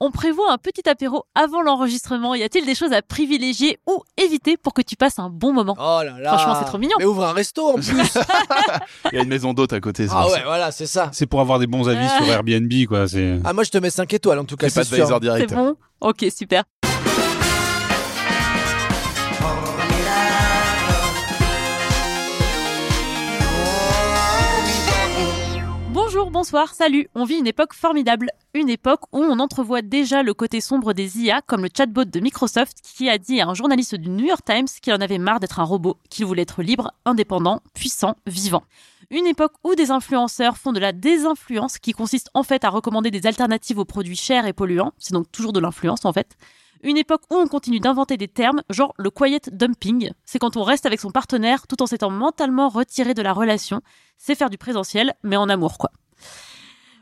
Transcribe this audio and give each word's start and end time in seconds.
on 0.00 0.10
prévoit 0.10 0.50
un 0.52 0.58
petit 0.58 0.88
apéro 0.88 1.24
avant 1.34 1.62
l'enregistrement. 1.62 2.34
Y 2.34 2.42
a-t-il 2.42 2.64
des 2.64 2.74
choses 2.74 2.92
à 2.92 3.02
privilégier 3.02 3.78
ou 3.86 4.02
éviter 4.16 4.56
pour 4.56 4.72
que 4.72 4.82
tu 4.82 4.96
passes 4.96 5.18
un 5.18 5.28
bon 5.28 5.52
moment? 5.52 5.76
Oh 5.78 6.00
là 6.02 6.18
là. 6.18 6.36
Franchement, 6.36 6.56
c'est 6.58 6.64
trop 6.64 6.78
mignon. 6.78 6.96
Mais 6.98 7.04
ouvre 7.04 7.24
un 7.24 7.32
resto 7.32 7.68
en 7.68 7.74
plus. 7.74 7.86
Il 9.12 9.16
y 9.16 9.18
a 9.18 9.22
une 9.22 9.28
maison 9.28 9.52
d'hôte 9.52 9.72
à 9.72 9.80
côté. 9.80 10.08
c'est 10.08 10.14
ah 10.16 10.26
ouais, 10.26 10.32
ça. 10.32 10.42
voilà, 10.44 10.72
c'est 10.72 10.86
ça. 10.86 11.10
C'est 11.12 11.26
pour 11.26 11.40
avoir 11.40 11.58
des 11.58 11.66
bons 11.66 11.88
avis 11.88 12.08
sur 12.08 12.26
Airbnb, 12.26 12.72
quoi. 12.88 13.06
C'est. 13.08 13.38
Ah 13.44 13.52
moi 13.52 13.62
je 13.64 13.70
te 13.70 13.78
mets 13.78 13.90
5 13.90 14.12
étoiles 14.14 14.38
en 14.38 14.44
tout 14.44 14.56
cas, 14.56 14.68
C'est 14.68 14.80
pas 14.80 14.84
c'est 14.84 14.90
de 14.92 14.96
sûr. 14.96 15.04
Visor 15.04 15.18
C'est 15.18 15.46
direct. 15.46 15.54
bon? 15.54 15.76
Ok, 16.00 16.24
super. 16.34 16.64
Bonsoir, 26.40 26.72
salut. 26.72 27.06
On 27.14 27.24
vit 27.24 27.36
une 27.36 27.46
époque 27.46 27.74
formidable. 27.74 28.30
Une 28.54 28.70
époque 28.70 29.02
où 29.12 29.18
on 29.18 29.40
entrevoit 29.40 29.82
déjà 29.82 30.22
le 30.22 30.32
côté 30.32 30.62
sombre 30.62 30.94
des 30.94 31.18
IA, 31.18 31.42
comme 31.42 31.60
le 31.60 31.68
chatbot 31.68 32.06
de 32.06 32.18
Microsoft 32.18 32.78
qui 32.82 33.10
a 33.10 33.18
dit 33.18 33.42
à 33.42 33.46
un 33.46 33.52
journaliste 33.52 33.94
du 33.94 34.08
New 34.08 34.24
York 34.24 34.40
Times 34.42 34.64
qu'il 34.80 34.94
en 34.94 35.02
avait 35.02 35.18
marre 35.18 35.38
d'être 35.38 35.60
un 35.60 35.64
robot, 35.64 35.98
qu'il 36.08 36.24
voulait 36.24 36.40
être 36.40 36.62
libre, 36.62 36.94
indépendant, 37.04 37.60
puissant, 37.74 38.16
vivant. 38.26 38.62
Une 39.10 39.26
époque 39.26 39.52
où 39.64 39.74
des 39.74 39.90
influenceurs 39.90 40.56
font 40.56 40.72
de 40.72 40.80
la 40.80 40.92
désinfluence, 40.92 41.76
qui 41.76 41.92
consiste 41.92 42.30
en 42.32 42.42
fait 42.42 42.64
à 42.64 42.70
recommander 42.70 43.10
des 43.10 43.26
alternatives 43.26 43.78
aux 43.78 43.84
produits 43.84 44.16
chers 44.16 44.46
et 44.46 44.54
polluants. 44.54 44.94
C'est 44.96 45.12
donc 45.12 45.30
toujours 45.30 45.52
de 45.52 45.60
l'influence 45.60 46.06
en 46.06 46.14
fait. 46.14 46.38
Une 46.82 46.96
époque 46.96 47.24
où 47.30 47.36
on 47.36 47.48
continue 47.48 47.80
d'inventer 47.80 48.16
des 48.16 48.28
termes, 48.28 48.62
genre 48.70 48.94
le 48.96 49.10
quiet 49.10 49.42
dumping. 49.52 50.12
C'est 50.24 50.38
quand 50.38 50.56
on 50.56 50.62
reste 50.62 50.86
avec 50.86 51.00
son 51.00 51.10
partenaire 51.10 51.66
tout 51.66 51.82
en 51.82 51.86
s'étant 51.86 52.08
mentalement 52.08 52.70
retiré 52.70 53.12
de 53.12 53.20
la 53.20 53.34
relation. 53.34 53.82
C'est 54.16 54.34
faire 54.34 54.48
du 54.48 54.56
présentiel, 54.56 55.12
mais 55.22 55.36
en 55.36 55.50
amour, 55.50 55.76
quoi. 55.76 55.90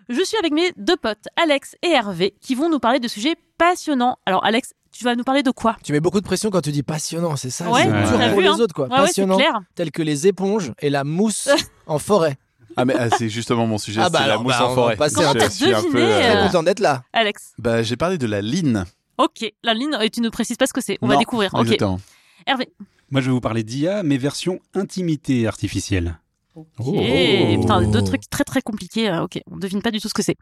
Je 0.08 0.22
suis 0.24 0.36
avec 0.38 0.52
mes 0.52 0.72
deux 0.76 0.96
potes, 0.96 1.26
Alex 1.36 1.76
et 1.82 1.90
Hervé, 1.90 2.34
qui 2.40 2.54
vont 2.54 2.70
nous 2.70 2.78
parler 2.78 2.98
de 2.98 3.08
sujets 3.08 3.36
passionnants. 3.58 4.16
Alors, 4.24 4.44
Alex, 4.44 4.72
tu 4.90 5.04
vas 5.04 5.14
nous 5.14 5.24
parler 5.24 5.42
de 5.42 5.50
quoi? 5.50 5.76
Tu 5.84 5.92
mets 5.92 6.00
beaucoup 6.00 6.20
de 6.20 6.24
pression 6.26 6.48
quand 6.50 6.62
tu 6.62 6.72
dis 6.72 6.82
passionnant, 6.82 7.36
c'est 7.36 7.50
ça 7.50 7.70
Ouais, 7.70 7.82
C'est 7.84 7.90
dur 7.90 8.28
pour 8.30 8.38
vu, 8.38 8.42
les 8.42 8.48
hein. 8.48 8.58
autres 8.58 8.74
quoi. 8.74 8.86
Ouais, 8.86 8.94
ouais, 8.94 9.00
passionnant, 9.02 9.38
tel 9.74 9.90
que 9.90 10.00
les 10.02 10.26
éponges 10.26 10.72
et 10.80 10.88
la 10.88 11.04
mousse 11.04 11.48
en 11.86 11.98
forêt. 11.98 12.38
Ah 12.76 12.84
mais 12.84 12.94
ah, 12.96 13.10
c'est 13.10 13.28
justement 13.28 13.66
mon 13.66 13.76
sujet, 13.76 14.00
Ah 14.02 14.08
bah 14.08 14.20
c'est 14.22 14.28
la 14.28 14.38
mousse 14.38 14.52
bah, 14.52 14.58
on 14.60 14.64
en 14.66 14.68
va 14.68 14.74
forêt. 14.74 14.96
passer 14.96 15.14
Comment 15.16 15.32
Je 15.32 15.38
t'as 15.38 15.50
suis 15.50 15.72
un 15.74 15.78
deviné, 15.82 15.90
peu, 15.92 15.98
euh, 16.00 16.20
euh, 16.22 16.32
Très 16.34 16.46
content 16.46 16.62
d'être 16.62 16.80
là. 16.80 17.02
Alex. 17.12 17.52
Bah 17.58 17.82
j'ai 17.82 17.96
parlé 17.96 18.18
de 18.18 18.26
la 18.26 18.40
line. 18.40 18.84
Ok, 19.18 19.52
la 19.64 19.74
ligne, 19.74 19.96
et 20.00 20.10
tu 20.10 20.20
ne 20.20 20.28
précises 20.28 20.56
pas 20.56 20.66
ce 20.66 20.72
que 20.72 20.80
c'est. 20.80 20.96
On 21.02 21.08
va 21.08 21.14
Non, 21.14 21.20
découvrir. 21.20 21.52
Ok. 21.54 21.62
Exactement. 21.62 22.00
Hervé. 22.46 22.68
Moi, 23.10 23.20
je 23.20 23.26
vais 23.26 23.32
vous 23.32 23.40
parler 23.40 23.64
d'IA, 23.64 24.02
mais 24.04 24.16
version 24.16 24.60
intimité 24.74 25.46
artificielle. 25.48 26.18
Ok. 26.58 26.86
Oh. 26.86 27.60
Putain, 27.60 27.82
deux 27.82 28.02
trucs 28.02 28.28
très 28.30 28.44
très 28.44 28.62
compliqués. 28.62 29.08
Euh, 29.10 29.22
Ok, 29.24 29.40
on 29.50 29.56
devine 29.56 29.82
pas 29.82 29.90
du 29.90 30.00
tout 30.00 30.08
ce 30.08 30.14
que 30.14 30.22
c'est. 30.22 30.36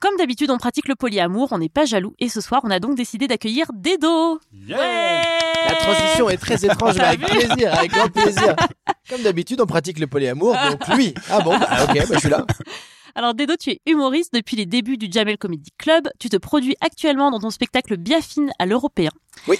Comme 0.00 0.16
d'habitude, 0.16 0.50
on 0.50 0.58
pratique 0.58 0.88
le 0.88 0.96
polyamour, 0.96 1.48
on 1.52 1.58
n'est 1.58 1.68
pas 1.70 1.84
jaloux, 1.86 2.14
et 2.18 2.28
ce 2.28 2.40
soir, 2.40 2.60
on 2.64 2.70
a 2.70 2.78
donc 2.78 2.96
décidé 2.96 3.26
d'accueillir 3.26 3.66
Dedo. 3.74 4.38
Ouais 4.68 5.22
La 5.66 5.74
transition 5.76 6.28
est 6.28 6.36
très 6.36 6.62
étrange, 6.64 6.96
mais 6.96 7.04
avec 7.04 7.20
plaisir, 7.20 7.74
avec 7.74 7.90
grand 7.92 8.08
plaisir. 8.10 8.54
Comme 9.08 9.22
d'habitude, 9.22 9.60
on 9.62 9.66
pratique 9.66 9.98
le 9.98 10.06
polyamour, 10.06 10.54
donc 10.70 10.86
lui. 10.96 11.14
Ah 11.30 11.40
bon, 11.40 11.56
bah, 11.58 11.86
ok, 11.88 11.94
bah, 11.94 12.04
je 12.14 12.18
suis 12.18 12.28
là. 12.28 12.44
Alors 13.14 13.32
Dedo, 13.34 13.54
tu 13.56 13.70
es 13.70 13.80
humoriste 13.86 14.34
depuis 14.34 14.56
les 14.56 14.66
débuts 14.66 14.98
du 14.98 15.08
Jamel 15.10 15.38
Comedy 15.38 15.70
Club. 15.78 16.08
Tu 16.18 16.28
te 16.28 16.36
produis 16.36 16.74
actuellement 16.80 17.30
dans 17.30 17.38
ton 17.38 17.50
spectacle 17.50 17.96
Biafine 17.96 18.50
à 18.58 18.66
l'Européen. 18.66 19.10
Oui. 19.46 19.58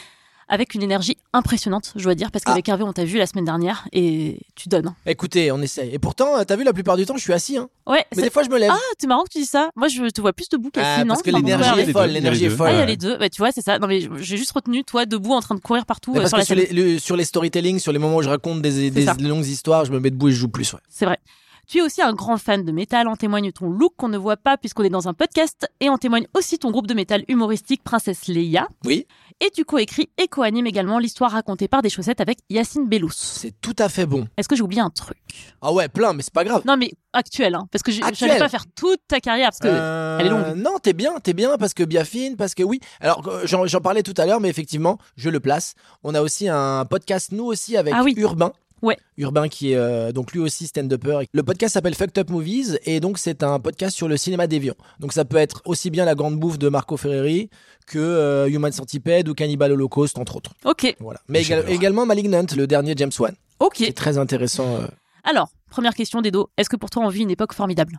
Avec 0.49 0.75
une 0.75 0.83
énergie 0.83 1.17
impressionnante, 1.33 1.93
je 1.97 2.05
dois 2.05 2.15
dire, 2.15 2.31
parce 2.31 2.45
qu'avec 2.45 2.69
Hervé, 2.69 2.85
on 2.85 2.93
t'a 2.93 3.05
vu 3.05 3.17
la 3.19 3.27
semaine 3.27 3.45
dernière 3.47 3.89
et 3.93 4.39
tu 4.55 4.69
donnes. 4.69 4.95
Écoutez, 5.07 5.51
on 5.53 5.61
essaye. 5.63 5.91
Et 5.95 5.99
pourtant, 5.99 6.37
euh, 6.39 6.45
t'as 6.45 6.57
vu, 6.57 6.65
la 6.65 6.73
plupart 6.75 6.97
du 6.97 7.07
temps, 7.07 7.17
je 7.17 7.23
suis 7.23 7.33
assis. 7.33 7.57
Hein. 7.57 7.69
Ouais. 7.87 8.05
Mais 8.17 8.23
des 8.25 8.31
fois, 8.31 8.43
je 8.43 8.51
me 8.51 8.59
lève. 8.59 8.71
Ah, 8.73 8.79
c'est 8.99 9.07
marrant 9.07 9.25
que 9.25 9.31
tu 9.31 9.39
dis 9.39 9.47
ça. 9.47 9.71
Moi, 9.75 9.89
je 9.89 10.09
te 10.11 10.21
vois 10.21 10.33
plus 10.35 10.49
debout 10.51 10.71
qu'assis, 10.71 10.87
Ah, 11.01 11.05
non? 11.05 11.09
parce 11.15 11.23
que 11.23 11.31
l'énergie 11.31 11.71
est 11.81 11.87
les 11.87 11.93
folle, 11.93 12.11
l'énergie 12.11 12.41
il 12.41 12.43
y 12.43 12.45
est 12.45 12.47
a 12.47 12.51
les 12.51 12.51
deux. 12.51 12.57
folle. 12.57 12.69
Ah, 12.69 12.73
il 12.75 12.79
y 12.79 12.83
a 12.83 12.87
les 12.87 12.97
deux. 12.97 13.17
Bah, 13.17 13.29
tu 13.31 13.39
vois, 13.39 13.53
c'est 13.53 13.63
ça. 13.63 13.79
Non, 13.79 13.87
mais 13.89 14.01
j'ai 14.21 14.37
juste 14.37 14.53
retenu, 14.53 14.85
toi, 14.85 15.07
debout, 15.07 15.33
en 15.33 15.41
train 15.41 15.55
de 15.55 15.61
courir 15.61 15.87
partout 15.87 16.13
Mais 16.13 16.19
euh, 16.21 16.23
parce 16.29 16.31
sur 16.45 16.55
que 16.55 16.61
la 16.61 16.67
sur 16.67 16.75
les, 16.75 16.83
le- 16.93 16.99
sur 16.99 17.17
les 17.17 17.25
storytelling, 17.25 17.79
sur 17.79 17.93
les 17.93 17.99
moments 17.99 18.17
où 18.17 18.23
je 18.23 18.29
raconte 18.29 18.61
des, 18.63 18.91
des 18.91 19.05
longues 19.21 19.47
histoires, 19.47 19.85
je 19.87 19.93
me 19.93 19.99
mets 20.01 20.11
debout 20.11 20.29
et 20.29 20.33
je 20.33 20.37
joue 20.37 20.49
plus. 20.49 20.73
Ouais. 20.75 20.81
C'est 20.91 21.07
vrai. 21.07 21.19
Tu 21.67 21.79
es 21.79 21.83
aussi 21.83 22.03
un 22.03 22.13
grand 22.13 22.37
fan 22.37 22.65
de 22.65 22.73
métal, 22.73 23.09
en 23.09 23.17
témoigne 23.17 23.51
ton 23.53 23.69
look 23.71 23.95
qu'on 23.97 24.09
ne 24.09 24.19
voit 24.19 24.37
pas 24.37 24.57
puisqu'on 24.57 24.83
est 24.85 24.91
dans 24.91 25.09
un 25.09 25.15
podcast, 25.15 25.67
et 25.81 25.89
en 25.89 25.97
témoigne 25.99 26.27
aussi 26.35 26.59
ton 26.59 26.71
groupe 26.71 26.87
de 26.87 26.95
métal 26.95 27.25
humoristique 27.29 27.83
Princesse 27.83 28.29
Leia. 28.29 28.69
Oui. 28.85 29.07
Et 29.41 29.51
tu 29.51 29.65
coécris 29.65 30.11
et 30.23 30.29
co-animes 30.29 30.67
également 30.67 30.99
l'histoire 30.99 31.33
racontée 31.33 31.67
par 31.67 31.83
des 31.83 31.91
chaussettes 31.91 32.21
avec 32.21 32.39
Yacine 32.51 32.87
Bellous. 32.89 33.11
C'est 33.15 33.55
tout 33.61 33.75
à 33.79 33.89
fait 33.89 34.07
bon. 34.07 34.29
Est-ce 34.37 34.49
que 34.49 34.55
j'ai 34.57 34.63
oublié 34.63 34.81
un 34.81 34.91
truc? 34.91 35.19
Ah 35.61 35.73
ouais, 35.73 35.89
plein, 35.89 36.13
mais 36.13 36.23
c'est 36.23 36.33
pas 36.33 36.45
grave. 36.45 36.63
Non 36.67 36.77
mais 36.77 36.93
actuel, 37.13 37.55
hein, 37.55 37.67
parce 37.73 37.83
que 37.83 37.91
je 37.93 38.01
j'allais 38.13 38.39
pas 38.39 38.49
faire 38.49 38.65
toute 38.77 39.01
ta 39.09 39.21
carrière, 39.21 39.49
parce 39.51 39.59
que 39.59 39.69
Euh, 39.69 40.19
elle 40.21 40.27
est 40.27 40.31
longue. 40.31 40.57
Non, 40.57 40.79
t'es 40.81 40.93
bien, 40.93 41.15
t'es 41.21 41.33
bien 41.33 41.57
parce 41.59 41.75
que 41.75 41.83
Biafine, 41.83 42.37
parce 42.37 42.55
que 42.55 42.63
oui. 42.63 42.81
Alors 43.01 43.27
euh, 43.29 43.43
j'en 43.45 43.67
j'en 43.67 43.81
parlais 43.81 44.03
tout 44.03 44.15
à 44.19 44.27
l'heure, 44.27 44.41
mais 44.41 44.49
effectivement, 44.49 44.99
je 45.17 45.31
le 45.31 45.41
place. 45.41 45.75
On 46.05 46.15
a 46.15 46.21
aussi 46.23 46.49
un 46.49 46.85
podcast 46.85 47.33
nous 47.33 47.45
aussi 47.45 47.77
avec 47.77 47.95
Ah 47.97 48.03
oui. 48.05 48.15
Urbain. 48.17 48.53
Ouais. 48.85 48.99
Urbain 49.17 49.49
qui 49.49 49.73
est 49.73 49.77
euh, 49.77 50.13
donc 50.13 50.33
lui 50.33 50.41
aussi 50.41 50.67
stand-upper. 50.67 51.21
Le 51.33 51.43
podcast 51.43 51.73
s'appelle 51.75 51.95
Fucked 51.95 52.19
Up 52.19 52.29
Movies 52.31 52.79
et 52.85 53.01
donc 53.01 53.19
c'est 53.19 53.43
un 53.43 53.59
podcast 53.59 53.97
sur 53.97 54.09
le 54.09 54.17
cinéma 54.17 54.47
déviant. 54.47 54.75
Donc 55.01 55.13
ça 55.15 55.25
peut 55.25 55.39
être 55.39 55.63
aussi 55.65 55.89
bien 55.91 56.05
la 56.05 56.15
grande 56.15 56.39
bouffe 56.39 56.59
de 56.59 56.69
Marco 56.69 56.97
Ferreri 56.97 57.49
que 57.87 57.99
euh, 57.99 58.47
Human 58.49 58.71
Centipede 58.73 59.29
ou 59.29 59.35
Cannibal 59.35 59.73
Holocaust 59.73 60.19
entre 60.19 60.37
autres. 60.37 60.53
ok, 60.65 60.95
Voilà. 61.01 61.21
Mais 61.29 61.43
éga- 61.43 61.67
également 61.67 62.05
Malignant, 62.07 62.45
le 62.57 62.67
dernier 62.67 62.95
James 62.97 63.11
Wan. 63.19 63.35
ok. 63.59 63.77
C'est 63.79 63.93
très 63.95 64.19
intéressant. 64.19 64.77
euh. 64.77 64.87
Alors, 65.25 65.49
première 65.71 65.95
question 65.95 66.21
Dedo, 66.21 66.51
est-ce 66.59 66.69
que 66.69 66.77
pour 66.77 66.91
toi 66.91 67.03
on 67.05 67.09
vit 67.09 67.23
une 67.23 67.31
époque 67.31 67.55
formidable? 67.55 67.99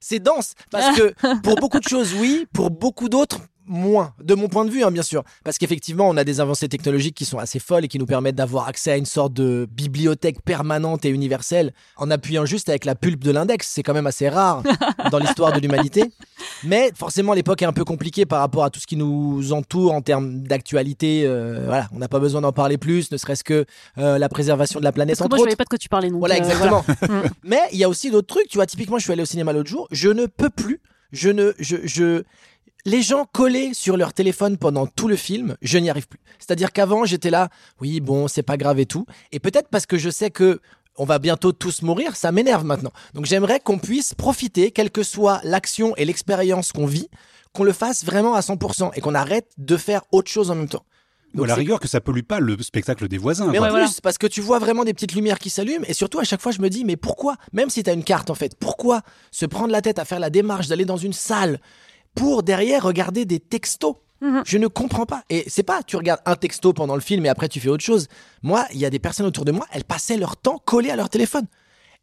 C'est 0.00 0.18
dense 0.18 0.54
parce 0.70 0.96
que 0.98 1.14
pour 1.42 1.54
beaucoup 1.56 1.78
de 1.78 1.88
choses 1.88 2.14
oui, 2.18 2.46
pour 2.52 2.70
beaucoup 2.70 3.08
d'autres 3.08 3.40
moins 3.70 4.12
de 4.22 4.34
mon 4.34 4.48
point 4.48 4.64
de 4.64 4.70
vue 4.70 4.82
hein, 4.82 4.90
bien 4.90 5.02
sûr 5.02 5.22
parce 5.44 5.56
qu'effectivement 5.56 6.08
on 6.08 6.16
a 6.16 6.24
des 6.24 6.40
avancées 6.40 6.68
technologiques 6.68 7.14
qui 7.14 7.24
sont 7.24 7.38
assez 7.38 7.58
folles 7.58 7.84
et 7.84 7.88
qui 7.88 7.98
nous 7.98 8.06
permettent 8.06 8.34
d'avoir 8.34 8.68
accès 8.68 8.92
à 8.92 8.96
une 8.96 9.06
sorte 9.06 9.32
de 9.32 9.66
bibliothèque 9.70 10.42
permanente 10.42 11.04
et 11.04 11.08
universelle 11.08 11.72
en 11.96 12.10
appuyant 12.10 12.44
juste 12.44 12.68
avec 12.68 12.84
la 12.84 12.94
pulpe 12.94 13.24
de 13.24 13.30
l'index 13.30 13.68
c'est 13.68 13.82
quand 13.82 13.94
même 13.94 14.06
assez 14.06 14.28
rare 14.28 14.62
dans 15.10 15.18
l'histoire 15.18 15.52
de 15.52 15.60
l'humanité 15.60 16.04
mais 16.64 16.90
forcément 16.94 17.32
l'époque 17.32 17.62
est 17.62 17.66
un 17.66 17.72
peu 17.72 17.84
compliquée 17.84 18.26
par 18.26 18.40
rapport 18.40 18.64
à 18.64 18.70
tout 18.70 18.80
ce 18.80 18.86
qui 18.86 18.96
nous 18.96 19.52
entoure 19.52 19.92
en 19.92 20.02
termes 20.02 20.42
d'actualité 20.42 21.22
euh, 21.24 21.62
voilà 21.64 21.88
on 21.94 21.98
n'a 21.98 22.08
pas 22.08 22.18
besoin 22.18 22.40
d'en 22.40 22.52
parler 22.52 22.76
plus 22.76 23.10
ne 23.12 23.16
serait-ce 23.16 23.44
que 23.44 23.64
euh, 23.98 24.18
la 24.18 24.28
préservation 24.28 24.80
de 24.80 24.84
la 24.84 24.92
planète 24.92 25.18
Parce 25.18 25.28
que 25.28 25.30
moi 25.30 25.38
je 25.38 25.42
autres 25.42 25.50
savais 25.50 25.56
pas 25.56 25.64
de 25.64 25.68
quoi 25.68 25.78
tu 25.78 25.88
parlais. 25.88 26.10
Donc, 26.10 26.18
voilà, 26.18 26.34
euh, 26.34 26.38
exactement. 26.38 26.84
voilà. 26.86 27.00
Mm. 27.10 27.28
Mais 27.44 27.60
il 27.72 27.78
y 27.78 27.84
a 27.84 27.88
aussi 27.88 28.10
d'autres 28.10 28.26
trucs. 28.26 28.48
Tu 28.48 28.58
vois, 28.58 28.66
typiquement, 28.66 28.98
je 28.98 29.04
suis 29.04 29.12
allé 29.12 29.22
au 29.22 29.26
cinéma 29.26 29.52
l'autre 29.52 29.68
jour. 29.70 29.88
Je 29.90 30.08
ne 30.08 30.26
peux 30.26 30.50
plus. 30.50 30.80
Je 31.12 31.28
ne, 31.30 31.52
je, 31.58 31.76
je, 31.84 32.22
les 32.84 33.02
gens 33.02 33.26
collés 33.32 33.74
sur 33.74 33.96
leur 33.96 34.12
téléphone 34.12 34.56
pendant 34.56 34.86
tout 34.86 35.08
le 35.08 35.16
film, 35.16 35.56
je 35.62 35.78
n'y 35.78 35.90
arrive 35.90 36.08
plus. 36.08 36.20
C'est-à-dire 36.38 36.72
qu'avant, 36.72 37.04
j'étais 37.04 37.30
là, 37.30 37.48
oui, 37.80 38.00
bon, 38.00 38.28
c'est 38.28 38.42
pas 38.42 38.56
grave 38.56 38.80
et 38.80 38.86
tout. 38.86 39.06
Et 39.32 39.40
peut-être 39.40 39.68
parce 39.68 39.86
que 39.86 39.98
je 39.98 40.10
sais 40.10 40.30
que 40.30 40.60
on 40.96 41.04
va 41.04 41.18
bientôt 41.18 41.52
tous 41.52 41.82
mourir, 41.82 42.16
ça 42.16 42.32
m'énerve 42.32 42.64
maintenant. 42.64 42.92
Donc 43.14 43.24
j'aimerais 43.24 43.60
qu'on 43.60 43.78
puisse 43.78 44.14
profiter, 44.14 44.70
quelle 44.70 44.90
que 44.90 45.02
soit 45.02 45.40
l'action 45.44 45.94
et 45.96 46.04
l'expérience 46.04 46.72
qu'on 46.72 46.84
vit, 46.86 47.08
qu'on 47.54 47.64
le 47.64 47.72
fasse 47.72 48.04
vraiment 48.04 48.34
à 48.34 48.40
100% 48.40 48.90
et 48.94 49.00
qu'on 49.00 49.14
arrête 49.14 49.50
de 49.56 49.76
faire 49.76 50.02
autre 50.12 50.30
chose 50.30 50.50
en 50.50 50.54
même 50.56 50.68
temps. 50.68 50.84
Ou 51.36 51.44
à 51.44 51.46
la 51.46 51.54
rigueur 51.54 51.78
que 51.78 51.86
ça 51.86 52.00
pollue 52.00 52.22
pas 52.22 52.40
le 52.40 52.60
spectacle 52.60 53.06
des 53.06 53.16
voisins. 53.16 53.46
mais 53.46 53.58
quoi. 53.58 53.68
en 53.68 53.70
Ouais, 53.70 53.78
plus, 53.78 53.86
voilà. 53.86 54.00
parce 54.02 54.18
que 54.18 54.26
tu 54.26 54.40
vois 54.40 54.58
vraiment 54.58 54.84
des 54.84 54.92
petites 54.92 55.14
lumières 55.14 55.38
qui 55.38 55.48
s'allument, 55.48 55.84
et 55.86 55.94
surtout 55.94 56.18
à 56.18 56.24
chaque 56.24 56.40
fois 56.40 56.50
je 56.50 56.60
me 56.60 56.68
dis, 56.68 56.84
mais 56.84 56.96
pourquoi, 56.96 57.36
même 57.52 57.70
si 57.70 57.84
tu 57.84 57.88
as 57.88 57.92
une 57.92 58.02
carte 58.04 58.30
en 58.30 58.34
fait, 58.34 58.56
pourquoi 58.58 59.02
se 59.30 59.46
prendre 59.46 59.70
la 59.70 59.80
tête 59.80 60.00
à 60.00 60.04
faire 60.04 60.18
la 60.18 60.28
démarche 60.28 60.66
d'aller 60.66 60.84
dans 60.84 60.96
une 60.96 61.12
salle 61.12 61.60
pour 62.14 62.42
derrière 62.42 62.82
regarder 62.82 63.24
des 63.24 63.40
textos 63.40 63.94
Mhm. 64.22 64.42
Je 64.44 64.58
ne 64.58 64.66
comprends 64.66 65.06
pas. 65.06 65.22
Et 65.30 65.44
c'est 65.48 65.62
pas, 65.62 65.82
tu 65.82 65.96
regardes 65.96 66.20
un 66.26 66.36
texto 66.36 66.74
pendant 66.74 66.94
le 66.94 67.00
film 67.00 67.24
et 67.24 67.30
après 67.30 67.48
tu 67.48 67.58
fais 67.58 67.70
autre 67.70 67.82
chose. 67.82 68.06
Moi, 68.42 68.66
il 68.74 68.78
y 68.78 68.84
a 68.84 68.90
des 68.90 68.98
personnes 68.98 69.24
autour 69.24 69.46
de 69.46 69.50
moi, 69.52 69.66
elles 69.72 69.84
passaient 69.84 70.18
leur 70.18 70.36
temps 70.36 70.58
collées 70.62 70.90
à 70.90 70.96
leur 70.96 71.08
téléphone. 71.08 71.46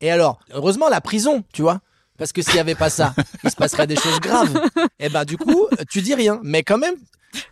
Et 0.02 0.10
alors, 0.10 0.40
heureusement, 0.52 0.90
la 0.90 1.00
prison, 1.00 1.44
tu 1.54 1.62
vois. 1.62 1.80
Parce 2.18 2.32
que 2.32 2.42
s'il 2.42 2.56
y 2.56 2.60
avait 2.60 2.74
pas 2.74 2.90
ça, 2.90 3.14
il 3.44 3.52
se 3.52 3.56
passerait 3.56 3.86
des 3.86 3.96
choses 3.96 4.20
graves. 4.20 4.60
Et 4.98 5.10
ben, 5.10 5.26
du 5.26 5.38
coup, 5.38 5.68
tu 5.92 6.02
dis 6.02 6.16
rien. 6.16 6.40
Mais 6.42 6.64
quand 6.64 6.80
même, 6.80 6.96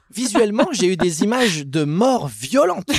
visuellement, 0.10 0.68
j'ai 0.72 0.88
eu 0.88 0.98
des 0.98 1.22
images 1.22 1.68
de 1.68 1.84
morts 1.84 2.28
violentes. 2.28 2.90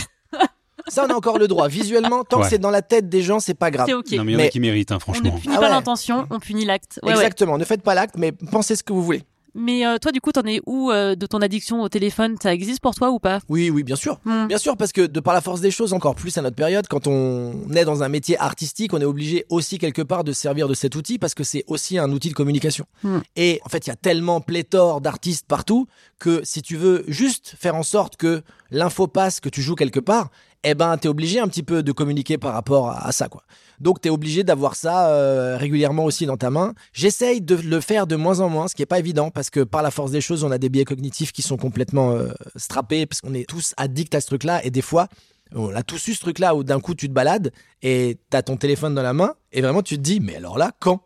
Ça, 0.86 1.04
on 1.04 1.12
a 1.12 1.14
encore 1.16 1.38
le 1.38 1.48
droit. 1.48 1.66
Visuellement, 1.66 2.22
tant 2.22 2.42
que 2.42 2.48
c'est 2.48 2.58
dans 2.58 2.70
la 2.70 2.82
tête 2.82 3.08
des 3.08 3.22
gens, 3.22 3.40
c'est 3.40 3.54
pas 3.54 3.72
grave. 3.72 3.86
C'est 3.88 3.94
ok. 3.94 4.12
Non, 4.12 4.22
mais 4.22 4.32
il 4.32 4.34
y 4.34 4.36
en 4.36 4.38
Mais- 4.38 4.46
a 4.46 4.50
qui 4.50 4.60
méritent, 4.60 4.92
hein, 4.92 4.98
On 5.08 5.10
ne 5.10 5.16
franchement. 5.16 5.32
punit 5.40 5.54
Ah 5.56 5.58
pas 5.58 5.64
ouais. 5.66 5.70
l'intention, 5.70 6.28
on 6.30 6.38
punit 6.38 6.64
l'acte. 6.64 7.00
Ouais, 7.02 7.08
ouais. 7.08 7.14
Exactement. 7.16 7.58
Ne 7.58 7.64
faites 7.64 7.82
pas 7.82 7.94
l'acte, 7.94 8.14
mais 8.16 8.30
pensez 8.30 8.76
ce 8.76 8.84
que 8.84 8.92
vous 8.92 9.02
voulez. 9.02 9.24
Mais 9.56 9.86
euh, 9.86 9.96
toi, 9.98 10.12
du 10.12 10.20
coup, 10.20 10.32
t'en 10.32 10.44
es 10.44 10.60
où 10.66 10.90
euh, 10.90 11.14
de 11.14 11.26
ton 11.26 11.40
addiction 11.40 11.82
au 11.82 11.88
téléphone? 11.88 12.36
Ça 12.42 12.52
existe 12.52 12.80
pour 12.80 12.94
toi 12.94 13.10
ou 13.10 13.18
pas? 13.18 13.40
Oui, 13.48 13.70
oui, 13.70 13.82
bien 13.82 13.96
sûr. 13.96 14.20
Hmm. 14.24 14.46
Bien 14.46 14.58
sûr, 14.58 14.76
parce 14.76 14.92
que 14.92 15.00
de 15.00 15.20
par 15.20 15.32
la 15.32 15.40
force 15.40 15.60
des 15.62 15.70
choses, 15.70 15.94
encore 15.94 16.14
plus 16.14 16.36
à 16.36 16.42
notre 16.42 16.56
période, 16.56 16.86
quand 16.88 17.06
on 17.06 17.54
est 17.74 17.84
dans 17.84 18.02
un 18.02 18.08
métier 18.08 18.38
artistique, 18.38 18.92
on 18.92 19.00
est 19.00 19.06
obligé 19.06 19.46
aussi 19.48 19.78
quelque 19.78 20.02
part 20.02 20.24
de 20.24 20.32
se 20.32 20.40
servir 20.40 20.68
de 20.68 20.74
cet 20.74 20.94
outil 20.94 21.18
parce 21.18 21.34
que 21.34 21.42
c'est 21.42 21.64
aussi 21.68 21.96
un 21.98 22.12
outil 22.12 22.28
de 22.28 22.34
communication. 22.34 22.84
Hmm. 23.02 23.20
Et 23.34 23.60
en 23.64 23.68
fait, 23.70 23.86
il 23.86 23.90
y 23.90 23.92
a 23.92 23.96
tellement 23.96 24.40
pléthore 24.42 25.00
d'artistes 25.00 25.46
partout 25.48 25.86
que 26.18 26.42
si 26.44 26.60
tu 26.60 26.76
veux 26.76 27.04
juste 27.08 27.54
faire 27.58 27.76
en 27.76 27.82
sorte 27.82 28.16
que 28.16 28.42
l'info 28.70 29.06
passe, 29.06 29.40
que 29.40 29.48
tu 29.48 29.62
joues 29.62 29.74
quelque 29.74 30.00
part, 30.00 30.30
eh 30.70 30.74
ben 30.74 30.96
t'es 30.96 31.08
obligé 31.08 31.38
un 31.38 31.48
petit 31.48 31.62
peu 31.62 31.82
de 31.82 31.92
communiquer 31.92 32.38
par 32.38 32.52
rapport 32.52 32.90
à, 32.90 33.12
ça 33.12 33.28
quoi. 33.28 33.42
Donc 33.80 34.00
t'es 34.00 34.10
obligé 34.10 34.42
d'avoir 34.42 34.74
ça 34.74 35.10
euh, 35.10 35.56
régulièrement 35.56 36.04
aussi 36.04 36.26
dans 36.26 36.36
ta 36.36 36.50
main. 36.50 36.74
J'essaye 36.92 37.40
de 37.40 37.54
le 37.54 37.80
faire 37.80 38.06
de 38.06 38.16
moins 38.16 38.40
en 38.40 38.48
moins, 38.48 38.66
ce 38.66 38.74
qui 38.74 38.82
est 38.82 38.86
pas 38.86 38.98
évident 38.98 39.30
parce 39.30 39.50
que 39.50 39.60
par 39.60 39.82
la 39.82 39.90
force 39.90 40.10
des 40.10 40.20
choses, 40.20 40.44
on 40.44 40.50
a 40.50 40.58
des 40.58 40.68
biais 40.68 40.84
cognitifs 40.84 41.32
qui 41.32 41.42
sont 41.42 41.56
complètement 41.56 42.10
euh, 42.12 42.32
strappés 42.56 43.06
parce 43.06 43.20
qu'on 43.20 43.34
est 43.34 43.48
tous 43.48 43.74
addicts 43.76 44.14
à 44.14 44.20
ce 44.20 44.26
truc-là 44.26 44.64
et 44.64 44.70
des 44.70 44.82
fois 44.82 45.08
on 45.54 45.72
a 45.74 45.84
tous 45.84 46.08
eu 46.08 46.14
ce 46.14 46.20
truc-là 46.20 46.56
où 46.56 46.64
d'un 46.64 46.80
coup 46.80 46.94
tu 46.94 47.08
te 47.08 47.12
balades 47.12 47.52
et 47.82 48.18
t'as 48.30 48.42
ton 48.42 48.56
téléphone 48.56 48.94
dans 48.94 49.02
la 49.02 49.12
main 49.12 49.34
et 49.52 49.62
vraiment 49.62 49.82
tu 49.82 49.96
te 49.96 50.02
dis 50.02 50.18
mais 50.18 50.36
alors 50.36 50.58
là 50.58 50.72
quand? 50.80 51.02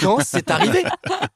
Quand 0.00 0.18
c'est 0.24 0.50
arrivé? 0.50 0.82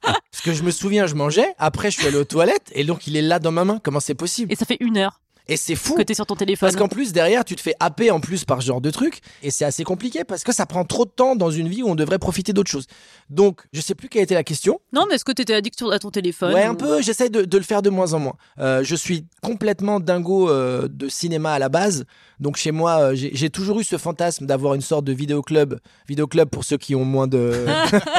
Parce 0.03 0.43
que 0.45 0.53
je 0.53 0.63
me 0.63 0.71
souviens, 0.71 1.07
je 1.07 1.15
mangeais, 1.15 1.55
après 1.59 1.91
je 1.91 1.99
suis 1.99 2.07
allé 2.07 2.17
aux 2.17 2.25
toilettes 2.25 2.71
et 2.73 2.85
donc 2.85 3.07
il 3.07 3.17
est 3.17 3.23
là 3.23 3.39
dans 3.39 3.53
ma 3.53 3.65
main. 3.65 3.79
Comment 3.83 4.01
c'est 4.01 4.15
possible? 4.15 4.53
Et 4.53 4.57
ça 4.57 4.65
fait 4.67 4.79
une 4.81 4.97
heure 4.97 5.21
Et 5.49 5.57
c'est 5.57 5.77
fou 5.77 5.95
que 5.95 6.03
t'es 6.03 6.15
sur 6.15 6.27
ton 6.27 6.35
téléphone. 6.35 6.67
parce 6.69 6.77
qu'en 6.77 6.89
plus 6.89 7.13
derrière 7.13 7.45
tu 7.45 7.55
te 7.55 7.61
fais 7.61 7.75
happer 7.79 8.11
en 8.11 8.19
plus 8.21 8.45
par 8.45 8.61
ce 8.63 8.67
genre 8.67 8.81
de 8.81 8.91
truc 8.91 9.21
et 9.43 9.51
c'est 9.53 9.65
assez 9.65 9.85
compliqué 9.85 10.25
parce 10.25 10.43
que 10.43 10.53
ça 10.53 10.67
prend 10.67 10.85
trop 10.85 11.05
de 11.05 11.11
temps 11.11 11.37
dans 11.37 11.51
une 11.51 11.69
vie 11.69 11.83
où 11.85 11.89
on 11.89 11.95
devrait 11.95 12.19
profiter 12.19 12.53
d'autre 12.53 12.71
chose. 12.71 12.87
Donc 13.31 13.63
je 13.73 13.81
sais 13.81 13.95
plus 13.95 14.09
quelle 14.09 14.23
était 14.23 14.35
la 14.35 14.43
question. 14.45 14.81
Non, 14.93 15.05
mais 15.09 15.15
est-ce 15.15 15.25
que 15.25 15.33
t'étais 15.33 15.55
addict 15.55 15.81
à 15.93 15.99
ton 16.01 16.11
téléphone 16.11 16.53
Ouais, 16.53 16.67
ou- 16.67 16.71
un 16.71 16.75
peu. 16.75 17.01
J'essaie 17.03 17.29
de, 17.29 17.43
de 17.45 17.57
le 17.59 17.63
faire 17.65 17.83
de 17.83 17.91
moins 17.91 18.13
en 18.13 18.19
moins. 18.19 18.35
Euh, 18.59 18.83
je 18.83 18.97
suis 18.97 19.25
complètement 19.43 20.01
dingo 20.01 20.51
euh, 20.51 20.89
de 20.91 21.09
cinéma 21.09 21.53
à 21.53 21.59
la 21.59 21.69
base. 21.69 22.05
Donc 22.41 22.57
chez 22.57 22.73
moi, 22.73 22.99
euh, 22.99 23.15
j'ai 23.15 23.49
toujours 23.51 23.79
eu 23.81 23.85
ce 23.85 23.99
fantasme 23.99 24.47
d'avoir 24.47 24.75
une 24.75 24.81
sorte 24.81 25.05
de 25.05 25.13
vidéoclub. 25.13 25.75
Vidéoclub 26.09 26.49
pour 26.49 26.65
ceux 26.65 26.77
qui 26.77 26.95
ont 26.95 27.05
moins 27.05 27.27
de 27.29 27.53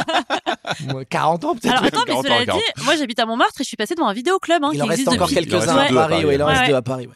40 1.09 1.45
ans 1.45 1.55
peut-être. 1.55 1.71
Alors 1.71 1.83
attends, 1.85 2.03
mais 2.07 2.13
40 2.13 2.25
cela 2.25 2.35
ans, 2.35 2.45
40. 2.45 2.59
dit, 2.59 2.83
moi 2.83 2.95
j'habite 2.95 3.19
à 3.19 3.25
Montmartre 3.25 3.61
et 3.61 3.63
je 3.63 3.67
suis 3.67 3.77
passée 3.77 3.95
devant 3.95 4.07
un 4.07 4.13
vidéoclub 4.13 4.63
hein, 4.63 4.69
il 4.73 4.77
qui 4.77 4.81
en 4.81 4.85
reste 4.85 5.07
encore 5.07 5.29
quelques-uns 5.29 5.75
à 5.75 5.91
Paris. 5.91 6.23
Il 6.31 6.43
en 6.43 6.45
reste 6.47 6.67
deux 6.67 6.75
à 6.75 6.81
Paris. 6.81 7.07
ouais. 7.07 7.13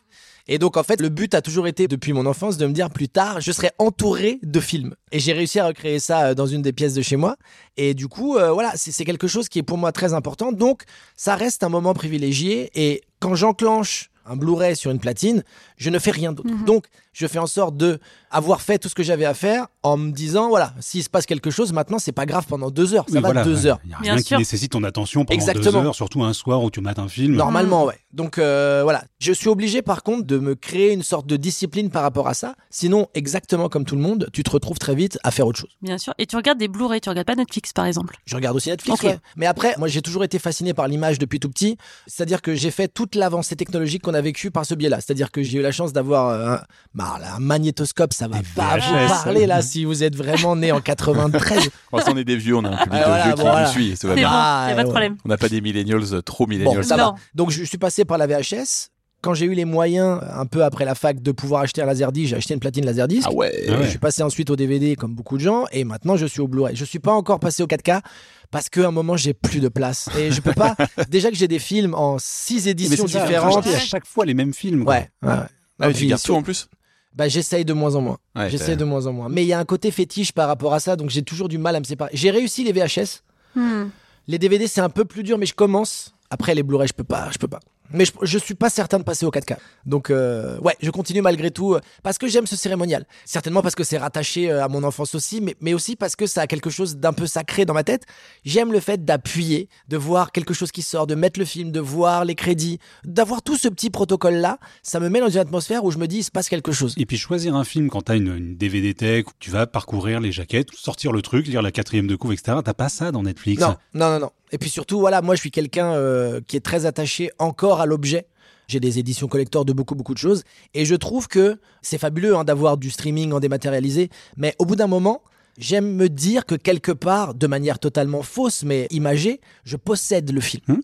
Et 0.47 0.57
donc 0.57 0.75
en 0.77 0.83
fait, 0.83 0.99
le 0.99 1.09
but 1.09 1.33
a 1.33 1.41
toujours 1.41 1.67
été 1.67 1.87
depuis 1.87 2.13
mon 2.13 2.25
enfance 2.25 2.57
de 2.57 2.65
me 2.65 2.73
dire 2.73 2.89
plus 2.89 3.07
tard, 3.09 3.41
je 3.41 3.51
serai 3.51 3.71
entouré 3.77 4.39
de 4.43 4.59
films. 4.59 4.95
Et 5.11 5.19
j'ai 5.19 5.33
réussi 5.33 5.59
à 5.59 5.67
recréer 5.67 5.99
ça 5.99 6.27
euh, 6.27 6.33
dans 6.33 6.47
une 6.47 6.61
des 6.61 6.73
pièces 6.73 6.93
de 6.93 7.01
chez 7.01 7.15
moi. 7.15 7.35
Et 7.77 7.93
du 7.93 8.07
coup, 8.07 8.37
euh, 8.37 8.51
voilà, 8.51 8.71
c'est 8.75 8.91
c'est 8.91 9.05
quelque 9.05 9.27
chose 9.27 9.49
qui 9.49 9.59
est 9.59 9.63
pour 9.63 9.77
moi 9.77 9.91
très 9.91 10.13
important. 10.13 10.51
Donc 10.51 10.83
ça 11.15 11.35
reste 11.35 11.63
un 11.63 11.69
moment 11.69 11.93
privilégié. 11.93 12.69
Et 12.75 13.01
quand 13.19 13.35
j'enclenche 13.35 14.09
un 14.25 14.35
Blu-ray 14.35 14.75
sur 14.75 14.91
une 14.91 14.99
platine, 14.99 15.43
je 15.77 15.89
ne 15.89 15.99
fais 15.99 16.11
rien 16.11 16.31
d'autre. 16.31 16.49
Mhm. 16.49 16.65
Donc, 16.65 16.85
je 17.13 17.27
fais 17.27 17.39
en 17.39 17.47
sorte 17.47 17.75
de 17.77 17.99
avoir 18.29 18.61
fait 18.61 18.77
tout 18.79 18.87
ce 18.89 18.95
que 18.95 19.03
j'avais 19.03 19.25
à 19.25 19.33
faire 19.33 19.67
en 19.83 19.97
me 19.97 20.11
disant, 20.11 20.47
voilà, 20.49 20.73
s'il 20.79 21.03
se 21.03 21.09
passe 21.09 21.25
quelque 21.25 21.49
chose, 21.51 21.73
maintenant, 21.73 21.99
c'est 21.99 22.11
pas 22.13 22.25
grave 22.25 22.45
pendant 22.47 22.71
deux 22.71 22.93
heures. 22.93 23.05
Ça 23.09 23.15
Oui, 23.15 23.21
va 23.21 23.27
voilà, 23.29 23.43
deux 23.43 23.63
ouais. 23.63 23.67
heures. 23.67 23.79
Il 23.83 23.87
n'y 23.89 23.93
a 23.95 23.99
Bien 23.99 24.13
rien 24.13 24.21
sûr. 24.21 24.37
qui 24.37 24.41
nécessite 24.41 24.71
ton 24.71 24.83
attention 24.83 25.25
pendant 25.25 25.35
Exactement. 25.35 25.81
deux 25.81 25.87
heures, 25.87 25.95
surtout 25.95 26.23
un 26.23 26.33
soir 26.33 26.63
où 26.63 26.71
tu 26.71 26.79
mates 26.81 26.99
un 26.99 27.07
film. 27.09 27.35
Normalement, 27.35 27.85
ouais. 27.85 27.97
Donc 28.13 28.37
euh, 28.37 28.81
voilà, 28.83 29.03
je 29.19 29.31
suis 29.33 29.47
obligé 29.49 29.81
par 29.81 30.03
contre 30.03 30.25
de 30.25 30.37
me 30.37 30.55
créer 30.55 30.91
une 30.93 31.03
sorte 31.03 31.25
de 31.27 31.37
discipline 31.37 31.89
par 31.89 32.01
rapport 32.03 32.27
à 32.27 32.33
ça. 32.33 32.55
Sinon, 32.69 33.07
exactement 33.13 33.69
comme 33.69 33.85
tout 33.85 33.95
le 33.95 34.01
monde, 34.01 34.27
tu 34.33 34.43
te 34.43 34.51
retrouves 34.51 34.79
très 34.79 34.95
vite 34.95 35.17
à 35.23 35.31
faire 35.31 35.47
autre 35.47 35.59
chose. 35.59 35.69
Bien 35.81 35.97
sûr. 35.97 36.13
Et 36.17 36.25
tu 36.25 36.35
regardes 36.35 36.57
des 36.57 36.67
Blu-ray, 36.67 37.01
tu 37.01 37.09
regardes 37.09 37.27
pas 37.27 37.35
Netflix 37.35 37.71
par 37.73 37.85
exemple? 37.85 38.17
Je 38.25 38.35
regarde 38.35 38.55
aussi 38.55 38.69
Netflix, 38.69 39.01
ouais. 39.03 39.17
Mais 39.37 39.45
après, 39.45 39.75
moi 39.77 39.87
j'ai 39.87 40.01
toujours 40.01 40.23
été 40.23 40.39
fasciné 40.39 40.73
par 40.73 40.87
l'image 40.87 41.19
depuis 41.19 41.39
tout 41.39 41.49
petit. 41.49 41.77
C'est-à-dire 42.07 42.41
que 42.41 42.53
j'ai 42.55 42.71
fait 42.71 42.87
toute 42.87 43.15
l'avancée 43.15 43.55
technologique 43.55 44.03
qu'on 44.03 44.13
a 44.13 44.21
vécue 44.21 44.51
par 44.51 44.65
ce 44.65 44.75
biais-là. 44.75 44.97
C'est-à-dire 45.01 45.31
que 45.31 45.41
j'ai 45.41 45.59
eu 45.59 45.61
la 45.61 45.71
chance 45.71 45.93
d'avoir 45.93 46.27
euh, 46.29 46.57
bah, 47.01 47.17
là, 47.19 47.35
un 47.35 47.39
magnétoscope, 47.39 48.13
ça 48.13 48.27
va 48.27 48.37
Des 48.39 48.43
pas 48.55 48.77
vous 48.77 49.07
parler 49.23 49.45
là 49.45 49.61
si 49.61 49.85
vous 49.85 50.03
êtes 50.03 50.15
vraiment 50.15 50.55
né 50.55 50.71
en 50.71 50.81
93. 50.81 51.69
Bon, 51.91 51.99
ça, 51.99 52.11
on 52.11 52.17
est 52.17 52.23
des 52.23 52.37
vieux, 52.37 52.55
on 52.55 52.63
a 52.63 52.69
un 52.69 52.77
public 52.77 52.89
Ah, 52.93 52.99
de 52.99 53.03
voilà, 53.05 53.23
vieux 53.23 53.31
bon, 53.31 53.37
qui 53.37 53.41
voilà. 53.43 53.65
nous 53.67 53.71
suit. 53.71 53.97
Ça 53.97 54.07
va 54.07 54.13
C'est 54.13 54.19
bien. 54.19 54.29
bon, 54.29 54.35
Ah, 54.37 54.65
y 54.69 54.71
a 54.71 54.75
pas 54.75 54.81
de 54.81 54.87
ouais. 54.87 54.91
problème. 54.91 55.17
On 55.25 55.29
n'a 55.29 55.37
pas 55.37 55.49
des 55.49 55.61
millennials 55.61 56.13
euh, 56.13 56.21
trop 56.21 56.47
millennials. 56.47 56.77
Bon, 56.77 56.83
ça 56.83 56.97
va. 56.97 57.15
Donc 57.35 57.51
je 57.51 57.63
suis 57.63 57.77
passé 57.77 58.05
par 58.05 58.17
la 58.17 58.27
VHS. 58.27 58.89
Quand 59.21 59.35
j'ai 59.35 59.45
eu 59.45 59.53
les 59.53 59.65
moyens, 59.65 60.19
un 60.33 60.47
peu 60.47 60.63
après 60.63 60.83
la 60.83 60.95
fac, 60.95 61.21
de 61.21 61.31
pouvoir 61.31 61.61
acheter 61.61 61.79
un 61.83 61.85
Laserdisc, 61.85 62.29
j'ai 62.31 62.35
acheté 62.37 62.55
une 62.55 62.59
platine 62.59 62.85
Laserdisc. 62.85 63.27
Ah 63.29 63.33
ouais. 63.33 63.69
Ouais. 63.69 63.77
Je 63.83 63.89
suis 63.89 63.99
passé 63.99 64.23
ensuite 64.23 64.49
au 64.49 64.55
DVD 64.55 64.95
comme 64.95 65.13
beaucoup 65.13 65.37
de 65.37 65.43
gens 65.43 65.65
et 65.71 65.83
maintenant 65.83 66.17
je 66.17 66.25
suis 66.25 66.41
au 66.41 66.47
Blu-ray. 66.47 66.75
Je 66.75 66.85
suis 66.85 66.97
pas 66.97 67.11
encore 67.13 67.39
passé 67.39 67.61
au 67.61 67.67
4K 67.67 68.01
parce 68.49 68.67
qu'à 68.67 68.87
un 68.87 68.91
moment 68.91 69.15
j'ai 69.17 69.35
plus 69.35 69.59
de 69.59 69.67
place 69.67 70.09
et 70.17 70.31
je 70.31 70.41
peux 70.41 70.53
pas. 70.53 70.75
déjà 71.09 71.29
que 71.29 71.35
j'ai 71.35 71.47
des 71.47 71.59
films 71.59 71.93
en 71.93 72.17
six 72.19 72.67
éditions 72.67 73.05
ça, 73.07 73.19
différentes. 73.21 73.53
racheter 73.57 73.75
à 73.75 73.79
chaque 73.79 74.07
fois 74.07 74.25
les 74.25 74.33
mêmes 74.33 74.55
films. 74.55 74.85
quoi. 74.85 74.95
Ouais, 74.95 75.09
ouais, 75.21 75.29
ouais. 75.29 75.35
Ah, 75.83 75.87
mais 75.87 75.93
tu 75.93 76.07
gardes 76.07 76.21
tout 76.23 76.33
en 76.35 76.41
plus 76.41 76.67
bah, 77.15 77.27
j'essaye 77.27 77.65
de 77.65 77.73
moins 77.73 77.95
en 77.95 78.01
moins. 78.01 78.17
Ouais, 78.35 78.49
J'essaye 78.49 78.77
de 78.77 78.85
moins 78.85 79.05
en 79.05 79.13
moins. 79.13 79.29
Mais 79.29 79.43
il 79.43 79.47
y 79.47 79.53
a 79.53 79.59
un 79.59 79.65
côté 79.65 79.91
fétiche 79.91 80.31
par 80.31 80.47
rapport 80.47 80.73
à 80.73 80.79
ça, 80.79 80.95
donc 80.95 81.09
j'ai 81.09 81.23
toujours 81.23 81.49
du 81.49 81.57
mal 81.57 81.75
à 81.75 81.79
me 81.79 81.85
séparer. 81.85 82.11
J'ai 82.13 82.31
réussi 82.31 82.63
les 82.63 82.71
VHS. 82.71 83.21
Hmm. 83.55 83.89
Les 84.27 84.39
DVD 84.39 84.67
c'est 84.67 84.81
un 84.81 84.89
peu 84.89 85.05
plus 85.05 85.23
dur, 85.23 85.37
mais 85.37 85.45
je 85.45 85.53
commence. 85.53 86.13
Après 86.29 86.55
les 86.55 86.63
Blu-ray, 86.63 86.87
je 86.87 86.93
peux 86.93 87.03
pas, 87.03 87.29
je 87.31 87.37
peux 87.37 87.49
pas. 87.49 87.59
Mais 87.93 88.05
je, 88.05 88.11
je 88.21 88.37
suis 88.37 88.53
pas 88.53 88.69
certain 88.69 88.99
de 88.99 89.03
passer 89.03 89.25
au 89.25 89.31
4K. 89.31 89.57
Donc 89.85 90.09
euh, 90.09 90.57
ouais, 90.59 90.75
je 90.81 90.89
continue 90.91 91.21
malgré 91.21 91.51
tout 91.51 91.73
euh, 91.73 91.81
parce 92.03 92.17
que 92.17 92.27
j'aime 92.27 92.47
ce 92.47 92.55
cérémonial. 92.55 93.05
Certainement 93.25 93.61
parce 93.61 93.75
que 93.75 93.83
c'est 93.83 93.97
rattaché 93.97 94.51
euh, 94.51 94.63
à 94.63 94.67
mon 94.67 94.83
enfance 94.83 95.15
aussi, 95.15 95.41
mais, 95.41 95.55
mais 95.61 95.73
aussi 95.73 95.95
parce 95.95 96.15
que 96.15 96.27
ça 96.27 96.41
a 96.41 96.47
quelque 96.47 96.69
chose 96.69 96.97
d'un 96.97 97.13
peu 97.13 97.27
sacré 97.27 97.65
dans 97.65 97.73
ma 97.73 97.83
tête. 97.83 98.03
J'aime 98.45 98.71
le 98.71 98.79
fait 98.79 99.03
d'appuyer, 99.03 99.69
de 99.87 99.97
voir 99.97 100.31
quelque 100.31 100.53
chose 100.53 100.71
qui 100.71 100.81
sort, 100.81 101.07
de 101.07 101.15
mettre 101.15 101.39
le 101.39 101.45
film, 101.45 101.71
de 101.71 101.79
voir 101.79 102.25
les 102.25 102.35
crédits, 102.35 102.79
d'avoir 103.03 103.41
tout 103.41 103.57
ce 103.57 103.67
petit 103.67 103.89
protocole 103.89 104.35
là. 104.35 104.57
Ça 104.83 104.99
me 104.99 105.09
met 105.09 105.19
dans 105.19 105.29
une 105.29 105.39
atmosphère 105.39 105.83
où 105.83 105.91
je 105.91 105.97
me 105.97 106.07
dis 106.07 106.19
il 106.19 106.23
se 106.23 106.31
passe 106.31 106.49
quelque 106.49 106.71
chose. 106.71 106.93
Et 106.97 107.05
puis 107.05 107.17
choisir 107.17 107.55
un 107.55 107.63
film 107.63 107.89
quand 107.89 108.03
t'as 108.03 108.17
une, 108.17 108.35
une 108.35 108.55
DVD 108.55 108.93
tech, 108.93 109.25
où 109.27 109.31
tu 109.39 109.51
vas 109.51 109.67
parcourir 109.67 110.19
les 110.19 110.31
jaquettes, 110.31 110.69
sortir 110.73 111.11
le 111.11 111.21
truc, 111.21 111.47
lire 111.47 111.61
la 111.61 111.71
quatrième 111.71 112.07
de 112.07 112.15
couve, 112.15 112.33
etc. 112.33 112.57
T'as 112.63 112.73
pas 112.73 112.89
ça 112.89 113.11
dans 113.11 113.23
Netflix. 113.23 113.61
Non, 113.61 113.75
non, 113.93 114.09
non, 114.11 114.19
non. 114.19 114.31
Et 114.51 114.57
puis 114.57 114.69
surtout, 114.69 114.99
voilà, 114.99 115.21
moi 115.21 115.35
je 115.35 115.39
suis 115.39 115.51
quelqu'un 115.51 115.93
euh, 115.93 116.41
qui 116.45 116.57
est 116.57 116.61
très 116.61 116.85
attaché 116.85 117.31
encore 117.39 117.81
à 117.81 117.85
l'objet. 117.85 118.27
J'ai 118.67 118.79
des 118.79 118.99
éditions 118.99 119.27
collector 119.27 119.65
de 119.65 119.73
beaucoup, 119.73 119.95
beaucoup 119.95 120.13
de 120.13 120.19
choses. 120.19 120.43
Et 120.73 120.85
je 120.85 120.95
trouve 120.95 121.27
que 121.27 121.57
c'est 121.81 121.97
fabuleux 121.97 122.35
hein, 122.35 122.43
d'avoir 122.43 122.77
du 122.77 122.89
streaming 122.89 123.33
en 123.33 123.39
dématérialisé. 123.39 124.09
Mais 124.37 124.55
au 124.59 124.65
bout 124.65 124.75
d'un 124.75 124.87
moment, 124.87 125.21
j'aime 125.57 125.93
me 125.95 126.07
dire 126.07 126.45
que 126.45 126.55
quelque 126.55 126.91
part, 126.91 127.33
de 127.33 127.47
manière 127.47 127.79
totalement 127.79 128.23
fausse 128.23 128.63
mais 128.63 128.87
imagée, 128.91 129.41
je 129.65 129.75
possède 129.75 130.31
le 130.31 130.41
film. 130.41 130.63
Hmm. 130.67 130.79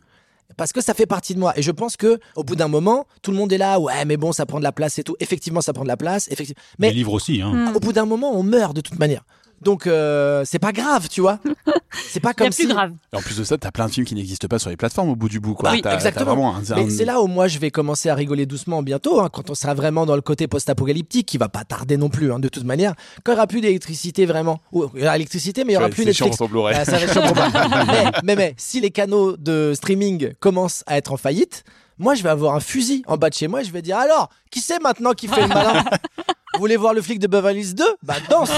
Parce 0.57 0.73
que 0.73 0.81
ça 0.81 0.93
fait 0.93 1.05
partie 1.05 1.35
de 1.35 1.39
moi. 1.39 1.57
Et 1.57 1.61
je 1.61 1.71
pense 1.71 1.97
que 1.97 2.19
au 2.35 2.43
bout 2.43 2.55
d'un 2.55 2.67
moment, 2.67 3.05
tout 3.21 3.31
le 3.31 3.37
monde 3.37 3.53
est 3.53 3.57
là, 3.57 3.79
ouais, 3.79 4.05
mais 4.05 4.17
bon, 4.17 4.31
ça 4.31 4.45
prend 4.45 4.59
de 4.59 4.63
la 4.63 4.71
place 4.71 4.97
et 4.99 5.03
tout. 5.03 5.15
Effectivement, 5.19 5.61
ça 5.61 5.71
prend 5.71 5.83
de 5.83 5.87
la 5.87 5.97
place. 5.97 6.27
Effectivement. 6.31 6.61
Les 6.79 6.87
Mais 6.87 6.93
livres 6.93 7.13
aussi. 7.13 7.41
Hein. 7.41 7.53
Hmm. 7.53 7.75
au 7.75 7.79
bout 7.79 7.93
d'un 7.93 8.05
moment, 8.05 8.37
on 8.37 8.43
meurt 8.43 8.75
de 8.75 8.81
toute 8.81 8.97
manière. 8.99 9.23
Donc, 9.62 9.88
euh, 9.88 10.44
c'est 10.45 10.59
pas 10.59 10.71
grave, 10.71 11.07
tu 11.09 11.21
vois. 11.21 11.39
C'est 12.09 12.19
pas 12.19 12.33
comme 12.33 12.48
plus 12.48 12.63
si. 12.63 12.68
grave. 12.68 12.92
Et 13.12 13.18
en 13.18 13.21
plus 13.21 13.38
de 13.38 13.44
ça, 13.44 13.57
t'as 13.57 13.71
plein 13.71 13.88
de 13.88 13.92
films 13.92 14.06
qui 14.06 14.13
n'existent 14.15 14.48
pas 14.48 14.59
sur 14.59 14.69
les 14.69 14.77
plateformes 14.77 15.09
au 15.09 15.15
bout 15.15 15.30
du 15.30 15.39
bout. 15.39 15.56
Quoi. 15.56 15.71
Oui, 15.71 15.81
exactement. 15.94 16.56
un- 16.56 16.62
Mais 16.75 16.89
c'est 16.89 17.06
là 17.06 17.21
où 17.21 17.27
moi 17.27 17.48
je 17.48 17.57
vais 17.59 17.71
commencer 17.71 18.09
à 18.09 18.15
rigoler 18.15 18.45
doucement 18.45 18.83
bientôt, 18.83 19.19
hein, 19.19 19.30
quand 19.31 19.50
on 19.50 19.56
sera 19.56 19.74
vraiment 19.74 20.06
dans 20.06 20.15
le 20.15 20.21
côté 20.21 20.48
post-apocalyptique, 20.48 21.25
qui 21.27 21.38
va 21.38 21.50
pas 21.50 21.63
tarder 21.63 21.98
non 21.98 22.09
plus, 22.09 22.31
hein, 22.31 22.39
de 22.39 22.50
toute 22.50 22.63
manière. 22.65 22.94
Quand 23.24 23.31
il 23.31 23.36
y 23.36 23.38
aura 23.38 23.48
plus 23.48 23.62
d'électricité 23.62 24.25
vraiment, 24.25 24.62
ou 24.71 24.86
il 24.95 25.01
y 25.01 25.04
aura 25.06 25.13
l'électricité, 25.13 25.63
mais 25.63 25.74
il 25.74 25.75
y 25.75 25.77
aura 25.77 25.86
Ouais, 25.88 25.92
plus 25.92 26.06
Netflix. 26.06 26.38
Ah, 26.75 26.86
ça 26.86 26.92
va 26.92 27.01
être 27.01 27.13
chiant 27.13 27.21
pour 27.27 27.36
moi. 27.36 27.48
mais, 27.88 28.12
mais, 28.24 28.36
mais, 28.36 28.53
si 28.57 28.80
les 28.80 28.92
canaux 28.92 29.36
de 29.38 29.74
streaming 29.75 30.33
commencent 30.39 30.83
à 30.88 30.98
être 30.98 31.12
en 31.12 31.18
faillite, 31.18 31.63
moi 31.98 32.13
je 32.13 32.21
vais 32.24 32.30
avoir 32.30 32.53
un 32.56 32.60
fusil 32.60 33.03
en 33.08 33.17
bas 33.17 33.29
de 33.29 33.34
chez 33.36 33.48
moi 33.48 33.62
et 33.62 33.65
je 33.65 33.72
vais 33.72 33.81
dire 33.81 33.98
alors, 33.98 34.29
qui 34.51 34.60
c'est 34.62 34.79
maintenant 34.81 35.13
qui 35.13 35.27
fait 35.27 35.41
le 35.41 35.48
malin? 35.48 35.84
Vous 36.57 36.61
voulez 36.61 36.75
voir 36.75 36.95
le 36.95 37.03
flic 37.03 37.19
de 37.19 37.27
Beverly 37.27 37.59
Hills 37.59 37.75
2 37.75 37.83
Bah 38.01 38.15
danse 38.31 38.49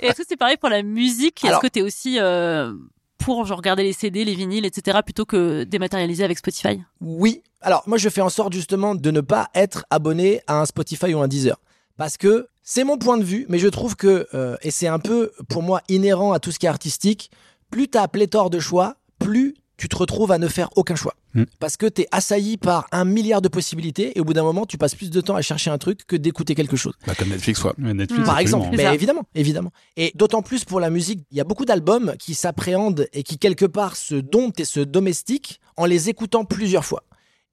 Et 0.00 0.06
est-ce 0.06 0.16
que 0.16 0.22
c'est 0.26 0.38
pareil 0.38 0.56
pour 0.56 0.70
la 0.70 0.82
musique? 0.82 1.44
Est-ce 1.44 1.58
que 1.60 1.66
t'es 1.66 1.82
aussi 1.82 2.18
euh, 2.18 2.72
pour 3.18 3.44
genre 3.44 3.58
regarder 3.58 3.82
les 3.82 3.92
CD, 3.92 4.24
les 4.24 4.34
vinyles, 4.34 4.64
etc. 4.64 5.00
plutôt 5.04 5.26
que 5.26 5.64
dématérialiser 5.64 6.24
avec 6.24 6.38
Spotify? 6.38 6.80
Oui. 7.02 7.42
Alors, 7.60 7.82
moi, 7.86 7.98
je 7.98 8.08
fais 8.08 8.22
en 8.22 8.30
sorte 8.30 8.54
justement 8.54 8.94
de 8.94 9.10
ne 9.10 9.20
pas 9.20 9.50
être 9.54 9.84
abonné 9.90 10.40
à 10.46 10.58
un 10.58 10.64
Spotify 10.64 11.12
ou 11.12 11.20
un 11.20 11.28
Deezer. 11.28 11.56
Parce 11.98 12.16
que 12.16 12.48
c'est 12.62 12.84
mon 12.84 12.96
point 12.96 13.18
de 13.18 13.24
vue, 13.24 13.44
mais 13.50 13.58
je 13.58 13.68
trouve 13.68 13.94
que, 13.94 14.26
euh, 14.32 14.56
et 14.62 14.70
c'est 14.70 14.88
un 14.88 14.98
peu 14.98 15.32
pour 15.50 15.62
moi 15.62 15.82
inhérent 15.90 16.32
à 16.32 16.38
tout 16.38 16.50
ce 16.50 16.58
qui 16.58 16.64
est 16.64 16.70
artistique, 16.70 17.30
plus 17.70 17.88
tu 17.88 17.98
as 17.98 18.08
pléthore 18.08 18.48
de 18.48 18.58
choix, 18.58 18.96
plus 19.18 19.54
tu 19.82 19.88
te 19.88 19.96
retrouves 19.96 20.30
à 20.30 20.38
ne 20.38 20.46
faire 20.46 20.68
aucun 20.76 20.94
choix. 20.94 21.16
Mm. 21.34 21.42
Parce 21.58 21.76
que 21.76 21.86
tu 21.86 22.02
es 22.02 22.08
assailli 22.12 22.56
par 22.56 22.86
un 22.92 23.04
milliard 23.04 23.42
de 23.42 23.48
possibilités 23.48 24.16
et 24.16 24.20
au 24.20 24.24
bout 24.24 24.32
d'un 24.32 24.44
moment, 24.44 24.64
tu 24.64 24.78
passes 24.78 24.94
plus 24.94 25.10
de 25.10 25.20
temps 25.20 25.34
à 25.34 25.42
chercher 25.42 25.70
un 25.70 25.78
truc 25.78 26.06
que 26.06 26.14
d'écouter 26.14 26.54
quelque 26.54 26.76
chose. 26.76 26.92
Bah, 27.04 27.14
comme 27.18 27.30
Netflix, 27.30 27.58
quoi. 27.58 27.74
Ouais, 27.82 27.92
Netflix. 27.92 28.24
Par 28.24 28.36
absolument. 28.36 28.66
exemple, 28.66 28.76
mais 28.76 28.94
évidemment, 28.94 29.24
évidemment. 29.34 29.72
Et 29.96 30.12
d'autant 30.14 30.40
plus 30.40 30.64
pour 30.64 30.78
la 30.78 30.88
musique, 30.88 31.24
il 31.32 31.36
y 31.36 31.40
a 31.40 31.44
beaucoup 31.44 31.64
d'albums 31.64 32.14
qui 32.20 32.34
s'appréhendent 32.34 33.08
et 33.12 33.24
qui 33.24 33.38
quelque 33.38 33.64
part 33.64 33.96
se 33.96 34.14
domptent 34.14 34.60
et 34.60 34.64
se 34.64 34.78
domestiquent 34.78 35.58
en 35.76 35.84
les 35.84 36.08
écoutant 36.08 36.44
plusieurs 36.44 36.84
fois. 36.84 37.02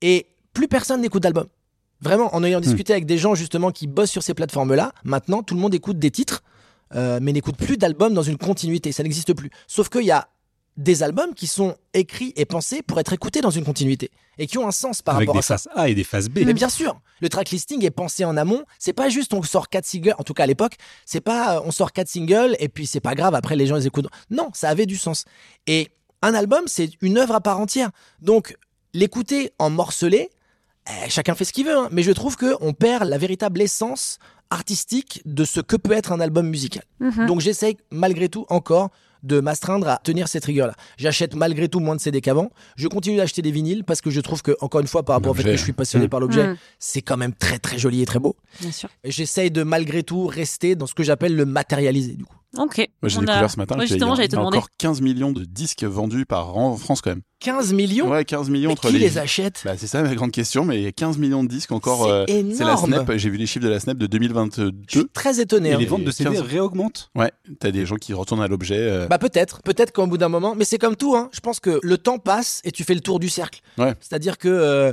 Et 0.04 0.28
plus 0.54 0.68
personne 0.68 1.02
n'écoute 1.02 1.24
d'albums. 1.24 1.48
Vraiment, 2.00 2.36
en 2.36 2.44
ayant 2.44 2.60
discuté 2.60 2.94
avec 2.94 3.08
des 3.08 3.18
gens 3.18 3.34
justement 3.34 3.72
qui 3.72 3.88
bossent 3.88 4.12
sur 4.12 4.22
ces 4.22 4.36
plateformes-là, 4.36 4.94
maintenant 5.04 5.42
tout 5.42 5.56
le 5.56 5.62
monde 5.62 5.74
écoute 5.74 5.98
des 5.98 6.12
titres, 6.12 6.44
euh, 6.94 7.18
mais 7.24 7.34
n'écoute 7.34 7.58
plus 7.58 7.78
d'albums 7.78 8.14
dans 8.14 8.22
une 8.22 8.38
continuité. 8.38 8.92
Ça 8.92 9.02
n'existe 9.02 9.34
plus. 9.34 9.50
Sauf 9.66 9.90
qu'il 9.90 10.06
y 10.06 10.12
a 10.12 10.30
des 10.78 11.04
albums 11.04 11.34
qui 11.34 11.48
sont 11.48 11.76
écrits 11.94 12.34
et 12.36 12.46
pensés 12.46 12.82
pour 12.82 13.00
être 13.00 13.12
écoutés 13.14 13.42
dans 13.42 13.50
une 13.50 13.66
continuité 13.66 14.12
et 14.38 14.48
qui 14.48 14.58
ont 14.58 14.68
un 14.68 14.72
sens 14.72 15.02
par 15.02 15.18
Avec 15.18 15.28
rapport 15.28 15.42
des 15.42 15.46
à 15.46 15.58
ça. 15.58 15.58
faces 15.58 15.68
A 15.76 15.90
et 15.90 15.94
des 15.96 16.06
faces 16.06 16.30
B. 16.30 16.40
Mais 16.46 16.54
bien 16.54 16.70
sûr, 16.70 17.02
le 17.20 17.28
track 17.28 17.50
listing 17.50 17.84
est 17.84 17.92
pensé 17.92 18.24
en 18.24 18.38
amont. 18.38 18.64
C'est 18.80 18.94
pas 18.94 19.10
juste 19.10 19.34
on 19.34 19.44
sort 19.44 19.68
quatre 19.68 19.86
singles, 19.86 20.16
en 20.18 20.24
tout 20.24 20.34
cas 20.34 20.44
à 20.44 20.48
l'époque, 20.48 20.76
c'est 21.06 21.20
pas 21.22 21.58
euh, 21.58 21.62
on 21.66 21.72
sort 21.72 21.92
quatre 21.92 22.08
singles 22.08 22.56
et 22.60 22.70
puis 22.70 22.88
c'est 22.88 23.02
pas 23.02 23.16
grave, 23.16 23.36
après 23.36 23.58
les 23.58 23.68
gens 23.68 23.76
les 23.76 23.88
écoutent. 23.88 24.08
Non, 24.30 24.50
ça 24.54 24.70
avait 24.70 24.86
du 24.86 24.96
sens. 24.96 25.26
Et 25.68 25.90
un 26.22 26.34
album, 26.34 26.62
c'est 26.68 26.90
une 27.02 27.18
œuvre 27.18 27.36
à 27.36 27.42
part 27.42 27.60
entière. 27.60 27.90
Donc 28.22 28.56
l'écouter 28.94 29.52
en 29.60 29.70
morcelé, 29.70 30.30
eh, 30.88 31.10
chacun 31.10 31.36
fait 31.36 31.44
ce 31.46 31.52
qu'il 31.52 31.66
veut, 31.66 31.78
hein, 31.78 31.90
mais 31.92 32.04
je 32.04 32.12
trouve 32.12 32.38
que 32.38 32.56
on 32.62 32.72
perd 32.74 33.04
la 33.10 33.18
véritable 33.18 33.62
essence 33.62 34.18
artistique 34.50 35.22
de 35.26 35.44
ce 35.44 35.60
que 35.60 35.76
peut 35.76 35.92
être 35.94 36.12
un 36.12 36.20
album 36.20 36.48
musical. 36.48 36.84
Mhm. 37.00 37.28
Donc 37.28 37.42
j'essaye 37.42 37.78
malgré 37.92 38.30
tout 38.30 38.46
encore 38.50 38.90
de 39.24 39.40
m'astreindre 39.40 39.88
à 39.88 39.98
tenir 40.04 40.28
cette 40.28 40.46
rigueur-là. 40.46 40.74
J'achète 40.98 41.36
malgré 41.36 41.68
tout 41.70 41.80
moins 41.80 41.96
de 41.96 42.02
CD 42.02 42.22
qu'avant. 42.22 42.52
Je 42.78 42.88
continue 42.88 43.18
d'acheter 43.18 43.42
des 43.42 43.52
vinyles 43.52 43.84
parce 43.84 44.02
que 44.02 44.10
je 44.10 44.22
trouve 44.22 44.42
que, 44.42 44.56
encore 44.62 44.82
une 44.82 44.88
fois, 44.88 45.04
par 45.04 45.16
rapport 45.16 45.32
au 45.32 45.36
fait 45.36 45.44
que 45.44 45.52
je 45.52 45.64
suis 45.64 45.74
passionné 45.74 46.06
Mm. 46.06 46.10
par 46.10 46.20
l'objet, 46.20 46.48
Mm. 46.48 46.58
c'est 46.80 47.02
quand 47.02 47.18
même 47.18 47.34
très 47.34 47.60
très 47.60 47.78
joli 47.78 48.02
et 48.02 48.06
très 48.06 48.20
beau. 48.20 48.36
Bien 48.62 48.72
sûr. 48.72 48.90
Et 49.04 49.12
J'essaye 49.12 49.52
de 49.52 49.64
malgré 49.64 50.04
tout 50.04 50.26
rester 50.28 50.76
dans 50.76 50.88
ce 50.88 50.94
que 50.94 51.04
j'appelle 51.04 51.36
le 51.36 51.46
matérialisé 51.46 52.14
du 52.14 52.26
coup. 52.26 52.36
Ok. 52.58 52.78
Moi, 53.02 53.10
j'ai 53.10 53.18
On 53.18 53.22
a- 53.22 53.26
découvert 53.26 53.52
ce 53.52 53.58
matin 53.58 53.76
Ouais, 53.78 53.86
qu'il 53.86 53.94
y 53.98 54.04
a- 54.04 54.28
te 54.28 54.36
encore 54.36 54.70
15 54.80 55.02
millions 55.02 55.32
de 55.32 55.44
disques 55.46 55.84
vendus 55.84 56.26
par 56.26 56.58
an 56.58 56.70
en 56.72 56.78
France 56.78 57.02
quand 57.02 57.12
même. 57.12 57.22
15 57.42 57.74
millions 57.74 58.10
Ouais, 58.10 58.26
15 58.26 58.50
millions 58.50 58.70
Mais 58.70 58.74
entre 58.74 58.88
qui 58.88 58.94
les... 58.94 59.00
les 59.00 59.18
achète 59.20 59.62
Bah, 59.64 59.74
c'est 59.78 59.86
ça 59.88 60.02
ma 60.02 60.14
grande 60.16 60.32
question, 60.32 60.66
mais 60.66 60.78
il 60.80 60.84
y 60.84 60.88
a 60.88 60.92
15 60.92 61.20
millions 61.20 61.44
de 61.44 61.48
disques 61.48 61.72
encore. 61.72 62.06
C'est 62.06 62.12
euh, 62.12 62.26
c'est 62.52 62.64
la 62.64 62.72
énorme. 62.72 62.92
Snap, 62.94 63.12
j'ai 63.18 63.30
vu 63.30 63.38
les 63.38 63.46
chiffres 63.46 63.64
de 63.66 63.70
la 63.70 63.80
Snap 63.80 63.98
de 63.98 64.06
Je 64.06 64.08
suis 64.08 64.20
2022. 64.20 65.08
très 65.14 65.40
étonné. 65.40 65.70
Et 65.70 65.74
hein. 65.74 65.78
les 65.78 65.86
ventes 65.86 66.04
de 66.04 66.12
CD 66.12 66.32
15. 66.32 66.42
réaugmentent. 66.42 67.12
Ouais, 67.16 67.32
t'as 67.60 67.70
des 67.72 67.86
gens 67.86 67.96
qui 67.98 68.14
retournent 68.14 68.42
à 68.42 68.48
l'objet. 68.48 68.80
euh, 68.80 69.08
Bah 69.08 69.20
peut-être, 69.20 69.62
peut-être 69.62 69.92
qu'au 69.94 70.08
bout 70.08 70.18
d'un 70.18 70.30
moment, 70.30 70.56
mais 70.56 70.66
c'est 70.66 70.80
comme 70.80 70.96
tout, 70.96 71.16
hein. 71.16 71.30
je 71.32 71.40
pense 71.42 71.60
que 71.60 71.80
le 71.84 71.98
temps 72.00 72.18
passe 72.18 72.62
et 72.64 72.72
tu 72.72 72.84
fais 72.84 72.96
le 72.96 73.02
tour 73.02 73.20
du 73.20 73.30
cercle. 73.30 73.62
Ouais. 73.78 73.94
C'est-à-dire 74.00 74.38
que 74.40 74.48
euh, 74.50 74.92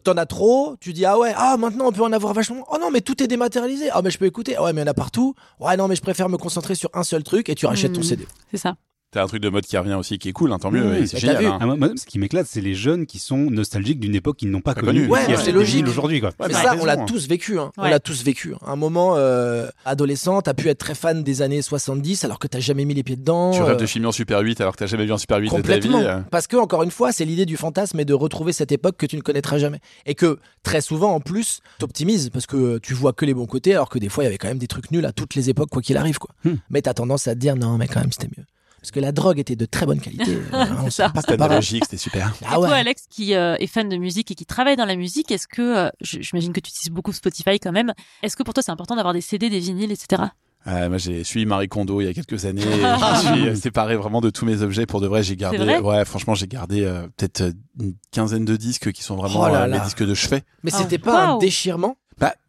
t'en 0.00 0.16
as 0.16 0.26
trop, 0.26 0.76
tu 0.80 0.92
dis 0.92 1.04
ah 1.04 1.18
ouais, 1.18 1.32
ah 1.36 1.56
maintenant 1.56 1.86
on 1.88 1.92
peut 1.92 2.02
en 2.02 2.12
avoir 2.12 2.32
vachement, 2.34 2.64
oh 2.70 2.76
non 2.80 2.90
mais 2.90 3.00
tout 3.00 3.22
est 3.22 3.26
dématérialisé, 3.26 3.88
ah 3.92 4.02
mais 4.02 4.10
je 4.10 4.18
peux 4.18 4.26
écouter, 4.26 4.56
Ah 4.56 4.62
ouais 4.64 4.72
mais 4.72 4.80
il 4.82 4.84
y 4.84 4.88
en 4.88 4.90
a 4.90 4.94
partout, 4.94 5.34
ouais 5.60 5.76
non 5.76 5.88
mais 5.88 5.96
je 5.96 6.02
préfère 6.02 6.28
me 6.28 6.36
concentrer 6.36 6.74
sur 6.74 6.90
un 6.94 7.02
seul 7.02 7.22
truc 7.22 7.48
et 7.48 7.54
tu 7.54 7.66
rachètes 7.66 7.92
ton 7.92 8.00
Mhm. 8.00 8.06
CD. 8.06 8.26
C'est 8.50 8.58
ça. 8.58 8.76
T'as 9.12 9.22
un 9.22 9.26
truc 9.28 9.40
de 9.40 9.48
mode 9.48 9.64
qui 9.64 9.78
revient 9.78 9.94
aussi 9.94 10.18
qui 10.18 10.28
est 10.28 10.32
cool, 10.32 10.52
hein, 10.52 10.58
tant 10.58 10.70
mieux. 10.70 10.84
Oui, 10.90 10.96
et 10.98 11.06
c'est 11.06 11.14
bah, 11.14 11.20
génial. 11.20 11.38
vu. 11.38 11.46
hein. 11.46 11.58
Ah, 11.60 11.66
moi, 11.66 11.88
ce 11.96 12.04
qui 12.04 12.18
m'éclate, 12.18 12.46
c'est 12.50 12.60
les 12.60 12.74
jeunes 12.74 13.06
qui 13.06 13.18
sont 13.18 13.36
nostalgiques 13.38 14.00
d'une 14.00 14.14
époque 14.16 14.36
qu'ils 14.36 14.50
n'ont 14.50 14.60
pas 14.60 14.74
Pas 14.74 14.80
connue. 14.82 15.06
Ouais, 15.06 15.20
c'est 15.42 15.52
logique. 15.52 15.86
aujourd'hui, 15.86 16.20
quoi. 16.20 16.30
Ouais, 16.40 16.48
mais 16.48 16.54
bah, 16.54 16.62
ça, 16.62 16.70
raison, 16.72 16.82
on 16.82 16.86
l'a 16.86 17.00
hein. 17.00 17.04
tous 17.06 17.28
vécu. 17.28 17.58
Hein. 17.58 17.70
On 17.78 17.84
l'a 17.88 18.00
tous 18.00 18.24
vécu. 18.24 18.54
À 18.66 18.72
un 18.72 18.76
moment, 18.76 19.14
euh, 19.16 19.68
adolescent, 19.84 20.42
t'as 20.42 20.54
pu 20.54 20.68
être 20.68 20.78
très 20.78 20.94
fan 20.96 21.22
des 21.22 21.40
années 21.40 21.62
70 21.62 22.24
alors 22.24 22.38
que 22.40 22.48
t'as 22.48 22.58
jamais 22.60 22.84
mis 22.84 22.94
les 22.94 23.04
pieds 23.04 23.16
dedans. 23.16 23.52
Tu 23.52 23.62
rêves 23.62 23.76
euh, 23.76 23.78
de 23.78 23.86
filmer 23.86 24.08
en 24.08 24.12
Super 24.12 24.40
8 24.40 24.60
alors 24.60 24.74
que 24.74 24.80
t'as 24.80 24.86
jamais 24.86 25.06
vu 25.06 25.12
un 25.12 25.18
Super 25.18 25.38
8 25.38 25.46
de 25.46 25.50
ta 25.50 25.56
vie. 25.56 25.62
Complètement. 25.62 25.98
euh. 26.00 26.20
Parce 26.30 26.46
que, 26.48 26.56
encore 26.56 26.82
une 26.82 26.90
fois, 26.90 27.12
c'est 27.12 27.24
l'idée 27.24 27.46
du 27.46 27.56
fantasme 27.56 27.98
et 28.00 28.04
de 28.04 28.12
retrouver 28.12 28.52
cette 28.52 28.72
époque 28.72 28.96
que 28.98 29.06
tu 29.06 29.16
ne 29.16 29.22
connaîtras 29.22 29.58
jamais. 29.58 29.78
Et 30.04 30.14
que, 30.16 30.38
très 30.64 30.80
souvent, 30.80 31.12
en 31.14 31.20
plus, 31.20 31.60
t'optimises 31.78 32.28
parce 32.30 32.46
que 32.46 32.78
tu 32.78 32.92
vois 32.92 33.12
que 33.12 33.24
les 33.24 33.34
bons 33.34 33.46
côtés, 33.46 33.72
alors 33.72 33.88
que 33.88 34.00
des 34.00 34.08
fois, 34.08 34.24
il 34.24 34.26
y 34.26 34.28
avait 34.28 34.38
quand 34.38 34.48
même 34.48 34.58
des 34.58 34.66
trucs 34.66 34.90
nuls 34.90 35.06
à 35.06 35.12
toutes 35.12 35.36
les 35.36 35.48
époques, 35.48 35.70
quoi 35.70 35.80
qu'il 35.80 35.96
arrive, 35.96 36.18
quoi. 36.18 36.34
Hmm. 36.44 36.56
Mais 36.70 36.82
t'as 36.82 36.92
tendance 36.94 37.28
à 37.28 37.34
te 37.34 37.38
dire, 37.38 37.54
non, 37.56 37.78
mais 37.78 37.86
quand 37.86 38.00
même, 38.00 38.10
c'était 38.12 38.28
mieux. 38.36 38.44
Parce 38.86 38.92
que 38.92 39.00
la 39.00 39.10
drogue 39.10 39.40
était 39.40 39.56
de 39.56 39.66
très 39.66 39.84
bonne 39.84 39.98
qualité. 40.00 40.38
Euh, 40.54 40.64
on 40.84 40.90
ça. 40.90 41.08
sait 41.08 41.12
pas 41.12 41.20
C'était 41.22 41.32
analogique, 41.42 41.82
c'était 41.84 41.96
super. 41.96 42.32
Ah 42.44 42.54
et 42.54 42.58
ouais. 42.58 42.68
toi, 42.68 42.76
Alex, 42.76 43.06
qui 43.10 43.34
euh, 43.34 43.56
est 43.58 43.66
fan 43.66 43.88
de 43.88 43.96
musique 43.96 44.30
et 44.30 44.34
qui 44.36 44.46
travaille 44.46 44.76
dans 44.76 44.84
la 44.84 44.94
musique, 44.94 45.32
est-ce 45.32 45.48
que, 45.48 45.86
euh, 45.86 45.90
j'imagine 46.00 46.52
que 46.52 46.60
tu 46.60 46.70
utilises 46.70 46.90
beaucoup 46.90 47.12
Spotify 47.12 47.58
quand 47.58 47.72
même, 47.72 47.92
est-ce 48.22 48.36
que 48.36 48.44
pour 48.44 48.54
toi 48.54 48.62
c'est 48.62 48.70
important 48.70 48.94
d'avoir 48.94 49.12
des 49.12 49.20
CD, 49.20 49.50
des 49.50 49.58
vinyles, 49.58 49.90
etc. 49.90 50.22
Euh, 50.68 50.88
moi, 50.88 50.98
j'ai 50.98 51.22
suivi 51.22 51.46
Marie 51.46 51.68
Kondo 51.68 52.00
il 52.00 52.06
y 52.06 52.08
a 52.08 52.14
quelques 52.14 52.44
années. 52.44 52.62
et 52.62 52.66
je 52.66 53.30
me 53.30 53.36
suis 53.36 53.48
euh, 53.48 53.54
séparé 53.54 53.96
vraiment 53.96 54.20
de 54.20 54.30
tous 54.30 54.44
mes 54.44 54.62
objets. 54.62 54.84
Pour 54.86 55.00
de 55.00 55.06
vrai, 55.06 55.22
j'ai 55.22 55.36
gardé. 55.36 55.58
vrai? 55.58 55.78
ouais, 55.78 56.04
franchement, 56.04 56.34
j'ai 56.34 56.48
gardé 56.48 56.84
euh, 56.84 57.06
peut-être 57.16 57.52
une 57.80 57.94
quinzaine 58.10 58.44
de 58.44 58.56
disques 58.56 58.90
qui 58.92 59.02
sont 59.02 59.16
vraiment 59.16 59.42
Oh 59.42 59.46
là 59.48 59.62
euh, 59.62 59.66
là. 59.68 59.78
mes 59.78 59.84
disques 59.84 60.04
de 60.04 60.14
chevet. 60.14 60.42
Mais 60.64 60.70
Ah, 60.74 60.78
c'était 60.78 60.98
pas 60.98 61.26
un 61.28 61.38
déchirement? 61.38 61.96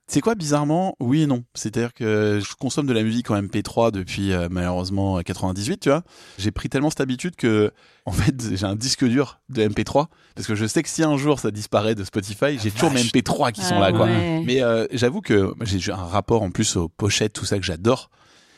C'est 0.08 0.22
quoi 0.22 0.36
bizarrement 0.36 0.96
Oui 1.00 1.24
et 1.24 1.28
non. 1.28 1.44
C'est-à-dire 1.54 1.94
que 1.94 2.40
je 2.42 2.56
consomme 2.56 2.88
de 2.88 2.94
la 2.94 3.04
musique 3.04 3.30
en 3.30 3.42
MP3 3.42 3.92
depuis 3.92 4.32
euh, 4.32 4.48
malheureusement 4.50 5.20
98, 5.22 5.80
tu 5.82 5.90
vois. 5.90 6.04
J'ai 6.38 6.52
pris 6.52 6.70
tellement 6.70 6.90
cette 6.90 7.02
habitude 7.02 7.36
que 7.36 7.72
en 8.06 8.12
fait, 8.14 8.34
j'ai 8.56 8.66
un 8.66 8.76
disque 8.76 9.04
dur 9.06 9.40
de 9.50 9.64
MP3 9.68 10.08
parce 10.36 10.48
que 10.48 10.56
je 10.56 10.66
sais 10.66 10.82
que 10.84 10.90
si 10.90 11.04
un 11.04 11.18
jour 11.18 11.40
ça 11.40 11.52
disparaît 11.52 11.96
de 11.96 12.04
Spotify, 12.04 12.58
j'ai 12.62 12.72
toujours 12.72 12.92
mes 12.92 13.02
vache. 13.02 13.12
MP3 13.12 13.52
qui 13.52 13.62
sont 13.62 13.76
Ah 13.78 13.92
là 13.92 13.92
quoi. 13.92 14.06
ouais. 14.06 14.44
Mais 14.46 14.62
euh, 14.62 14.88
j'avoue 14.92 15.22
que 15.22 15.54
j'ai 15.62 15.92
un 15.92 15.96
rapport 15.96 16.42
en 16.42 16.52
plus 16.52 16.78
aux 16.78 16.88
pochettes, 16.90 17.34
tout 17.34 17.46
ça 17.46 17.58
que 17.58 17.66
j'adore. 17.66 18.10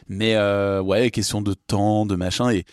Mais 0.08 0.36
euh, 0.36 0.82
ouais, 0.82 1.12
question 1.12 1.41
de 1.41 1.53
temps, 1.53 2.06
de 2.06 2.15
machin. 2.15 2.50
Et 2.51 2.65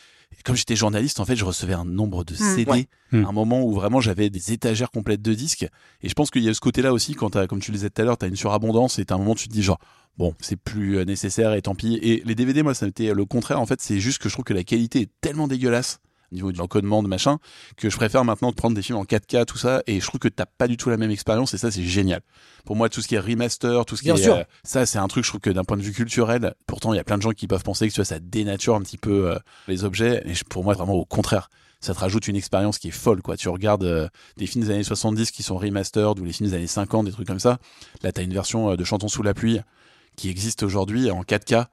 comme 0.46 0.56
j'étais 0.56 0.76
journaliste, 0.76 1.18
en 1.20 1.24
fait, 1.24 1.36
je 1.36 1.44
recevais 1.44 1.74
un 1.74 1.84
nombre 1.84 2.24
de 2.24 2.32
Hmm. 2.34 2.54
CD. 2.56 2.70
Ouais. 2.70 2.86
Hmm. 3.12 3.24
Un 3.26 3.32
moment 3.32 3.62
où 3.64 3.72
vraiment 3.72 4.00
j'avais 4.00 4.30
des 4.30 4.52
étagères 4.52 4.90
complètes 4.90 5.20
de 5.20 5.34
disques. 5.34 5.66
Et 6.02 6.08
je 6.08 6.14
pense 6.14 6.30
qu'il 6.30 6.42
y 6.44 6.48
a 6.48 6.54
ce 6.54 6.60
côté-là 6.60 6.92
aussi, 6.92 7.14
quand 7.14 7.46
comme 7.48 7.60
tu 7.60 7.72
le 7.72 7.76
disais 7.76 7.90
tout 7.90 8.00
à 8.00 8.04
l'heure, 8.04 8.16
t'as 8.16 8.28
une 8.28 8.36
surabondance 8.36 8.98
et 8.98 9.04
t'as 9.04 9.16
un 9.16 9.18
moment 9.18 9.32
où 9.32 9.36
tu 9.36 9.48
te 9.48 9.52
dis 9.52 9.62
genre, 9.62 9.78
bon, 10.16 10.34
c'est 10.40 10.56
plus 10.56 10.98
euh, 10.98 11.04
nécessaire 11.04 11.52
et 11.52 11.62
tant 11.62 11.74
pis. 11.74 11.98
Et 12.00 12.22
les 12.24 12.34
DVD, 12.34 12.62
moi, 12.62 12.74
ça 12.74 12.86
a 12.86 12.88
été 12.88 13.12
le 13.12 13.24
contraire. 13.24 13.60
En 13.60 13.66
fait, 13.66 13.80
c'est 13.80 13.98
juste 14.00 14.18
que 14.22 14.28
je 14.28 14.34
trouve 14.34 14.44
que 14.44 14.54
la 14.54 14.64
qualité 14.64 15.00
est 15.02 15.10
tellement 15.20 15.48
dégueulasse 15.48 15.98
au 16.32 16.34
niveau 16.34 16.52
de 16.52 16.58
l'encodement, 16.58 17.02
de 17.02 17.08
machin, 17.08 17.38
que 17.76 17.90
je 17.90 17.96
préfère 17.96 18.24
maintenant 18.24 18.52
prendre 18.52 18.74
des 18.74 18.82
films 18.82 18.98
en 18.98 19.04
4K, 19.04 19.44
tout 19.44 19.58
ça, 19.58 19.82
et 19.86 20.00
je 20.00 20.06
trouve 20.06 20.20
que 20.20 20.28
t'as 20.28 20.46
pas 20.46 20.68
du 20.68 20.76
tout 20.76 20.90
la 20.90 20.96
même 20.96 21.10
expérience, 21.10 21.54
et 21.54 21.58
ça, 21.58 21.70
c'est 21.70 21.82
génial. 21.82 22.20
Pour 22.64 22.76
moi, 22.76 22.88
tout 22.88 23.00
ce 23.02 23.08
qui 23.08 23.14
est 23.14 23.20
remaster, 23.20 23.84
tout 23.84 23.96
ce 23.96 24.02
qui 24.02 24.08
Bien 24.08 24.16
est, 24.16 24.22
sûr. 24.22 24.34
euh, 24.34 24.42
ça, 24.64 24.86
c'est 24.86 24.98
un 24.98 25.08
truc, 25.08 25.24
je 25.24 25.30
trouve 25.30 25.40
que 25.40 25.50
d'un 25.50 25.64
point 25.64 25.76
de 25.76 25.82
vue 25.82 25.92
culturel, 25.92 26.54
pourtant, 26.66 26.92
il 26.92 26.96
y 26.96 27.00
a 27.00 27.04
plein 27.04 27.16
de 27.18 27.22
gens 27.22 27.30
qui 27.32 27.46
peuvent 27.46 27.62
penser 27.62 27.88
que 27.88 27.92
tu 27.92 28.00
vois, 28.00 28.04
ça 28.04 28.18
dénature 28.18 28.74
un 28.74 28.80
petit 28.82 28.98
peu 28.98 29.30
euh, 29.30 29.38
les 29.68 29.84
objets, 29.84 30.22
et 30.26 30.32
pour 30.48 30.64
moi, 30.64 30.74
vraiment 30.74 30.94
au 30.94 31.04
contraire. 31.04 31.50
Ça 31.80 31.94
te 31.94 32.00
rajoute 32.00 32.26
une 32.26 32.36
expérience 32.36 32.78
qui 32.78 32.88
est 32.88 32.90
folle, 32.92 33.20
quoi. 33.22 33.36
Tu 33.36 33.48
regardes 33.50 33.84
euh, 33.84 34.08
des 34.38 34.46
films 34.46 34.64
des 34.64 34.70
années 34.72 34.82
70 34.82 35.30
qui 35.30 35.42
sont 35.42 35.56
remastered, 35.58 36.18
ou 36.18 36.24
les 36.24 36.32
films 36.32 36.48
des 36.50 36.56
années 36.56 36.66
50, 36.66 37.04
des 37.04 37.12
trucs 37.12 37.26
comme 37.28 37.38
ça. 37.38 37.58
Là, 38.02 38.12
t'as 38.12 38.22
une 38.22 38.32
version 38.32 38.70
euh, 38.70 38.76
de 38.76 38.82
Chantons 38.82 39.08
sous 39.08 39.22
la 39.22 39.34
pluie 39.34 39.60
qui 40.16 40.30
existe 40.30 40.62
aujourd'hui 40.62 41.10
en 41.10 41.20
4K. 41.22 41.66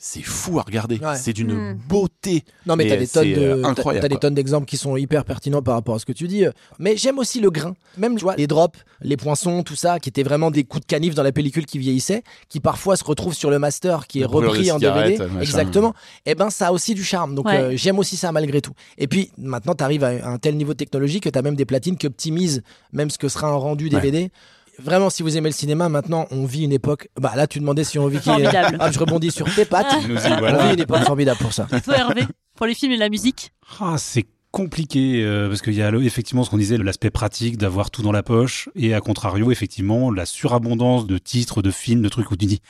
C'est 0.00 0.22
fou 0.22 0.60
à 0.60 0.62
regarder. 0.62 0.98
Ouais. 0.98 1.16
C'est 1.16 1.32
d'une 1.32 1.52
Hmm. 1.72 1.78
beauté. 1.88 2.44
Non 2.66 2.76
mais 2.76 2.84
Mais 2.84 2.90
t'as 2.90 2.96
des 2.98 3.08
tonnes 3.08 3.24
c'est, 3.24 3.32
de 3.34 3.40
euh, 3.40 3.64
incroyable, 3.64 4.08
des 4.08 4.16
tonnes 4.16 4.34
d'exemples 4.34 4.66
qui 4.66 4.76
sont 4.76 4.96
hyper 4.96 5.24
pertinents 5.24 5.60
par 5.60 5.74
rapport 5.74 5.96
à 5.96 5.98
ce 5.98 6.06
que 6.06 6.12
tu 6.12 6.28
dis. 6.28 6.44
Mais 6.78 6.96
j'aime 6.96 7.18
aussi 7.18 7.40
le 7.40 7.50
grain. 7.50 7.74
Même 7.96 8.14
tu 8.16 8.22
vois 8.22 8.36
les 8.36 8.46
drops, 8.46 8.78
les 9.00 9.16
poinçons, 9.16 9.64
tout 9.64 9.74
ça, 9.74 9.98
qui 9.98 10.08
étaient 10.08 10.22
vraiment 10.22 10.52
des 10.52 10.62
coups 10.62 10.82
de 10.82 10.86
canif 10.86 11.16
dans 11.16 11.24
la 11.24 11.32
pellicule 11.32 11.66
qui 11.66 11.78
vieillissait, 11.78 12.22
qui 12.48 12.60
parfois 12.60 12.96
se 12.96 13.02
retrouvent 13.02 13.34
sur 13.34 13.50
le 13.50 13.58
master 13.58 14.06
qui 14.06 14.20
est 14.20 14.24
repris 14.24 14.70
en 14.70 14.78
DVD. 14.78 15.18
Exactement. 15.40 15.94
Et 16.26 16.36
ben 16.36 16.50
ça 16.50 16.68
a 16.68 16.72
aussi 16.72 16.94
du 16.94 17.02
charme. 17.02 17.34
Donc 17.34 17.46
Ouais. 17.46 17.58
euh, 17.58 17.72
j'aime 17.76 17.98
aussi 17.98 18.16
ça 18.16 18.30
malgré 18.30 18.60
tout. 18.60 18.72
Et 18.98 19.08
puis 19.08 19.32
maintenant 19.36 19.74
t'arrives 19.74 20.04
à 20.04 20.10
un 20.28 20.38
tel 20.38 20.56
niveau 20.56 20.74
de 20.74 20.78
technologie 20.78 21.18
que 21.20 21.28
t'as 21.28 21.42
même 21.42 21.56
des 21.56 21.64
platines 21.64 21.96
qui 21.96 22.06
optimisent 22.06 22.62
même 22.92 23.10
ce 23.10 23.18
que 23.18 23.28
sera 23.28 23.48
un 23.48 23.56
rendu 23.56 23.88
DVD. 23.88 24.30
Vraiment, 24.80 25.10
si 25.10 25.22
vous 25.22 25.36
aimez 25.36 25.48
le 25.48 25.54
cinéma, 25.54 25.88
maintenant 25.88 26.26
on 26.30 26.44
vit 26.46 26.64
une 26.64 26.72
époque. 26.72 27.08
Bah 27.20 27.32
là, 27.36 27.46
tu 27.46 27.58
demandais 27.60 27.84
si 27.84 27.98
on 27.98 28.06
vit 28.06 28.18
qui 28.18 28.24
Formidable. 28.24 28.76
Ah, 28.80 28.90
je 28.92 28.98
rebondis 28.98 29.30
sur 29.30 29.52
tes 29.54 29.64
pattes. 29.64 29.92
Nous 30.08 30.14
y 30.16 30.32
On 30.32 30.66
vit 30.68 30.74
une 30.74 30.80
époque 30.80 31.02
formidable 31.04 31.38
pour 31.40 31.52
ça. 31.52 31.66
Et 31.76 31.80
toi, 31.82 31.96
Hervé, 31.96 32.22
pour 32.54 32.66
les 32.66 32.74
films 32.74 32.92
et 32.92 32.96
la 32.96 33.08
musique 33.08 33.52
Ah, 33.80 33.96
c'est 33.98 34.26
compliqué 34.50 35.22
euh, 35.24 35.48
parce 35.48 35.60
qu'il 35.62 35.74
y 35.74 35.82
a 35.82 35.90
le- 35.90 36.02
effectivement 36.04 36.42
ce 36.44 36.50
qu'on 36.50 36.56
disait, 36.58 36.78
l'aspect 36.78 37.10
pratique 37.10 37.58
d'avoir 37.58 37.90
tout 37.90 38.02
dans 38.02 38.12
la 38.12 38.22
poche 38.22 38.68
et 38.74 38.94
à 38.94 39.00
contrario, 39.00 39.50
effectivement, 39.50 40.10
la 40.10 40.24
surabondance 40.26 41.06
de 41.06 41.18
titres, 41.18 41.60
de 41.60 41.70
films, 41.70 42.00
de 42.02 42.08
trucs 42.08 42.30
où 42.30 42.36
tu 42.36 42.46
dis, 42.46 42.62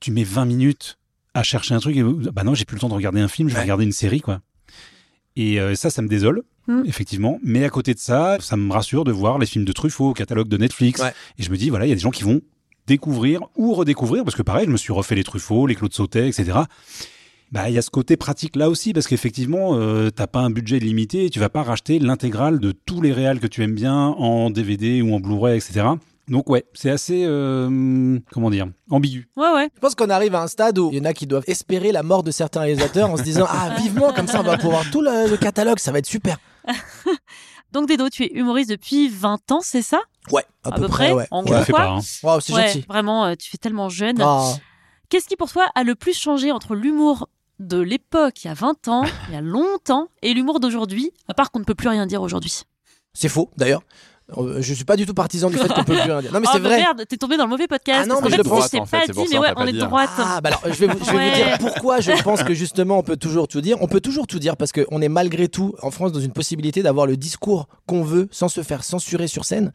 tu 0.00 0.10
mets 0.12 0.24
20 0.24 0.44
minutes 0.44 0.98
à 1.32 1.42
chercher 1.42 1.74
un 1.74 1.78
truc 1.78 1.96
et 1.96 2.02
bah 2.02 2.42
non, 2.44 2.54
j'ai 2.54 2.64
plus 2.64 2.74
le 2.74 2.80
temps 2.80 2.88
de 2.88 2.94
regarder 2.94 3.20
un 3.20 3.28
film, 3.28 3.48
je 3.48 3.54
vais 3.54 3.58
Ouais. 3.60 3.64
regarder 3.64 3.84
une 3.84 3.92
série, 3.92 4.20
quoi. 4.20 4.40
Et 5.40 5.58
euh, 5.58 5.74
ça, 5.74 5.88
ça 5.88 6.02
me 6.02 6.08
désole, 6.08 6.42
Hmm. 6.66 6.82
effectivement. 6.84 7.38
Mais 7.42 7.64
à 7.64 7.70
côté 7.70 7.94
de 7.94 7.98
ça, 7.98 8.36
ça 8.40 8.56
me 8.56 8.70
rassure 8.70 9.04
de 9.04 9.10
voir 9.10 9.38
les 9.38 9.46
films 9.46 9.64
de 9.64 9.72
Truffaut 9.72 10.10
au 10.10 10.12
catalogue 10.12 10.46
de 10.46 10.56
Netflix. 10.58 11.00
Ouais. 11.00 11.12
Et 11.38 11.42
je 11.42 11.50
me 11.50 11.56
dis, 11.56 11.70
voilà, 11.70 11.86
il 11.86 11.88
y 11.88 11.92
a 11.92 11.94
des 11.94 12.00
gens 12.00 12.10
qui 12.10 12.22
vont 12.22 12.42
découvrir 12.86 13.40
ou 13.56 13.72
redécouvrir, 13.72 14.22
parce 14.22 14.36
que 14.36 14.42
pareil, 14.42 14.66
je 14.66 14.70
me 14.70 14.76
suis 14.76 14.92
refait 14.92 15.14
les 15.14 15.24
Truffaut, 15.24 15.66
les 15.66 15.74
Claude 15.74 15.92
Sautet, 15.94 16.28
etc. 16.28 16.58
Bah, 17.50 17.68
il 17.70 17.74
y 17.74 17.78
a 17.78 17.82
ce 17.82 17.90
côté 17.90 18.16
pratique 18.16 18.54
là 18.54 18.68
aussi, 18.68 18.92
parce 18.92 19.08
qu'effectivement, 19.08 19.74
euh, 19.74 20.10
t'as 20.10 20.26
pas 20.26 20.40
un 20.40 20.50
budget 20.50 20.78
limité, 20.78 21.24
et 21.24 21.30
tu 21.30 21.40
vas 21.40 21.48
pas 21.48 21.62
racheter 21.62 21.98
l'intégrale 21.98 22.60
de 22.60 22.72
tous 22.72 23.00
les 23.00 23.12
réals 23.12 23.40
que 23.40 23.46
tu 23.48 23.62
aimes 23.64 23.74
bien 23.74 23.96
en 23.96 24.50
DVD 24.50 25.02
ou 25.02 25.14
en 25.14 25.20
Blu-ray, 25.20 25.56
etc. 25.56 25.86
Donc 26.30 26.48
ouais, 26.48 26.64
c'est 26.74 26.90
assez, 26.90 27.24
euh, 27.26 28.18
comment 28.32 28.50
dire, 28.50 28.68
ambigu. 28.88 29.28
Ouais, 29.36 29.52
ouais. 29.52 29.68
Je 29.74 29.80
pense 29.80 29.94
qu'on 29.94 30.08
arrive 30.10 30.34
à 30.34 30.42
un 30.42 30.46
stade 30.46 30.78
où 30.78 30.88
il 30.92 30.98
y 30.98 31.00
en 31.00 31.04
a 31.04 31.12
qui 31.12 31.26
doivent 31.26 31.44
espérer 31.46 31.90
la 31.92 32.02
mort 32.02 32.22
de 32.22 32.30
certains 32.30 32.60
réalisateurs 32.60 33.10
en 33.10 33.16
se 33.16 33.22
disant 33.22 33.46
Ah, 33.50 33.74
vivement, 33.78 34.12
comme 34.12 34.28
ça, 34.28 34.40
on 34.40 34.44
va 34.44 34.56
pouvoir 34.56 34.88
tout 34.90 35.02
le, 35.02 35.28
le 35.28 35.36
catalogue, 35.36 35.78
ça 35.80 35.90
va 35.92 35.98
être 35.98 36.06
super. 36.06 36.38
Donc, 37.72 37.88
Dedo, 37.88 38.08
tu 38.08 38.24
es 38.24 38.32
humoriste 38.32 38.70
depuis 38.70 39.08
20 39.08 39.52
ans, 39.52 39.60
c'est 39.62 39.82
ça? 39.82 40.00
Ouais, 40.32 40.44
à, 40.64 40.68
À 40.68 40.72
peu, 40.72 40.82
peu 40.82 40.88
près, 40.88 41.06
près, 41.08 41.12
ouais. 41.14 41.26
en 41.30 41.42
gros. 41.44 41.54
le 41.54 41.62
fais 41.62 41.72
quoi 41.72 41.84
hein. 41.84 42.00
Wow, 42.22 42.40
c'est 42.40 42.52
Ouais, 42.52 42.66
gentil. 42.68 42.84
vraiment, 42.88 43.26
euh, 43.26 43.34
tu 43.38 43.48
fais 43.50 43.58
tellement 43.58 43.88
jeune. 43.88 44.20
Ah. 44.20 44.54
Qu'est-ce 45.08 45.26
qui, 45.28 45.36
pour 45.36 45.50
toi, 45.52 45.66
a 45.74 45.82
le 45.84 45.94
plus 45.94 46.16
changé 46.18 46.50
entre 46.52 46.74
l'humour 46.74 47.28
de 47.60 47.78
l'époque, 47.78 48.42
il 48.44 48.48
y 48.48 48.50
a 48.50 48.54
20 48.54 48.88
ans, 48.88 49.04
il 49.28 49.34
y 49.34 49.36
a 49.36 49.40
longtemps, 49.40 50.08
et 50.22 50.32
l'humour 50.34 50.60
d'aujourd'hui, 50.60 51.12
à 51.28 51.34
part 51.34 51.50
qu'on 51.50 51.58
ne 51.60 51.64
peut 51.64 51.74
plus 51.74 51.88
rien 51.88 52.06
dire 52.06 52.22
aujourd'hui? 52.22 52.62
C'est 53.12 53.28
faux, 53.28 53.50
d'ailleurs. 53.56 53.82
Je 54.58 54.74
suis 54.74 54.84
pas 54.84 54.96
du 54.96 55.06
tout 55.06 55.14
partisan 55.14 55.50
du 55.50 55.56
fait 55.56 55.68
qu'on 55.68 55.84
peut 55.84 55.94
plus 55.94 56.02
rien 56.02 56.20
dire. 56.20 56.32
Non, 56.32 56.40
mais 56.40 56.46
Oh, 56.48 56.52
c'est 56.54 56.60
vrai. 56.60 56.76
merde, 56.78 57.04
t'es 57.08 57.16
tombé 57.16 57.36
dans 57.36 57.44
le 57.44 57.50
mauvais 57.50 57.66
podcast. 57.66 58.00
Ah 58.02 58.06
non, 58.06 58.20
mais 58.22 58.30
je 58.30 58.36
fait, 58.36 58.42
le 58.42 58.48
pense, 58.48 58.64
je 58.66 58.70
t'ai 58.70 58.78
fait, 58.86 59.06
pas 59.06 59.12
dit, 59.12 59.26
mais 59.30 59.38
on 59.38 59.40
ouais, 59.42 59.52
on 59.56 59.66
est 59.66 59.72
de 59.72 59.80
hein. 59.82 59.86
droite. 59.86 60.10
Ah, 60.18 60.40
bah 60.42 60.50
alors, 60.50 60.62
je 60.66 60.78
vais, 60.78 60.86
vous, 60.86 61.04
je 61.04 61.10
vais 61.10 61.16
Ouais. 61.16 61.30
vous 61.30 61.36
dire 61.36 61.58
pourquoi 61.58 62.00
je 62.00 62.12
pense 62.22 62.42
que 62.42 62.54
justement 62.54 62.98
on 62.98 63.02
peut 63.02 63.16
toujours 63.16 63.48
tout 63.48 63.60
dire. 63.60 63.76
On 63.80 63.86
peut 63.88 64.00
toujours 64.00 64.26
tout 64.26 64.38
dire 64.38 64.56
parce 64.56 64.72
qu'on 64.72 65.00
est 65.02 65.08
malgré 65.08 65.48
tout 65.48 65.74
en 65.82 65.90
France 65.90 66.12
dans 66.12 66.20
une 66.20 66.32
possibilité 66.32 66.82
d'avoir 66.82 67.06
le 67.06 67.16
discours 67.16 67.66
qu'on 67.86 68.02
veut 68.02 68.28
sans 68.30 68.48
se 68.48 68.62
faire 68.62 68.84
censurer 68.84 69.26
sur 69.26 69.44
scène. 69.44 69.72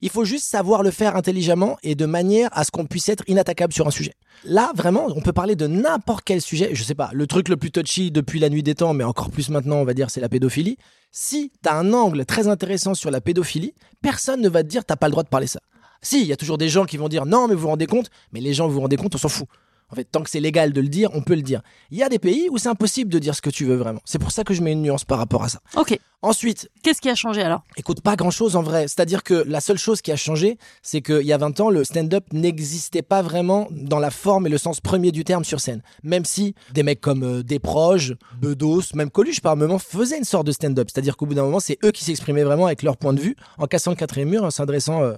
Il 0.00 0.10
faut 0.10 0.24
juste 0.24 0.44
savoir 0.46 0.82
le 0.82 0.90
faire 0.90 1.16
intelligemment 1.16 1.76
et 1.82 1.94
de 1.94 2.04
manière 2.04 2.50
à 2.52 2.64
ce 2.64 2.70
qu'on 2.70 2.84
puisse 2.84 3.08
être 3.08 3.24
inattaquable 3.26 3.72
sur 3.72 3.86
un 3.86 3.90
sujet. 3.90 4.12
Là, 4.44 4.70
vraiment, 4.74 5.06
on 5.16 5.20
peut 5.22 5.32
parler 5.32 5.56
de 5.56 5.66
n'importe 5.66 6.24
quel 6.26 6.42
sujet. 6.42 6.70
Je 6.74 6.82
sais 6.82 6.94
pas, 6.94 7.08
le 7.14 7.26
truc 7.26 7.48
le 7.48 7.56
plus 7.56 7.70
touchy 7.70 8.10
depuis 8.10 8.38
la 8.38 8.50
nuit 8.50 8.62
des 8.62 8.74
temps, 8.74 8.92
mais 8.92 9.04
encore 9.04 9.30
plus 9.30 9.48
maintenant, 9.48 9.76
on 9.76 9.84
va 9.84 9.94
dire, 9.94 10.10
c'est 10.10 10.20
la 10.20 10.28
pédophilie. 10.28 10.76
Si 11.16 11.52
t'as 11.62 11.78
un 11.78 11.92
angle 11.92 12.26
très 12.26 12.48
intéressant 12.48 12.92
sur 12.94 13.08
la 13.12 13.20
pédophilie, 13.20 13.72
personne 14.02 14.40
ne 14.40 14.48
va 14.48 14.64
te 14.64 14.68
dire 14.68 14.84
t'as 14.84 14.96
pas 14.96 15.06
le 15.06 15.12
droit 15.12 15.22
de 15.22 15.28
parler 15.28 15.46
ça. 15.46 15.60
Si, 16.02 16.20
il 16.20 16.26
y 16.26 16.32
a 16.32 16.36
toujours 16.36 16.58
des 16.58 16.68
gens 16.68 16.86
qui 16.86 16.96
vont 16.96 17.08
dire 17.08 17.24
non, 17.24 17.46
mais 17.46 17.54
vous 17.54 17.60
vous 17.60 17.68
rendez 17.68 17.86
compte, 17.86 18.10
mais 18.32 18.40
les 18.40 18.52
gens 18.52 18.66
vous 18.66 18.74
vous 18.74 18.80
rendez 18.80 18.96
compte, 18.96 19.14
on 19.14 19.18
s'en 19.18 19.28
fout. 19.28 19.46
En 19.94 19.96
fait, 19.96 20.08
tant 20.10 20.24
que 20.24 20.30
c'est 20.30 20.40
légal 20.40 20.72
de 20.72 20.80
le 20.80 20.88
dire, 20.88 21.08
on 21.14 21.22
peut 21.22 21.36
le 21.36 21.42
dire. 21.42 21.62
Il 21.92 21.98
y 21.98 22.02
a 22.02 22.08
des 22.08 22.18
pays 22.18 22.48
où 22.50 22.58
c'est 22.58 22.68
impossible 22.68 23.12
de 23.12 23.20
dire 23.20 23.32
ce 23.36 23.40
que 23.40 23.48
tu 23.50 23.64
veux 23.64 23.76
vraiment. 23.76 24.00
C'est 24.04 24.18
pour 24.18 24.32
ça 24.32 24.42
que 24.42 24.52
je 24.52 24.60
mets 24.60 24.72
une 24.72 24.82
nuance 24.82 25.04
par 25.04 25.18
rapport 25.18 25.44
à 25.44 25.48
ça. 25.48 25.60
Ok. 25.76 25.96
Ensuite, 26.20 26.68
Qu'est-ce 26.82 27.00
qui 27.00 27.08
a 27.10 27.14
changé 27.14 27.42
alors? 27.42 27.62
écoute, 27.76 28.00
pas 28.00 28.16
grand 28.16 28.32
chose 28.32 28.56
en 28.56 28.62
vrai. 28.62 28.88
C'est-à-dire 28.88 29.22
que 29.22 29.44
la 29.46 29.60
seule 29.60 29.78
chose 29.78 30.00
qui 30.02 30.10
a 30.10 30.16
changé, 30.16 30.58
c'est 30.82 31.00
qu'il 31.00 31.20
y 31.22 31.32
a 31.32 31.36
20 31.38 31.60
ans, 31.60 31.70
le 31.70 31.84
stand-up 31.84 32.24
n'existait 32.32 33.02
pas 33.02 33.22
vraiment 33.22 33.68
dans 33.70 34.00
la 34.00 34.10
forme 34.10 34.48
et 34.48 34.50
le 34.50 34.58
sens 34.58 34.80
premier 34.80 35.12
du 35.12 35.22
terme 35.22 35.44
sur 35.44 35.60
scène. 35.60 35.82
Même 36.02 36.24
si 36.24 36.56
des 36.72 36.82
mecs 36.82 37.00
comme 37.00 37.22
euh, 37.22 37.42
Desproges, 37.44 38.16
Bedos, 38.40 38.94
même 38.94 39.10
Coluche 39.10 39.40
par 39.42 39.56
moment 39.56 39.78
faisaient 39.78 40.18
une 40.18 40.24
sorte 40.24 40.46
de 40.46 40.52
stand-up. 40.52 40.88
C'est-à-dire 40.92 41.16
qu'au 41.16 41.26
bout 41.26 41.34
d'un 41.34 41.44
moment, 41.44 41.60
c'est 41.60 41.78
eux 41.84 41.92
qui 41.92 42.02
s'exprimaient 42.02 42.42
vraiment 42.42 42.66
avec 42.66 42.82
leur 42.82 42.96
point 42.96 43.12
de 43.12 43.20
vue, 43.20 43.36
en 43.58 43.66
cassant 43.66 43.90
le 43.92 43.96
quatrième 43.96 44.30
mur, 44.30 44.42
en 44.44 44.50
s'adressant 44.50 45.02
euh, 45.02 45.14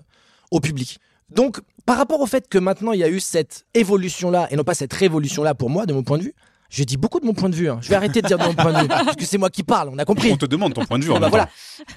au 0.51 0.61
public. 0.61 0.99
Donc, 1.31 1.59
par 1.85 1.97
rapport 1.99 2.21
au 2.21 2.27
fait 2.27 2.49
que 2.49 2.59
maintenant 2.59 2.93
il 2.93 3.01
y 3.01 3.05
a 3.05 3.09
eu 3.09 3.21
cette 3.21 3.67
évolution-là, 3.75 4.49
et 4.51 4.57
non 4.57 4.65
pas 4.65 4.75
cette 4.75 4.93
révolution-là 4.93 5.55
pour 5.55 5.71
moi, 5.71 5.87
de 5.87 5.93
mon 5.93 6.03
point 6.03 6.19
de 6.19 6.25
vue, 6.25 6.35
je 6.69 6.83
dis 6.85 6.97
beaucoup 6.97 7.21
de 7.21 7.27
mon 7.27 7.33
point 7.35 7.49
de 7.49 7.55
vue. 7.55 7.69
hein. 7.71 7.79
Je 7.81 7.89
vais 7.89 7.95
arrêter 7.95 8.23
de 8.23 8.27
dire 8.27 8.39
de 8.39 8.45
mon 8.45 8.55
point 8.55 8.73
de 8.73 8.81
vue, 8.83 8.89
parce 8.89 9.17
que 9.17 9.25
c'est 9.25 9.39
moi 9.39 9.51
qui 9.51 9.63
parle, 9.63 9.89
on 9.93 9.99
a 9.99 10.05
compris. 10.05 10.33
On 10.33 10.37
te 10.37 10.47
demande 10.47 10.75
ton 10.75 10.85
point 10.85 10.99
de 10.99 11.05
vue. 11.05 11.13
en 11.13 11.21
Bah 11.21 11.29
voilà. 11.29 11.49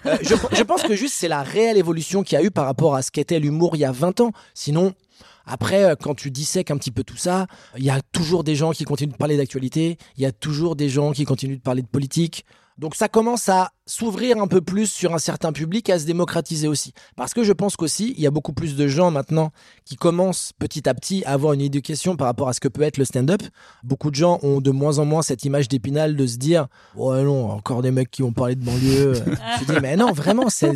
Euh, 0.06 0.18
je, 0.22 0.36
je 0.56 0.64
pense 0.64 0.84
que 0.84 0.96
juste 0.96 1.16
c'est 1.18 1.28
la 1.28 1.42
réelle 1.44 1.78
évolution 1.78 2.22
qu'il 2.24 2.38
y 2.38 2.42
a 2.42 2.44
eu 2.46 2.52
par 2.52 2.66
rapport 2.66 2.96
à 2.96 3.02
ce 3.02 3.10
qu'était 3.12 3.40
l'humour 3.40 3.72
il 3.76 3.80
y 3.80 3.86
a 3.86 3.92
20 3.92 4.20
ans. 4.22 4.32
Sinon, 4.54 4.94
après, 5.48 5.84
euh, 5.84 5.96
quand 6.00 6.14
tu 6.14 6.30
dissèques 6.30 6.70
un 6.70 6.78
petit 6.78 6.92
peu 6.92 7.04
tout 7.04 7.18
ça, 7.18 7.48
il 7.78 7.84
y 7.84 7.90
a 7.90 8.00
toujours 8.12 8.44
des 8.44 8.56
gens 8.56 8.72
qui 8.72 8.84
continuent 8.84 9.12
de 9.14 9.18
parler 9.18 9.38
d'actualité, 9.38 9.98
il 10.18 10.24
y 10.24 10.26
a 10.28 10.32
toujours 10.32 10.76
des 10.76 10.90
gens 10.90 11.12
qui 11.14 11.26
continuent 11.26 11.58
de 11.58 11.62
parler 11.62 11.82
de 11.82 11.88
politique. 11.88 12.46
Donc 12.80 12.96
ça 12.96 13.10
commence 13.10 13.50
à 13.50 13.72
s'ouvrir 13.86 14.38
un 14.38 14.48
peu 14.48 14.62
plus 14.62 14.90
sur 14.90 15.14
un 15.14 15.18
certain 15.18 15.52
public 15.52 15.90
à 15.90 16.00
se 16.00 16.06
démocratiser 16.06 16.70
aussi. 16.70 16.94
Parce 17.18 17.34
que 17.34 17.44
je 17.44 17.52
pense 17.52 17.76
qu'aussi, 17.76 18.14
il 18.16 18.24
y 18.24 18.28
a 18.28 18.32
beaucoup 18.32 18.54
plus 18.54 18.78
de 18.78 18.88
gens 18.88 19.12
maintenant 19.12 19.52
qui 19.84 19.98
commencent 19.98 20.54
petit 20.58 20.88
à 20.88 20.94
petit 20.94 21.26
à 21.26 21.34
avoir 21.34 21.52
une 21.52 21.60
éducation 21.60 22.16
par 22.16 22.28
rapport 22.28 22.48
à 22.48 22.54
ce 22.54 22.62
que 22.62 22.70
peut 22.70 22.84
être 22.84 22.98
le 22.98 23.04
stand-up. 23.04 23.42
Beaucoup 23.84 24.10
de 24.12 24.16
gens 24.16 24.40
ont 24.44 24.62
de 24.62 24.72
moins 24.72 24.98
en 25.00 25.04
moins 25.04 25.22
cette 25.24 25.44
image 25.44 25.68
d'épinal 25.68 26.16
de 26.16 26.26
se 26.26 26.38
dire 26.38 26.68
Ouais, 26.96 27.22
non, 27.22 27.52
encore 27.52 27.82
des 27.82 27.92
mecs 27.92 28.12
qui 28.12 28.22
vont 28.22 28.32
parler 28.32 28.56
de 28.56 28.64
banlieue. 28.64 29.14
Je 29.60 29.66
dis 29.66 29.80
Mais 29.82 29.98
non, 29.98 30.14
vraiment, 30.14 30.48
c'est 30.48 30.72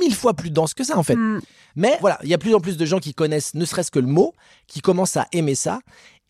mille 0.00 0.14
fois 0.14 0.32
plus 0.32 0.50
dense 0.50 0.72
que 0.72 0.84
ça 0.84 0.96
en 0.96 1.02
fait. 1.02 1.16
Hmm. 1.16 1.42
Mais 1.76 1.98
voilà, 2.00 2.18
il 2.22 2.30
y 2.30 2.34
a 2.34 2.38
plus 2.38 2.54
en 2.54 2.60
plus 2.60 2.78
de 2.78 2.86
gens 2.86 2.98
qui 2.98 3.12
connaissent 3.12 3.52
ne 3.52 3.66
serait-ce 3.66 3.90
que 3.90 3.98
le 3.98 4.06
mot, 4.06 4.32
qui 4.68 4.80
commencent 4.80 5.18
à 5.18 5.28
aimer 5.32 5.54
ça. 5.54 5.80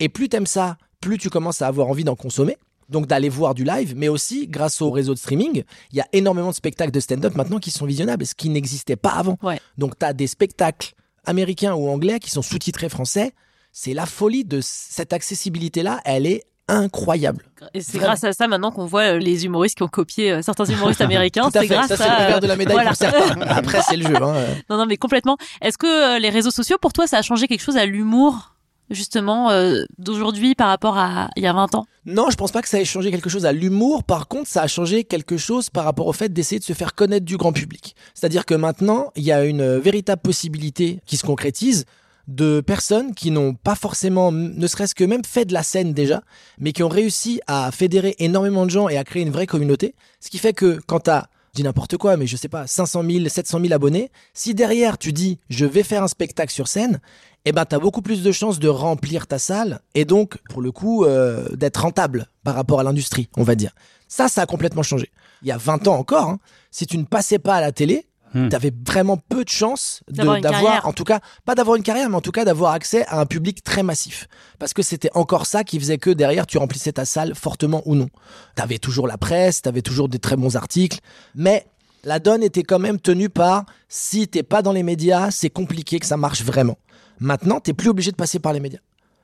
Et 0.01 0.09
plus 0.09 0.27
t'aimes 0.27 0.47
ça, 0.47 0.75
plus 0.99 1.17
tu 1.17 1.29
commences 1.29 1.61
à 1.61 1.67
avoir 1.67 1.87
envie 1.87 2.03
d'en 2.03 2.17
consommer. 2.17 2.57
Donc 2.93 3.07
d'aller 3.07 3.27
voir 3.27 3.55
du 3.55 3.63
live, 3.63 3.95
mais 3.97 4.07
aussi 4.07 4.47
grâce 4.47 4.79
au 4.79 4.91
réseau 4.91 5.15
de 5.15 5.19
streaming, 5.19 5.63
il 5.91 5.97
y 5.97 5.99
a 5.99 6.05
énormément 6.13 6.49
de 6.49 6.55
spectacles 6.55 6.91
de 6.91 6.99
stand-up 6.99 7.33
maintenant 7.33 7.57
qui 7.57 7.71
sont 7.71 7.87
visionnables, 7.87 8.23
ce 8.23 8.35
qui 8.35 8.49
n'existait 8.49 8.95
pas 8.95 9.09
avant. 9.09 9.39
Ouais. 9.41 9.59
Donc 9.79 9.97
tu 9.97 10.05
as 10.05 10.13
des 10.13 10.27
spectacles 10.27 10.93
américains 11.25 11.73
ou 11.73 11.89
anglais 11.89 12.19
qui 12.19 12.29
sont 12.29 12.43
sous-titrés 12.43 12.89
français. 12.89 13.33
C'est 13.71 13.95
la 13.95 14.05
folie 14.05 14.45
de 14.45 14.59
cette 14.61 15.11
accessibilité-là, 15.11 16.01
elle 16.05 16.27
est 16.27 16.43
incroyable. 16.67 17.43
Et 17.73 17.81
c'est 17.81 17.97
grâce 17.97 18.23
à 18.23 18.31
ça 18.31 18.47
maintenant 18.47 18.69
qu'on 18.69 18.85
voit 18.85 19.15
euh, 19.15 19.17
les 19.17 19.45
humoristes 19.45 19.75
qui 19.75 19.83
ont 19.83 19.87
copié 19.87 20.31
euh, 20.31 20.41
certains 20.43 20.65
humoristes 20.65 21.01
américains. 21.09 21.49
C'est 21.51 21.65
grâce 21.65 21.87
ça 21.87 21.97
c'est 21.97 22.03
à 22.03 22.25
revers 22.25 22.39
de 22.41 22.47
la 22.47 22.55
médaille 22.55 22.75
voilà. 22.75 22.89
pour 22.91 22.97
certains. 22.97 23.41
Après 23.47 23.81
c'est 23.81 23.97
le 23.97 24.07
jeu. 24.07 24.15
Hein. 24.15 24.45
Non, 24.69 24.77
non, 24.77 24.85
mais 24.85 24.97
complètement. 24.97 25.37
Est-ce 25.61 25.79
que 25.79 26.15
euh, 26.15 26.19
les 26.19 26.29
réseaux 26.29 26.51
sociaux, 26.51 26.77
pour 26.79 26.93
toi, 26.93 27.07
ça 27.07 27.17
a 27.17 27.21
changé 27.23 27.47
quelque 27.47 27.63
chose 27.63 27.77
à 27.77 27.87
l'humour, 27.87 28.52
justement, 28.89 29.49
euh, 29.49 29.83
d'aujourd'hui 29.97 30.55
par 30.55 30.67
rapport 30.67 30.97
à 30.97 31.29
il 31.35 31.43
y 31.43 31.47
a 31.47 31.53
20 31.53 31.75
ans? 31.75 31.85
Non, 32.05 32.29
je 32.29 32.35
pense 32.35 32.51
pas 32.51 32.61
que 32.61 32.69
ça 32.69 32.79
ait 32.79 32.85
changé 32.85 33.11
quelque 33.11 33.29
chose 33.29 33.45
à 33.45 33.51
l'humour. 33.51 34.03
Par 34.03 34.27
contre, 34.27 34.47
ça 34.47 34.61
a 34.61 34.67
changé 34.67 35.03
quelque 35.03 35.37
chose 35.37 35.69
par 35.69 35.85
rapport 35.85 36.07
au 36.07 36.13
fait 36.13 36.31
d'essayer 36.31 36.59
de 36.59 36.63
se 36.63 36.73
faire 36.73 36.95
connaître 36.95 37.25
du 37.25 37.37
grand 37.37 37.53
public. 37.53 37.95
C'est-à-dire 38.13 38.45
que 38.45 38.53
maintenant, 38.53 39.11
il 39.15 39.23
y 39.23 39.31
a 39.31 39.45
une 39.45 39.61
euh, 39.61 39.79
véritable 39.79 40.21
possibilité 40.21 40.99
qui 41.05 41.17
se 41.17 41.25
concrétise 41.25 41.85
de 42.27 42.61
personnes 42.61 43.13
qui 43.13 43.31
n'ont 43.31 43.53
pas 43.53 43.75
forcément, 43.75 44.31
ne 44.31 44.67
serait-ce 44.67 44.95
que 44.95 45.03
même 45.03 45.25
fait 45.25 45.45
de 45.45 45.53
la 45.53 45.63
scène 45.63 45.93
déjà, 45.93 46.21
mais 46.57 46.71
qui 46.71 46.83
ont 46.83 46.89
réussi 46.89 47.41
à 47.47 47.69
fédérer 47.71 48.15
énormément 48.19 48.65
de 48.65 48.71
gens 48.71 48.87
et 48.87 48.97
à 48.97 49.03
créer 49.03 49.23
une 49.23 49.31
vraie 49.31 49.47
communauté. 49.47 49.93
Ce 50.21 50.29
qui 50.29 50.37
fait 50.37 50.53
que 50.53 50.79
quand 50.87 51.01
t'as, 51.01 51.25
dis 51.53 51.63
n'importe 51.63 51.97
quoi, 51.97 52.17
mais 52.17 52.25
je 52.25 52.35
sais 52.35 52.47
pas, 52.47 52.65
500 52.65 53.03
000, 53.07 53.29
700 53.29 53.59
000 53.61 53.73
abonnés, 53.73 54.11
si 54.33 54.55
derrière 54.55 54.97
tu 54.97 55.13
dis 55.13 55.39
je 55.49 55.65
vais 55.65 55.83
faire 55.83 56.01
un 56.01 56.07
spectacle 56.07 56.51
sur 56.51 56.67
scène, 56.67 56.99
eh 57.45 57.51
ben 57.51 57.63
t'as 57.65 57.77
beaucoup 57.77 58.01
plus 58.01 58.23
de 58.23 58.31
chances 58.31 58.57
de 58.57 58.67
remplir 58.67 59.27
ta 59.27 59.37
salle 59.37 59.79
et 59.93 60.03
donc 60.03 60.37
pour 60.49 60.61
le 60.61 60.71
coup 60.71 61.05
euh, 61.05 61.47
d'être 61.55 61.81
rentable 61.81 62.27
par 62.43 62.55
rapport 62.55 62.79
à 62.79 62.83
l'industrie, 62.83 63.29
on 63.37 63.43
va 63.43 63.53
dire. 63.53 63.71
Ça, 64.07 64.29
ça 64.29 64.41
a 64.41 64.45
complètement 64.47 64.83
changé. 64.83 65.11
Il 65.43 65.47
y 65.47 65.51
a 65.51 65.57
20 65.57 65.87
ans 65.87 65.95
encore, 65.95 66.29
hein, 66.29 66.39
si 66.71 66.87
tu 66.87 66.97
ne 66.97 67.03
passais 67.03 67.39
pas 67.39 67.55
à 67.55 67.61
la 67.61 67.71
télé, 67.71 68.07
Hmm. 68.33 68.49
t'avais 68.49 68.71
vraiment 68.87 69.17
peu 69.17 69.43
de 69.43 69.49
chances 69.49 70.01
de- 70.09 70.23
D'avoir 70.41 70.73
en 70.87 70.93
tout 70.93 71.03
cas, 71.03 71.19
pas 71.45 71.53
d'avoir 71.55 71.75
une 71.75 71.83
carrière, 71.83 72.09
mais 72.09 72.15
en 72.15 72.21
tout 72.21 72.31
cas 72.31 72.45
d'avoir 72.45 72.73
accès 72.73 73.05
à 73.07 73.19
un 73.19 73.25
public 73.25 73.63
très 73.63 73.83
massif. 73.83 74.27
Parce 74.59 74.73
que 74.73 74.81
c'était 74.81 75.09
encore 75.13 75.45
ça 75.45 75.63
qui 75.63 75.79
faisait 75.79 75.97
que 75.99 76.09
derrière 76.09 76.47
tu 76.47 76.57
remplissais 76.57 76.93
ta 76.93 77.05
salle 77.05 77.35
fortement 77.35 77.81
ou 77.85 77.95
non. 77.95 78.09
T'avais 78.55 78.79
toujours 78.79 79.07
la 79.07 79.17
presse, 79.17 79.61
t'avais 79.61 79.81
toujours 79.83 80.09
des 80.09 80.19
très 80.19 80.35
bons 80.35 80.55
articles, 80.55 80.99
mais 81.35 81.65
la 82.03 82.19
donne 82.19 82.43
était 82.43 82.63
quand 82.63 82.79
même 82.79 82.99
tenue 82.99 83.29
par 83.29 83.65
si 83.87 84.27
t'es 84.27 84.43
pas 84.43 84.61
dans 84.61 84.71
les 84.73 84.83
médias, 84.83 85.29
c'est 85.31 85.49
compliqué 85.49 85.99
que 85.99 86.05
ça 86.05 86.17
marche 86.17 86.43
vraiment. 86.43 86.77
Maintenant, 87.19 87.59
t'es 87.59 87.73
plus 87.73 87.89
obligé 87.89 88.11
de 88.11 88.15
passer 88.17 88.39
par 88.39 88.51
les 88.53 88.59
médias. 88.59 88.79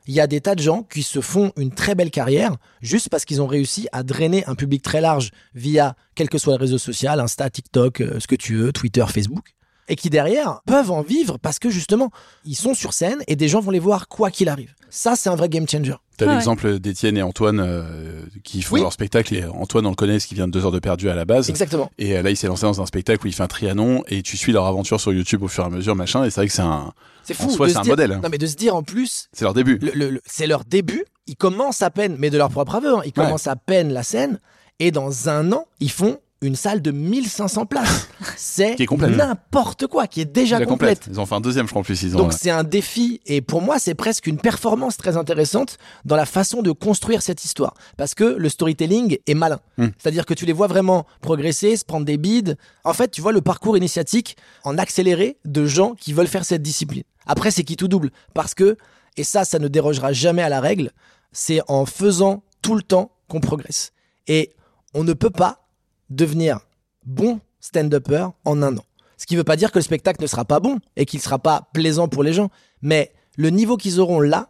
Il 0.09 0.15
y 0.15 0.21
a 0.21 0.25
des 0.25 0.41
tas 0.41 0.55
de 0.55 0.59
gens 0.59 0.81
qui 0.81 1.03
se 1.03 1.21
font 1.21 1.51
une 1.55 1.69
très 1.69 1.93
belle 1.93 2.09
carrière 2.09 2.55
juste 2.81 3.09
parce 3.09 3.25
qu'ils 3.25 3.43
ont 3.43 3.45
réussi 3.45 3.87
à 3.91 4.01
drainer 4.01 4.43
un 4.47 4.55
public 4.55 4.81
très 4.81 5.01
large 5.01 5.29
via 5.53 5.95
quel 6.15 6.29
que 6.29 6.39
soit 6.39 6.53
le 6.53 6.59
réseau 6.59 6.79
social, 6.79 7.19
Insta, 7.19 7.47
TikTok, 7.51 8.01
euh, 8.01 8.19
ce 8.19 8.25
que 8.25 8.33
tu 8.33 8.55
veux, 8.55 8.71
Twitter, 8.73 9.05
Facebook, 9.07 9.53
et 9.87 9.95
qui 9.95 10.09
derrière 10.09 10.61
peuvent 10.65 10.89
en 10.89 11.03
vivre 11.03 11.37
parce 11.37 11.59
que 11.59 11.69
justement, 11.69 12.09
ils 12.43 12.55
sont 12.55 12.73
sur 12.73 12.93
scène 12.93 13.19
et 13.27 13.35
des 13.35 13.47
gens 13.47 13.59
vont 13.59 13.69
les 13.69 13.77
voir 13.77 14.07
quoi 14.07 14.31
qu'il 14.31 14.49
arrive. 14.49 14.73
Ça, 14.89 15.15
c'est 15.15 15.29
un 15.29 15.35
vrai 15.35 15.47
game 15.47 15.69
changer. 15.69 15.93
T'as 16.19 16.27
Ouais. 16.27 16.33
l'exemple 16.35 16.79
d'Étienne 16.79 17.17
et 17.17 17.21
Antoine 17.23 17.59
euh, 17.59 18.21
qui 18.43 18.61
font 18.61 18.75
Oui. 18.75 18.81
leur 18.81 18.91
spectacle 18.93 19.33
et 19.33 19.45
Antoine 19.45 19.85
on 19.85 19.89
le 19.91 19.95
connaît, 19.95 20.19
ce 20.19 20.27
qui 20.27 20.35
vient 20.35 20.47
de 20.47 20.51
deux 20.51 20.65
heures 20.65 20.71
de 20.71 20.79
perdu 20.79 21.09
à 21.09 21.15
la 21.15 21.23
base. 21.25 21.49
Exactement. 21.49 21.89
Et 21.97 22.17
euh, 22.17 22.21
là, 22.21 22.29
il 22.29 22.35
s'est 22.35 22.47
lancé 22.47 22.63
dans 22.63 22.81
un 22.81 22.85
spectacle 22.85 23.25
où 23.25 23.27
il 23.27 23.33
fait 23.33 23.41
un 23.43 23.47
trianon 23.47 24.03
et 24.09 24.21
tu 24.21 24.35
suis 24.37 24.51
leur 24.51 24.65
aventure 24.65 24.99
sur 24.99 25.13
YouTube 25.13 25.41
au 25.43 25.47
fur 25.47 25.63
et 25.63 25.67
à 25.67 25.69
mesure, 25.69 25.95
machin. 25.95 26.23
Et 26.25 26.29
c'est 26.29 26.41
vrai 26.41 26.47
que 26.47 26.53
c'est 26.53 26.61
un, 26.61 26.93
C'est 27.23 27.39
En 27.41 27.45
fou. 27.47 27.49
soi, 27.51 27.67
de 27.67 27.71
c'est 27.71 27.77
un 27.79 27.81
dire- 27.83 27.91
modèle. 27.93 28.19
Non, 28.21 28.29
mais 28.29 28.37
de 28.37 28.45
se 28.47 28.55
dire 28.55 28.75
en 28.75 28.83
plus, 28.83 29.29
c'est 29.31 29.45
leur 29.45 29.53
début. 29.53 29.77
le- 29.81 29.91
le- 29.95 30.09
le- 30.11 30.21
c'est 30.25 30.45
leur 30.45 30.65
début. 30.65 31.05
Ils 31.27 31.35
commencent 31.37 31.81
à 31.81 31.89
peine, 31.89 32.15
mais 32.19 32.29
de 32.29 32.37
leur 32.37 32.49
propre 32.49 32.75
aveu, 32.75 32.95
hein, 32.95 33.01
ils 33.05 33.13
commencent 33.13 33.47
à 33.47 33.55
peine 33.55 33.93
la 33.93 34.03
scène. 34.03 34.39
Et 34.79 34.91
dans 34.91 35.29
un 35.29 35.51
an, 35.53 35.65
ils 35.79 35.91
font 35.91 36.19
une 36.41 36.55
salle 36.55 36.81
de 36.81 36.91
1500 36.91 37.65
places. 37.65 38.07
C'est 38.37 38.77
n'importe 38.91 39.87
quoi, 39.87 40.07
qui 40.07 40.21
est 40.21 40.25
déjà 40.25 40.57
complète. 40.57 40.69
complète. 40.69 41.07
Ils 41.09 41.19
ont 41.19 41.25
fait 41.25 41.35
un 41.35 41.41
deuxième, 41.41 41.65
je 41.65 41.71
crois, 41.71 41.81
en 41.81 41.83
plus. 41.83 42.01
Ils 42.03 42.15
ont, 42.15 42.19
Donc 42.19 42.33
c'est 42.33 42.49
un 42.49 42.63
défi 42.63 43.19
et 43.25 43.41
pour 43.41 43.61
moi 43.61 43.79
c'est 43.79 43.95
presque 43.95 44.27
une 44.27 44.37
performance 44.37 44.97
très 44.97 45.17
intéressante 45.17 45.77
dans 46.05 46.15
la 46.15 46.25
façon 46.25 46.61
de 46.61 46.71
construire 46.71 47.21
cette 47.21 47.43
histoire 47.43 47.73
parce 47.97 48.13
que 48.13 48.23
le 48.23 48.49
storytelling 48.49 49.17
est 49.27 49.33
malin. 49.33 49.59
Hmm. 49.77 49.87
C'est-à-dire 49.97 50.25
que 50.25 50.33
tu 50.33 50.45
les 50.45 50.53
vois 50.53 50.67
vraiment 50.67 51.05
progresser, 51.21 51.75
se 51.75 51.83
prendre 51.83 52.05
des 52.05 52.17
bides. 52.17 52.57
En 52.83 52.93
fait, 52.93 53.09
tu 53.09 53.21
vois 53.21 53.31
le 53.31 53.41
parcours 53.41 53.77
initiatique 53.77 54.37
en 54.63 54.77
accéléré 54.77 55.37
de 55.45 55.65
gens 55.65 55.93
qui 55.95 56.13
veulent 56.13 56.27
faire 56.27 56.45
cette 56.45 56.61
discipline. 56.61 57.03
Après 57.25 57.51
c'est 57.51 57.63
qui 57.63 57.75
tout 57.75 57.87
double 57.87 58.11
parce 58.33 58.53
que 58.53 58.77
et 59.17 59.23
ça 59.23 59.43
ça 59.43 59.59
ne 59.59 59.67
dérogera 59.67 60.13
jamais 60.13 60.41
à 60.41 60.49
la 60.49 60.61
règle, 60.61 60.91
c'est 61.31 61.61
en 61.67 61.85
faisant 61.85 62.43
tout 62.61 62.75
le 62.75 62.81
temps 62.81 63.11
qu'on 63.27 63.39
progresse. 63.39 63.91
Et 64.27 64.51
on 64.93 65.03
ne 65.03 65.13
peut 65.13 65.29
pas 65.29 65.68
devenir 66.09 66.59
bon 67.05 67.39
stand-upper 67.59 68.27
en 68.45 68.61
un 68.61 68.77
an. 68.77 68.83
Ce 69.17 69.25
qui 69.25 69.35
ne 69.35 69.39
veut 69.39 69.45
pas 69.45 69.57
dire 69.57 69.71
que 69.71 69.79
le 69.79 69.83
spectacle 69.83 70.21
ne 70.21 70.27
sera 70.27 70.45
pas 70.45 70.59
bon 70.59 70.79
et 70.95 71.05
qu'il 71.05 71.17
ne 71.17 71.23
sera 71.23 71.39
pas 71.39 71.69
plaisant 71.73 72.07
pour 72.07 72.23
les 72.23 72.33
gens. 72.33 72.49
Mais 72.81 73.11
le 73.35 73.49
niveau 73.49 73.75
qu'ils 73.75 73.99
auront 73.99 74.21
là 74.21 74.49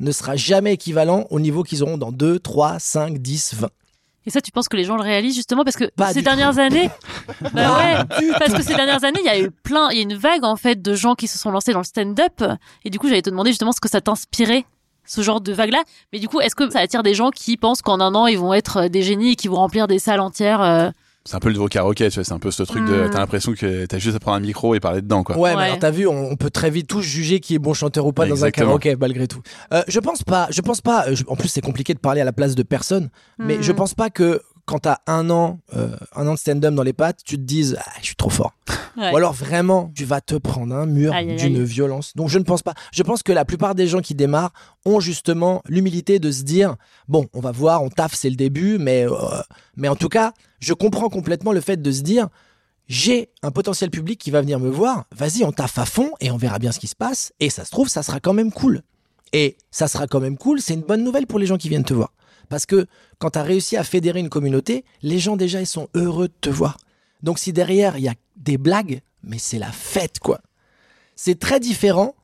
ne 0.00 0.12
sera 0.12 0.36
jamais 0.36 0.74
équivalent 0.74 1.26
au 1.30 1.40
niveau 1.40 1.62
qu'ils 1.62 1.82
auront 1.82 1.98
dans 1.98 2.12
2, 2.12 2.38
3, 2.38 2.78
5, 2.78 3.18
10, 3.18 3.54
20. 3.54 3.70
Et 4.26 4.30
ça, 4.30 4.40
tu 4.40 4.52
penses 4.52 4.68
que 4.68 4.76
les 4.76 4.84
gens 4.84 4.96
le 4.96 5.02
réalisent 5.02 5.34
justement 5.34 5.64
parce 5.64 5.76
que 5.76 5.90
Pas 5.96 6.12
ces 6.12 6.22
dernières 6.22 6.58
années, 6.58 6.88
bah 7.52 7.76
ouais, 7.76 8.32
parce 8.38 8.54
que 8.54 8.62
ces 8.62 8.74
dernières 8.74 9.04
années, 9.04 9.20
il 9.22 9.26
y 9.26 9.28
a 9.28 9.38
eu 9.38 9.50
plein, 9.50 9.90
il 9.90 9.96
y 9.96 10.00
a 10.00 10.02
une 10.02 10.16
vague 10.16 10.44
en 10.44 10.56
fait 10.56 10.80
de 10.80 10.94
gens 10.94 11.14
qui 11.14 11.28
se 11.28 11.36
sont 11.38 11.50
lancés 11.50 11.72
dans 11.72 11.80
le 11.80 11.84
stand-up. 11.84 12.42
Et 12.84 12.90
du 12.90 12.98
coup, 12.98 13.08
j'allais 13.08 13.22
te 13.22 13.30
demander 13.30 13.50
justement 13.50 13.72
ce 13.72 13.80
que 13.80 13.90
ça 13.90 14.00
t'inspirait 14.00 14.64
ce 15.06 15.20
genre 15.22 15.40
de 15.40 15.52
vague-là. 15.52 15.82
Mais 16.12 16.18
du 16.18 16.28
coup, 16.28 16.40
est-ce 16.40 16.54
que 16.54 16.68
ça 16.70 16.80
attire 16.80 17.02
des 17.02 17.14
gens 17.14 17.30
qui 17.30 17.56
pensent 17.56 17.82
qu'en 17.82 18.00
un 18.00 18.14
an, 18.14 18.26
ils 18.26 18.38
vont 18.38 18.54
être 18.54 18.88
des 18.88 19.02
génies 19.02 19.32
et 19.32 19.36
qui 19.36 19.48
vont 19.48 19.56
remplir 19.56 19.86
des 19.86 19.98
salles 19.98 20.20
entières 20.20 20.62
euh, 20.62 20.90
C'est 21.24 21.36
un 21.36 21.40
peu 21.40 21.48
le 21.48 21.54
nouveau 21.54 21.68
karaoké, 21.68 22.08
tu 22.10 22.14
vois. 22.16 22.24
C'est 22.24 22.32
un 22.32 22.38
peu 22.38 22.50
ce 22.50 22.62
truc 22.62 22.84
de. 22.84 23.06
Hmm. 23.06 23.10
T'as 23.10 23.18
l'impression 23.18 23.52
que 23.54 23.86
t'as 23.86 23.98
juste 23.98 24.16
à 24.16 24.20
prendre 24.20 24.36
un 24.36 24.40
micro 24.40 24.74
et 24.74 24.80
parler 24.80 25.00
dedans, 25.02 25.22
quoi. 25.24 25.36
Ouais, 25.38 25.54
mais 25.56 25.62
alors 25.64 25.78
t'as 25.78 25.90
vu, 25.90 26.06
on, 26.06 26.30
on 26.32 26.36
peut 26.36 26.50
très 26.50 26.70
vite 26.70 26.86
tous 26.88 27.00
juger 27.02 27.40
qui 27.40 27.54
est 27.54 27.58
bon 27.58 27.74
chanteur 27.74 28.06
ou 28.06 28.12
pas 28.12 28.26
dans 28.26 28.44
un 28.44 28.50
karaoké 28.50 28.96
malgré 28.96 29.26
tout. 29.28 29.40
Euh, 29.72 29.82
je 29.88 30.00
pense 30.00 30.22
pas, 30.22 30.48
je 30.50 30.60
pense 30.60 30.80
pas. 30.80 31.06
euh, 31.08 31.14
je- 31.14 31.24
en 31.28 31.36
plus, 31.36 31.48
c'est 31.48 31.60
compliqué 31.62 31.94
de 31.94 31.98
parler 32.00 32.20
à 32.20 32.24
la 32.24 32.32
place 32.32 32.54
de 32.54 32.62
personne, 32.62 33.10
mais 33.38 33.56
Hmm. 33.58 33.62
je 33.62 33.72
pense 33.72 33.94
pas 33.94 34.10
que 34.10 34.40
quand 34.66 34.80
t'as 34.80 34.98
un 35.06 35.30
an, 35.30 35.60
euh, 35.76 35.96
un 36.14 36.26
an 36.26 36.34
de 36.34 36.38
stand-up 36.38 36.74
dans 36.74 36.82
les 36.82 36.92
pattes, 36.92 37.20
tu 37.24 37.36
te 37.36 37.42
dises, 37.42 37.76
ah, 37.78 37.90
je 38.00 38.06
suis 38.06 38.16
trop 38.16 38.30
fort. 38.30 38.54
Ouais. 38.96 39.10
Ou 39.12 39.16
alors 39.16 39.32
vraiment, 39.32 39.90
tu 39.92 40.04
vas 40.04 40.20
te 40.20 40.36
prendre 40.36 40.72
un 40.72 40.86
mur 40.86 41.12
d'une 41.36 41.64
violence. 41.64 42.12
Donc 42.14 42.28
je 42.28 42.38
ne 42.38 42.44
pense 42.44 42.62
pas. 42.62 42.74
Je 42.92 43.02
pense 43.02 43.24
que 43.24 43.32
la 43.32 43.44
plupart 43.44 43.74
des 43.74 43.88
gens 43.88 43.98
qui 43.98 44.14
démarrent 44.14 44.52
ont 44.84 45.00
justement 45.00 45.62
l'humilité 45.66 46.20
de 46.20 46.30
se 46.30 46.44
dire 46.44 46.76
bon, 47.08 47.26
on 47.34 47.40
va 47.40 47.50
voir, 47.50 47.82
on 47.82 47.88
taffe, 47.88 48.14
c'est 48.14 48.30
le 48.30 48.36
début, 48.36 48.78
mais 48.78 49.04
euh, 49.04 49.16
mais 49.76 49.88
en 49.88 49.96
tout 49.96 50.08
cas, 50.08 50.32
je 50.60 50.74
comprends 50.74 51.08
complètement 51.08 51.50
le 51.50 51.60
fait 51.60 51.82
de 51.82 51.90
se 51.90 52.02
dire 52.02 52.28
j'ai 52.86 53.30
un 53.42 53.50
potentiel 53.50 53.90
public 53.90 54.20
qui 54.20 54.30
va 54.30 54.42
venir 54.42 54.60
me 54.60 54.70
voir. 54.70 55.06
Vas-y, 55.10 55.42
on 55.42 55.50
taffe 55.50 55.78
à 55.78 55.86
fond 55.86 56.12
et 56.20 56.30
on 56.30 56.36
verra 56.36 56.60
bien 56.60 56.70
ce 56.70 56.78
qui 56.78 56.86
se 56.86 56.94
passe. 56.96 57.32
Et 57.40 57.50
ça 57.50 57.64
se 57.64 57.72
trouve, 57.72 57.88
ça 57.88 58.04
sera 58.04 58.20
quand 58.20 58.32
même 58.32 58.52
cool. 58.52 58.82
Et 59.32 59.56
ça 59.72 59.88
sera 59.88 60.06
quand 60.06 60.20
même 60.20 60.38
cool. 60.38 60.60
C'est 60.60 60.74
une 60.74 60.82
bonne 60.82 61.02
nouvelle 61.02 61.26
pour 61.26 61.40
les 61.40 61.46
gens 61.46 61.56
qui 61.56 61.68
viennent 61.68 61.82
te 61.82 61.94
voir. 61.94 62.12
Parce 62.48 62.66
que 62.66 62.86
quand 63.18 63.30
tu 63.30 63.38
as 63.38 63.42
réussi 63.42 63.76
à 63.76 63.84
fédérer 63.84 64.20
une 64.20 64.28
communauté, 64.28 64.84
les 65.02 65.18
gens 65.18 65.36
déjà, 65.36 65.60
ils 65.60 65.66
sont 65.66 65.88
heureux 65.94 66.28
de 66.28 66.34
te 66.40 66.50
voir. 66.50 66.78
Donc 67.22 67.38
si 67.38 67.52
derrière, 67.52 67.96
il 67.96 68.04
y 68.04 68.08
a 68.08 68.14
des 68.36 68.58
blagues, 68.58 69.00
mais 69.22 69.38
c'est 69.38 69.58
la 69.58 69.72
fête, 69.72 70.18
quoi. 70.18 70.40
C'est 71.16 71.38
très 71.38 71.60
différent 71.60 72.14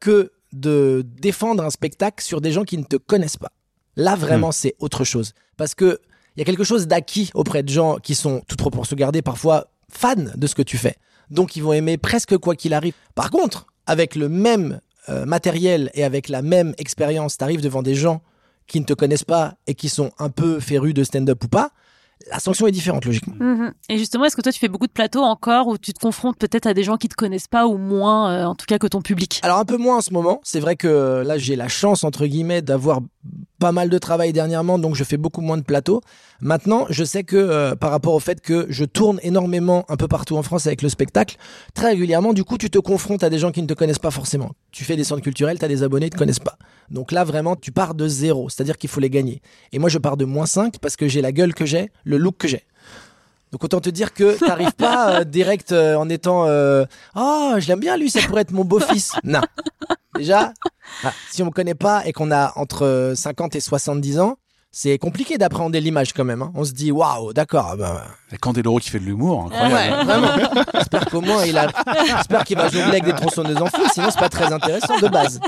que 0.00 0.32
de 0.52 1.04
défendre 1.20 1.62
un 1.62 1.70
spectacle 1.70 2.24
sur 2.24 2.40
des 2.40 2.52
gens 2.52 2.64
qui 2.64 2.78
ne 2.78 2.84
te 2.84 2.96
connaissent 2.96 3.36
pas. 3.36 3.52
Là, 3.96 4.14
vraiment, 4.14 4.52
c'est 4.52 4.74
autre 4.78 5.04
chose. 5.04 5.34
Parce 5.56 5.74
que 5.74 6.00
il 6.36 6.40
y 6.40 6.42
a 6.42 6.44
quelque 6.44 6.64
chose 6.64 6.86
d'acquis 6.86 7.30
auprès 7.34 7.64
de 7.64 7.68
gens 7.68 7.96
qui 7.96 8.14
sont, 8.14 8.42
tout 8.46 8.54
trop 8.54 8.70
pour 8.70 8.86
se 8.86 8.94
garder, 8.94 9.22
parfois 9.22 9.66
fans 9.90 10.14
de 10.14 10.46
ce 10.46 10.54
que 10.54 10.62
tu 10.62 10.78
fais. 10.78 10.94
Donc, 11.30 11.56
ils 11.56 11.62
vont 11.62 11.72
aimer 11.72 11.98
presque 11.98 12.38
quoi 12.38 12.54
qu'il 12.54 12.74
arrive. 12.74 12.94
Par 13.16 13.30
contre, 13.30 13.66
avec 13.86 14.14
le 14.14 14.28
même 14.28 14.80
euh, 15.08 15.26
matériel 15.26 15.90
et 15.94 16.04
avec 16.04 16.28
la 16.28 16.42
même 16.42 16.74
expérience, 16.78 17.38
tu 17.38 17.44
arrives 17.44 17.60
devant 17.60 17.82
des 17.82 17.96
gens 17.96 18.22
qui 18.68 18.80
ne 18.80 18.84
te 18.84 18.92
connaissent 18.92 19.24
pas 19.24 19.54
et 19.66 19.74
qui 19.74 19.88
sont 19.88 20.12
un 20.18 20.30
peu 20.30 20.60
férus 20.60 20.94
de 20.94 21.02
stand-up 21.02 21.42
ou 21.42 21.48
pas, 21.48 21.70
la 22.30 22.40
sanction 22.40 22.66
est 22.66 22.72
différente, 22.72 23.04
logiquement. 23.04 23.34
Mhm. 23.38 23.72
Et 23.88 23.98
justement, 23.98 24.24
est-ce 24.24 24.36
que 24.36 24.42
toi, 24.42 24.52
tu 24.52 24.58
fais 24.58 24.68
beaucoup 24.68 24.86
de 24.86 24.92
plateaux 24.92 25.22
encore 25.22 25.68
où 25.68 25.78
tu 25.78 25.92
te 25.92 25.98
confrontes 25.98 26.36
peut-être 26.36 26.66
à 26.66 26.74
des 26.74 26.82
gens 26.82 26.96
qui 26.96 27.08
te 27.08 27.14
connaissent 27.14 27.48
pas 27.48 27.66
ou 27.66 27.78
moins, 27.78 28.30
euh, 28.30 28.44
en 28.44 28.54
tout 28.54 28.66
cas, 28.66 28.78
que 28.78 28.86
ton 28.86 29.00
public? 29.00 29.40
Alors 29.42 29.58
un 29.58 29.64
peu 29.64 29.76
moins 29.76 29.98
en 29.98 30.00
ce 30.00 30.12
moment. 30.12 30.40
C'est 30.42 30.60
vrai 30.60 30.76
que 30.76 31.22
là 31.24 31.38
j'ai 31.38 31.56
la 31.56 31.68
chance 31.68 32.04
entre 32.04 32.26
guillemets 32.26 32.62
d'avoir 32.62 33.00
pas 33.58 33.72
mal 33.72 33.88
de 33.88 33.98
travail 33.98 34.32
dernièrement, 34.32 34.78
donc 34.78 34.94
je 34.94 35.02
fais 35.02 35.16
beaucoup 35.16 35.40
moins 35.40 35.56
de 35.56 35.62
plateaux. 35.62 36.00
Maintenant, 36.40 36.86
je 36.90 37.02
sais 37.02 37.24
que 37.24 37.36
euh, 37.36 37.74
par 37.74 37.90
rapport 37.90 38.14
au 38.14 38.20
fait 38.20 38.40
que 38.40 38.66
je 38.70 38.84
tourne 38.84 39.18
énormément 39.22 39.84
un 39.88 39.96
peu 39.96 40.06
partout 40.06 40.36
en 40.36 40.42
France 40.42 40.66
avec 40.66 40.82
le 40.82 40.88
spectacle, 40.88 41.36
très 41.74 41.88
régulièrement, 41.88 42.32
du 42.32 42.44
coup, 42.44 42.56
tu 42.56 42.70
te 42.70 42.78
confrontes 42.78 43.24
à 43.24 43.30
des 43.30 43.38
gens 43.38 43.50
qui 43.50 43.60
ne 43.60 43.66
te 43.66 43.74
connaissent 43.74 43.98
pas 43.98 44.12
forcément. 44.12 44.52
Tu 44.70 44.84
fais 44.84 44.96
des 44.96 45.04
centres 45.04 45.22
culturels, 45.22 45.58
tu 45.58 45.64
as 45.64 45.68
des 45.68 45.82
abonnés, 45.82 46.06
ils 46.06 46.10
te 46.10 46.16
connaissent 46.16 46.38
pas. 46.38 46.56
Donc 46.90 47.10
là, 47.10 47.24
vraiment, 47.24 47.56
tu 47.56 47.72
pars 47.72 47.94
de 47.94 48.06
zéro, 48.06 48.48
c'est-à-dire 48.48 48.78
qu'il 48.78 48.88
faut 48.88 49.00
les 49.00 49.10
gagner. 49.10 49.42
Et 49.72 49.78
moi, 49.78 49.88
je 49.88 49.98
pars 49.98 50.16
de 50.16 50.24
moins 50.24 50.46
5 50.46 50.78
parce 50.78 50.96
que 50.96 51.08
j'ai 51.08 51.20
la 51.20 51.32
gueule 51.32 51.54
que 51.54 51.66
j'ai, 51.66 51.90
le 52.04 52.16
look 52.16 52.36
que 52.38 52.48
j'ai. 52.48 52.64
Donc 53.52 53.64
autant 53.64 53.80
te 53.80 53.88
dire 53.90 54.12
que 54.12 54.38
t'arrives 54.38 54.74
pas 54.74 55.20
euh, 55.20 55.24
direct 55.24 55.72
euh, 55.72 55.94
en 55.96 56.08
étant 56.08 56.44
euh, 56.46 56.84
oh 57.16 57.54
je 57.58 57.66
l'aime 57.68 57.80
bien 57.80 57.96
lui 57.96 58.10
ça 58.10 58.20
pourrait 58.22 58.42
être 58.42 58.52
mon 58.52 58.64
beau-fils. 58.64 59.12
Non. 59.24 59.40
Déjà 60.14 60.52
ah, 61.04 61.12
si 61.30 61.42
on 61.42 61.46
me 61.46 61.50
connaît 61.50 61.74
pas 61.74 62.06
et 62.06 62.12
qu'on 62.12 62.30
a 62.30 62.52
entre 62.56 62.84
euh, 62.84 63.14
50 63.14 63.56
et 63.56 63.60
70 63.60 64.20
ans, 64.20 64.38
c'est 64.70 64.98
compliqué 64.98 65.38
d'appréhender 65.38 65.80
l'image 65.80 66.12
quand 66.12 66.24
même. 66.24 66.42
hein. 66.42 66.52
On 66.54 66.64
se 66.64 66.72
dit 66.72 66.92
waouh 66.92 67.32
d'accord. 67.32 67.74
bah, 67.76 68.04
Candeloro 68.40 68.78
qui 68.78 68.90
fait 68.90 68.98
de 69.00 69.04
l'humour, 69.04 69.48
Ah 69.52 69.64
incroyable. 69.64 69.96
ouais, 69.96 70.04
vraiment. 70.04 70.64
J'espère 70.74 71.06
qu'au 71.06 71.20
moins 71.22 71.44
il 71.46 71.56
a, 71.56 71.68
j'espère 72.06 72.44
qu'il 72.44 72.56
va 72.58 72.68
jongler 72.68 72.82
avec 72.98 73.04
des 73.04 73.14
tronçonneuses 73.14 73.60
en 73.62 73.66
feu, 73.66 73.82
sinon 73.92 74.08
c'est 74.10 74.18
pas 74.20 74.28
très 74.28 74.52
intéressant 74.52 74.98
de 74.98 75.08
base. 75.08 75.40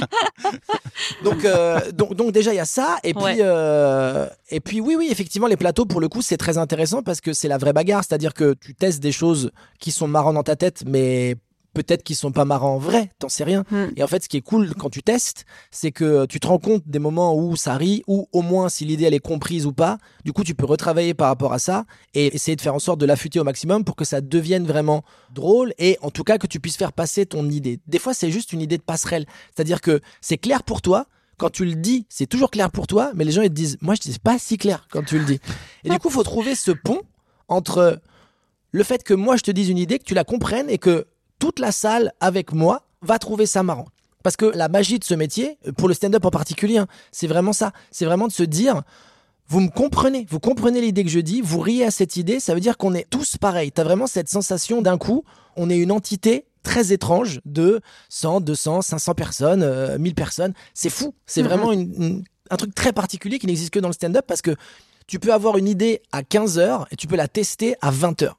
Donc, 1.22 1.44
euh, 1.44 1.80
donc, 1.92 2.14
donc 2.14 2.32
déjà 2.32 2.52
il 2.52 2.56
y 2.56 2.60
a 2.60 2.64
ça, 2.64 2.96
et 3.04 3.14
puis, 3.14 3.22
Ouais. 3.22 3.36
euh, 3.40 4.26
et 4.50 4.60
puis 4.60 4.80
oui, 4.80 4.94
oui, 4.98 5.08
effectivement 5.10 5.46
les 5.46 5.56
plateaux 5.56 5.84
pour 5.84 6.00
le 6.00 6.08
coup 6.08 6.22
c'est 6.22 6.36
très 6.38 6.56
intéressant 6.58 7.02
parce 7.02 7.20
que 7.20 7.32
c'est 7.32 7.48
la 7.48 7.58
vraie 7.58 7.72
bagarre, 7.72 8.02
c'est-à-dire 8.06 8.34
que 8.34 8.54
tu 8.54 8.74
testes 8.74 9.00
des 9.00 9.12
choses 9.12 9.50
qui 9.78 9.90
sont 9.90 10.08
marrantes 10.08 10.34
dans 10.34 10.42
ta 10.42 10.56
tête, 10.56 10.82
mais 10.86 11.36
peut-être 11.72 12.02
qu'ils 12.02 12.16
sont 12.16 12.32
pas 12.32 12.44
marrants 12.44 12.74
en 12.74 12.78
vrai, 12.78 13.10
t'en 13.18 13.28
sais 13.28 13.44
rien. 13.44 13.64
Hmm. 13.70 13.86
Et 13.96 14.02
en 14.02 14.06
fait, 14.06 14.22
ce 14.24 14.28
qui 14.28 14.36
est 14.36 14.42
cool 14.42 14.74
quand 14.74 14.90
tu 14.90 15.02
testes, 15.02 15.44
c'est 15.70 15.92
que 15.92 16.26
tu 16.26 16.40
te 16.40 16.46
rends 16.46 16.58
compte 16.58 16.82
des 16.86 16.98
moments 16.98 17.36
où 17.36 17.56
ça 17.56 17.76
rit, 17.76 18.02
ou 18.06 18.28
au 18.32 18.42
moins 18.42 18.68
si 18.68 18.84
l'idée 18.84 19.04
elle 19.04 19.14
est 19.14 19.20
comprise 19.20 19.66
ou 19.66 19.72
pas. 19.72 19.98
Du 20.24 20.32
coup, 20.32 20.44
tu 20.44 20.54
peux 20.54 20.66
retravailler 20.66 21.14
par 21.14 21.28
rapport 21.28 21.52
à 21.52 21.58
ça 21.58 21.84
et 22.14 22.34
essayer 22.34 22.56
de 22.56 22.60
faire 22.60 22.74
en 22.74 22.78
sorte 22.78 23.00
de 23.00 23.06
l'affûter 23.06 23.40
au 23.40 23.44
maximum 23.44 23.84
pour 23.84 23.96
que 23.96 24.04
ça 24.04 24.20
devienne 24.20 24.66
vraiment 24.66 25.04
drôle 25.34 25.72
et 25.78 25.98
en 26.02 26.10
tout 26.10 26.24
cas 26.24 26.38
que 26.38 26.46
tu 26.46 26.60
puisses 26.60 26.76
faire 26.76 26.92
passer 26.92 27.26
ton 27.26 27.48
idée. 27.48 27.80
Des 27.86 27.98
fois, 27.98 28.14
c'est 28.14 28.30
juste 28.30 28.52
une 28.52 28.60
idée 28.60 28.78
de 28.78 28.82
passerelle. 28.82 29.26
C'est-à-dire 29.54 29.80
que 29.80 30.00
c'est 30.20 30.38
clair 30.38 30.62
pour 30.62 30.82
toi. 30.82 31.06
Quand 31.36 31.50
tu 31.50 31.64
le 31.64 31.74
dis, 31.74 32.04
c'est 32.10 32.26
toujours 32.26 32.50
clair 32.50 32.70
pour 32.70 32.86
toi, 32.86 33.12
mais 33.14 33.24
les 33.24 33.32
gens 33.32 33.40
ils 33.40 33.48
te 33.48 33.54
disent, 33.54 33.78
moi 33.80 33.94
je 33.94 34.00
dis 34.02 34.18
pas 34.18 34.38
si 34.38 34.58
clair 34.58 34.86
quand 34.90 35.02
tu 35.02 35.18
le 35.18 35.24
dis. 35.24 35.40
Et 35.84 35.88
du 35.88 35.98
coup, 35.98 36.10
faut 36.10 36.22
trouver 36.22 36.54
ce 36.54 36.70
pont 36.70 37.00
entre 37.48 37.98
le 38.72 38.84
fait 38.84 39.02
que 39.02 39.14
moi 39.14 39.36
je 39.36 39.42
te 39.42 39.50
dise 39.50 39.70
une 39.70 39.78
idée, 39.78 39.98
que 39.98 40.04
tu 40.04 40.12
la 40.12 40.24
comprennes 40.24 40.68
et 40.68 40.76
que 40.76 41.06
toute 41.40 41.58
la 41.58 41.72
salle 41.72 42.12
avec 42.20 42.52
moi 42.52 42.82
va 43.02 43.18
trouver 43.18 43.46
ça 43.46 43.64
marrant. 43.64 43.86
Parce 44.22 44.36
que 44.36 44.44
la 44.46 44.68
magie 44.68 44.98
de 45.00 45.04
ce 45.04 45.14
métier, 45.14 45.58
pour 45.78 45.88
le 45.88 45.94
stand-up 45.94 46.24
en 46.24 46.30
particulier, 46.30 46.78
hein, 46.78 46.86
c'est 47.10 47.26
vraiment 47.26 47.52
ça. 47.54 47.72
C'est 47.90 48.04
vraiment 48.04 48.28
de 48.28 48.32
se 48.32 48.42
dire, 48.44 48.82
vous 49.48 49.60
me 49.60 49.70
comprenez, 49.70 50.26
vous 50.30 50.38
comprenez 50.38 50.80
l'idée 50.80 51.02
que 51.02 51.10
je 51.10 51.20
dis, 51.20 51.40
vous 51.40 51.58
riez 51.58 51.84
à 51.86 51.90
cette 51.90 52.16
idée, 52.16 52.38
ça 52.38 52.54
veut 52.54 52.60
dire 52.60 52.76
qu'on 52.76 52.94
est 52.94 53.08
tous 53.08 53.38
pareils. 53.38 53.72
T'as 53.72 53.82
vraiment 53.82 54.06
cette 54.06 54.28
sensation 54.28 54.82
d'un 54.82 54.98
coup, 54.98 55.24
on 55.56 55.70
est 55.70 55.78
une 55.78 55.90
entité 55.90 56.44
très 56.62 56.92
étrange 56.92 57.40
de 57.46 57.80
100, 58.10 58.42
200, 58.42 58.82
500 58.82 59.14
personnes, 59.14 59.62
euh, 59.62 59.98
1000 59.98 60.14
personnes. 60.14 60.52
C'est 60.74 60.90
fou. 60.90 61.14
C'est 61.24 61.40
Mhm. 61.42 61.48
vraiment 61.48 61.72
une- 61.72 61.94
une- 62.02 62.24
un 62.50 62.56
truc 62.56 62.74
très 62.74 62.92
particulier 62.92 63.38
qui 63.38 63.46
n'existe 63.46 63.70
que 63.70 63.78
dans 63.78 63.88
le 63.88 63.94
stand-up 63.94 64.26
parce 64.28 64.42
que 64.42 64.54
tu 65.06 65.18
peux 65.18 65.32
avoir 65.32 65.56
une 65.56 65.66
idée 65.68 66.02
à 66.12 66.22
15 66.22 66.58
heures 66.58 66.86
et 66.90 66.96
tu 66.96 67.06
peux 67.06 67.16
la 67.16 67.26
tester 67.28 67.74
à 67.80 67.90
20 67.90 68.20
heures 68.22 68.38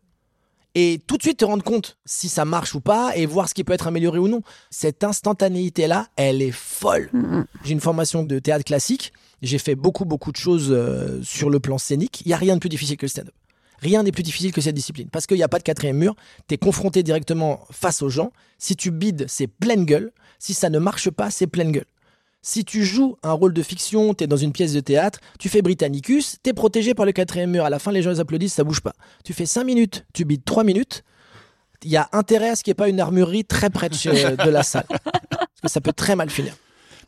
et 0.76 1.02
tout 1.06 1.18
de 1.18 1.22
suite 1.22 1.40
te 1.40 1.46
rendre 1.46 1.64
compte 1.64 1.98
si 2.06 2.30
ça 2.30 2.46
marche 2.46 2.76
ou 2.76 2.82
pas 2.82 3.16
et 3.16 3.26
voir 3.26 3.50
ce 3.50 3.54
qui 3.54 3.64
peut 3.64 3.74
être 3.74 3.88
amélioré 3.88 4.20
ou 4.20 4.28
non. 4.28 4.42
Cette 4.70 5.04
instantanéité-là, 5.04 6.08
elle 6.16 6.42
est 6.42 6.52
folle. 6.52 7.10
Mhm. 7.14 7.46
J'ai 7.64 7.74
une 7.74 7.82
formation 7.82 8.24
de 8.24 8.40
théâtre 8.40 8.64
classique, 8.64 9.12
j'ai 9.42 9.58
fait 9.58 9.76
beaucoup, 9.76 10.06
beaucoup 10.06 10.32
de 10.32 10.38
choses 10.38 10.70
euh, 10.72 11.22
sur 11.24 11.50
le 11.50 11.60
plan 11.60 11.78
scénique. 11.78 12.22
Il 12.26 12.30
n'y 12.30 12.34
a 12.34 12.38
rien 12.38 12.56
de 12.56 12.60
plus 12.60 12.70
difficile 12.70 12.98
que 12.98 13.06
le 13.06 13.10
stand-up. 13.10 13.34
Rien 13.80 14.04
n'est 14.04 14.12
plus 14.12 14.24
difficile 14.24 14.52
que 14.52 14.62
cette 14.62 14.76
discipline. 14.76 15.10
Parce 15.12 15.26
qu'il 15.26 15.38
n'y 15.38 15.44
a 15.44 15.50
pas 15.50 15.58
de 15.58 15.64
quatrième 15.64 15.98
mur, 15.98 16.16
tu 16.48 16.54
es 16.54 16.58
confronté 16.58 17.02
directement 17.02 17.66
face 17.72 18.04
aux 18.04 18.10
gens. 18.10 18.32
Si 18.60 18.76
tu 18.76 18.92
bides, 18.92 19.26
c'est 19.28 19.48
pleine 19.48 19.86
gueule. 19.86 20.12
Si 20.38 20.54
ça 20.54 20.70
ne 20.70 20.78
marche 20.78 21.10
pas, 21.10 21.32
c'est 21.32 21.48
pleine 21.48 21.72
gueule. 21.72 21.88
Si 22.44 22.66
tu 22.66 22.84
joues 22.84 23.18
un 23.22 23.34
rôle 23.34 23.54
de 23.54 23.62
fiction, 23.62 24.16
tu 24.16 24.24
es 24.24 24.28
dans 24.28 24.38
une 24.38 24.52
pièce 24.52 24.74
de 24.74 24.80
théâtre, 24.80 25.20
tu 25.38 25.48
fais 25.48 25.62
Britannicus, 25.62 26.38
tu 26.44 26.50
es 26.50 26.54
protégé 26.54 26.96
par 26.96 27.06
le 27.06 27.12
quatrième 27.12 27.52
mur. 27.52 27.66
À 27.66 27.70
la 27.70 27.78
fin, 27.78 27.92
les 27.92 28.02
gens 28.02 28.20
applaudissent, 28.20 28.56
ça 28.56 28.64
bouge 28.64 28.82
pas. 28.82 28.94
Tu 29.24 29.34
fais 29.34 29.46
5 29.46 29.64
minutes, 29.64 30.06
tu 30.14 30.26
bides 30.26 30.44
3 30.44 30.64
minutes. 30.64 31.04
Il 31.84 31.92
y 31.92 31.98
a 31.98 32.10
intérêt 32.14 32.50
à 32.50 32.56
ce 32.56 32.64
qu'il 32.64 32.72
n'y 32.72 32.74
ait 32.74 32.76
pas 32.76 32.90
une 32.90 33.00
armurerie 33.00 33.46
très 33.46 33.70
près 33.70 33.90
de, 33.90 34.44
de 34.44 34.50
la 34.50 34.64
salle. 34.64 34.86
Parce 35.30 35.62
que 35.62 35.68
ça 35.70 35.82
peut 35.82 35.94
très 35.94 36.16
mal 36.16 36.30
finir. 36.32 36.56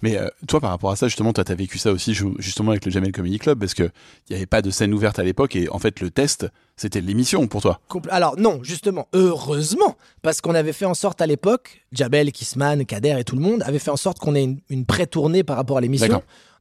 Mais 0.03 0.17
euh, 0.17 0.27
toi, 0.49 0.59
par 0.59 0.69
rapport 0.71 0.91
à 0.91 0.97
ça, 0.97 1.07
justement, 1.07 1.31
toi, 1.31 1.45
t'as 1.45 1.55
vécu 1.55 1.77
ça 1.77 1.91
aussi 1.93 2.13
ju- 2.13 2.35
justement 2.37 2.71
avec 2.71 2.83
le 2.85 2.91
Jamel 2.91 3.13
Comedy 3.13 3.39
Club 3.39 3.57
parce 3.57 3.73
que 3.73 3.89
il 4.29 4.33
y 4.33 4.35
avait 4.35 4.45
pas 4.45 4.61
de 4.61 4.69
scène 4.69 4.93
ouverte 4.93 5.17
à 5.17 5.23
l'époque 5.23 5.55
et 5.55 5.69
en 5.69 5.79
fait, 5.79 6.01
le 6.01 6.11
test, 6.11 6.45
c'était 6.75 6.99
l'émission 6.99 7.47
pour 7.47 7.61
toi. 7.61 7.79
Alors 8.09 8.37
non, 8.37 8.59
justement, 8.63 9.07
heureusement, 9.13 9.95
parce 10.21 10.41
qu'on 10.41 10.55
avait 10.55 10.73
fait 10.73 10.85
en 10.85 10.93
sorte 10.93 11.21
à 11.21 11.25
l'époque, 11.25 11.81
Jabel, 11.93 12.31
Kissman, 12.33 12.85
Kader 12.85 13.15
et 13.19 13.23
tout 13.23 13.35
le 13.37 13.41
monde 13.41 13.63
avaient 13.63 13.79
fait 13.79 13.91
en 13.91 13.95
sorte 13.97 14.19
qu'on 14.19 14.35
ait 14.35 14.43
une, 14.43 14.59
une 14.69 14.85
pré-tournée 14.85 15.43
par 15.43 15.55
rapport 15.55 15.77
à 15.77 15.81
l'émission. 15.81 16.07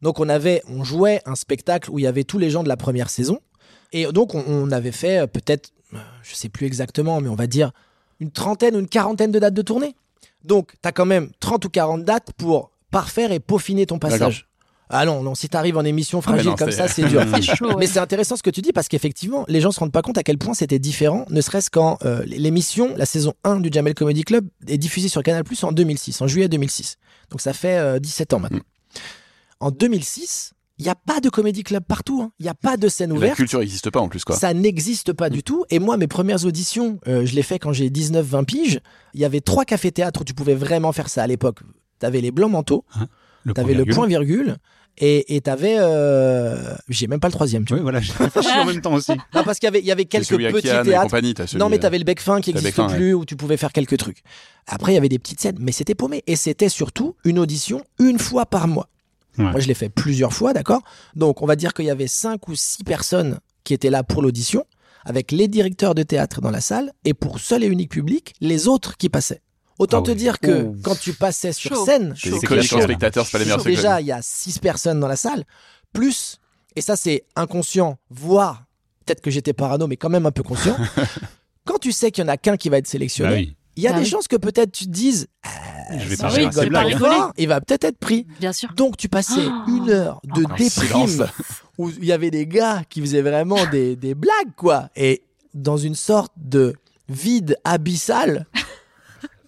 Donc 0.02 0.18
on 0.20 0.28
avait, 0.28 0.62
on 0.68 0.83
jouait 0.85 1.20
un 1.26 1.35
spectacle 1.35 1.90
où 1.90 1.98
il 1.98 2.02
y 2.02 2.07
avait 2.07 2.24
tous 2.24 2.38
les 2.38 2.48
gens 2.50 2.62
de 2.62 2.68
la 2.68 2.76
première 2.76 3.09
saison, 3.11 3.38
et 3.92 4.07
donc 4.07 4.35
on, 4.35 4.42
on 4.48 4.70
avait 4.72 4.90
fait 4.92 5.18
euh, 5.20 5.26
peut-être, 5.26 5.70
euh, 5.94 5.98
je 6.22 6.35
sais 6.35 6.48
plus 6.48 6.66
exactement, 6.66 7.20
mais 7.20 7.28
on 7.28 7.35
va 7.37 7.46
dire 7.46 7.70
une 8.20 8.31
trentaine 8.33 8.74
ou 8.76 8.81
une 8.81 8.88
quarantaine 8.88 9.31
de 9.31 9.38
dates 9.38 9.55
de 9.55 9.62
tournée. 9.62 9.94
Donc 10.44 10.72
tu 10.83 10.88
as 10.88 10.92
quand 10.92 11.07
même 11.07 11.31
30 11.38 11.64
ou 11.66 11.68
40 11.68 12.05
dates 12.05 12.33
pour 12.37 12.72
parfaire 12.92 13.33
et 13.33 13.40
peaufiner 13.40 13.87
ton 13.87 13.98
passage. 13.98 14.46
Ah 14.94 15.07
non, 15.07 15.22
non, 15.22 15.35
si 15.35 15.48
t'arrives 15.48 15.78
en 15.78 15.85
émission 15.85 16.20
fragile 16.20 16.50
non, 16.50 16.55
comme 16.57 16.70
ça, 16.70 16.87
c'est 16.87 17.05
dur. 17.09 17.22
C'est 17.35 17.57
chaud. 17.57 17.68
ouais. 17.68 17.74
Mais 17.78 17.87
c'est 17.87 17.98
intéressant 17.98 18.37
ce 18.37 18.42
que 18.42 18.50
tu 18.50 18.61
dis 18.61 18.72
parce 18.72 18.88
qu'effectivement, 18.88 19.46
les 19.48 19.62
gens 19.62 19.72
se 19.72 19.81
rendent 19.81 19.90
pas 19.90 20.02
compte 20.02 20.18
à 20.18 20.22
quel 20.22 20.37
point 20.37 20.52
c'était 20.52 20.78
différent, 20.78 21.24
ne 21.31 21.40
serait-ce 21.40 21.70
quand 21.70 21.96
euh, 22.05 22.22
l'émission, 22.26 22.94
la 22.98 23.07
saison 23.07 23.33
1 23.44 23.61
du 23.61 23.70
Jamel 23.72 23.94
Comedy 23.94 24.22
Club, 24.22 24.46
est 24.68 24.76
diffusée 24.76 25.09
sur 25.09 25.22
Canal 25.22 25.44
Plus 25.44 25.64
en 25.64 25.72
2006, 25.72 26.20
en 26.20 26.26
juillet 26.26 26.48
2006. 26.48 26.98
Donc 27.31 27.40
ça 27.40 27.55
fait 27.55 27.78
euh, 27.78 27.98
17 28.00 28.35
ans 28.35 28.40
maintenant. 28.40 28.61
En 29.61 29.70
2006, 29.70 30.52
il 30.78 30.83
n'y 30.83 30.90
a 30.90 30.94
pas 30.94 31.20
de 31.20 31.31
Comedy 31.31 31.62
Club 31.62 31.85
partout, 31.88 32.20
hein. 32.22 32.33
il 32.38 32.42
n'y 32.42 32.50
a 32.50 32.55
pas 32.55 32.76
de 32.76 32.88
scène 32.88 33.11
La 33.11 33.16
ouverte. 33.16 33.37
culture 33.37 33.61
n'existe 33.61 33.88
pas 33.90 34.00
en 34.00 34.09
plus, 34.09 34.24
quoi. 34.24 34.37
Ça 34.37 34.52
n'existe 34.52 35.14
pas 35.14 35.31
du 35.31 35.42
tout. 35.42 35.64
Et 35.70 35.78
moi, 35.78 35.96
mes 35.96 36.09
premières 36.09 36.44
auditions, 36.44 36.98
euh, 37.09 37.24
je 37.24 37.35
les 37.35 37.42
fais 37.42 37.59
quand 37.59 37.72
j'ai 37.72 37.88
19-20 37.88 38.44
piges. 38.44 38.81
Il 39.14 39.20
y 39.20 39.24
avait 39.24 39.40
trois 39.40 39.64
cafés-théâtres 39.64 40.20
où 40.20 40.24
tu 40.24 40.35
pouvais 40.35 40.55
vraiment 40.55 40.92
faire 40.92 41.09
ça 41.09 41.22
à 41.22 41.26
l'époque. 41.26 41.61
T'avais 42.03 42.21
les 42.21 42.31
Blancs 42.33 42.51
Manteaux, 42.51 42.85
Le 43.45 43.55
t'avais 43.55 43.75
le 43.75 43.85
point 43.87 44.07
virgule, 44.07 44.57
et 44.99 45.41
t'avais... 45.41 45.77
euh, 45.79 46.75
J'ai 46.88 47.07
même 47.07 47.21
pas 47.21 47.29
le 47.29 47.33
troisième, 47.33 47.65
tu 47.65 47.71
vois. 47.73 47.79
Oui, 47.79 47.83
voilà, 47.83 48.01
j'ai 48.01 48.12
réfléchi 48.12 48.49
en 48.59 48.65
même 48.67 48.81
temps 48.81 48.93
aussi. 48.95 49.12
Non, 49.35 49.43
parce 49.45 49.59
qu'il 49.59 49.67
y 49.67 49.69
avait, 49.69 49.79
il 49.81 49.87
y 49.87 49.93
avait 49.93 50.05
quelques 50.05 50.37
petits 50.37 50.62
théâtres. 50.62 51.03
compagnie, 51.05 51.33
t'as 51.35 51.47
celui, 51.47 51.61
Non, 51.61 51.69
mais 51.69 51.79
t'avais 51.79 51.99
le 51.99 52.05
bec 52.05 52.21
fin 52.21 52.41
qui 52.41 52.53
n'existe 52.53 52.87
plus, 52.88 53.15
où 53.15 53.25
tu 53.25 53.37
pouvais 53.37 53.57
faire 53.57 53.73
quelques 53.73 53.97
trucs. 53.97 54.23
Après, 54.67 54.93
il 54.93 54.95
y 54.97 54.99
avait 54.99 55.09
des 55.09 55.19
petites 55.19 55.41
scènes, 55.41 55.57
mais 55.61 55.73
c'était 55.73 55.95
paumé. 55.95 56.23
Et 56.27 56.37
c'était 56.37 56.69
surtout 56.69 57.15
une 57.25 57.38
audition 57.38 57.83
une 57.99 58.19
fois 58.19 58.45
par 58.47 58.69
mois. 58.69 58.88
Ouais. 59.38 59.45
Moi, 59.45 59.61
je 59.61 59.69
l'ai 59.69 59.75
fait 59.75 59.88
plusieurs 59.88 60.33
fois, 60.33 60.53
d'accord? 60.53 60.83
Donc, 61.17 61.41
on 61.41 61.47
va 61.47 61.57
dire 61.57 61.73
qu'il 61.73 61.87
y 61.87 61.91
avait 61.91 62.07
cinq 62.09 62.49
ou 62.49 62.55
six 62.55 62.85
personnes 62.85 63.38
qui 63.65 63.73
étaient 63.75 63.91
là 63.91 64.03
pour 64.03 64.21
l'audition. 64.23 64.65
avec 65.05 65.33
les 65.33 65.49
directeurs 65.49 65.95
de 65.97 66.03
théâtre 66.05 66.41
dans 66.41 66.51
la 66.53 66.61
salle 66.61 66.93
et 67.05 67.12
pour 67.15 67.41
seul 67.41 67.65
et 67.65 67.67
unique 67.67 67.91
public, 67.91 68.35
les 68.41 68.69
autres 68.69 68.97
qui 68.97 69.09
passaient. 69.09 69.41
Autant 69.83 69.99
Ah 70.01 70.07
te 70.07 70.11
dire 70.12 70.38
que 70.38 70.66
Oh. 70.68 70.77
quand 70.83 70.99
tu 70.99 71.12
passais 71.12 71.53
sur 71.53 71.75
Chaud. 71.75 71.85
scène, 71.85 72.14
collections 72.47 72.77
clair. 72.77 72.88
spectateurs, 72.88 73.27
c'est 73.27 73.33
pas 73.33 73.38
les 73.38 73.45
meilleurs 73.45 73.62
déjà 73.64 74.01
il 74.01 74.07
y 74.07 74.12
a 74.12 74.21
six 74.23 74.59
personnes 74.59 75.01
dans 75.01 75.09
la 75.09 75.16
salle, 75.16 75.45
plus, 75.92 76.38
et 76.77 76.81
ça 76.81 76.97
c'est 76.97 77.25
inconscient, 77.37 77.99
voire 78.11 78.64
peut-être 79.05 79.21
que 79.21 79.31
j'étais 79.31 79.53
parano, 79.53 79.87
mais 79.87 79.97
quand 79.97 80.09
même 80.11 80.27
un 80.27 80.31
peu 80.31 80.42
conscient. 80.42 80.77
quand 81.64 81.79
tu 81.79 81.92
sais 81.92 82.11
qu'il 82.11 82.23
y 82.23 82.27
en 82.27 82.29
a 82.29 82.37
qu'un 82.37 82.57
qui 82.57 82.68
va 82.68 82.79
être 82.79 82.87
sélectionné, 82.87 83.31
Bah 83.31 83.37
oui. 83.37 83.57
il 83.77 83.83
y 83.83 83.87
a 83.88 83.90
Bah 83.92 83.99
des 83.99 84.05
oui. 84.05 84.11
chances 84.11 84.29
que 84.29 84.37
peut-être 84.37 84.71
tu 84.73 84.85
te 84.87 84.90
dises, 84.90 85.27
Je 85.99 86.09
vais 86.09 86.16
si 86.16 86.23
pas 86.23 86.29
rigole 86.29 86.71
pas 86.71 86.81
rigoler. 86.83 87.16
il 87.38 87.49
va 87.49 87.61
peut-être 87.61 87.85
être 87.85 87.99
pris. 87.99 88.27
Bien 88.40 88.53
sûr. 88.53 88.73
Donc 88.77 88.97
tu 88.97 89.09
passais 89.09 89.45
Ah. 89.47 89.64
une 89.68 89.90
heure 89.90 90.21
de 90.25 90.45
silence. 90.68 91.16
déprime 91.16 91.27
où 91.79 91.90
il 91.90 92.05
y 92.05 92.12
avait 92.12 92.31
des 92.31 92.47
gars 92.47 92.83
qui 92.88 93.01
faisaient 93.01 93.23
vraiment 93.23 93.66
des, 93.71 93.97
des 93.97 94.14
blagues 94.14 94.55
quoi 94.57 94.88
et 94.97 95.23
dans 95.55 95.77
une 95.77 95.95
sorte 95.97 96.33
de 96.37 96.75
vide 97.09 97.57
abyssal. 97.64 98.47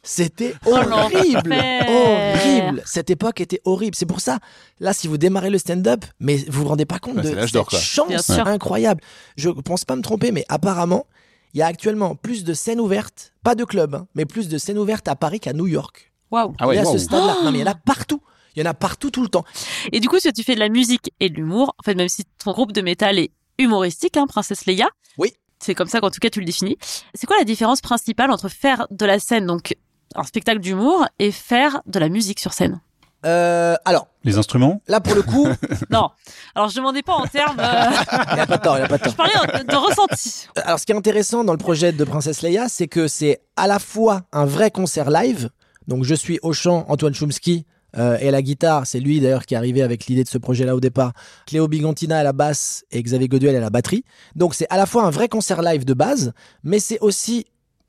C'était 0.04 0.54
Oh, 0.66 0.74
horrible, 0.74 1.54
horrible. 1.88 2.82
Cette 2.86 3.10
époque 3.10 3.40
était 3.40 3.60
horrible. 3.64 3.96
C'est 3.96 4.06
pour 4.06 4.20
ça, 4.20 4.38
là, 4.78 4.92
si 4.92 5.08
vous 5.08 5.16
démarrez 5.18 5.50
le 5.50 5.58
stand-up, 5.58 6.04
mais 6.20 6.36
vous 6.48 6.62
vous 6.62 6.68
rendez 6.68 6.84
pas 6.84 6.98
compte 6.98 7.16
Ouais, 7.16 7.22
de 7.22 7.28
c'est 7.28 7.34
l'âge 7.34 7.50
cette 7.52 7.64
quoi. 7.64 7.78
Chance 7.78 8.30
incroyable. 8.30 9.00
Je 9.36 9.48
pense 9.50 9.84
pas 9.84 9.96
me 9.96 10.02
tromper, 10.02 10.30
mais 10.30 10.44
apparemment, 10.48 11.06
il 11.54 11.58
y 11.58 11.62
a 11.62 11.66
actuellement 11.66 12.14
plus 12.16 12.44
de 12.44 12.52
scènes 12.52 12.80
ouvertes, 12.80 13.32
pas 13.42 13.54
de 13.54 13.64
clubs, 13.64 13.94
hein, 13.94 14.06
mais 14.14 14.26
plus 14.26 14.48
de 14.48 14.58
scènes 14.58 14.78
ouvertes 14.78 15.08
à 15.08 15.16
Paris 15.16 15.40
qu'à 15.40 15.52
New 15.52 15.66
York. 15.66 16.12
Waouh. 16.30 16.54
Ah 16.58 16.68
ouais, 16.68 16.76
et 16.76 16.78
à 16.78 16.84
wow. 16.84 16.92
ce 16.92 16.98
stade-là, 16.98 17.36
non 17.42 17.50
mais 17.52 17.58
il 17.58 17.62
y 17.62 17.64
en 17.64 17.70
a 17.70 17.74
partout. 17.74 18.20
Il 18.56 18.62
y 18.62 18.66
en 18.66 18.70
a 18.70 18.74
partout 18.74 19.10
tout 19.10 19.22
le 19.22 19.28
temps. 19.28 19.44
Et 19.90 19.98
du 19.98 20.08
coup, 20.08 20.20
si 20.20 20.32
tu 20.32 20.44
fais 20.44 20.54
de 20.54 20.60
la 20.60 20.68
musique 20.68 21.12
et 21.18 21.28
de 21.28 21.34
l'humour, 21.34 21.74
en 21.78 21.82
fait, 21.82 21.94
même 21.96 22.08
si 22.08 22.24
ton 22.44 22.52
groupe 22.52 22.70
de 22.72 22.82
métal 22.82 23.18
est 23.18 23.32
humoristique, 23.58 24.16
hein, 24.16 24.26
Princesse 24.28 24.66
Leia. 24.66 24.88
Oui. 25.18 25.32
C'est 25.60 25.74
comme 25.74 25.88
ça 25.88 26.00
qu'en 26.00 26.10
tout 26.10 26.20
cas 26.20 26.28
tu 26.28 26.40
le 26.40 26.44
définis. 26.44 26.76
C'est 27.14 27.26
quoi 27.26 27.38
la 27.38 27.44
différence 27.44 27.80
principale 27.80 28.30
entre 28.30 28.48
faire 28.48 28.86
de 28.90 29.06
la 29.06 29.18
scène, 29.18 29.46
donc 29.46 29.76
un 30.14 30.22
spectacle 30.24 30.60
d'humour, 30.60 31.06
et 31.18 31.30
faire 31.32 31.80
de 31.86 31.98
la 31.98 32.08
musique 32.08 32.40
sur 32.40 32.52
scène 32.52 32.80
Euh, 33.26 33.74
alors, 33.84 34.06
Les 34.24 34.36
instruments? 34.38 34.80
Là 34.86 35.00
pour 35.00 35.14
le 35.14 35.22
coup, 35.22 35.46
Non. 35.90 36.10
Alors 36.54 36.68
je 36.68 36.76
demandais 36.76 37.02
pas 37.02 37.14
en 37.14 37.26
termes. 37.26 37.58
euh, 37.58 37.90
il 38.30 38.34
n'y 38.34 38.40
a 38.40 38.46
pas 38.46 38.58
tort, 38.58 38.76
il 38.76 38.80
n'y 38.80 38.84
a 38.84 38.88
pas 38.88 38.98
tort. 38.98 39.12
je 39.12 39.16
parlais 39.16 39.64
de 39.64 39.74
ressenti. 39.76 40.46
Alors, 40.56 40.78
ce 40.78 40.84
qui 40.86 40.92
est 40.92 40.96
intéressant 40.96 41.42
dans 41.44 41.52
le 41.52 41.58
projet 41.58 41.92
de 41.92 42.04
Princesse 42.04 42.42
Leia, 42.42 42.68
c'est 42.68 42.86
que 42.88 43.08
c'est 43.08 43.40
à 43.56 43.66
la 43.66 43.78
fois 43.78 44.22
un 44.32 44.44
vrai 44.44 44.70
concert 44.70 45.10
live. 45.10 45.50
Donc, 45.88 46.04
je 46.04 46.14
suis 46.14 46.38
au 46.42 46.52
chant 46.52 46.84
Antoine 46.88 47.14
Chomsky 47.14 47.66
euh, 47.96 48.16
et 48.20 48.28
à 48.28 48.30
la 48.30 48.42
guitare. 48.42 48.86
C'est 48.86 49.00
lui 49.00 49.20
d'ailleurs 49.20 49.44
qui 49.46 49.54
est 49.54 49.56
arrivé 49.56 49.82
avec 49.82 50.06
l'idée 50.06 50.24
de 50.24 50.28
ce 50.28 50.38
projet-là 50.38 50.74
au 50.74 50.80
départ. 50.80 51.12
Cléo 51.46 51.66
Bigontina 51.68 52.18
à 52.18 52.22
la 52.22 52.32
basse 52.32 52.84
et 52.90 53.02
Xavier 53.02 53.28
Goduel 53.28 53.54
à 53.56 53.60
la 53.60 53.70
batterie. 53.70 54.04
Donc, 54.34 54.54
c'est 54.54 54.66
à 54.70 54.76
la 54.76 54.86
fois 54.86 55.04
un 55.04 55.10
vrai 55.10 55.28
concert 55.28 55.62
live 55.62 55.84
de 55.84 55.94
base, 55.94 56.32
mais 56.62 56.78
c'est 56.78 56.98
aussi 57.00 57.46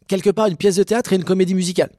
quelque 0.08 0.30
part 0.30 0.48
une 0.48 0.58
pièce 0.58 0.76
de 0.76 0.84
théâtre 0.84 1.14
et 1.14 1.16
une 1.18 1.24
comédie 1.24 1.56
musicale. 1.56 1.90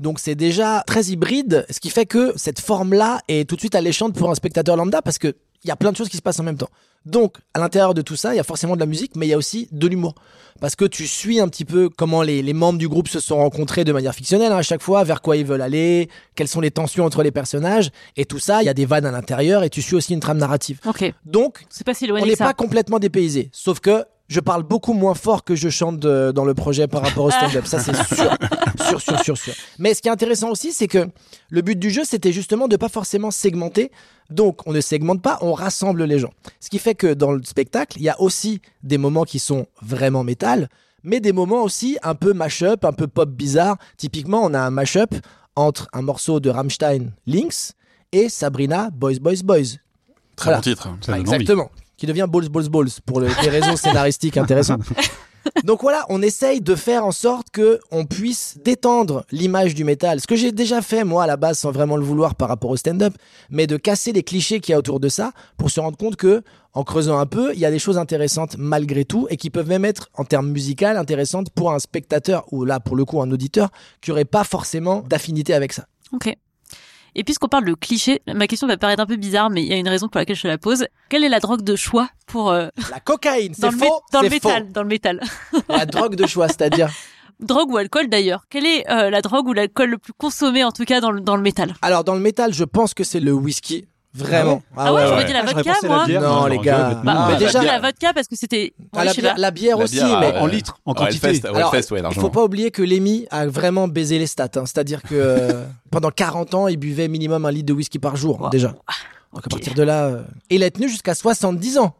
Donc 0.00 0.18
c'est 0.18 0.34
déjà 0.34 0.82
très 0.86 1.04
hybride, 1.04 1.66
ce 1.70 1.78
qui 1.78 1.90
fait 1.90 2.06
que 2.06 2.32
cette 2.36 2.58
forme-là 2.58 3.20
est 3.28 3.48
tout 3.48 3.54
de 3.54 3.60
suite 3.60 3.74
alléchante 3.74 4.14
pour 4.14 4.30
un 4.30 4.34
spectateur 4.34 4.76
lambda 4.76 5.02
parce 5.02 5.18
que 5.18 5.36
il 5.62 5.68
y 5.68 5.70
a 5.70 5.76
plein 5.76 5.92
de 5.92 5.96
choses 5.96 6.08
qui 6.08 6.16
se 6.16 6.22
passent 6.22 6.40
en 6.40 6.42
même 6.42 6.56
temps. 6.56 6.70
Donc 7.04 7.36
à 7.52 7.60
l'intérieur 7.60 7.92
de 7.92 8.00
tout 8.00 8.16
ça, 8.16 8.32
il 8.32 8.38
y 8.38 8.40
a 8.40 8.44
forcément 8.44 8.76
de 8.76 8.80
la 8.80 8.86
musique, 8.86 9.14
mais 9.14 9.26
il 9.26 9.28
y 9.28 9.34
a 9.34 9.36
aussi 9.36 9.68
de 9.72 9.86
l'humour 9.86 10.14
parce 10.58 10.74
que 10.74 10.86
tu 10.86 11.06
suis 11.06 11.38
un 11.38 11.48
petit 11.48 11.66
peu 11.66 11.90
comment 11.90 12.22
les, 12.22 12.42
les 12.42 12.52
membres 12.54 12.78
du 12.78 12.88
groupe 12.88 13.08
se 13.08 13.20
sont 13.20 13.36
rencontrés 13.36 13.84
de 13.84 13.92
manière 13.92 14.14
fictionnelle 14.14 14.52
hein, 14.52 14.56
à 14.58 14.62
chaque 14.62 14.82
fois, 14.82 15.04
vers 15.04 15.20
quoi 15.20 15.36
ils 15.36 15.44
veulent 15.44 15.62
aller, 15.62 16.08
quelles 16.34 16.48
sont 16.48 16.60
les 16.60 16.70
tensions 16.70 17.04
entre 17.04 17.22
les 17.22 17.30
personnages 17.30 17.90
et 18.16 18.24
tout 18.24 18.38
ça. 18.38 18.62
Il 18.62 18.66
y 18.66 18.68
a 18.70 18.74
des 18.74 18.86
vannes 18.86 19.06
à 19.06 19.10
l'intérieur 19.10 19.64
et 19.64 19.70
tu 19.70 19.82
suis 19.82 19.96
aussi 19.96 20.14
une 20.14 20.20
trame 20.20 20.38
narrative. 20.38 20.80
Ok. 20.86 21.12
Donc 21.26 21.64
C'est 21.68 21.84
pas 21.84 21.94
si 21.94 22.10
on 22.10 22.24
n'est 22.24 22.36
pas 22.36 22.54
complètement 22.54 22.98
dépaysé, 22.98 23.50
sauf 23.52 23.80
que 23.80 24.04
je 24.30 24.38
parle 24.40 24.62
beaucoup 24.62 24.92
moins 24.94 25.14
fort 25.14 25.42
que 25.44 25.54
je 25.56 25.68
chante 25.68 25.98
de- 25.98 26.30
dans 26.32 26.44
le 26.44 26.54
projet 26.54 26.86
par 26.86 27.02
rapport 27.02 27.24
au 27.26 27.30
stand-up. 27.30 27.66
Ça, 27.66 27.80
c'est 27.80 27.94
sûr. 28.14 28.30
sûr, 28.88 29.00
sûr, 29.00 29.20
sûr, 29.24 29.36
sûr. 29.36 29.54
Mais 29.78 29.92
ce 29.92 30.00
qui 30.00 30.08
est 30.08 30.10
intéressant 30.12 30.50
aussi, 30.50 30.72
c'est 30.72 30.86
que 30.88 31.08
le 31.50 31.60
but 31.62 31.76
du 31.78 31.90
jeu, 31.90 32.04
c'était 32.04 32.32
justement 32.32 32.68
de 32.68 32.76
pas 32.76 32.88
forcément 32.88 33.30
segmenter. 33.32 33.90
Donc, 34.30 34.60
on 34.66 34.72
ne 34.72 34.80
segmente 34.80 35.20
pas, 35.20 35.36
on 35.40 35.52
rassemble 35.52 36.04
les 36.04 36.20
gens. 36.20 36.30
Ce 36.60 36.70
qui 36.70 36.78
fait 36.78 36.94
que 36.94 37.12
dans 37.12 37.32
le 37.32 37.42
spectacle, 37.42 37.98
il 37.98 38.04
y 38.04 38.08
a 38.08 38.20
aussi 38.20 38.62
des 38.84 38.96
moments 38.98 39.24
qui 39.24 39.40
sont 39.40 39.66
vraiment 39.82 40.22
métal, 40.22 40.68
mais 41.02 41.18
des 41.18 41.32
moments 41.32 41.62
aussi 41.64 41.98
un 42.04 42.14
peu 42.14 42.32
mash-up, 42.32 42.84
un 42.84 42.92
peu 42.92 43.08
pop 43.08 43.28
bizarre. 43.28 43.76
Typiquement, 43.96 44.42
on 44.44 44.54
a 44.54 44.60
un 44.60 44.70
mash-up 44.70 45.12
entre 45.56 45.88
un 45.92 46.02
morceau 46.02 46.38
de 46.38 46.48
Rammstein, 46.50 47.10
Lynx, 47.26 47.72
et 48.12 48.28
Sabrina, 48.28 48.90
Boys, 48.92 49.18
Boys, 49.20 49.42
Boys. 49.42 49.78
Très 50.36 50.44
Voilà. 50.44 50.58
bon 50.58 50.62
titre. 50.62 50.82
Ça 51.00 51.12
donne 51.12 51.20
envie. 51.28 51.34
Exactement. 51.34 51.70
Qui 52.00 52.06
devient 52.06 52.26
Balls 52.26 52.48
Balls 52.48 52.70
Balls 52.70 52.88
pour 53.04 53.20
le- 53.20 53.28
des 53.42 53.50
raisons 53.50 53.76
scénaristiques 53.76 54.38
intéressantes. 54.38 54.80
Donc 55.64 55.82
voilà, 55.82 56.06
on 56.08 56.22
essaye 56.22 56.62
de 56.62 56.74
faire 56.74 57.04
en 57.04 57.12
sorte 57.12 57.48
que 57.50 57.78
on 57.90 58.06
puisse 58.06 58.56
détendre 58.64 59.24
l'image 59.30 59.74
du 59.74 59.84
métal. 59.84 60.18
Ce 60.20 60.26
que 60.26 60.34
j'ai 60.34 60.50
déjà 60.50 60.80
fait 60.80 61.04
moi 61.04 61.24
à 61.24 61.26
la 61.26 61.36
base 61.36 61.58
sans 61.58 61.70
vraiment 61.72 61.98
le 61.98 62.02
vouloir 62.04 62.34
par 62.36 62.48
rapport 62.48 62.70
au 62.70 62.76
stand-up, 62.78 63.12
mais 63.50 63.66
de 63.66 63.76
casser 63.76 64.12
les 64.12 64.22
clichés 64.22 64.60
qu'il 64.60 64.72
y 64.72 64.74
a 64.74 64.78
autour 64.78 64.98
de 64.98 65.10
ça 65.10 65.32
pour 65.58 65.70
se 65.70 65.78
rendre 65.78 65.98
compte 65.98 66.16
que 66.16 66.42
en 66.72 66.84
creusant 66.84 67.18
un 67.18 67.26
peu, 67.26 67.52
il 67.52 67.60
y 67.60 67.66
a 67.66 67.70
des 67.70 67.78
choses 67.78 67.98
intéressantes 67.98 68.56
malgré 68.58 69.04
tout 69.04 69.26
et 69.28 69.36
qui 69.36 69.50
peuvent 69.50 69.68
même 69.68 69.84
être 69.84 70.08
en 70.14 70.24
termes 70.24 70.48
musical 70.50 70.96
intéressantes 70.96 71.50
pour 71.50 71.70
un 71.70 71.78
spectateur 71.78 72.44
ou 72.50 72.64
là 72.64 72.80
pour 72.80 72.96
le 72.96 73.04
coup 73.04 73.20
un 73.20 73.30
auditeur 73.30 73.68
qui 74.00 74.10
aurait 74.10 74.24
pas 74.24 74.44
forcément 74.44 75.02
d'affinité 75.06 75.52
avec 75.52 75.72
ça. 75.74 75.84
Ok. 76.12 76.34
Et 77.14 77.24
puisqu'on 77.24 77.48
parle 77.48 77.64
de 77.64 77.74
cliché, 77.74 78.20
ma 78.32 78.46
question 78.46 78.66
va 78.66 78.76
paraître 78.76 79.02
un 79.02 79.06
peu 79.06 79.16
bizarre, 79.16 79.50
mais 79.50 79.62
il 79.62 79.68
y 79.68 79.72
a 79.72 79.76
une 79.76 79.88
raison 79.88 80.08
pour 80.08 80.18
laquelle 80.18 80.36
je 80.36 80.46
la 80.48 80.58
pose. 80.58 80.86
Quelle 81.08 81.24
est 81.24 81.28
la 81.28 81.40
drogue 81.40 81.62
de 81.62 81.76
choix 81.76 82.08
pour 82.26 82.50
euh, 82.50 82.68
La 82.90 83.00
cocaïne, 83.00 83.54
dans, 83.58 83.70
c'est 83.70 83.78
faux, 83.78 84.00
dans 84.12 84.20
le 84.22 84.28
faux. 84.28 84.34
métal, 84.34 84.72
dans 84.72 84.82
le 84.82 84.88
métal? 84.88 85.20
La 85.68 85.86
drogue 85.86 86.14
de 86.14 86.26
choix, 86.26 86.48
c'est-à-dire? 86.48 86.88
Drogue 87.40 87.72
ou 87.72 87.78
alcool 87.78 88.08
d'ailleurs. 88.08 88.44
Quelle 88.50 88.66
est 88.66 88.86
euh, 88.90 89.08
la 89.08 89.22
drogue 89.22 89.48
ou 89.48 89.54
l'alcool 89.54 89.88
le 89.88 89.96
plus 89.96 90.12
consommé 90.12 90.62
en 90.62 90.72
tout 90.72 90.84
cas 90.84 91.00
dans 91.00 91.10
le, 91.10 91.22
dans 91.22 91.36
le 91.36 91.42
métal? 91.42 91.72
Alors 91.80 92.04
dans 92.04 92.12
le 92.12 92.20
métal, 92.20 92.52
je 92.52 92.64
pense 92.64 92.92
que 92.92 93.02
c'est 93.02 93.18
le 93.18 93.32
whisky. 93.32 93.86
Vraiment. 94.12 94.60
Ah 94.76 94.92
ouais, 94.92 95.02
j'aurais 95.06 95.24
dit 95.24 95.32
la 95.32 95.42
Ah, 95.46 95.52
vodka 95.52 95.72
moi. 95.86 96.04
bière, 96.06 96.20
Non, 96.20 96.44
mais 96.44 96.50
les 96.50 96.58
gars. 96.58 96.88
bêtement. 96.88 97.02
Bah, 97.04 97.28
Ah, 97.30 97.38
moi, 97.52 97.62
la 97.64 97.78
vodka 97.80 98.12
parce 98.12 98.26
que 98.26 98.34
c'était. 98.36 98.72
Ah, 98.92 98.98
Ouais, 99.00 99.04
la, 99.04 99.12
bière, 99.12 99.34
la 99.38 99.50
bière 99.52 99.78
aussi, 99.78 100.00
mais 100.02 100.34
euh, 100.34 100.40
En 100.40 100.46
litres, 100.46 100.78
en 100.84 100.94
quantité. 100.94 101.40
Alors, 101.46 101.72
il 101.76 102.20
faut 102.20 102.28
pas 102.30 102.42
oublier 102.42 102.70
que 102.72 102.82
Lemmy 102.82 103.26
a 103.30 103.46
vraiment 103.46 103.86
baisé 103.86 104.18
les 104.18 104.26
stats. 104.26 104.48
hein. 104.56 104.66
C'est-à-dire 104.66 105.02
que 105.02 105.14
euh, 105.14 105.64
pendant 105.92 106.10
40 106.10 106.54
ans, 106.54 106.66
il 106.68 106.76
buvait 106.76 107.06
minimum 107.06 107.44
un 107.44 107.52
litre 107.52 107.66
de 107.66 107.72
whisky 107.72 107.98
par 108.00 108.16
jour 108.16 108.40
Wow. 108.40 108.48
déjà. 108.50 108.68
Donc 109.32 109.46
à 109.46 109.48
partir 109.48 109.74
de 109.74 109.82
là, 109.84 110.06
euh, 110.06 110.22
et 110.50 110.56
il 110.56 110.64
a 110.64 110.70
tenu 110.72 110.88
jusqu'à 110.88 111.14
70 111.14 111.78
ans. 111.78 111.94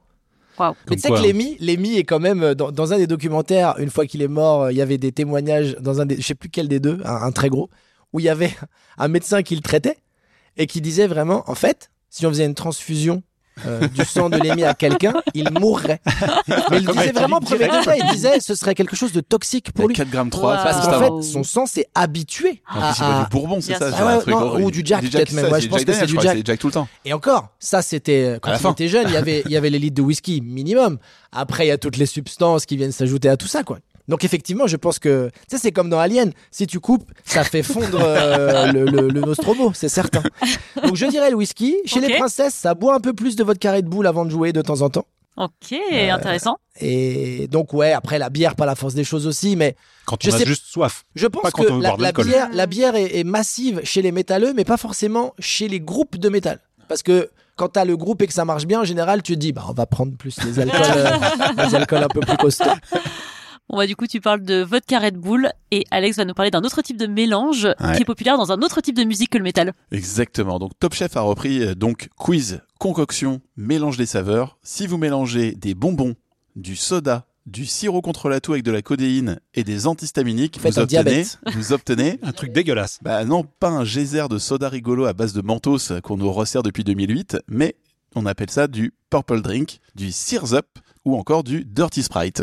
Waouh. 0.58 0.74
Mais 0.90 0.96
tu 0.96 1.02
sais 1.02 1.10
que 1.10 1.14
hein. 1.14 1.22
Lemmy, 1.22 1.56
Lemmy 1.60 1.96
est 1.96 2.02
quand 2.04 2.18
même 2.18 2.42
euh, 2.42 2.54
dans, 2.56 2.72
dans 2.72 2.92
un 2.92 2.96
des 2.98 3.06
documentaires, 3.06 3.76
une 3.78 3.88
fois 3.88 4.04
qu'il 4.04 4.20
est 4.20 4.28
mort, 4.28 4.62
euh, 4.64 4.72
il 4.72 4.76
y 4.78 4.82
avait 4.82 4.98
des 4.98 5.12
témoignages 5.12 5.76
dans 5.80 6.00
un 6.00 6.06
des, 6.06 6.16
je 6.16 6.26
sais 6.26 6.34
plus 6.34 6.48
quel 6.50 6.66
des 6.66 6.80
deux, 6.80 7.00
un, 7.04 7.14
un 7.22 7.30
très 7.30 7.48
gros, 7.50 7.70
où 8.12 8.18
il 8.18 8.24
y 8.24 8.28
avait 8.28 8.52
un 8.98 9.06
médecin 9.06 9.42
qui 9.44 9.54
le 9.54 9.62
traitait 9.62 9.96
et 10.56 10.66
qui 10.66 10.80
disait 10.80 11.06
vraiment, 11.06 11.44
en 11.46 11.54
fait, 11.54 11.90
si 12.10 12.26
on 12.26 12.30
faisait 12.30 12.44
une 12.46 12.54
transfusion 12.54 13.22
euh, 13.66 13.86
du 13.88 14.04
sang 14.06 14.30
de 14.30 14.38
Lemmy 14.38 14.64
à 14.64 14.72
quelqu'un, 14.72 15.12
il 15.34 15.50
mourrait. 15.52 16.00
Mais 16.70 16.78
il 16.78 16.86
disait 16.86 17.12
vraiment 17.12 17.40
premier 17.40 17.66
degré, 17.66 17.98
il 18.02 18.10
disait 18.10 18.40
ce 18.40 18.54
serait 18.54 18.74
quelque 18.74 18.96
chose 18.96 19.12
de 19.12 19.20
toxique 19.20 19.72
pour 19.72 19.86
lui. 19.86 19.94
4 19.94 20.08
grammes 20.08 20.30
3, 20.30 20.56
Wow. 20.56 20.62
Parce 20.62 20.86
Ah, 20.86 20.90
qu'en 20.90 21.20
fait, 21.20 21.26
son 21.28 21.42
sang 21.42 21.66
s'est 21.66 21.86
habitué 21.94 22.62
à, 22.66 22.94
c'est 22.94 23.00
pas 23.00 23.22
du 23.24 23.28
Bourbon, 23.30 23.60
c'est 23.60 23.74
ça 23.74 23.90
Ah 23.92 24.02
un 24.02 24.16
ouais, 24.16 24.22
truc 24.22 24.34
non, 24.34 24.60
ou 24.62 24.70
du 24.70 24.80
Jack, 24.84 25.02
peut-être 25.02 25.32
même, 25.32 25.52
ouais, 25.52 25.60
je 25.60 25.68
pense 25.68 25.84
que 25.84 25.92
c'est 25.92 26.06
du 26.06 26.14
Jack. 26.20 26.38
c'est 26.38 26.46
Jack 26.46 26.58
tout 26.58 26.68
le 26.68 26.72
temps. 26.72 26.88
Et 27.04 27.12
encore, 27.12 27.48
ça 27.58 27.82
c'était 27.82 28.38
quand 28.40 28.50
la 28.50 28.56
il 28.56 28.60
fin. 28.60 28.72
était 28.72 28.88
jeune, 28.88 29.06
il 29.08 29.12
y 29.14 29.16
avait 29.18 29.42
il 29.44 29.50
y 29.52 29.56
avait 29.58 29.68
les 29.70 29.78
litres 29.78 29.96
de 29.96 30.02
whisky 30.02 30.40
minimum. 30.40 30.96
Après, 31.32 31.66
il 31.66 31.68
y 31.68 31.72
a 31.72 31.78
toutes 31.78 31.96
les 31.98 32.06
substances 32.06 32.64
qui 32.66 32.76
viennent 32.78 32.92
s'ajouter 32.92 33.28
à 33.28 33.36
tout 33.36 33.46
ça, 33.48 33.62
quoi. 33.62 33.78
Donc 34.10 34.24
effectivement, 34.24 34.66
je 34.66 34.76
pense 34.76 34.98
que 34.98 35.30
tu 35.48 35.56
sais, 35.56 35.58
c'est 35.62 35.72
comme 35.72 35.88
dans 35.88 35.98
Alien. 35.98 36.32
Si 36.50 36.66
tu 36.66 36.80
coupes, 36.80 37.10
ça 37.24 37.44
fait 37.44 37.62
fondre 37.62 37.98
euh, 38.02 38.70
le, 38.72 38.84
le, 38.84 39.08
le 39.08 39.20
Nostromo, 39.20 39.72
c'est 39.74 39.88
certain. 39.88 40.22
Donc 40.84 40.96
je 40.96 41.06
dirais 41.06 41.30
le 41.30 41.36
whisky. 41.36 41.76
Chez 41.86 42.00
les 42.00 42.16
princesses, 42.18 42.54
ça 42.54 42.74
boit 42.74 42.94
un 42.94 43.00
peu 43.00 43.12
plus 43.14 43.36
de 43.36 43.44
votre 43.44 43.58
carré 43.60 43.80
de 43.82 43.88
boule 43.88 44.06
avant 44.06 44.24
de 44.26 44.30
jouer 44.30 44.52
de 44.52 44.60
temps 44.60 44.82
en 44.82 44.90
temps. 44.90 45.06
Ok, 45.36 45.72
Euh, 45.92 46.10
intéressant. 46.10 46.56
Et 46.80 47.46
donc 47.48 47.72
ouais, 47.72 47.92
après 47.92 48.18
la 48.18 48.28
bière, 48.28 48.56
par 48.56 48.66
la 48.66 48.74
force 48.74 48.94
des 48.94 49.04
choses 49.04 49.26
aussi, 49.26 49.54
mais 49.56 49.76
Quand 50.04 50.16
Je 50.22 50.30
on 50.30 50.34
a 50.34 50.38
sais- 50.38 50.44
juste 50.44 50.64
soif. 50.66 51.04
je 51.14 51.26
pense 51.28 51.42
Pas 51.42 51.50
quand 51.52 51.62
que 51.64 51.70
on 51.70 51.76
veut 51.76 51.82
la, 51.82 51.88
boire 51.90 51.98
de 51.98 52.02
la 52.02 52.08
l'alcool. 52.08 52.26
bière, 52.26 52.48
la 52.52 52.66
bière 52.66 52.96
est, 52.96 53.16
est 53.18 53.24
massive 53.24 53.80
chez 53.84 54.02
les 54.02 54.12
métalleux, 54.12 54.52
mais 54.54 54.64
pas 54.64 54.76
forcément 54.76 55.32
chez 55.38 55.68
les 55.68 55.80
groupes 55.80 56.18
de 56.18 56.28
métal. 56.28 56.58
Parce 56.88 57.02
que 57.02 57.30
quand 57.56 57.68
t'as 57.68 57.84
le 57.84 57.96
groupe 57.96 58.20
et 58.22 58.26
que 58.26 58.32
ça 58.32 58.44
marche 58.44 58.66
bien, 58.66 58.80
en 58.80 58.84
général, 58.84 59.22
tu 59.22 59.34
te 59.34 59.38
dis, 59.38 59.52
bah, 59.52 59.64
on 59.68 59.72
va 59.72 59.86
prendre 59.86 60.16
plus 60.16 60.36
les 60.44 60.58
alcools, 60.58 60.80
euh, 60.96 61.16
les 61.68 61.74
alcools 61.74 62.02
un 62.02 62.08
peu 62.08 62.20
plus 62.20 62.36
costauds. 62.38 62.64
Bon 63.70 63.76
bah 63.76 63.86
du 63.86 63.94
coup 63.94 64.06
tu 64.08 64.20
parles 64.20 64.42
de 64.42 64.62
vodka 64.62 64.98
Red 64.98 65.16
Bull 65.16 65.52
et 65.70 65.84
Alex 65.92 66.16
va 66.16 66.24
nous 66.24 66.34
parler 66.34 66.50
d'un 66.50 66.62
autre 66.62 66.82
type 66.82 66.96
de 66.96 67.06
mélange 67.06 67.68
Ouais. 67.80 67.94
qui 67.96 68.02
est 68.02 68.04
populaire 68.04 68.36
dans 68.36 68.50
un 68.50 68.62
autre 68.62 68.80
type 68.80 68.96
de 68.96 69.04
musique 69.04 69.30
que 69.30 69.38
le 69.38 69.44
métal. 69.44 69.72
Exactement. 69.92 70.58
Donc 70.58 70.72
Top 70.80 70.92
Chef 70.94 71.16
a 71.16 71.20
repris 71.20 71.62
euh, 71.62 71.74
donc 71.76 72.08
quiz, 72.16 72.62
concoction, 72.80 73.40
mélange 73.56 73.96
des 73.96 74.06
saveurs. 74.06 74.58
Si 74.62 74.88
vous 74.88 74.98
mélangez 74.98 75.52
des 75.52 75.74
bonbons, 75.74 76.14
du 76.56 76.74
soda, 76.74 77.26
du 77.46 77.64
sirop 77.64 78.02
contre 78.02 78.28
la 78.28 78.40
toux 78.40 78.52
avec 78.54 78.64
de 78.64 78.72
la 78.72 78.82
codéine 78.82 79.38
et 79.54 79.62
des 79.62 79.86
antihistaminiques, 79.86 80.58
Faites 80.60 80.74
vous 80.74 80.80
un 80.80 80.82
obtenez, 80.82 81.02
diabète. 81.02 81.38
vous 81.54 81.72
obtenez 81.72 82.18
Un 82.22 82.32
truc 82.32 82.52
dégueulasse. 82.52 82.98
bah 83.02 83.24
non, 83.24 83.44
pas 83.60 83.68
un 83.68 83.84
geyser 83.84 84.24
de 84.28 84.38
soda 84.38 84.68
rigolo 84.68 85.04
à 85.04 85.12
base 85.12 85.32
de 85.32 85.42
mentos 85.42 85.92
qu'on 86.02 86.16
nous 86.16 86.32
resserre 86.32 86.64
depuis 86.64 86.82
2008, 86.82 87.38
mais 87.48 87.76
on 88.16 88.26
appelle 88.26 88.50
ça 88.50 88.66
du 88.66 88.92
purple 89.10 89.40
drink, 89.42 89.78
du 89.94 90.10
Sears 90.10 90.54
Up 90.54 90.66
ou 91.04 91.16
encore 91.16 91.44
du 91.44 91.64
Dirty 91.64 92.02
Sprite. 92.02 92.42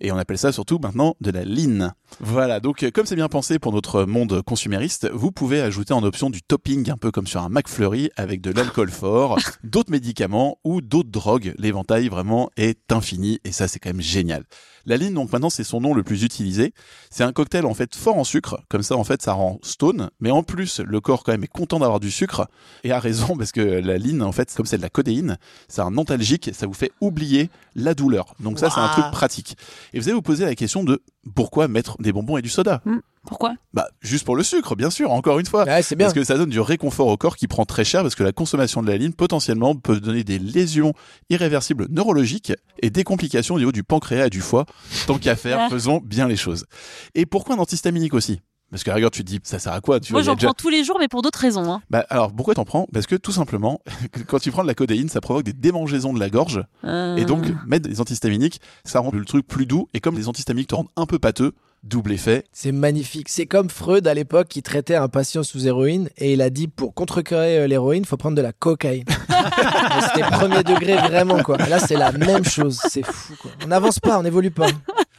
Et 0.00 0.12
on 0.12 0.18
appelle 0.18 0.38
ça 0.38 0.52
surtout 0.52 0.78
maintenant 0.78 1.14
de 1.20 1.30
la 1.30 1.44
lean. 1.44 1.92
Voilà, 2.20 2.60
donc 2.60 2.82
euh, 2.82 2.90
comme 2.90 3.06
c'est 3.06 3.16
bien 3.16 3.28
pensé 3.28 3.58
pour 3.58 3.72
notre 3.72 4.04
monde 4.04 4.42
consumériste, 4.42 5.08
vous 5.12 5.32
pouvez 5.32 5.60
ajouter 5.60 5.94
en 5.94 6.02
option 6.02 6.30
du 6.30 6.42
topping 6.42 6.90
un 6.90 6.96
peu 6.96 7.10
comme 7.10 7.26
sur 7.26 7.42
un 7.42 7.48
McFlurry 7.48 8.10
avec 8.16 8.40
de 8.40 8.50
l'alcool 8.50 8.90
fort, 8.90 9.38
d'autres 9.62 9.90
médicaments 9.90 10.58
ou 10.64 10.80
d'autres 10.80 11.10
drogues. 11.10 11.54
L'éventail 11.58 12.08
vraiment 12.08 12.50
est 12.56 12.92
infini 12.92 13.40
et 13.44 13.52
ça 13.52 13.68
c'est 13.68 13.78
quand 13.78 13.90
même 13.90 14.00
génial. 14.00 14.44
La 14.86 14.98
ligne, 14.98 15.14
donc 15.14 15.32
maintenant, 15.32 15.48
c'est 15.48 15.64
son 15.64 15.80
nom 15.80 15.94
le 15.94 16.02
plus 16.02 16.24
utilisé. 16.24 16.74
C'est 17.08 17.24
un 17.24 17.32
cocktail 17.32 17.64
en 17.64 17.72
fait 17.72 17.94
fort 17.94 18.18
en 18.18 18.24
sucre, 18.24 18.60
comme 18.68 18.82
ça 18.82 18.96
en 18.96 19.04
fait 19.04 19.22
ça 19.22 19.32
rend 19.32 19.58
stone, 19.62 20.10
mais 20.20 20.30
en 20.30 20.42
plus 20.42 20.80
le 20.80 21.00
corps 21.00 21.24
quand 21.24 21.32
même 21.32 21.44
est 21.44 21.48
content 21.48 21.78
d'avoir 21.78 22.00
du 22.00 22.10
sucre 22.10 22.48
et 22.82 22.92
a 22.92 22.98
raison 22.98 23.36
parce 23.36 23.50
que 23.50 23.60
la 23.60 23.96
ligne 23.96 24.20
en 24.22 24.32
fait, 24.32 24.52
comme 24.54 24.66
c'est 24.66 24.76
de 24.76 24.82
la 24.82 24.90
codéine, 24.90 25.38
c'est 25.68 25.80
un 25.80 25.96
antalgique, 25.96 26.50
ça 26.52 26.66
vous 26.66 26.74
fait 26.74 26.92
oublier 27.00 27.48
la 27.74 27.94
douleur. 27.94 28.34
Donc 28.40 28.58
ça 28.58 28.68
c'est 28.68 28.80
un 28.80 28.88
truc 28.88 29.06
pratique. 29.10 29.56
Et 29.94 30.00
vous 30.00 30.08
allez 30.08 30.14
vous 30.14 30.22
poser 30.22 30.44
la 30.44 30.54
question 30.54 30.82
de 30.84 31.00
pourquoi 31.34 31.68
mettre 31.68 31.96
des 32.02 32.12
bonbons 32.12 32.36
et 32.36 32.42
du 32.42 32.48
soda 32.48 32.82
Pourquoi? 33.26 33.54
Bah 33.72 33.86
juste 34.00 34.24
pour 34.24 34.34
le 34.36 34.42
sucre, 34.42 34.74
bien 34.74 34.90
sûr. 34.90 35.12
Encore 35.12 35.38
une 35.38 35.46
fois. 35.46 35.64
Ouais, 35.64 35.82
c'est 35.82 35.94
bien. 35.96 36.06
Parce 36.06 36.14
que 36.14 36.24
ça 36.24 36.36
donne 36.36 36.50
du 36.50 36.58
réconfort 36.60 37.06
au 37.06 37.16
corps 37.16 37.36
qui 37.36 37.46
prend 37.46 37.64
très 37.64 37.84
cher 37.84 38.02
parce 38.02 38.14
que 38.16 38.24
la 38.24 38.32
consommation 38.32 38.82
de 38.82 38.88
la 38.90 38.96
ligne 38.96 39.12
potentiellement 39.12 39.76
peut 39.76 40.00
donner 40.00 40.24
des 40.24 40.38
lésions 40.38 40.92
irréversibles 41.30 41.86
neurologiques 41.90 42.52
et 42.82 42.90
des 42.90 43.04
complications 43.04 43.54
au 43.54 43.58
niveau 43.58 43.72
du 43.72 43.84
pancréas 43.84 44.26
et 44.26 44.30
du 44.30 44.40
foie. 44.40 44.66
Tant 45.06 45.18
qu'à 45.18 45.36
faire, 45.36 45.58
Ah. 45.60 45.68
faisons 45.70 46.00
bien 46.04 46.26
les 46.28 46.36
choses. 46.36 46.66
Et 47.14 47.24
pourquoi 47.24 47.54
un 47.54 47.58
antihistaminique 47.58 48.14
aussi? 48.14 48.40
Parce 48.74 48.82
que 48.82 48.90
regarde, 48.90 49.12
tu 49.12 49.22
te 49.22 49.28
dis, 49.30 49.38
ça 49.44 49.60
sert 49.60 49.72
à 49.72 49.80
quoi 49.80 50.00
tu 50.00 50.12
Moi, 50.12 50.22
j'en 50.22 50.34
déjà- 50.34 50.48
prends 50.48 50.54
tous 50.54 50.68
les 50.68 50.82
jours, 50.82 50.96
mais 50.98 51.06
pour 51.06 51.22
d'autres 51.22 51.38
raisons. 51.38 51.72
Hein. 51.72 51.80
Bah, 51.90 52.04
alors, 52.10 52.32
pourquoi 52.32 52.54
t'en 52.54 52.64
prends? 52.64 52.88
Parce 52.92 53.06
que 53.06 53.14
tout 53.14 53.30
simplement, 53.30 53.80
quand 54.26 54.40
tu 54.40 54.50
prends 54.50 54.62
de 54.62 54.66
la 54.66 54.74
codéine, 54.74 55.08
ça 55.08 55.20
provoque 55.20 55.44
des 55.44 55.52
démangeaisons 55.52 56.12
de 56.12 56.18
la 56.18 56.28
gorge. 56.28 56.60
Euh, 56.82 57.14
Et 57.14 57.24
donc, 57.24 57.44
mettre 57.68 57.88
des 57.88 58.00
antihistaminiques, 58.00 58.60
ça 58.84 58.98
rend 58.98 59.12
le 59.12 59.24
truc 59.24 59.46
plus 59.46 59.66
doux. 59.66 59.86
Et 59.94 60.00
comme 60.00 60.16
les 60.16 60.26
antihistaminiques 60.28 60.70
te 60.70 60.74
rendent 60.74 60.88
un 60.96 61.06
peu 61.06 61.20
pâteux, 61.20 61.52
double 61.84 62.12
effet. 62.12 62.44
C'est 62.52 62.72
magnifique. 62.72 63.28
C'est 63.28 63.46
comme 63.46 63.70
Freud 63.70 64.06
à 64.06 64.14
l'époque 64.14 64.48
qui 64.48 64.62
traitait 64.62 64.96
un 64.96 65.08
patient 65.08 65.42
sous 65.42 65.66
héroïne 65.66 66.08
et 66.18 66.32
il 66.32 66.42
a 66.42 66.50
dit 66.50 66.66
pour 66.66 66.94
contrecarrer 66.94 67.58
euh, 67.58 67.66
l'héroïne, 67.66 68.04
faut 68.04 68.16
prendre 68.16 68.36
de 68.36 68.42
la 68.42 68.52
cocaïne. 68.52 69.04
C'était 70.14 70.28
premier 70.28 70.62
degré 70.62 70.96
vraiment 70.96 71.42
quoi. 71.42 71.58
Là 71.58 71.78
c'est 71.78 71.96
la 71.96 72.12
même 72.12 72.44
chose. 72.44 72.80
C'est 72.88 73.04
fou 73.04 73.34
quoi. 73.40 73.50
On 73.64 73.68
n'avance 73.68 74.00
pas, 74.00 74.18
on 74.18 74.22
n'évolue 74.22 74.50
pas. 74.50 74.66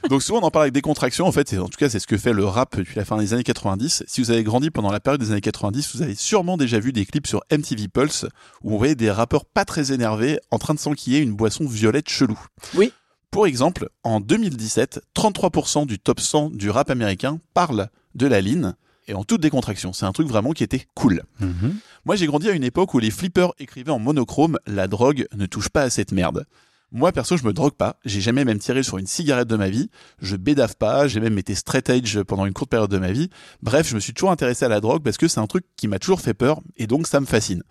Donc 0.09 0.21
souvent 0.21 0.39
on 0.39 0.43
en 0.43 0.51
parle 0.51 0.63
avec 0.63 0.73
des 0.73 0.81
contractions 0.81 1.25
en 1.25 1.31
fait, 1.31 1.53
et 1.53 1.57
en 1.57 1.67
tout 1.67 1.77
cas 1.77 1.89
c'est 1.89 1.99
ce 1.99 2.07
que 2.07 2.17
fait 2.17 2.33
le 2.33 2.45
rap 2.45 2.77
depuis 2.77 2.95
la 2.95 3.05
fin 3.05 3.17
des 3.17 3.33
années 3.33 3.43
90. 3.43 4.03
Si 4.07 4.21
vous 4.21 4.31
avez 4.31 4.43
grandi 4.43 4.69
pendant 4.69 4.91
la 4.91 4.99
période 4.99 5.21
des 5.21 5.31
années 5.31 5.41
90, 5.41 5.95
vous 5.95 6.01
avez 6.01 6.15
sûrement 6.15 6.57
déjà 6.57 6.79
vu 6.79 6.91
des 6.91 7.05
clips 7.05 7.27
sur 7.27 7.41
MTV 7.51 7.87
Pulse 7.87 8.25
où 8.63 8.73
on 8.73 8.77
voyait 8.77 8.95
des 8.95 9.09
rappeurs 9.09 9.45
pas 9.45 9.65
très 9.65 9.91
énervés 9.91 10.39
en 10.51 10.59
train 10.59 10.73
de 10.73 10.79
s'enquiller 10.79 11.19
une 11.19 11.33
boisson 11.33 11.65
violette 11.65 12.09
chelou. 12.09 12.39
Oui. 12.75 12.91
Pour 13.35 13.47
exemple, 13.47 13.89
en 14.05 14.21
2017, 14.21 15.01
33% 15.13 15.85
du 15.85 15.99
top 15.99 16.21
100 16.21 16.51
du 16.51 16.69
rap 16.69 16.89
américain 16.89 17.41
parle 17.53 17.89
de 18.15 18.27
la 18.27 18.39
ligne 18.39 18.71
et 19.09 19.13
en 19.13 19.25
toute 19.25 19.41
décontraction. 19.41 19.91
C'est 19.91 20.05
un 20.05 20.13
truc 20.13 20.29
vraiment 20.29 20.53
qui 20.53 20.63
était 20.63 20.87
cool. 20.93 21.21
Mhm. 21.41 21.75
Moi, 22.05 22.15
j'ai 22.15 22.27
grandi 22.27 22.47
à 22.47 22.53
une 22.53 22.63
époque 22.63 22.93
où 22.93 22.99
les 22.99 23.11
flippers 23.11 23.51
écrivaient 23.59 23.91
en 23.91 23.99
monochrome 23.99 24.57
La 24.65 24.87
drogue 24.87 25.27
ne 25.35 25.47
touche 25.47 25.67
pas 25.67 25.81
à 25.81 25.89
cette 25.89 26.13
merde. 26.13 26.45
Moi, 26.93 27.11
perso, 27.11 27.35
je 27.35 27.43
me 27.43 27.51
drogue 27.51 27.73
pas. 27.73 27.99
J'ai 28.05 28.21
jamais 28.21 28.45
même 28.45 28.59
tiré 28.59 28.83
sur 28.83 28.99
une 28.99 29.05
cigarette 29.05 29.49
de 29.49 29.57
ma 29.57 29.67
vie. 29.67 29.89
Je 30.21 30.37
bédave 30.37 30.77
pas. 30.77 31.09
J'ai 31.09 31.19
même 31.19 31.37
été 31.37 31.55
straight 31.55 31.89
edge 31.89 32.21
pendant 32.21 32.45
une 32.45 32.53
courte 32.53 32.69
période 32.69 32.89
de 32.89 32.99
ma 32.99 33.11
vie. 33.11 33.29
Bref, 33.61 33.89
je 33.89 33.95
me 33.95 33.99
suis 33.99 34.13
toujours 34.13 34.31
intéressé 34.31 34.63
à 34.63 34.69
la 34.69 34.79
drogue 34.79 35.03
parce 35.03 35.17
que 35.17 35.27
c'est 35.27 35.41
un 35.41 35.47
truc 35.47 35.65
qui 35.75 35.89
m'a 35.89 35.99
toujours 35.99 36.21
fait 36.21 36.33
peur 36.33 36.61
et 36.77 36.87
donc 36.87 37.05
ça 37.05 37.19
me 37.19 37.25
fascine. 37.25 37.63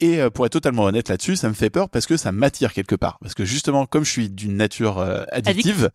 Et 0.00 0.20
euh, 0.20 0.30
pour 0.30 0.46
être 0.46 0.52
totalement 0.52 0.84
honnête 0.84 1.08
là-dessus, 1.08 1.36
ça 1.36 1.48
me 1.48 1.54
fait 1.54 1.70
peur 1.70 1.88
parce 1.88 2.06
que 2.06 2.16
ça 2.16 2.30
m'attire 2.32 2.72
quelque 2.72 2.94
part. 2.94 3.18
Parce 3.20 3.34
que 3.34 3.44
justement, 3.44 3.84
comme 3.86 4.04
je 4.04 4.10
suis 4.10 4.30
d'une 4.30 4.56
nature 4.56 4.98
euh, 4.98 5.24
addictive, 5.32 5.90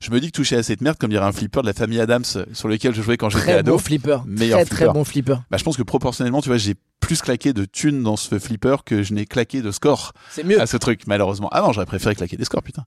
je 0.00 0.10
me 0.10 0.20
dis 0.20 0.26
que 0.30 0.36
toucher 0.36 0.56
à 0.56 0.62
cette 0.62 0.80
merde, 0.82 0.98
comme 0.98 1.10
dirait 1.10 1.24
un 1.24 1.32
flipper 1.32 1.62
de 1.62 1.66
la 1.66 1.72
famille 1.72 1.98
Adams 2.00 2.24
euh, 2.36 2.44
sur 2.52 2.68
lequel 2.68 2.94
je 2.94 3.00
jouais 3.02 3.16
quand 3.16 3.30
j'étais 3.30 3.44
Très 3.44 3.54
ado, 3.58 3.72
bon 3.72 3.78
flipper. 3.78 4.18
Meilleur 4.26 4.58
Très 4.60 4.64
très 4.66 4.76
flipper. 4.84 4.92
bon 4.92 5.04
flipper. 5.04 5.36
bah, 5.50 5.56
je 5.56 5.64
pense 5.64 5.76
que 5.78 5.82
proportionnellement, 5.82 6.42
tu 6.42 6.50
vois, 6.50 6.58
j'ai 6.58 6.74
plus 7.00 7.22
claqué 7.22 7.54
de 7.54 7.64
thunes 7.64 8.02
dans 8.02 8.16
ce 8.16 8.38
flipper 8.38 8.76
que 8.84 9.02
je 9.02 9.14
n'ai 9.14 9.24
claqué 9.24 9.62
de 9.62 9.70
score 9.70 10.12
C'est 10.30 10.44
mieux. 10.44 10.60
à 10.60 10.66
ce 10.66 10.76
truc, 10.76 11.06
malheureusement. 11.06 11.48
Ah 11.52 11.62
non, 11.62 11.72
j'aurais 11.72 11.86
préféré 11.86 12.14
claquer 12.14 12.36
des 12.36 12.44
scores, 12.44 12.62
putain. 12.62 12.84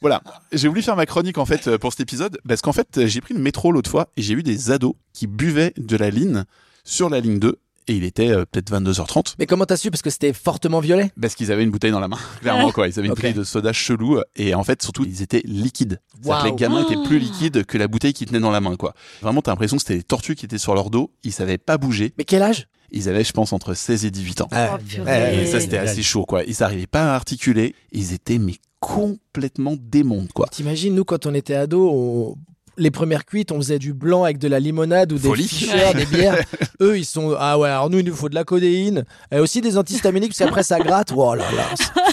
Voilà. 0.00 0.22
J'ai 0.52 0.66
voulu 0.66 0.82
faire 0.82 0.96
ma 0.96 1.06
chronique, 1.06 1.38
en 1.38 1.44
fait, 1.46 1.76
pour 1.76 1.92
cet 1.92 2.00
épisode, 2.00 2.38
parce 2.48 2.62
qu'en 2.62 2.72
fait, 2.72 3.06
j'ai 3.06 3.20
pris 3.20 3.34
le 3.34 3.40
métro 3.40 3.70
l'autre 3.70 3.90
fois 3.90 4.08
et 4.16 4.22
j'ai 4.22 4.34
vu 4.34 4.42
des 4.42 4.72
ados 4.72 4.94
qui 5.12 5.28
buvaient 5.28 5.72
de 5.76 5.96
la 5.96 6.10
ligne 6.10 6.44
sur 6.84 7.10
la 7.10 7.20
ligne 7.20 7.38
2 7.38 7.58
et 7.88 7.94
il 7.94 8.04
était 8.04 8.28
euh, 8.30 8.44
peut-être 8.50 8.70
22h30 8.72 9.34
Mais 9.38 9.46
comment 9.46 9.64
t'as 9.64 9.76
su? 9.76 9.90
Parce 9.90 10.02
que 10.02 10.10
c'était 10.10 10.32
fortement 10.32 10.80
violet? 10.80 11.10
parce 11.20 11.34
qu'ils 11.34 11.50
avaient 11.52 11.64
une 11.64 11.70
bouteille 11.70 11.90
dans 11.92 12.00
la 12.00 12.08
main. 12.08 12.18
Clairement, 12.40 12.70
quoi. 12.72 12.88
Ils 12.88 12.98
avaient 12.98 13.06
une 13.06 13.12
Ok. 13.12 13.18
bouteille 13.18 13.34
de 13.34 13.44
soda 13.44 13.72
chelou 13.72 14.20
et 14.36 14.54
en 14.54 14.64
fait, 14.64 14.82
surtout, 14.82 15.04
ils 15.04 15.22
étaient 15.22 15.42
liquides. 15.44 16.00
C'est-à-dire 16.22 16.42
que 16.44 16.48
les 16.48 16.54
gamins 16.56 16.84
étaient 16.84 17.02
plus 17.08 17.16
Oh. 17.16 17.20
liquides 17.20 17.64
que 17.64 17.78
la 17.78 17.88
bouteille 17.88 18.12
qu'ils 18.12 18.26
tenaient 18.28 18.40
dans 18.40 18.50
la 18.50 18.60
main, 18.60 18.76
quoi. 18.76 18.94
Vraiment, 19.22 19.42
t'as 19.42 19.50
l'impression 19.52 19.76
que 19.76 19.82
c'était 19.82 19.96
des 19.96 20.02
tortues 20.04 20.34
qui 20.36 20.44
étaient 20.44 20.58
sur 20.58 20.74
leur 20.74 20.90
dos. 20.90 21.10
Ils 21.24 21.32
savaient 21.32 21.58
pas 21.58 21.78
bouger. 21.78 22.12
Mais 22.18 22.24
quel 22.24 22.42
âge? 22.42 22.68
Ils 22.92 23.08
avaient, 23.08 23.22
je 23.24 23.32
pense, 23.32 23.52
entre 23.52 23.74
16 23.74 24.04
et 24.04 24.10
18 24.10 24.40
ans. 24.40 24.48
Ah, 24.50 24.76
Oh, 24.78 25.06
Et 25.08 25.46
ça, 25.46 25.60
c'était 25.60 25.78
assez 25.78 26.02
chaud, 26.02 26.24
quoi. 26.24 26.42
Ils 26.44 26.56
n'arrivaient 26.60 26.86
pas 26.88 27.12
à 27.12 27.14
articuler. 27.14 27.74
Ils 27.92 28.12
étaient, 28.12 28.38
mais 28.38 28.56
complètement 28.80 29.76
démontes, 29.78 30.32
quoi. 30.32 30.48
T'imagines, 30.50 30.94
nous, 30.94 31.04
quand 31.04 31.26
on 31.26 31.34
était 31.34 31.54
ados, 31.54 31.90
on- 31.92 32.34
les 32.80 32.90
premières 32.90 33.26
cuites, 33.26 33.52
on 33.52 33.58
faisait 33.58 33.78
du 33.78 33.92
blanc 33.92 34.24
avec 34.24 34.38
de 34.38 34.48
la 34.48 34.58
limonade 34.58 35.12
ou 35.12 35.18
des 35.18 35.42
ficheurs, 35.42 35.94
des 35.94 36.06
bières. 36.06 36.38
Eux, 36.80 36.98
ils 36.98 37.04
sont, 37.04 37.36
ah 37.38 37.58
ouais, 37.58 37.68
alors 37.68 37.90
nous, 37.90 37.98
il 37.98 38.06
nous 38.06 38.14
faut 38.14 38.28
de 38.28 38.34
la 38.34 38.44
codéine. 38.44 39.04
Et 39.30 39.38
aussi 39.38 39.60
des 39.60 39.76
antihistaminiques, 39.76 40.30
parce 40.30 40.38
qu'après, 40.38 40.62
ça 40.62 40.78
gratte. 40.78 41.12
Oh 41.14 41.34
là 41.34 41.44
là, 41.52 41.64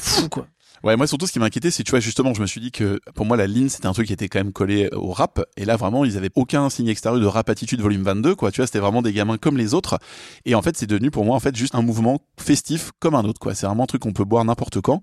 c'est 0.02 0.22
fou, 0.22 0.30
quoi. 0.30 0.48
Ouais, 0.84 0.96
moi, 0.96 1.08
surtout, 1.08 1.28
ce 1.28 1.32
qui 1.32 1.40
m'inquiétait, 1.40 1.72
c'est, 1.72 1.84
tu 1.84 1.92
vois, 1.92 2.00
justement, 2.00 2.34
je 2.34 2.42
me 2.42 2.46
suis 2.46 2.62
dit 2.62 2.72
que, 2.72 3.00
pour 3.16 3.26
moi, 3.26 3.36
la 3.38 3.48
ligne, 3.48 3.70
c'était 3.70 3.88
un 3.88 3.94
truc 3.94 4.08
qui 4.08 4.14
était 4.14 4.30
quand 4.30 4.40
même 4.40 4.54
collé 4.54 4.90
au 4.94 5.12
rap. 5.12 5.42
Et 5.58 5.66
là, 5.66 5.76
vraiment, 5.76 6.06
ils 6.06 6.18
avaient 6.18 6.30
aucun 6.36 6.70
signe 6.70 6.88
extérieur 6.88 7.20
de 7.22 7.26
rap 7.26 7.50
attitude 7.50 7.82
volume 7.82 8.04
22, 8.04 8.36
quoi. 8.36 8.52
Tu 8.52 8.62
vois, 8.62 8.68
c'était 8.68 8.80
vraiment 8.80 9.02
des 9.02 9.14
gamins 9.14 9.38
comme 9.38 9.58
les 9.58 9.74
autres. 9.74 10.00
Et 10.46 10.56
en 10.56 10.62
fait, 10.62 10.78
c'est 10.78 10.88
devenu, 10.88 11.12
pour 11.12 11.26
moi, 11.26 11.36
en 11.36 11.40
fait, 11.40 11.56
juste 11.56 11.76
un 11.76 11.82
mouvement 11.82 12.20
festif 12.40 12.92
comme 13.00 13.16
un 13.16 13.24
autre, 13.24 13.40
quoi. 13.40 13.56
C'est 13.56 13.66
vraiment 13.66 13.84
un 13.84 13.88
truc 13.88 14.02
qu'on 14.02 14.14
peut 14.14 14.26
boire 14.26 14.46
n'importe 14.46 14.82
quand. 14.82 15.02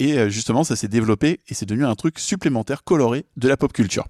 Et 0.00 0.18
euh, 0.18 0.28
justement, 0.28 0.64
ça 0.64 0.74
s'est 0.74 0.88
développé 0.88 1.38
et 1.48 1.54
c'est 1.54 1.66
devenu 1.66 1.84
un 1.86 1.94
truc 1.94 2.18
supplémentaire 2.18 2.82
coloré 2.82 3.26
de 3.36 3.46
la 3.48 3.56
pop 3.56 3.72
culture. 3.72 4.06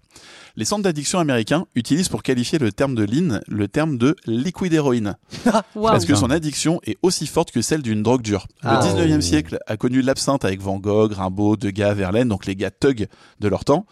Les 0.56 0.64
centres 0.64 0.82
d'addiction 0.82 1.18
américains 1.18 1.66
utilisent 1.74 2.08
pour 2.08 2.22
qualifier 2.22 2.58
le 2.58 2.72
terme 2.72 2.94
de 2.94 3.04
lean 3.04 3.40
le 3.48 3.68
terme 3.68 3.98
de 3.98 4.16
liquid 4.24 4.72
héroïne. 4.72 5.16
Waouh. 5.74 5.92
Parce 5.92 6.06
que 6.06 6.14
son 6.14 6.30
addiction 6.30 6.80
est 6.86 6.96
aussi 7.02 7.26
forte 7.26 7.50
que 7.50 7.60
celle 7.60 7.82
d'une 7.82 8.02
drogue 8.02 8.22
dure. 8.22 8.46
Ah. 8.62 8.80
Le 8.82 8.88
19e 8.88 9.18
Oh. 9.18 9.20
siècle 9.20 9.58
a 9.66 9.76
connu 9.76 10.00
l'absinthe 10.00 10.46
avec 10.46 10.62
Van 10.62 10.78
Gogh, 10.78 11.03
Rimbaud, 11.12 11.56
Degas, 11.56 11.94
Verlaine, 11.94 12.28
donc 12.28 12.46
les 12.46 12.56
gars 12.56 12.70
thug 12.70 13.08
de 13.40 13.48
leur 13.48 13.64
temps. 13.64 13.86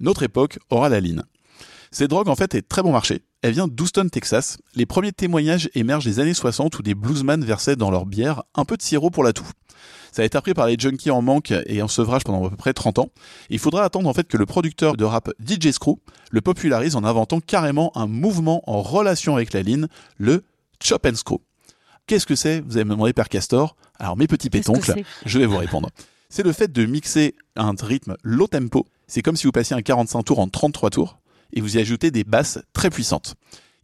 Notre 0.00 0.22
époque 0.22 0.58
aura 0.70 0.88
la 0.88 1.00
ligne. 1.00 1.22
Cette 1.90 2.10
drogue, 2.10 2.28
en 2.28 2.36
fait, 2.36 2.54
est 2.54 2.68
très 2.68 2.82
bon 2.82 2.92
marché. 2.92 3.22
Elle 3.42 3.52
vient 3.52 3.68
d'Houston, 3.68 4.08
Texas. 4.10 4.58
Les 4.74 4.84
premiers 4.84 5.12
témoignages 5.12 5.70
émergent 5.74 6.04
des 6.04 6.20
années 6.20 6.34
60 6.34 6.78
où 6.78 6.82
des 6.82 6.94
bluesmen 6.94 7.44
versaient 7.44 7.76
dans 7.76 7.90
leur 7.90 8.04
bière 8.04 8.42
un 8.54 8.64
peu 8.64 8.76
de 8.76 8.82
sirop 8.82 9.10
pour 9.10 9.24
la 9.24 9.32
toux. 9.32 9.48
Ça 10.12 10.22
a 10.22 10.24
été 10.24 10.36
appris 10.36 10.54
par 10.54 10.66
les 10.66 10.76
junkies 10.78 11.10
en 11.10 11.22
manque 11.22 11.52
et 11.66 11.82
en 11.82 11.88
sevrage 11.88 12.24
pendant 12.24 12.46
à 12.46 12.50
peu 12.50 12.56
près 12.56 12.72
30 12.72 12.98
ans. 12.98 13.10
Il 13.50 13.58
faudra 13.58 13.84
attendre 13.84 14.08
en 14.08 14.14
fait 14.14 14.26
que 14.26 14.36
le 14.36 14.46
producteur 14.46 14.96
de 14.96 15.04
rap 15.04 15.30
DJ 15.44 15.70
Screw 15.70 15.98
le 16.30 16.40
popularise 16.40 16.96
en 16.96 17.04
inventant 17.04 17.40
carrément 17.40 17.96
un 17.96 18.06
mouvement 18.06 18.62
en 18.66 18.82
relation 18.82 19.36
avec 19.36 19.52
la 19.52 19.62
ligne, 19.62 19.86
le 20.16 20.44
chop 20.82 21.06
and 21.06 21.14
screw. 21.14 21.38
Qu'est-ce 22.06 22.26
que 22.26 22.34
c'est? 22.34 22.60
Vous 22.60 22.76
allez 22.76 22.84
me 22.84 22.90
demander 22.90 23.12
Père 23.12 23.28
Castor? 23.28 23.76
Alors 23.98 24.16
mes 24.16 24.26
petits 24.26 24.50
pétoncles, 24.50 25.02
je 25.26 25.38
vais 25.38 25.46
vous 25.46 25.58
répondre. 25.58 25.90
C'est 26.30 26.42
le 26.44 26.52
fait 26.52 26.70
de 26.70 26.84
mixer 26.84 27.34
un 27.56 27.74
rythme 27.80 28.16
low 28.22 28.46
tempo. 28.46 28.86
C'est 29.06 29.22
comme 29.22 29.36
si 29.36 29.46
vous 29.46 29.52
passiez 29.52 29.74
un 29.74 29.82
45 29.82 30.22
tours 30.24 30.38
en 30.40 30.48
33 30.48 30.90
tours 30.90 31.18
et 31.54 31.60
vous 31.62 31.76
y 31.76 31.80
ajoutez 31.80 32.10
des 32.10 32.24
basses 32.24 32.58
très 32.74 32.90
puissantes. 32.90 33.34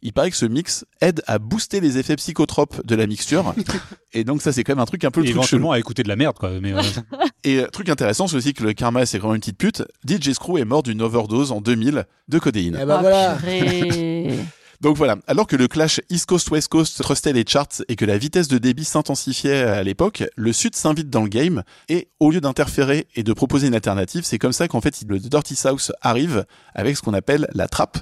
Il 0.03 0.13
paraît 0.13 0.29
que 0.29 0.37
ce 0.37 0.45
mix 0.45 0.85
aide 1.01 1.23
à 1.25 1.39
booster 1.39 1.79
les 1.79 1.97
effets 1.97 2.15
psychotropes 2.17 2.85
de 2.85 2.95
la 2.95 3.07
mixture. 3.07 3.55
et 4.13 4.23
donc 4.23 4.43
ça 4.43 4.51
c'est 4.53 4.63
quand 4.63 4.73
même 4.73 4.81
un 4.81 4.85
truc 4.85 5.03
un 5.03 5.09
peu 5.09 5.21
le 5.21 5.25
Et 5.27 5.31
truc 5.31 5.37
chelou. 5.37 5.41
éventuellement 5.43 5.71
à 5.71 5.79
écouter 5.79 6.03
de 6.03 6.07
la 6.07 6.15
merde, 6.15 6.37
quoi. 6.37 6.51
Mais, 6.61 6.73
euh, 6.73 6.81
Et 7.43 7.61
euh, 7.61 7.67
truc 7.67 7.89
intéressant, 7.89 8.27
c'est 8.27 8.35
aussi 8.35 8.53
que 8.53 8.63
le 8.63 8.73
karma 8.73 9.07
c'est 9.07 9.17
vraiment 9.17 9.33
une 9.33 9.39
petite 9.39 9.57
pute. 9.57 9.83
DJ 10.07 10.33
Screw 10.33 10.59
est 10.59 10.65
mort 10.65 10.83
d'une 10.83 11.01
overdose 11.01 11.51
en 11.51 11.61
2000 11.61 12.05
de 12.27 12.39
codéine. 12.39 12.77
Eh 12.79 12.85
ben 12.85 12.97
Ah, 12.99 13.01
voilà. 13.01 13.37
Donc 14.81 14.97
voilà, 14.97 15.17
alors 15.27 15.47
que 15.47 15.55
le 15.55 15.67
clash 15.67 16.01
East 16.09 16.25
Coast 16.25 16.49
West 16.51 16.67
Coast 16.67 17.01
trustait 17.01 17.33
les 17.33 17.45
charts 17.47 17.81
et 17.87 17.95
que 17.95 18.05
la 18.05 18.17
vitesse 18.17 18.47
de 18.47 18.57
débit 18.57 18.85
s'intensifiait 18.85 19.63
à 19.63 19.83
l'époque, 19.83 20.23
le 20.35 20.53
Sud 20.53 20.75
s'invite 20.75 21.09
dans 21.09 21.23
le 21.23 21.29
game 21.29 21.63
et 21.89 22.09
au 22.19 22.31
lieu 22.31 22.41
d'interférer 22.41 23.07
et 23.15 23.23
de 23.23 23.33
proposer 23.33 23.67
une 23.67 23.75
alternative, 23.75 24.23
c'est 24.25 24.39
comme 24.39 24.53
ça 24.53 24.67
qu'en 24.67 24.81
fait 24.81 25.03
le 25.07 25.19
Dirty 25.19 25.55
South 25.55 25.91
arrive 26.01 26.45
avec 26.73 26.97
ce 26.97 27.01
qu'on 27.01 27.13
appelle 27.13 27.47
la 27.53 27.67
trappe 27.67 27.99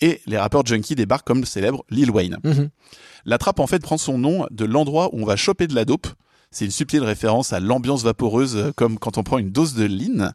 et 0.00 0.20
les 0.26 0.38
rappeurs 0.38 0.64
junkies 0.64 0.94
débarquent 0.94 1.26
comme 1.26 1.40
le 1.40 1.46
célèbre 1.46 1.84
Lil 1.90 2.10
Wayne. 2.10 2.38
Mhm. 2.42 2.70
La 3.24 3.38
trappe 3.38 3.60
en 3.60 3.66
fait 3.66 3.80
prend 3.80 3.98
son 3.98 4.18
nom 4.18 4.46
de 4.50 4.64
l'endroit 4.64 5.10
où 5.12 5.22
on 5.22 5.26
va 5.26 5.36
choper 5.36 5.66
de 5.66 5.74
la 5.74 5.84
dope. 5.84 6.08
C'est 6.52 6.64
une 6.64 6.72
subtile 6.72 7.04
référence 7.04 7.52
à 7.52 7.60
l'ambiance 7.60 8.02
vaporeuse 8.02 8.56
euh, 8.56 8.72
comme 8.74 8.98
quand 8.98 9.18
on 9.18 9.22
prend 9.22 9.38
une 9.38 9.52
dose 9.52 9.74
de 9.74 9.84
lean. 9.84 10.32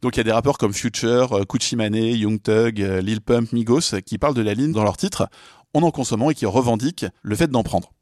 Donc 0.00 0.16
il 0.16 0.18
y 0.18 0.20
a 0.20 0.24
des 0.24 0.32
rappeurs 0.32 0.56
comme 0.56 0.72
Future, 0.72 1.34
euh, 1.34 1.44
Gucci 1.46 1.76
Mane, 1.76 1.94
Young 1.94 2.40
Thug, 2.40 2.80
euh, 2.80 3.02
Lil 3.02 3.20
Pump, 3.20 3.52
Migos 3.52 3.92
euh, 3.92 4.00
qui 4.00 4.16
parlent 4.16 4.32
de 4.32 4.40
la 4.40 4.54
lean 4.54 4.68
dans 4.68 4.82
leurs 4.82 4.96
titres 4.96 5.28
en 5.74 5.82
en 5.82 5.90
consommant 5.90 6.30
et 6.30 6.34
qui 6.34 6.46
revendiquent 6.46 7.04
le 7.20 7.36
fait 7.36 7.48
d'en 7.48 7.62
prendre. 7.62 7.92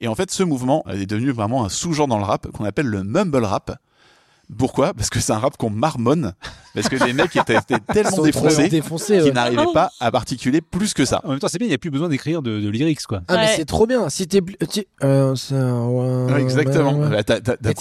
Et 0.00 0.06
en 0.06 0.14
fait 0.14 0.30
ce 0.30 0.44
mouvement 0.44 0.84
est 0.86 1.06
devenu 1.06 1.32
vraiment 1.32 1.64
un 1.64 1.68
sous-genre 1.68 2.06
dans 2.06 2.18
le 2.18 2.24
rap 2.24 2.52
qu'on 2.52 2.64
appelle 2.64 2.86
le 2.86 3.02
mumble 3.02 3.44
rap 3.44 3.76
Pourquoi? 4.56 4.94
Parce 4.94 5.10
que 5.10 5.20
c'est 5.20 5.32
un 5.32 5.38
rap 5.38 5.56
qu'on 5.56 5.68
marmonne. 5.70 6.32
Parce 6.74 6.88
que 6.88 6.96
les 7.04 7.12
mecs 7.12 7.34
étaient, 7.36 7.56
étaient 7.56 7.78
tellement 7.92 8.22
défoncés 8.22 8.68
défoncés, 8.68 9.14
qu'ils 9.18 9.24
ouais. 9.24 9.32
n'arrivaient 9.32 9.72
pas 9.74 9.90
à 10.00 10.06
articuler 10.16 10.60
plus 10.60 10.94
que 10.94 11.04
ça. 11.04 11.20
En 11.24 11.30
même 11.30 11.38
temps, 11.38 11.48
c'est 11.48 11.58
bien, 11.58 11.66
il 11.66 11.70
n'y 11.70 11.74
a 11.74 11.78
plus 11.78 11.90
besoin 11.90 12.08
d'écrire 12.08 12.40
de, 12.40 12.60
de 12.60 12.68
lyrics, 12.68 13.02
quoi. 13.02 13.20
Ah, 13.28 13.34
mais 13.36 13.42
Ouais. 13.42 13.52
c'est 13.56 13.64
trop 13.66 13.86
bien. 13.86 14.08
Si 14.08 14.26
t'es. 14.26 14.40
euh, 15.04 15.34
ça, 15.36 15.54
ouais, 15.54 16.32
Ouais, 16.32 16.40
Exactement. 16.40 16.92
ouais, 16.92 17.08
ouais. 17.08 17.10
Bah, 17.10 17.24
t'as- 17.24 17.40
Mais. 17.62 17.74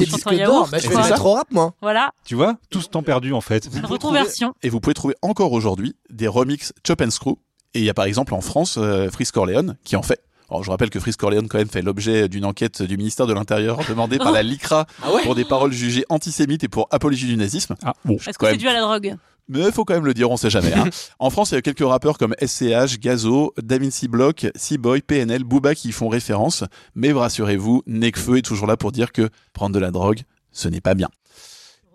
Bah, 0.72 0.78
je 0.80 0.89
mettre 0.89 1.26
au 1.26 1.34
rap, 1.34 1.47
moi. 1.51 1.74
Voilà, 1.82 2.11
Tu 2.26 2.36
vois, 2.36 2.57
tout 2.70 2.82
ce 2.82 2.88
temps 2.89 3.03
perdu, 3.03 3.34
en 3.34 3.41
fait. 3.41 3.70
la 3.74 3.88
reconversion. 3.88 4.53
Et 4.63 4.70
vous 4.70 4.80
pouvez 4.80 4.93
trouver 4.93 5.15
encore 5.22 5.51
aujourd'hui 5.53 5.95
des 6.09 6.28
remixes 6.28 6.74
Chop 6.86 7.01
and 7.01 7.11
Screw. 7.11 7.36
Et 7.74 7.80
il 7.80 7.86
y 7.86 7.89
a 7.89 7.93
par 7.93 8.05
exemple 8.05 8.34
en 8.34 8.41
France 8.41 8.78
euh, 8.80 9.09
Frisk 9.11 9.34
Corleone 9.36 9.76
qui 9.84 9.95
en 9.95 10.01
fait. 10.01 10.22
Alors 10.49 10.63
je 10.63 10.69
rappelle 10.71 10.89
que 10.89 10.99
Frisk 10.99 11.19
Corleone 11.19 11.47
quand 11.47 11.57
même 11.57 11.67
fait 11.69 11.81
l'objet 11.81 12.29
d'une 12.29 12.45
enquête 12.45 12.81
du 12.81 12.95
ministère 12.97 13.27
de 13.27 13.33
l'Intérieur 13.33 13.79
demandée 13.87 14.17
par 14.17 14.31
la 14.31 14.43
LICRA 14.43 14.85
Ah 15.03 15.13
ouais 15.13 15.23
pour 15.23 15.35
des 15.35 15.43
paroles 15.45 15.73
jugées 15.73 16.05
antisémites 16.09 16.63
et 16.63 16.67
pour 16.69 16.87
apologie 16.91 17.25
du 17.27 17.35
nazisme. 17.37 17.75
Ah, 17.83 17.93
bon. 18.05 18.15
Est-ce 18.15 18.37
que 18.37 18.45
c'est 18.45 18.51
même- 18.51 18.57
dû 18.57 18.67
à 18.69 18.73
la 18.73 18.81
drogue 18.81 19.15
Mais 19.49 19.59
il 19.65 19.71
faut 19.73 19.83
quand 19.85 19.93
même 19.95 20.05
le 20.05 20.13
dire, 20.13 20.31
on 20.31 20.37
sait 20.37 20.49
jamais. 20.49 20.73
hein. 20.73 20.85
en 21.19 21.29
France, 21.29 21.51
il 21.51 21.55
y 21.55 21.57
a 21.57 21.61
quelques 21.61 21.85
rappeurs 21.85 22.17
comme 22.17 22.33
SCH, 22.41 22.99
Gazo, 22.99 23.53
David 23.61 23.91
C. 23.91 24.07
Block, 24.07 24.47
C-Boy, 24.55 25.01
PNL, 25.01 25.43
Booba 25.43 25.75
qui 25.75 25.89
y 25.89 25.91
font 25.91 26.07
référence. 26.07 26.63
Mais 26.95 27.11
rassurez-vous, 27.11 27.83
Nekfeu 27.87 28.37
est 28.37 28.41
toujours 28.41 28.67
là 28.67 28.77
pour 28.77 28.91
dire 28.93 29.11
que 29.11 29.29
prendre 29.53 29.73
de 29.75 29.79
la 29.79 29.91
drogue, 29.91 30.21
ce 30.53 30.69
n'est 30.69 30.81
pas 30.81 30.93
bien. 30.95 31.09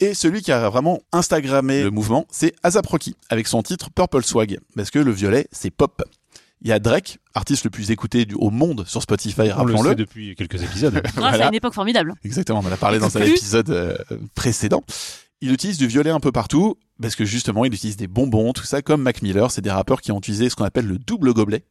Et 0.00 0.14
celui 0.14 0.42
qui 0.42 0.50
a 0.52 0.68
vraiment 0.68 1.00
Instagrammé 1.12 1.82
le 1.84 1.90
mouvement, 1.90 2.26
c'est 2.30 2.54
ASAP 2.62 2.86
Rocky, 2.86 3.14
avec 3.30 3.46
son 3.46 3.62
titre 3.62 3.88
Purple 3.94 4.24
Swag, 4.24 4.58
parce 4.74 4.90
que 4.90 4.98
le 4.98 5.12
violet, 5.12 5.46
c'est 5.52 5.70
pop. 5.70 6.02
Il 6.64 6.68
y 6.68 6.72
a 6.72 6.78
Drake, 6.78 7.18
artiste 7.34 7.64
le 7.64 7.70
plus 7.70 7.90
écouté 7.90 8.24
du, 8.24 8.34
au 8.36 8.50
monde 8.50 8.84
sur 8.86 9.02
Spotify, 9.02 9.40
On 9.40 9.44
le 9.44 9.52
rappelons-le. 9.52 9.94
depuis 9.96 10.34
quelques 10.36 10.62
épisodes. 10.62 10.94
Grâce 11.02 11.14
Voilà. 11.16 11.46
à 11.46 11.48
une 11.48 11.54
époque 11.54 11.74
formidable. 11.74 12.14
Exactement, 12.24 12.60
on 12.64 12.68
en 12.68 12.72
a 12.72 12.76
parlé 12.76 12.98
dans 13.00 13.16
un 13.16 13.22
épisode 13.22 13.70
euh, 13.70 13.96
précédent. 14.34 14.84
Il 15.40 15.52
utilise 15.52 15.76
du 15.76 15.88
violet 15.88 16.10
un 16.10 16.20
peu 16.20 16.30
partout, 16.30 16.76
parce 17.00 17.16
que 17.16 17.24
justement, 17.24 17.64
il 17.64 17.74
utilise 17.74 17.96
des 17.96 18.06
bonbons, 18.06 18.52
tout 18.52 18.62
ça, 18.64 18.80
comme 18.80 19.02
Mac 19.02 19.22
Miller, 19.22 19.50
c'est 19.50 19.60
des 19.60 19.72
rappeurs 19.72 20.00
qui 20.00 20.12
ont 20.12 20.18
utilisé 20.18 20.48
ce 20.48 20.54
qu'on 20.54 20.64
appelle 20.64 20.86
le 20.86 20.98
double 20.98 21.34
gobelet. 21.34 21.64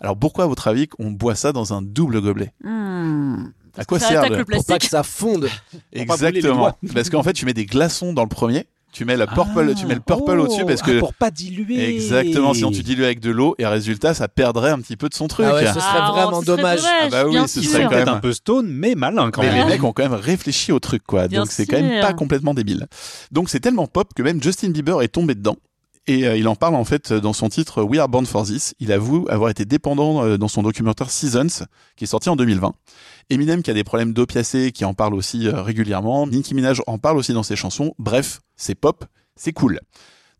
Alors 0.00 0.18
pourquoi, 0.18 0.44
à 0.44 0.46
votre 0.46 0.68
avis, 0.68 0.88
on 0.98 1.10
boit 1.10 1.34
ça 1.36 1.52
dans 1.52 1.72
un 1.72 1.80
double 1.80 2.20
gobelet? 2.20 2.52
Hmm. 2.62 3.46
À 3.78 3.84
quoi 3.86 3.98
Ça 3.98 4.08
sert 4.08 4.28
le- 4.28 4.36
le 4.38 4.44
Pour 4.44 4.56
pas 4.56 4.60
que 4.60 4.66
plastique. 4.66 4.90
ça 4.90 5.02
fonde. 5.02 5.48
Exactement. 5.92 6.76
Parce 6.92 7.08
qu'en 7.10 7.22
fait, 7.22 7.32
tu 7.32 7.46
mets 7.46 7.54
des 7.54 7.66
glaçons 7.66 8.12
dans 8.12 8.22
le 8.22 8.28
premier, 8.28 8.66
tu 8.94 9.04
mets 9.04 9.16
la 9.16 9.26
purple, 9.26 9.66
Ah. 9.70 9.74
tu 9.74 9.84
mets 9.86 9.94
le 9.96 10.00
purple 10.00 10.36
Oh, 10.38 10.44
au-dessus 10.44 10.64
parce 10.64 10.80
ah, 10.82 10.86
que 10.86 10.98
pour 11.00 11.12
pas 11.12 11.30
diluer. 11.30 11.94
exactement, 11.96 12.54
sinon 12.54 12.70
tu 12.70 12.82
dilues 12.82 13.04
avec 13.04 13.20
de 13.20 13.30
l'eau 13.30 13.54
et 13.58 13.66
résultat, 13.66 14.14
ça 14.14 14.28
perdrait 14.28 14.70
un 14.70 14.78
petit 14.80 14.96
peu 14.96 15.08
de 15.08 15.14
son 15.14 15.28
truc. 15.28 15.46
Ah 15.48 15.54
ouais, 15.54 15.66
ce 15.66 15.74
serait 15.74 15.82
Ah, 16.00 16.12
vraiment 16.14 16.40
ce 16.40 16.46
serait 16.46 16.56
dommage. 16.56 16.80
Ah 16.84 17.08
bah 17.10 17.24
oui, 17.26 17.32
bien 17.32 17.46
ce 17.46 17.60
sûr. 17.60 17.70
serait 17.72 17.84
quand 17.84 17.90
même- 17.90 18.08
un 18.08 18.20
peu 18.20 18.32
stone, 18.32 18.68
mais 18.68 18.94
malin 18.94 19.30
quand 19.30 19.42
Mais 19.42 19.50
même. 19.52 19.66
les 19.66 19.72
mecs 19.74 19.84
ont 19.84 19.92
quand 19.92 20.04
même 20.04 20.14
réfléchi 20.14 20.72
au 20.72 20.78
truc, 20.78 21.02
quoi. 21.04 21.28
Bien 21.28 21.40
Donc 21.40 21.50
c'est 21.52 21.66
quand 21.66 21.80
même 21.80 22.00
pas 22.00 22.12
complètement 22.14 22.54
débile. 22.54 22.86
Donc 23.32 23.50
c'est 23.50 23.60
tellement 23.60 23.86
pop 23.86 24.14
que 24.14 24.22
même 24.22 24.42
Justin 24.42 24.70
Bieber 24.70 25.02
est 25.02 25.08
tombé 25.08 25.34
dedans. 25.34 25.56
Et 26.06 26.26
euh, 26.26 26.36
il 26.36 26.46
en 26.48 26.54
parle 26.54 26.74
en 26.74 26.84
fait 26.84 27.14
dans 27.14 27.32
son 27.32 27.48
titre 27.48 27.82
We 27.82 27.98
Are 27.98 28.10
Born 28.10 28.26
for 28.26 28.44
This. 28.44 28.74
Il 28.78 28.92
avoue 28.92 29.26
avoir 29.30 29.48
été 29.48 29.64
dépendant 29.64 30.22
euh, 30.22 30.36
dans 30.36 30.48
son 30.48 30.62
documentaire 30.62 31.10
Seasons, 31.10 31.64
qui 31.96 32.04
est 32.04 32.06
sorti 32.06 32.28
en 32.28 32.36
2020. 32.36 32.74
Eminem 33.30 33.62
qui 33.62 33.70
a 33.70 33.74
des 33.74 33.84
problèmes 33.84 34.12
d'opiacés, 34.12 34.72
qui 34.72 34.84
en 34.84 34.94
parle 34.94 35.14
aussi 35.14 35.48
euh, 35.48 35.62
régulièrement. 35.62 36.26
Nicki 36.26 36.54
Minaj 36.54 36.80
en 36.86 36.98
parle 36.98 37.16
aussi 37.16 37.32
dans 37.32 37.42
ses 37.42 37.56
chansons. 37.56 37.94
Bref, 37.98 38.40
c'est 38.56 38.74
pop, 38.74 39.04
c'est 39.36 39.52
cool. 39.52 39.80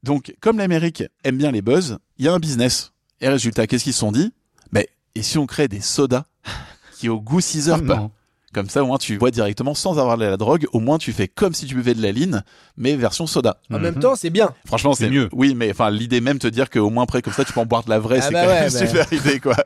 Donc 0.02 0.34
comme 0.40 0.58
l'Amérique 0.58 1.02
aime 1.24 1.38
bien 1.38 1.50
les 1.50 1.62
buzz, 1.62 1.98
il 2.18 2.24
y 2.26 2.28
a 2.28 2.32
un 2.34 2.38
business. 2.38 2.92
Et 3.20 3.28
résultat, 3.28 3.66
qu'est-ce 3.66 3.84
qu'ils 3.84 3.92
se 3.94 4.00
sont 4.00 4.12
dit? 4.12 4.32
Mais 4.72 4.88
et 5.14 5.22
si 5.22 5.38
on 5.38 5.46
crée 5.46 5.68
des 5.68 5.80
sodas 5.80 6.24
qui 6.98 7.08
au 7.08 7.20
goût 7.20 7.40
Caesar 7.40 7.80
Non. 7.80 8.10
comme 8.52 8.68
ça, 8.68 8.84
au 8.84 8.86
moins, 8.86 8.98
tu 8.98 9.16
bois 9.18 9.30
directement 9.30 9.74
sans 9.74 9.98
avoir 9.98 10.16
de 10.18 10.24
la 10.24 10.36
drogue. 10.36 10.66
Au 10.72 10.78
moins, 10.80 10.98
tu 10.98 11.12
fais 11.12 11.26
comme 11.26 11.54
si 11.54 11.66
tu 11.66 11.74
buvais 11.74 11.94
de 11.94 12.02
la 12.02 12.12
ligne, 12.12 12.42
mais 12.76 12.94
version 12.96 13.26
soda. 13.26 13.56
En 13.70 13.76
Mhm. 13.76 13.82
même 13.82 13.98
temps, 13.98 14.14
c'est 14.14 14.30
bien. 14.30 14.54
Franchement, 14.66 14.94
C'est 14.94 15.08
mieux. 15.10 15.28
Oui, 15.32 15.54
mais 15.56 15.70
enfin, 15.70 15.90
l'idée 15.90 16.20
même 16.20 16.38
te 16.38 16.46
dire 16.46 16.68
qu'au 16.70 16.90
moins 16.90 17.04
après, 17.04 17.22
comme 17.22 17.32
ça, 17.32 17.44
tu 17.44 17.52
peux 17.52 17.60
en 17.60 17.66
boire 17.66 17.82
de 17.84 17.90
la 17.90 17.98
vraie, 17.98 18.18
Ah 18.20 18.22
c'est 18.26 18.32
bah 18.32 18.42
quand 18.42 18.48
ouais, 18.48 18.60
même 18.60 18.72
bah. 18.72 18.80
une 18.80 18.86
super 18.86 19.12
idée, 19.12 19.40
quoi. 19.40 19.56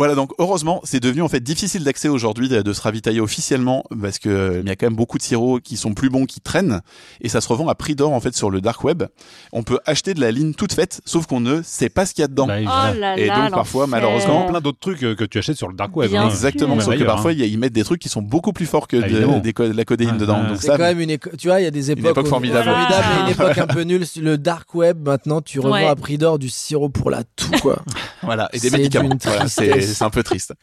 Voilà, 0.00 0.14
donc 0.14 0.32
heureusement, 0.38 0.80
c'est 0.82 0.98
devenu 0.98 1.20
en 1.20 1.28
fait 1.28 1.40
difficile 1.40 1.84
d'accès 1.84 2.08
aujourd'hui 2.08 2.48
de, 2.48 2.62
de 2.62 2.72
se 2.72 2.80
ravitailler 2.80 3.20
officiellement 3.20 3.84
parce 4.00 4.18
que 4.18 4.30
euh, 4.30 4.60
il 4.62 4.66
y 4.68 4.70
a 4.72 4.74
quand 4.76 4.86
même 4.86 4.96
beaucoup 4.96 5.18
de 5.18 5.22
sirops 5.22 5.60
qui 5.62 5.76
sont 5.76 5.92
plus 5.92 6.08
bons 6.08 6.24
qui 6.24 6.40
traînent 6.40 6.80
et 7.20 7.28
ça 7.28 7.42
se 7.42 7.48
revend 7.48 7.68
à 7.68 7.74
prix 7.74 7.94
d'or 7.96 8.12
en 8.14 8.20
fait 8.20 8.34
sur 8.34 8.50
le 8.50 8.62
dark 8.62 8.82
web. 8.82 9.02
On 9.52 9.62
peut 9.62 9.78
acheter 9.84 10.14
de 10.14 10.20
la 10.22 10.30
ligne 10.30 10.54
toute 10.54 10.72
faite, 10.72 11.02
sauf 11.04 11.26
qu'on 11.26 11.40
ne 11.40 11.60
sait 11.62 11.90
pas 11.90 12.06
ce 12.06 12.14
qu'il 12.14 12.22
y 12.22 12.24
a 12.24 12.28
dedans. 12.28 12.46
Bah, 12.46 12.54
Oh 12.62 12.98
là 12.98 13.18
Et 13.18 13.26
là, 13.26 13.42
donc, 13.42 13.50
parfois, 13.50 13.86
malheureusement, 13.86 14.46
plein 14.46 14.62
d'autres 14.62 14.78
trucs 14.80 15.02
euh, 15.02 15.14
que 15.14 15.24
tu 15.24 15.36
achètes 15.36 15.58
sur 15.58 15.68
le 15.68 15.74
dark 15.74 15.94
web. 15.94 16.10
Bien 16.10 16.22
hein. 16.22 16.28
Exactement, 16.30 16.80
sauf 16.80 16.96
que 16.96 17.04
parfois 17.04 17.32
a- 17.32 17.34
ils 17.34 17.58
mettent 17.58 17.74
des 17.74 17.84
trucs 17.84 18.00
qui 18.00 18.08
sont 18.08 18.22
beaucoup 18.22 18.54
plus 18.54 18.64
forts 18.64 18.88
que 18.88 18.96
de, 18.96 19.40
des 19.40 19.52
co- 19.52 19.70
la 19.70 19.84
codéine 19.84 20.12
Ah, 20.14 20.18
dedans. 20.18 20.40
ah, 20.44 20.48
Donc 20.48 20.56
C'est 20.62 20.68
ça, 20.68 20.78
quand 20.78 20.84
même 20.84 21.00
une 21.00 21.10
époque. 21.10 21.36
Tu 21.36 21.48
vois, 21.48 21.60
il 21.60 21.64
y 21.64 21.66
a 21.66 21.70
des 21.70 21.90
époques. 21.90 22.12
époque 22.12 22.26
où- 22.26 22.30
formidable. 22.30 22.64
formidable 22.70 23.06
et 23.18 23.22
une 23.24 23.28
époque 23.32 23.58
un 23.58 23.66
peu 23.66 23.82
nulle. 23.82 24.06
Le 24.16 24.38
dark 24.38 24.74
web, 24.74 25.06
maintenant, 25.06 25.42
tu 25.42 25.60
revends 25.60 25.74
Ouais. 25.74 25.84
à 25.86 25.94
prix 25.94 26.16
d'or 26.16 26.38
du 26.38 26.48
sirop 26.48 26.88
pour 26.88 27.10
la 27.10 27.22
toux, 27.24 27.50
quoi. 27.60 27.82
Voilà, 28.22 28.48
et 28.54 28.60
des 28.60 28.70
médicaments. 28.70 29.10
Voilà, 29.24 29.48
c'est. 29.48 29.89
C'est 29.94 30.04
un 30.04 30.10
peu 30.10 30.22
triste. 30.22 30.54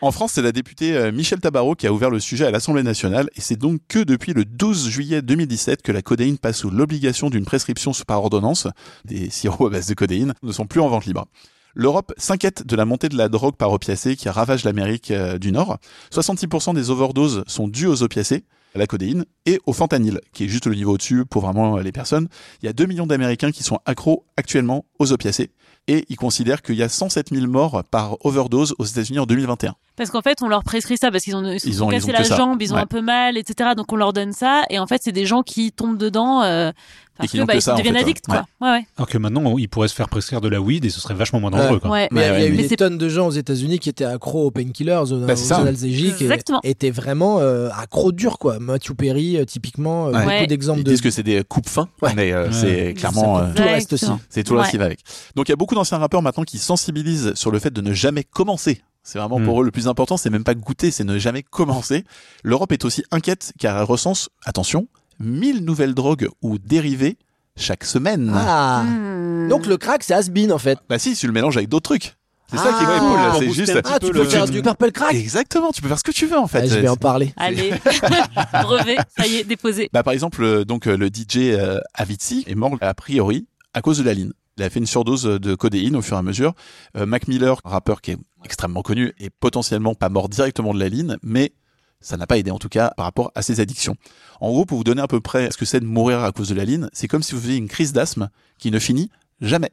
En 0.00 0.10
France, 0.10 0.32
c'est 0.34 0.42
la 0.42 0.52
députée 0.52 0.96
euh, 0.96 1.12
Michel 1.12 1.40
Tabarot 1.40 1.74
qui 1.74 1.86
a 1.86 1.92
ouvert 1.92 2.10
le 2.10 2.20
sujet 2.20 2.46
à 2.46 2.50
l'Assemblée 2.50 2.82
nationale 2.82 3.28
et 3.36 3.40
c'est 3.40 3.56
donc 3.56 3.80
que 3.88 3.98
depuis 3.98 4.32
le 4.32 4.44
12 4.44 4.88
juillet 4.88 5.22
2017 5.22 5.82
que 5.82 5.92
la 5.92 6.02
codéine 6.02 6.38
passe 6.38 6.58
sous 6.58 6.70
l'obligation 6.70 7.30
d'une 7.30 7.44
prescription 7.44 7.92
par 8.06 8.22
ordonnance. 8.22 8.66
Des 9.04 9.30
sirops 9.30 9.66
à 9.66 9.70
base 9.70 9.86
de 9.86 9.94
codéine 9.94 10.34
ne 10.42 10.52
sont 10.52 10.66
plus 10.66 10.80
en 10.80 10.88
vente 10.88 11.06
libre. 11.06 11.26
L'Europe 11.74 12.14
s'inquiète 12.16 12.66
de 12.66 12.74
la 12.74 12.86
montée 12.86 13.10
de 13.10 13.18
la 13.18 13.28
drogue 13.28 13.56
par 13.56 13.70
opiacés 13.70 14.16
qui 14.16 14.28
ravage 14.30 14.64
l'Amérique 14.64 15.10
euh, 15.10 15.38
du 15.38 15.52
Nord. 15.52 15.78
66% 16.10 16.74
des 16.74 16.90
overdoses 16.90 17.44
sont 17.46 17.68
dues 17.68 17.86
aux 17.86 18.02
opiacés, 18.02 18.44
à 18.74 18.78
la 18.78 18.86
codéine 18.86 19.24
et 19.44 19.60
au 19.66 19.72
fentanyl, 19.72 20.20
qui 20.32 20.44
est 20.44 20.48
juste 20.48 20.66
le 20.66 20.74
niveau 20.74 20.94
au-dessus 20.94 21.24
pour 21.26 21.42
vraiment 21.42 21.76
les 21.78 21.92
personnes. 21.92 22.28
Il 22.62 22.66
y 22.66 22.68
a 22.68 22.72
2 22.72 22.86
millions 22.86 23.06
d'Américains 23.06 23.52
qui 23.52 23.62
sont 23.62 23.78
accros 23.84 24.24
actuellement 24.36 24.86
aux 24.98 25.12
opiacés 25.12 25.50
et 25.88 26.04
ils 26.08 26.16
considèrent 26.16 26.62
qu'il 26.62 26.74
y 26.76 26.82
a 26.82 26.88
107 26.88 27.28
000 27.32 27.46
morts 27.46 27.82
par 27.90 28.16
overdose 28.24 28.74
aux 28.78 28.84
États-Unis 28.84 29.18
en 29.20 29.26
2021. 29.26 29.74
Parce 29.96 30.10
qu'en 30.10 30.20
fait, 30.22 30.42
on 30.42 30.48
leur 30.48 30.62
prescrit 30.62 30.98
ça 30.98 31.10
parce 31.10 31.24
qu'ils 31.24 31.36
ont, 31.36 31.44
ils 31.44 31.58
Ils 31.64 31.82
ont- 31.82 31.90
ils 31.90 31.94
cassé 32.00 32.10
ont 32.10 32.12
la 32.12 32.24
ça. 32.24 32.36
jambe, 32.36 32.60
ils 32.60 32.72
ont 32.72 32.76
Ouais. 32.76 32.82
un 32.82 32.86
peu 32.86 33.00
mal, 33.00 33.36
etc. 33.38 33.70
Donc 33.76 33.92
on 33.92 33.96
leur 33.96 34.12
donne 34.12 34.32
ça. 34.32 34.64
Et 34.68 34.78
en 34.78 34.86
fait, 34.86 35.00
c'est 35.02 35.12
des 35.12 35.24
gens 35.26 35.42
qui 35.42 35.72
tombent 35.72 35.96
dedans 35.96 36.42
euh, 36.42 36.70
parce 37.16 37.32
que, 37.32 37.38
bah, 37.44 37.54
que 37.54 37.58
ils 37.58 37.70
en 37.70 37.76
deviennent 37.78 37.94
fait, 37.94 38.00
addicts, 38.02 38.28
ouais. 38.28 38.34
quoi. 38.58 38.68
Ouais, 38.68 38.76
ouais. 38.78 38.86
Alors 38.98 39.08
que 39.08 39.16
maintenant, 39.16 39.56
ils 39.56 39.70
pourraient 39.70 39.88
se 39.88 39.94
faire 39.94 40.10
prescrire 40.10 40.42
de 40.42 40.48
la 40.48 40.60
weed 40.60 40.84
et 40.84 40.90
ce 40.90 41.00
serait 41.00 41.14
vachement 41.14 41.40
moins 41.40 41.50
dangereux. 41.50 41.78
Quoi. 41.80 41.88
ouais. 41.90 42.08
Mais 42.10 42.20
il 42.20 42.24
y 42.24 42.28
a- 42.28 42.38
il 42.40 42.42
y 42.42 42.58
a 42.58 42.64
eu 42.64 42.68
des 42.68 42.76
tonnes 42.76 42.98
de 42.98 43.08
gens 43.08 43.28
aux 43.28 43.30
États-Unis 43.30 43.78
qui 43.78 43.88
étaient 43.88 44.04
accros 44.04 44.44
aux 44.44 44.50
painkillers, 44.50 44.96
aux, 45.10 45.16
Bah, 45.20 45.32
aux 45.32 45.52
analgésiques, 45.54 46.20
et 46.20 46.68
étaient 46.70 46.90
vraiment 46.90 47.38
euh, 47.40 47.70
accros 47.74 48.12
durs, 48.12 48.38
quoi. 48.38 48.58
Matthew 48.58 48.92
Perry, 48.92 49.38
euh, 49.38 49.46
typiquement, 49.46 50.08
euh, 50.08 50.10
Ouais. 50.10 50.16
beaucoup 50.18 50.28
Ouais. 50.28 50.46
d'exemples 50.46 50.80
Ils 50.80 50.84
de. 50.84 50.90
disent 50.90 51.00
que 51.00 51.10
c'est 51.10 51.22
des 51.22 51.42
coupes 51.42 51.70
fins, 51.70 51.88
mais 52.16 52.32
euh, 52.32 52.52
c'est 52.52 52.92
clairement... 52.92 53.38
Tout 53.54 53.62
le 53.62 53.68
reste 53.68 53.94
aussi. 53.94 54.06
C'est 54.28 54.44
tout 54.44 54.52
le 54.52 54.58
reste 54.60 54.72
qui 54.72 54.76
va 54.78 54.84
avec. 54.84 54.98
Donc 55.36 55.48
il 55.48 55.52
y 55.52 55.54
a 55.54 55.56
beaucoup 55.56 55.74
d'anciens 55.76 55.98
rappeurs 55.98 56.22
maintenant 56.22 56.44
qui 56.44 56.58
sensibilisent 56.58 57.32
sur 57.34 57.50
le 57.50 57.58
fait 57.58 57.70
de 57.72 57.80
ne 57.80 57.92
jamais 57.92 58.24
commencer. 58.24 58.82
C'est 59.02 59.18
vraiment 59.20 59.40
pour 59.40 59.62
eux 59.62 59.64
le 59.64 59.70
plus 59.70 59.86
important, 59.86 60.16
c'est 60.16 60.30
même 60.30 60.42
pas 60.42 60.54
goûter, 60.54 60.90
c'est 60.90 61.04
ne 61.04 61.16
jamais 61.18 61.44
commencer. 61.44 62.04
L'Europe 62.42 62.72
est 62.72 62.84
aussi 62.84 63.04
inquiète 63.12 63.52
car 63.58 63.76
elle 63.78 63.84
recense, 63.84 64.28
attention, 64.44 64.88
1000 65.20 65.64
nouvelles 65.64 65.94
drogues 65.94 66.28
ou 66.42 66.58
dérivés 66.58 67.16
chaque 67.56 67.84
semaine. 67.84 68.32
Ah. 68.34 68.82
Hmm. 68.82 69.48
Donc 69.48 69.66
le 69.66 69.76
crack, 69.76 70.02
c'est 70.02 70.12
has-been 70.14 70.52
en 70.52 70.58
fait. 70.58 70.78
Bah 70.88 70.98
si, 70.98 71.14
tu 71.14 71.26
le 71.28 71.32
mélanges 71.32 71.56
avec 71.56 71.68
d'autres 71.68 71.88
trucs. 71.88 72.16
C'est 72.50 72.58
ça 72.58 72.72
qui 72.78 72.84
est 72.84 72.86
Ah. 72.88 72.98
cool, 73.00 73.16
là, 73.16 73.30
Pour 73.30 73.38
c'est 73.40 73.46
booster 73.46 73.66
juste... 73.66 73.80
Ah, 73.86 73.98
tu 74.00 74.06
le- 74.06 74.12
peux 74.12 74.24
faire 74.24 74.46
du 74.46 74.62
purple 74.62 74.92
crack. 74.92 75.14
Exactement, 75.14 75.70
tu 75.72 75.82
peux 75.82 75.88
faire 75.88 75.98
ce 75.98 76.04
que 76.04 76.12
tu 76.12 76.26
veux 76.26 76.38
en 76.38 76.46
fait. 76.48 76.60
Ah, 76.62 76.66
je 76.66 76.78
vais 76.78 76.88
en 76.88 76.96
parler. 76.96 77.32
Allez, 77.36 77.72
brevet, 78.62 78.96
ça 79.16 79.26
y 79.26 79.36
est, 79.36 79.44
déposé. 79.44 79.88
Bah, 79.92 80.02
par 80.02 80.12
exemple, 80.12 80.42
euh, 80.42 80.64
donc 80.64 80.86
euh, 80.86 80.96
le 80.96 81.06
DJ 81.08 81.36
euh, 81.54 81.80
Avicii 81.94 82.44
est 82.46 82.54
mort 82.54 82.76
a 82.80 82.94
priori 82.94 83.46
à 83.74 83.82
cause 83.82 83.98
de 83.98 84.02
la 84.04 84.14
ligne. 84.14 84.32
Il 84.58 84.62
a 84.62 84.70
fait 84.70 84.78
une 84.78 84.86
surdose 84.86 85.24
de 85.24 85.54
codéine 85.54 85.96
au 85.96 86.02
fur 86.02 86.16
et 86.16 86.20
à 86.20 86.22
mesure. 86.22 86.54
Euh, 86.96 87.04
Mac 87.04 87.28
Miller, 87.28 87.60
rappeur 87.64 88.00
qui 88.00 88.12
est 88.12 88.16
extrêmement 88.44 88.82
connu, 88.82 89.12
est 89.20 89.28
potentiellement 89.30 89.94
pas 89.94 90.08
mort 90.08 90.28
directement 90.30 90.72
de 90.72 90.78
la 90.80 90.88
ligne, 90.88 91.16
mais 91.22 91.52
ça 92.00 92.16
n'a 92.16 92.26
pas 92.26 92.38
aidé 92.38 92.50
en 92.50 92.58
tout 92.58 92.68
cas 92.70 92.92
par 92.96 93.04
rapport 93.04 93.32
à 93.34 93.42
ses 93.42 93.60
addictions. 93.60 93.96
En 94.40 94.48
gros, 94.50 94.64
pour 94.64 94.78
vous 94.78 94.84
donner 94.84 95.02
à 95.02 95.08
peu 95.08 95.20
près 95.20 95.50
ce 95.50 95.56
que 95.58 95.64
c'est 95.66 95.80
de 95.80 95.84
mourir 95.86 96.22
à 96.24 96.32
cause 96.32 96.48
de 96.48 96.54
la 96.54 96.64
ligne, 96.64 96.88
c'est 96.92 97.08
comme 97.08 97.22
si 97.22 97.34
vous 97.34 97.40
faisiez 97.40 97.56
une 97.56 97.68
crise 97.68 97.92
d'asthme 97.92 98.30
qui 98.58 98.70
ne 98.70 98.78
finit 98.78 99.10
jamais. 99.42 99.70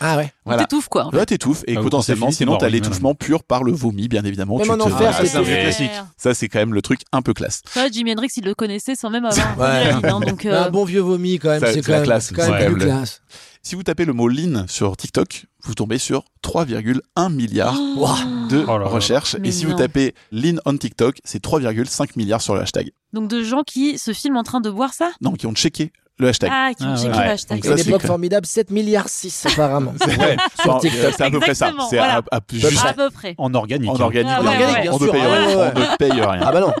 Ah 0.00 0.18
ouais. 0.18 0.30
Voilà. 0.44 0.64
T'étouffes, 0.64 0.88
quoi. 0.90 1.08
Là, 1.14 1.24
t'étouffes 1.24 1.64
et 1.66 1.74
Ah, 1.78 1.80
potentiellement, 1.80 2.26
fini, 2.26 2.36
sinon 2.36 2.58
t'as 2.58 2.68
l'étouffement 2.68 3.14
pur 3.14 3.42
par 3.42 3.64
le 3.64 3.72
vomi, 3.72 4.06
bien 4.08 4.22
évidemment. 4.22 4.58
Même 4.58 4.66
Tu 4.66 4.70
en 4.72 4.76
te- 4.76 4.82
enfer, 4.82 5.14
Ah, 5.14 5.18
c'est 5.22 5.26
ça, 5.28 5.38
un 5.38 5.44
c'est- 5.44 5.54
peu 5.56 5.60
classique. 5.62 5.90
Ça, 6.18 6.34
c'est 6.34 6.48
quand 6.48 6.58
même 6.58 6.74
le 6.74 6.82
truc 6.82 7.00
un 7.12 7.22
peu 7.22 7.32
classe. 7.32 7.62
Ça, 7.66 7.88
Jimi 7.88 8.12
Hendrix, 8.12 8.28
il 8.36 8.44
le 8.44 8.54
connaissait 8.54 8.94
sans 8.96 9.08
même 9.08 9.24
avoir 9.24 9.58
Ouais. 9.58 9.84
la 9.84 9.92
ligne, 9.92 10.00
hein, 10.04 10.20
donc, 10.20 10.44
Mais 10.44 10.50
euh, 10.50 10.64
Un 10.66 10.70
bon 10.70 10.84
vieux 10.84 11.00
vomi 11.00 11.38
quand 11.38 11.48
même, 11.48 11.62
c'est 11.64 11.80
quand 11.80 11.92
même, 11.92 12.02
classe, 12.02 12.32
quand 12.36 12.42
c'est 12.42 12.50
même 12.50 12.72
plus 12.74 12.84
classe. 12.84 13.22
Si 13.68 13.74
vous 13.74 13.82
tapez 13.82 14.06
le 14.06 14.14
mot 14.14 14.28
lean 14.28 14.64
sur 14.66 14.96
TikTok, 14.96 15.44
vous 15.62 15.74
tombez 15.74 15.98
sur 15.98 16.24
3,1 16.42 17.30
milliards 17.30 17.74
de 17.74 18.64
Oh 18.66 18.78
là 18.78 18.78
là. 18.78 18.86
recherches. 18.86 19.36
Mais 19.38 19.48
Et 19.48 19.52
si 19.52 19.66
non. 19.66 19.72
vous 19.72 19.76
tapez 19.76 20.14
lean 20.32 20.56
on 20.64 20.74
TikTok, 20.74 21.18
c'est 21.22 21.42
3,5 21.44 22.12
milliards 22.16 22.40
sur 22.40 22.54
le 22.54 22.62
hashtag. 22.62 22.92
donc 23.12 23.28
de 23.28 23.42
gens 23.42 23.64
qui 23.64 23.98
se 23.98 24.14
filment 24.14 24.38
en 24.38 24.42
train 24.42 24.62
de 24.62 24.70
boire 24.70 24.94
ça 24.94 25.10
Non, 25.20 25.32
qui 25.32 25.46
ont 25.46 25.52
checké 25.52 25.92
le 26.16 26.28
hashtag. 26.28 26.48
Ah, 26.50 26.70
qui 26.74 26.82
ont 26.84 26.94
Ah, 26.94 26.96
checké 26.96 27.18
ouais. 27.18 27.24
le 27.26 27.30
hashtag. 27.30 27.58
C'est 27.62 27.68
ça, 27.68 27.74
une 27.74 27.78
c'est 27.82 27.88
époque 27.90 28.00
que- 28.00 28.06
formidable, 28.06 28.46
7 28.46 28.70
milliards 28.70 29.10
6 29.10 29.44
apparemment. 29.52 29.92
Ouais, 30.06 30.36
Sur 30.62 30.72
Bon, 30.72 30.78
TikTok. 30.78 31.12
C'est 31.14 31.22
à 31.24 31.30
peu 31.30 31.38
près 31.40 31.54
ça. 31.54 31.70
C'est 31.90 31.96
voilà. 31.98 32.22
à, 32.32 32.36
à- 32.36 32.40
juste 32.50 32.86
À 32.86 32.94
peu 32.94 33.10
près. 33.10 33.34
En 33.36 33.52
organique. 33.52 33.90
en 33.90 34.00
organique. 34.00 34.32
Ah, 34.34 34.40
ouais, 34.42 34.80
bien 34.80 34.92
on 34.92 34.98
ne 34.98 35.04
sûr. 35.04 35.12
paye 35.12 35.20
Ah, 35.22 35.28
ouais. 35.46 35.72
On 35.76 35.78
ne 35.92 35.96
paye 35.98 36.10
rien. 36.12 36.40
Ah 36.42 36.52
bah 36.52 36.60
non. 36.62 36.72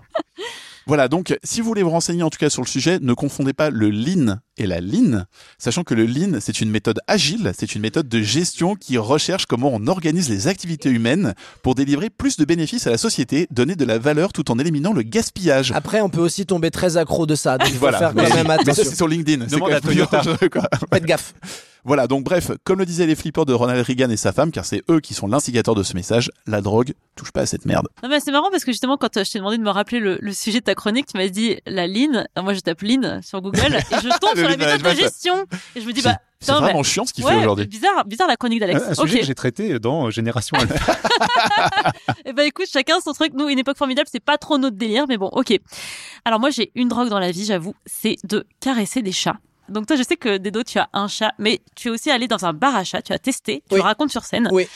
Voilà, 0.88 1.08
donc 1.08 1.36
si 1.44 1.60
vous 1.60 1.66
voulez 1.68 1.82
vous 1.82 1.90
renseigner 1.90 2.22
en 2.22 2.30
tout 2.30 2.38
cas 2.38 2.48
sur 2.48 2.62
le 2.62 2.66
sujet, 2.66 2.98
ne 3.00 3.12
confondez 3.12 3.52
pas 3.52 3.68
le 3.68 3.90
lean 3.90 4.38
et 4.56 4.66
la 4.66 4.80
lean, 4.80 5.24
sachant 5.58 5.84
que 5.84 5.92
le 5.92 6.06
lean, 6.06 6.38
c'est 6.40 6.62
une 6.62 6.70
méthode 6.70 6.98
agile, 7.06 7.52
c'est 7.56 7.74
une 7.74 7.82
méthode 7.82 8.08
de 8.08 8.22
gestion 8.22 8.74
qui 8.74 8.96
recherche 8.96 9.44
comment 9.44 9.70
on 9.72 9.86
organise 9.86 10.30
les 10.30 10.48
activités 10.48 10.88
humaines 10.88 11.34
pour 11.62 11.74
délivrer 11.74 12.08
plus 12.08 12.38
de 12.38 12.46
bénéfices 12.46 12.86
à 12.86 12.90
la 12.90 12.96
société, 12.96 13.46
donner 13.50 13.76
de 13.76 13.84
la 13.84 13.98
valeur 13.98 14.32
tout 14.32 14.50
en 14.50 14.58
éliminant 14.58 14.94
le 14.94 15.02
gaspillage. 15.02 15.72
Après, 15.72 16.00
on 16.00 16.08
peut 16.08 16.22
aussi 16.22 16.46
tomber 16.46 16.70
très 16.70 16.96
accro 16.96 17.26
de 17.26 17.34
ça. 17.34 17.58
Donc 17.58 17.68
il 17.68 17.74
faut 17.74 17.80
Voilà, 17.80 17.98
faire 17.98 18.14
quand 18.14 18.22
mais, 18.22 18.30
même 18.30 18.46
mais 18.46 18.54
ça 18.56 18.62
attention. 18.62 18.84
c'est 18.84 18.96
sur 18.96 19.08
LinkedIn. 19.08 19.44
C'est 19.46 19.56
Demande 19.56 19.68
quand 19.70 19.76
à 19.76 19.80
Toyota. 19.82 20.22
Faites 20.92 21.04
gaffe. 21.04 21.34
Voilà, 21.84 22.06
donc 22.06 22.24
bref, 22.24 22.50
comme 22.64 22.78
le 22.80 22.86
disaient 22.86 23.06
les 23.06 23.14
flippers 23.14 23.46
de 23.46 23.52
Ronald 23.52 23.84
Reagan 23.86 24.10
et 24.10 24.16
sa 24.16 24.32
femme, 24.32 24.50
car 24.50 24.64
c'est 24.64 24.82
eux 24.90 25.00
qui 25.00 25.14
sont 25.14 25.26
l'instigateur 25.26 25.74
de 25.74 25.82
ce 25.82 25.94
message, 25.94 26.30
la 26.46 26.60
drogue 26.60 26.92
touche 27.16 27.30
pas 27.32 27.42
à 27.42 27.46
cette 27.46 27.64
merde. 27.64 27.88
Non, 28.02 28.08
mais 28.08 28.20
c'est 28.20 28.32
marrant 28.32 28.50
parce 28.50 28.64
que 28.64 28.72
justement, 28.72 28.96
quand 28.96 29.16
euh, 29.16 29.24
je 29.24 29.30
t'ai 29.32 29.38
demandé 29.38 29.58
de 29.58 29.62
me 29.62 29.70
rappeler 29.70 30.00
le, 30.00 30.18
le 30.20 30.32
sujet 30.32 30.60
de 30.60 30.64
ta 30.64 30.74
chronique, 30.74 31.06
tu 31.06 31.16
m'as 31.16 31.28
dit 31.28 31.56
la 31.66 31.86
lean. 31.86 32.24
Alors, 32.34 32.44
moi, 32.44 32.54
je 32.54 32.60
tape 32.60 32.82
lean 32.82 33.20
sur 33.22 33.40
Google 33.40 33.76
et 33.76 33.94
je 34.02 34.08
tombe 34.20 34.36
sur 34.36 34.48
la 34.48 34.56
méthode 34.56 34.82
de 34.82 34.90
gestion. 35.00 35.44
Et 35.76 35.80
je 35.80 35.86
me 35.86 35.92
dis, 35.92 36.00
C'est- 36.02 36.08
bah, 36.08 36.18
C'est 36.40 36.52
vraiment 36.52 36.78
bah, 36.78 36.82
chiant 36.84 37.04
ce 37.06 37.12
qu'il 37.12 37.24
ouais, 37.24 37.32
fait 37.32 37.38
aujourd'hui. 37.40 37.66
bizarre, 37.66 38.04
bizarre 38.04 38.28
la 38.28 38.36
chronique 38.36 38.60
d'Alex. 38.60 38.80
Un, 38.86 38.90
un 38.90 38.94
sujet 38.94 39.20
que 39.20 39.26
j'ai 39.26 39.34
traité 39.34 39.78
dans 39.78 40.10
Génération 40.10 40.56
Alpha. 40.58 40.96
Eh 42.24 42.32
ben 42.32 42.42
écoute, 42.46 42.66
chacun 42.70 43.00
son 43.00 43.12
truc. 43.12 43.32
Nous, 43.34 43.48
une 43.48 43.58
époque 43.58 43.76
formidable, 43.78 44.08
c'est 44.12 44.22
pas 44.22 44.38
trop 44.38 44.58
notre 44.58 44.76
délire, 44.76 45.06
mais 45.08 45.16
bon, 45.16 45.28
ok. 45.32 45.58
Alors 46.24 46.38
moi, 46.40 46.50
j'ai 46.50 46.70
une 46.74 46.88
drogue 46.88 47.08
dans 47.08 47.18
la 47.18 47.30
vie, 47.30 47.44
j'avoue, 47.44 47.74
c'est 47.86 48.16
de 48.24 48.46
caresser 48.60 49.02
des 49.02 49.12
chats. 49.12 49.38
Donc 49.68 49.86
toi, 49.86 49.96
je 49.96 50.02
sais 50.02 50.16
que 50.16 50.38
Dedo, 50.38 50.62
tu 50.62 50.78
as 50.78 50.88
un 50.92 51.08
chat, 51.08 51.32
mais 51.38 51.60
tu 51.76 51.88
es 51.88 51.90
aussi 51.90 52.10
allé 52.10 52.28
dans 52.28 52.44
un 52.46 52.52
bar 52.52 52.74
à 52.76 52.84
chat, 52.84 53.02
tu 53.02 53.12
as 53.12 53.18
testé, 53.18 53.62
tu 53.68 53.74
Oui. 53.74 53.80
le 53.80 53.84
racontes 53.84 54.10
sur 54.10 54.24
scène. 54.24 54.48
Oui. 54.52 54.66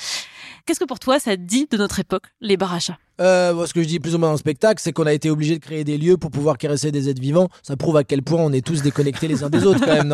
Qu'est-ce 0.67 0.79
que 0.81 0.85
pour 0.85 0.99
toi, 1.01 1.19
ça 1.19 1.37
dit 1.37 1.67
de 1.71 1.77
notre 1.77 1.99
époque, 2.01 2.25
les 2.41 2.57
bars 2.57 2.73
à 2.75 2.79
chats? 2.79 2.99
Euh, 3.21 3.67
ce 3.67 3.75
que 3.75 3.83
je 3.83 3.89
dis 3.89 4.01
plus 4.01 4.15
ou 4.15 4.19
moins 4.19 4.29
dans 4.29 4.35
le 4.35 4.39
spectacle, 4.39 4.81
c'est 4.83 4.93
qu'on 4.93 5.07
a 5.07 5.13
été 5.13 5.31
obligé 5.31 5.59
de 5.59 5.61
créer 5.61 5.85
des 5.85 5.99
lieux 5.99 6.17
pour 6.17 6.31
pouvoir 6.31 6.57
caresser 6.59 6.91
des 6.91 7.09
êtres 7.09 7.21
vivants. 7.21 7.49
Ça 7.63 7.77
prouve 7.77 7.97
à 7.97 8.05
quel 8.05 8.23
point 8.23 8.41
on 8.41 8.53
est 8.53 8.65
tous 8.65 8.83
déconnectés 8.83 9.29
les 9.29 9.45
uns 9.45 9.51
des 9.51 9.65
autres 9.65 9.81
quand 9.85 9.93
même. 9.93 10.09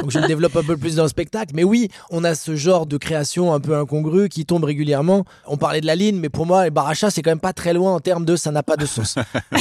Donc 0.00 0.10
je 0.10 0.18
le 0.18 0.26
développe 0.26 0.56
un 0.56 0.62
peu 0.62 0.76
plus 0.76 0.96
dans 0.96 1.02
le 1.02 1.08
spectacle. 1.08 1.52
Mais 1.54 1.64
oui, 1.64 1.88
on 2.10 2.24
a 2.24 2.34
ce 2.34 2.56
genre 2.56 2.86
de 2.86 2.96
création 2.96 3.52
un 3.52 3.60
peu 3.60 3.76
incongrue 3.76 4.28
qui 4.28 4.46
tombe 4.46 4.64
régulièrement. 4.64 5.24
On 5.46 5.56
parlait 5.56 5.80
de 5.80 5.86
la 5.86 5.96
ligne, 5.96 6.18
mais 6.18 6.28
pour 6.28 6.46
moi, 6.46 6.64
les 6.64 6.70
barachas, 6.70 7.10
c'est 7.10 7.22
quand 7.22 7.30
même 7.30 7.40
pas 7.40 7.52
très 7.52 7.72
loin 7.72 7.94
en 7.94 8.00
termes 8.00 8.24
de 8.24 8.36
ça 8.36 8.50
n'a 8.52 8.62
pas 8.62 8.76
de 8.76 8.86
sens. 8.86 9.16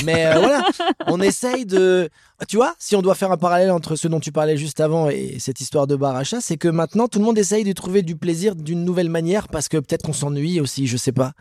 mais 0.05 0.25
euh, 0.27 0.39
voilà, 0.39 0.63
on 1.07 1.21
essaye 1.21 1.65
de... 1.65 2.09
Tu 2.47 2.57
vois, 2.57 2.75
si 2.77 2.95
on 2.95 3.01
doit 3.01 3.15
faire 3.15 3.31
un 3.31 3.37
parallèle 3.37 3.71
entre 3.71 3.95
ce 3.95 4.07
dont 4.07 4.19
tu 4.19 4.31
parlais 4.31 4.57
juste 4.57 4.79
avant 4.79 5.09
et 5.09 5.37
cette 5.39 5.61
histoire 5.61 5.87
de 5.87 5.95
baracha, 5.95 6.41
c'est 6.41 6.57
que 6.57 6.67
maintenant 6.67 7.07
tout 7.07 7.19
le 7.19 7.25
monde 7.25 7.37
essaye 7.37 7.63
de 7.63 7.71
trouver 7.71 8.01
du 8.01 8.15
plaisir 8.15 8.55
d'une 8.55 8.83
nouvelle 8.83 9.09
manière 9.09 9.47
parce 9.47 9.69
que 9.69 9.77
peut-être 9.77 10.03
qu'on 10.03 10.13
s'ennuie 10.13 10.59
aussi, 10.59 10.87
je 10.87 10.97
sais 10.97 11.13
pas. 11.13 11.31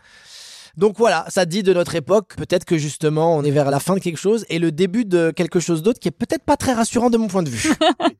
Donc 0.75 0.97
voilà, 0.97 1.25
ça 1.29 1.45
dit 1.45 1.61
de 1.61 1.71
notre 1.73 1.93
époque. 1.95 2.35
Peut-être 2.35 2.65
que 2.65 2.77
justement, 2.77 3.35
on 3.37 3.43
est 3.43 3.51
vers 3.51 3.69
la 3.69 3.79
fin 3.79 3.93
de 3.93 3.99
quelque 3.99 4.17
chose 4.17 4.43
et 4.49 4.57
le 4.57 4.71
début 4.71 5.05
de 5.05 5.31
quelque 5.35 5.59
chose 5.59 5.83
d'autre 5.83 5.99
qui 5.99 6.07
est 6.07 6.11
peut-être 6.11 6.43
pas 6.43 6.57
très 6.57 6.73
rassurant 6.73 7.09
de 7.11 7.17
mon 7.17 7.27
point 7.27 7.43
de 7.43 7.49
vue. 7.49 7.73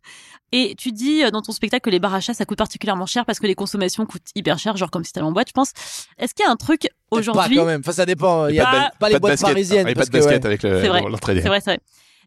Et 0.56 0.76
tu 0.78 0.92
dis 0.92 1.24
euh, 1.24 1.32
dans 1.32 1.42
ton 1.42 1.52
spectacle 1.52 1.84
que 1.86 1.90
les 1.90 2.00
bars 2.00 2.14
à 2.14 2.20
chats, 2.20 2.36
ça 2.36 2.46
coûte 2.46 2.60
particulièrement 2.60 3.08
cher 3.08 3.26
parce 3.26 3.40
que 3.40 3.48
les 3.48 3.56
consommations 3.56 4.06
coûtent 4.06 4.28
hyper 4.36 4.60
cher, 4.60 4.78
genre 4.78 4.92
comme 4.92 5.04
si 5.04 5.12
t'allais 5.12 5.26
en 5.26 5.32
boîte, 5.32 5.48
je 5.48 5.54
pense. 5.54 5.72
Est-ce 6.20 6.36
qu'il 6.36 6.46
y 6.46 6.48
a 6.48 6.52
un 6.52 6.56
truc 6.58 6.88
aujourd'hui 7.10 7.56
Pas 7.56 7.62
quand 7.64 7.66
même. 7.68 7.80
Enfin, 7.80 7.92
ça 7.92 8.06
dépend. 8.06 8.46
Il 8.48 8.56
y 8.56 8.60
a 8.60 8.66
Pas- 8.66 8.72
pas, 8.72 8.92
Pas 9.00 9.10
les 9.10 9.16
de 9.16 9.20
boîtes 9.20 9.32
basket, 9.34 9.48
parisiennes. 9.50 9.86
pas 9.88 9.94
parce 9.96 10.10
de 10.10 10.14
que, 10.14 10.18
basket 10.24 10.42
ouais. 10.42 10.46
avec 10.46 10.62
le- 10.62 10.82
C'est 10.82 10.88
vrai. 10.90 11.02
C'est 11.02 11.42
vrai, 11.48 11.60
c'est 11.60 11.72
vrai. 11.72 11.80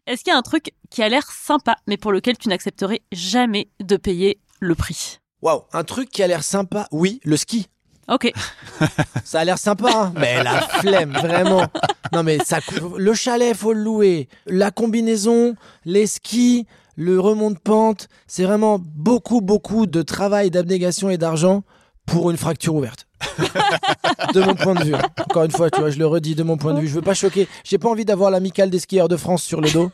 Est-ce 0.07 0.23
qu'il 0.25 0.31
y 0.31 0.35
a 0.35 0.37
un 0.37 0.41
truc 0.41 0.71
qui 0.89 1.01
a 1.03 1.07
l'air 1.07 1.23
sympa, 1.31 1.77
mais 1.87 1.95
pour 1.95 2.11
lequel 2.11 2.37
tu 2.37 2.49
n'accepterais 2.49 3.01
jamais 3.13 3.69
de 3.81 3.95
payer 3.95 4.39
le 4.59 4.75
prix? 4.75 5.19
Waouh, 5.41 5.61
un 5.71 5.83
truc 5.85 6.09
qui 6.09 6.21
a 6.21 6.27
l'air 6.27 6.43
sympa. 6.43 6.87
Oui, 6.91 7.21
le 7.23 7.37
ski. 7.37 7.67
Ok. 8.07 8.31
Ça 9.23 9.41
a 9.41 9.45
l'air 9.45 9.57
sympa, 9.57 9.89
hein 9.93 10.13
Mais 10.17 10.43
la 10.43 10.61
flemme, 10.61 11.11
vraiment. 11.11 11.65
Non, 12.13 12.23
mais 12.23 12.37
ça, 12.39 12.59
le 12.97 13.13
chalet, 13.13 13.53
faut 13.55 13.73
le 13.73 13.81
louer. 13.81 14.29
La 14.45 14.71
combinaison, 14.71 15.55
les 15.83 16.07
skis, 16.07 16.65
le 16.95 17.19
remont 17.19 17.51
de 17.51 17.57
pente, 17.57 18.07
c'est 18.25 18.43
vraiment 18.43 18.79
beaucoup, 18.79 19.41
beaucoup 19.41 19.87
de 19.87 20.01
travail, 20.01 20.49
d'abnégation 20.49 21.09
et 21.09 21.17
d'argent 21.17 21.63
pour 22.05 22.31
une 22.31 22.37
fracture 22.37 22.75
ouverte. 22.75 23.07
de 24.33 24.41
mon 24.41 24.55
point 24.55 24.75
de 24.75 24.83
vue. 24.83 24.95
Encore 24.95 25.43
une 25.43 25.51
fois, 25.51 25.69
tu 25.69 25.79
vois, 25.81 25.89
je 25.89 25.99
le 25.99 26.07
redis 26.07 26.35
de 26.35 26.43
mon 26.43 26.57
point 26.57 26.73
de 26.73 26.79
vue. 26.79 26.87
Je 26.87 26.93
veux 26.93 27.01
pas 27.01 27.13
choquer. 27.13 27.47
J'ai 27.63 27.77
pas 27.77 27.89
envie 27.89 28.05
d'avoir 28.05 28.31
l'amicale 28.31 28.69
des 28.69 28.79
skieurs 28.79 29.09
de 29.09 29.17
France 29.17 29.43
sur 29.43 29.59
le 29.59 29.69
dos. 29.69 29.91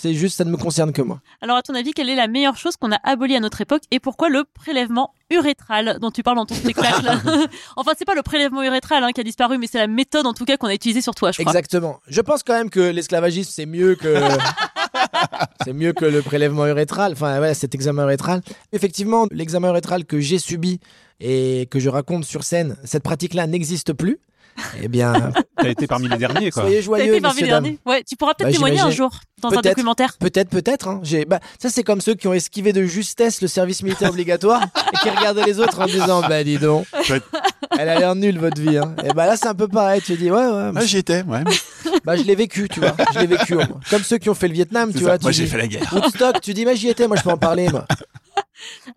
C'est 0.00 0.14
juste, 0.14 0.38
ça 0.38 0.44
ne 0.44 0.50
me 0.50 0.56
concerne 0.56 0.92
que 0.92 1.02
moi. 1.02 1.20
Alors, 1.42 1.58
à 1.58 1.62
ton 1.62 1.74
avis, 1.74 1.92
quelle 1.92 2.08
est 2.08 2.14
la 2.14 2.26
meilleure 2.26 2.56
chose 2.56 2.78
qu'on 2.78 2.90
a 2.90 2.98
abolie 3.04 3.36
à 3.36 3.40
notre 3.40 3.60
époque 3.60 3.82
et 3.90 4.00
pourquoi 4.00 4.30
le 4.30 4.44
prélèvement 4.44 5.12
urétral 5.30 5.98
dont 6.00 6.10
tu 6.10 6.22
parles 6.22 6.38
dans 6.38 6.46
ton 6.46 6.54
spectacle 6.54 7.04
Enfin, 7.76 7.92
c'est 7.98 8.06
pas 8.06 8.14
le 8.14 8.22
prélèvement 8.22 8.62
urétral 8.62 9.04
hein, 9.04 9.12
qui 9.12 9.20
a 9.20 9.24
disparu, 9.24 9.58
mais 9.58 9.66
c'est 9.66 9.76
la 9.76 9.88
méthode 9.88 10.26
en 10.26 10.32
tout 10.32 10.46
cas 10.46 10.56
qu'on 10.56 10.68
a 10.68 10.74
utilisée 10.74 11.02
sur 11.02 11.14
toi, 11.14 11.32
je 11.32 11.42
crois. 11.42 11.52
Exactement. 11.52 12.00
Je 12.08 12.22
pense 12.22 12.42
quand 12.42 12.54
même 12.54 12.70
que 12.70 12.80
l'esclavagisme 12.80 13.50
c'est 13.54 13.66
mieux 13.66 13.94
que 13.94 14.14
c'est 15.64 15.74
mieux 15.74 15.92
que 15.92 16.06
le 16.06 16.22
prélèvement 16.22 16.66
urétral. 16.66 17.12
Enfin 17.12 17.38
ouais, 17.38 17.52
cet 17.52 17.74
examen 17.74 18.04
urétral. 18.04 18.40
Effectivement, 18.72 19.26
l'examen 19.30 19.68
urétral 19.68 20.06
que 20.06 20.18
j'ai 20.18 20.38
subi 20.38 20.80
et 21.20 21.68
que 21.70 21.78
je 21.78 21.90
raconte 21.90 22.24
sur 22.24 22.42
scène, 22.42 22.76
cette 22.84 23.02
pratique-là 23.02 23.46
n'existe 23.46 23.92
plus. 23.92 24.18
Eh 24.82 24.88
bien, 24.88 25.32
T'as 25.56 25.68
été 25.68 25.86
parmi 25.86 26.08
les 26.08 26.16
derniers, 26.16 26.50
quoi. 26.50 26.62
soyez 26.62 26.80
joyeux, 26.82 27.12
été 27.14 27.20
parmi 27.20 27.40
les 27.42 27.46
derniers. 27.48 27.78
Ouais, 27.84 28.02
tu 28.02 28.16
pourras 28.16 28.34
peut-être 28.34 28.48
Bah, 28.48 28.52
témoigner 28.54 28.80
un 28.80 28.90
jour 28.90 29.10
dans 29.42 29.50
un 29.50 29.60
documentaire. 29.60 30.16
Peut-être, 30.18 30.48
peut-être. 30.48 30.88
Hein. 30.88 31.00
J'ai, 31.02 31.24
bah, 31.24 31.40
ça 31.60 31.68
c'est 31.70 31.82
comme 31.82 32.00
ceux 32.00 32.14
qui 32.14 32.28
ont 32.28 32.32
esquivé 32.32 32.72
de 32.72 32.84
justesse 32.84 33.42
le 33.42 33.48
service 33.48 33.82
militaire 33.82 34.10
obligatoire 34.10 34.62
et 34.92 34.96
qui 34.98 35.10
regardaient 35.10 35.44
les 35.44 35.60
autres 35.60 35.80
en 35.80 35.86
disant, 35.86 36.20
bah 36.22 36.42
dis 36.44 36.58
donc, 36.58 36.86
elle 37.78 37.88
a 37.88 37.98
l'air 37.98 38.14
nulle 38.14 38.38
votre 38.38 38.60
vie. 38.60 38.78
Hein. 38.78 38.94
Et 39.04 39.12
bah 39.12 39.26
là 39.26 39.36
c'est 39.36 39.48
un 39.48 39.54
peu 39.54 39.68
pareil. 39.68 40.00
Tu 40.02 40.16
dis, 40.16 40.30
ouais, 40.30 40.46
ouais. 40.46 40.70
Ah, 40.74 40.84
j'y 40.84 40.98
étais, 40.98 41.22
ouais. 41.22 41.44
Bah 42.04 42.16
je 42.16 42.22
l'ai 42.22 42.34
vécu, 42.34 42.66
tu 42.68 42.80
vois. 42.80 42.94
Je 43.14 43.18
l'ai 43.20 43.26
vécu. 43.26 43.56
Comme 43.90 44.02
ceux 44.02 44.16
qui 44.18 44.30
ont 44.30 44.34
fait 44.34 44.48
le 44.48 44.54
Vietnam, 44.54 44.90
tu 44.92 44.98
ça. 45.00 45.04
vois. 45.04 45.18
Moi, 45.20 45.32
j'ai 45.32 45.46
fait 45.46 45.58
la 45.58 45.66
guerre. 45.66 45.92
Woodstock, 45.92 46.40
tu 46.40 46.54
dis, 46.54 46.64
mais 46.64 46.74
j'y 46.76 46.88
étais, 46.88 47.06
moi 47.06 47.16
je 47.18 47.22
peux 47.22 47.30
en 47.30 47.36
parler, 47.36 47.68
moi. 47.68 47.84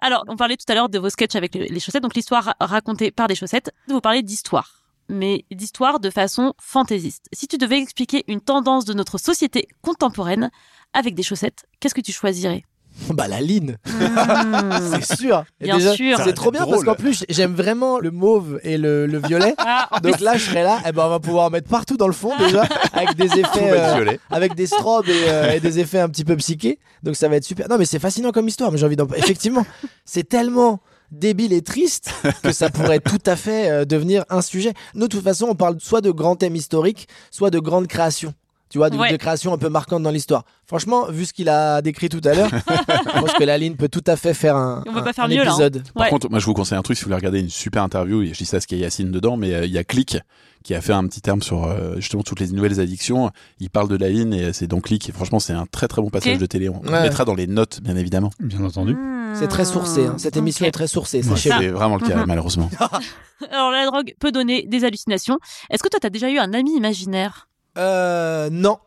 Alors, 0.02 0.24
on 0.28 0.36
parlait 0.38 0.56
tout 0.58 0.66
à 0.72 0.76
l'heure 0.76 0.90
de 0.90 1.00
vos 1.00 1.10
sketchs 1.10 1.36
avec 1.36 1.56
le- 1.56 1.66
les 1.66 1.80
chaussettes, 1.80 2.04
donc 2.04 2.16
l'histoire 2.16 2.44
ra- 2.44 2.56
racontée 2.60 3.12
par 3.12 3.28
des 3.28 3.36
chaussettes. 3.36 3.72
Vous 3.88 4.02
parlez 4.02 4.22
d'histoire, 4.22 4.83
mais 5.10 5.46
d'histoire 5.52 6.00
de 6.00 6.10
façon 6.10 6.54
fantaisiste. 6.60 7.26
Si 7.34 7.48
tu 7.48 7.58
devais 7.58 7.80
expliquer 7.80 8.24
une 8.28 8.42
tendance 8.42 8.86
de 8.86 8.94
notre 8.94 9.18
société 9.18 9.68
contemporaine 9.82 10.50
avec 10.94 11.16
des 11.16 11.24
chaussettes, 11.24 11.66
qu'est-ce 11.80 11.96
que 11.96 12.02
tu 12.02 12.12
choisirais? 12.12 12.64
Bah 13.10 13.28
la 13.28 13.42
ligne, 13.42 13.78
Hmm. 13.88 14.72
c'est 15.02 15.16
sûr. 15.16 15.44
Bien 15.60 15.80
sûr. 15.80 16.20
C'est 16.24 16.34
trop 16.34 16.52
bien 16.52 16.66
parce 16.68 16.84
qu'en 16.84 16.94
plus 16.94 17.26
j'aime 17.28 17.56
vraiment 17.56 17.98
le 18.00 18.12
mauve 18.12 18.60
et 18.64 18.78
le, 18.78 19.08
le 19.08 19.18
violet. 19.18 19.56
Ah, 19.58 19.90
Donc 20.04 20.20
là 20.20 20.38
je 20.38 20.46
serais 20.46 20.62
là, 20.62 20.80
et 20.88 20.92
ben 20.92 21.06
on 21.06 21.10
va 21.10 21.20
pouvoir 21.20 21.46
en 21.46 21.50
mettre 21.50 21.68
partout 21.70 21.98
dans 21.98 22.06
le 22.06 22.14
fond 22.14 22.32
déjà 22.38 22.64
avec 22.94 23.16
des 23.16 23.40
effets, 23.40 23.72
euh, 23.72 24.16
avec 24.30 24.54
des 24.54 24.68
strobes 24.68 25.10
et, 25.10 25.24
euh, 25.28 25.54
et 25.54 25.60
des 25.60 25.80
effets 25.80 26.00
un 26.02 26.10
petit 26.10 26.24
peu 26.24 26.36
psychés. 26.38 26.78
Donc 27.02 27.16
ça 27.16 27.28
va 27.30 27.38
être 27.38 27.44
super. 27.44 27.68
Non 27.68 27.80
mais 27.80 27.86
c'est 27.86 27.98
fascinant 27.98 28.32
comme 28.32 28.48
histoire. 28.48 28.72
Mais 28.72 28.78
j'ai 28.78 28.86
envie 28.86 28.96
d'en. 28.96 29.08
Effectivement, 29.16 29.66
c'est 30.06 30.30
tellement 30.30 30.80
débile 31.14 31.54
et 31.54 31.62
triste 31.62 32.12
que 32.44 32.52
ça 32.52 32.70
pourrait 32.70 33.00
tout 33.06 33.22
à 33.26 33.36
fait 33.36 33.70
euh, 33.70 33.86
devenir 33.86 34.26
un 34.30 34.42
sujet. 34.42 34.74
Nous 34.96 35.08
de 35.08 35.12
toute 35.12 35.24
façon 35.24 35.48
on 35.50 35.56
parle 35.56 35.78
soit 35.80 36.02
de 36.02 36.12
grands 36.12 36.36
thèmes 36.36 36.56
historiques, 36.56 37.08
soit 37.32 37.50
de 37.50 37.60
grandes 37.60 37.88
créations. 37.88 38.34
Tu 38.74 38.80
vois, 38.80 38.90
de, 38.90 38.98
Ouais. 38.98 39.12
de 39.12 39.18
créations 39.18 39.54
un 39.54 39.60
peu 39.60 39.70
marquantes 39.70 40.02
dans 40.02 40.10
l'histoire. 40.10 40.46
Franchement, 40.66 41.06
vu 41.08 41.28
ce 41.28 41.34
qu'il 41.34 41.48
a 41.48 41.84
décrit 41.84 42.10
tout 42.10 42.22
à 42.26 42.34
l'heure, 42.34 42.50
je 42.52 43.20
pense 43.20 43.34
que 43.34 43.44
la 43.44 43.60
ligne 43.60 43.76
peut 43.76 43.88
tout 43.88 44.02
à 44.08 44.16
fait 44.16 44.34
faire 44.34 44.56
un, 44.56 44.84
On 44.88 44.94
peut 44.94 44.98
un- 44.98 45.04
pas 45.04 45.14
faire 45.14 45.26
un 45.26 45.28
mieux, 45.28 45.36
là, 45.44 45.52
hein. 45.52 45.54
épisode. 45.54 45.84
Par 45.94 46.06
Ouais. 46.06 46.10
contre, 46.10 46.28
moi, 46.32 46.40
je 46.40 46.46
vous 46.48 46.56
conseille 46.56 46.80
un 46.80 46.82
truc 46.82 46.98
si 46.98 47.04
vous 47.04 47.10
voulez 47.10 47.18
regarder 47.18 47.40
une 47.40 47.52
super 47.52 47.84
interview. 47.84 48.26
Je 48.26 48.32
dis 48.32 48.46
ça 48.46 48.58
parce 48.58 48.66
qu'il 48.66 48.80
y 48.80 48.82
a 48.82 48.86
Yacine 48.86 49.12
dedans, 49.12 49.38
mais 49.38 49.54
euh, 49.54 49.66
il 49.68 49.72
y 49.72 49.78
a 49.78 49.84
Click 49.84 50.18
qui 50.64 50.74
a 50.74 50.82
fait 50.82 50.92
un 50.94 51.06
petit 51.06 51.22
terme 51.22 51.44
sur 51.44 51.66
euh, 51.66 51.98
justement 51.98 52.24
toutes 52.24 52.40
les 52.40 52.48
nouvelles 52.48 52.80
addictions. 52.80 53.30
Il 53.60 53.70
parle 53.70 53.90
de 53.90 53.96
la 53.96 54.10
ligne 54.10 54.34
et 54.34 54.54
c'est 54.54 54.66
dans 54.66 54.80
Click. 54.82 55.08
Et 55.08 55.12
franchement, 55.12 55.38
c'est 55.40 55.54
un 55.54 55.68
très 55.68 55.88
très 55.88 56.02
bon 56.02 56.10
passage 56.10 56.40
de 56.40 56.46
télé. 56.48 56.68
On 56.68 56.80
Ouais. 56.82 57.02
mettra 57.04 57.26
dans 57.26 57.36
les 57.36 57.46
notes, 57.46 57.80
bien 57.84 57.96
évidemment. 57.96 58.32
Bien 58.40 58.64
entendu. 58.66 58.96
Hmm. 58.96 59.36
C'est 59.36 59.50
très 59.50 59.66
sourcé. 59.66 60.08
hein. 60.08 60.16
Cette 60.18 60.36
émission 60.36 60.66
est 60.66 60.72
très 60.72 60.88
sourcée. 60.88 61.22
C'est 61.22 61.68
vraiment 61.70 61.98
le 61.98 62.08
cas, 62.08 62.16
Mhm. 62.16 62.26
malheureusement. 62.26 62.72
Alors, 63.52 63.70
la 63.70 63.86
drogue 63.86 64.16
peut 64.20 64.32
donner 64.32 64.66
des 64.68 64.84
hallucinations. 64.84 65.38
Est-ce 65.70 65.84
que 65.84 65.90
toi, 65.90 66.00
t'as 66.02 66.10
déjà 66.10 66.32
eu 66.32 66.40
un 66.40 66.54
ami 66.54 66.76
imaginaire? 66.76 67.48
Euh, 67.78 68.50
non. 68.52 68.78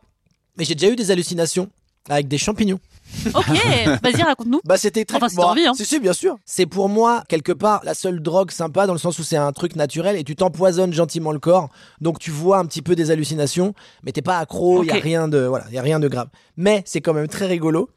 Mais 0.57 0.65
j'ai 0.65 0.75
déjà 0.75 0.91
eu 0.91 0.95
des 0.95 1.11
hallucinations 1.11 1.69
avec 2.09 2.27
des 2.27 2.37
champignons. 2.37 2.79
Ok, 3.33 3.45
vas-y, 4.03 4.21
raconte-nous. 4.21 4.61
Bah 4.65 4.77
c'était 4.77 5.05
très 5.05 5.17
Enfin, 5.17 5.29
si 5.29 5.35
t'as 5.35 5.43
envie, 5.43 5.65
hein. 5.65 5.73
Si 5.75 5.85
si 5.85 5.99
bien 5.99 6.13
sûr. 6.13 6.37
C'est 6.45 6.65
pour 6.65 6.89
moi 6.89 7.23
quelque 7.29 7.51
part 7.51 7.81
la 7.83 7.93
seule 7.93 8.21
drogue 8.21 8.51
sympa 8.51 8.85
dans 8.85 8.93
le 8.93 8.99
sens 8.99 9.17
où 9.19 9.23
c'est 9.23 9.37
un 9.37 9.51
truc 9.53 9.75
naturel 9.75 10.17
et 10.17 10.23
tu 10.23 10.35
t'empoisonnes 10.35 10.93
gentiment 10.93 11.31
le 11.31 11.39
corps. 11.39 11.69
Donc 12.01 12.19
tu 12.19 12.31
vois 12.31 12.57
un 12.57 12.65
petit 12.65 12.81
peu 12.81 12.95
des 12.95 13.11
hallucinations, 13.11 13.73
mais 14.03 14.11
t'es 14.11 14.21
pas 14.21 14.39
accro, 14.39 14.83
il 14.83 14.87
y 14.87 14.91
a 14.91 14.95
rien 14.95 15.27
de 15.27 15.39
voilà, 15.39 15.65
y 15.71 15.77
a 15.77 15.81
rien 15.81 15.99
de 15.99 16.07
grave. 16.07 16.27
Mais 16.57 16.83
c'est 16.85 17.01
quand 17.01 17.13
même 17.13 17.27
très 17.27 17.45
rigolo 17.45 17.89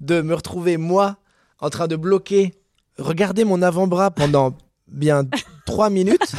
de 0.00 0.22
me 0.22 0.34
retrouver 0.34 0.76
moi 0.76 1.16
en 1.60 1.70
train 1.70 1.86
de 1.86 1.96
bloquer 1.96 2.54
regarder 2.98 3.44
mon 3.44 3.60
avant-bras 3.62 4.10
pendant 4.10 4.54
bien 4.88 5.24
trois 5.66 5.90
minutes 5.90 6.32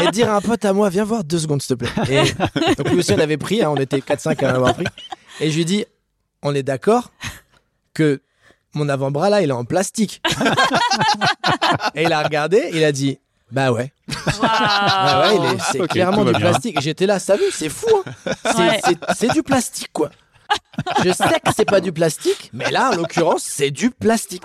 et 0.00 0.10
dire 0.10 0.30
à 0.30 0.36
un 0.36 0.40
pote 0.40 0.64
à 0.64 0.72
moi 0.72 0.88
viens 0.88 1.04
voir 1.04 1.24
deux 1.24 1.38
secondes 1.38 1.60
s'il 1.62 1.76
te 1.76 1.84
plaît. 1.84 1.90
Et 2.10 2.74
donc 2.76 2.88
lui 2.90 2.98
aussi 2.98 3.12
on 3.12 3.18
avait 3.18 3.36
pris, 3.36 3.62
hein, 3.62 3.70
on 3.70 3.76
était 3.76 3.98
4-5 3.98 4.44
à 4.44 4.52
en 4.52 4.54
avoir 4.56 4.74
pris. 4.74 4.86
Et 5.40 5.50
je 5.50 5.56
lui 5.56 5.64
dis 5.64 5.84
on 6.42 6.54
est 6.54 6.62
d'accord 6.62 7.12
que 7.94 8.20
mon 8.74 8.88
avant-bras 8.88 9.28
là, 9.30 9.42
il 9.42 9.50
est 9.50 9.52
en 9.52 9.64
plastique. 9.64 10.22
et 11.94 12.04
il 12.04 12.12
a 12.12 12.22
regardé, 12.22 12.70
il 12.72 12.82
a 12.84 12.92
dit 12.92 13.18
Bah 13.50 13.70
ouais. 13.72 13.92
Waouh. 14.08 14.40
Ah 14.42 15.20
ouais, 15.28 15.36
il 15.36 15.44
est- 15.44 15.62
c'est 15.72 15.80
Ok, 15.80 15.88
clairement 15.90 16.18
tout 16.18 16.24
va 16.24 16.32
du 16.32 16.38
bien. 16.40 16.50
plastique. 16.50 16.80
J'étais 16.80 17.06
là, 17.06 17.18
ça 17.18 17.36
vu, 17.36 17.44
c'est 17.52 17.68
fou. 17.68 17.86
hein. 18.06 18.32
C'est- 18.44 18.58
Ouais. 18.58 18.80
c'est- 18.84 18.98
C'est 19.18 19.32
du 19.32 19.42
plastique, 19.42 19.90
quoi. 19.92 20.10
Je 21.04 21.12
sais 21.12 21.24
que 21.44 21.50
c'est 21.54 21.64
pas 21.66 21.80
du 21.80 21.92
plastique, 21.92 22.50
mais 22.52 22.70
là, 22.70 22.90
en 22.92 22.96
l'occurrence, 22.96 23.42
c'est 23.42 23.70
du 23.70 23.90
plastique. 23.90 24.42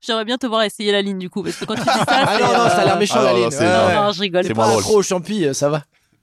J'aimerais 0.00 0.24
bien 0.24 0.38
te 0.38 0.46
voir 0.46 0.62
essayer 0.62 0.92
la 0.92 1.02
ligne 1.02 1.18
du 1.18 1.28
coup, 1.30 1.42
parce 1.42 1.56
que 1.56 1.64
quand 1.64 1.74
tu 1.74 1.80
dis 1.82 1.86
ça, 1.86 2.04
Ah 2.08 2.36
c'est, 2.38 2.42
non, 2.44 2.48
non, 2.52 2.68
ça 2.68 2.78
a 2.78 2.84
l'air 2.84 2.96
euh, 2.96 2.98
méchant, 2.98 3.14
Ah 3.18 3.24
la 3.24 3.32
non, 3.32 3.38
ligne. 3.38 3.50
c'est- 3.50 3.58
Ouais, 3.60 3.66
Non, 3.72 3.86
ouais. 3.86 3.94
non, 3.94 4.12
je 4.12 4.20
rigole. 4.20 4.44
C'est 4.44 4.54
pas 4.54 4.76
trop 4.80 4.98
au 4.98 5.02
champi, 5.02 5.44
euh, 5.44 5.52
ça 5.52 5.68
va. 5.68 5.82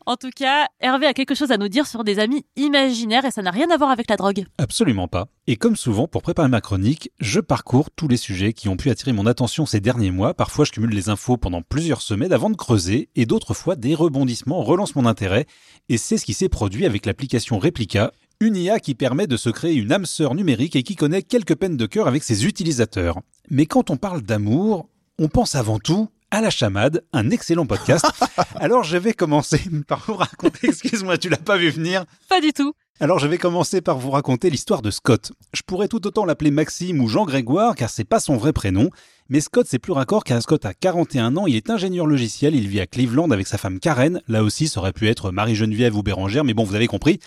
En 0.09 0.15
tout 0.15 0.29
cas, 0.33 0.67
Hervé 0.79 1.05
a 1.05 1.13
quelque 1.13 1.35
chose 1.35 1.51
à 1.51 1.57
nous 1.57 1.67
dire 1.67 1.85
sur 1.85 2.05
des 2.05 2.19
amis 2.19 2.45
imaginaires 2.55 3.25
et 3.25 3.31
ça 3.31 3.41
n'a 3.41 3.51
rien 3.51 3.69
à 3.69 3.75
voir 3.75 3.89
avec 3.89 4.09
la 4.09 4.15
drogue. 4.15 4.45
Absolument 4.57 5.09
pas. 5.09 5.27
Et 5.47 5.57
comme 5.57 5.75
souvent, 5.75 6.07
pour 6.07 6.21
préparer 6.21 6.47
ma 6.47 6.61
chronique, 6.61 7.11
je 7.19 7.41
parcours 7.41 7.89
tous 7.93 8.07
les 8.07 8.15
sujets 8.15 8.53
qui 8.53 8.69
ont 8.69 8.77
pu 8.77 8.89
attirer 8.89 9.11
mon 9.11 9.25
attention 9.25 9.65
ces 9.65 9.81
derniers 9.81 10.11
mois. 10.11 10.33
Parfois, 10.33 10.63
je 10.63 10.71
cumule 10.71 10.91
les 10.91 11.09
infos 11.09 11.35
pendant 11.35 11.61
plusieurs 11.61 12.01
semaines 12.01 12.31
avant 12.31 12.49
de 12.49 12.55
creuser, 12.55 13.09
et 13.17 13.25
d'autres 13.25 13.53
fois, 13.53 13.75
des 13.75 13.95
rebondissements 13.95 14.63
relancent 14.63 14.95
mon 14.95 15.05
intérêt. 15.05 15.45
Et 15.89 15.97
c'est 15.97 16.17
ce 16.17 16.23
qui 16.25 16.33
s'est 16.33 16.47
produit 16.47 16.85
avec 16.85 17.05
l'application 17.05 17.59
Replica, 17.59 18.13
une 18.39 18.55
IA 18.55 18.79
qui 18.79 18.93
permet 18.95 19.27
de 19.27 19.37
se 19.37 19.49
créer 19.49 19.73
une 19.75 19.91
âme 19.91 20.05
sœur 20.05 20.35
numérique 20.35 20.75
et 20.75 20.83
qui 20.83 20.95
connaît 20.95 21.23
quelques 21.23 21.55
peines 21.55 21.77
de 21.77 21.85
cœur 21.85 22.07
avec 22.07 22.23
ses 22.23 22.45
utilisateurs. 22.45 23.19
Mais 23.49 23.65
quand 23.65 23.89
on 23.89 23.97
parle 23.97 24.21
d'amour, 24.21 24.89
on 25.17 25.27
pense 25.27 25.55
avant 25.55 25.79
tout 25.79 26.09
à 26.29 26.41
la 26.41 26.49
chamade, 26.49 27.03
un 27.13 27.29
excellent 27.29 27.65
podcast. 27.65 28.05
Alors 28.55 28.83
je 28.83 28.97
vais 28.97 29.13
commencer 29.13 29.61
par 29.87 30.03
vous 30.05 30.15
raconter, 30.15 30.67
excuse-moi, 30.67 31.17
tu 31.17 31.29
l'as 31.29 31.37
pas 31.37 31.57
vu 31.57 31.69
venir, 31.69 32.03
Pas 32.29 32.41
du 32.41 32.51
tout. 32.51 32.73
alors 32.99 33.17
je 33.17 33.27
vais 33.27 33.37
commencer 33.37 33.79
par 33.79 33.97
vous 33.97 34.11
raconter 34.11 34.49
l'histoire 34.49 34.81
de 34.81 34.91
Scott. 34.91 35.31
Je 35.53 35.61
pourrais 35.65 35.87
tout 35.87 36.05
autant 36.05 36.25
l'appeler 36.25 36.51
Maxime 36.51 36.99
ou 36.99 37.07
Jean 37.07 37.23
Grégoire 37.25 37.75
car 37.75 37.89
c'est 37.89 38.03
pas 38.03 38.19
son 38.19 38.35
vrai 38.35 38.51
prénom, 38.51 38.89
mais 39.29 39.39
Scott 39.39 39.67
c'est 39.69 39.79
plus 39.79 39.93
raccord 39.93 40.25
car 40.25 40.41
Scott 40.41 40.65
a 40.65 40.73
41 40.73 41.37
ans, 41.37 41.47
il 41.47 41.55
est 41.55 41.69
ingénieur 41.69 42.05
logiciel, 42.05 42.55
il 42.55 42.67
vit 42.67 42.81
à 42.81 42.87
Cleveland 42.87 43.31
avec 43.31 43.47
sa 43.47 43.57
femme 43.57 43.79
Karen, 43.79 44.21
là 44.27 44.43
aussi 44.43 44.67
ça 44.67 44.81
aurait 44.81 44.91
pu 44.93 45.07
être 45.07 45.31
Marie-Geneviève 45.31 45.95
ou 45.95 46.03
Bérangère, 46.03 46.43
mais 46.43 46.53
bon 46.53 46.65
vous 46.65 46.75
avez 46.75 46.87
compris. 46.87 47.19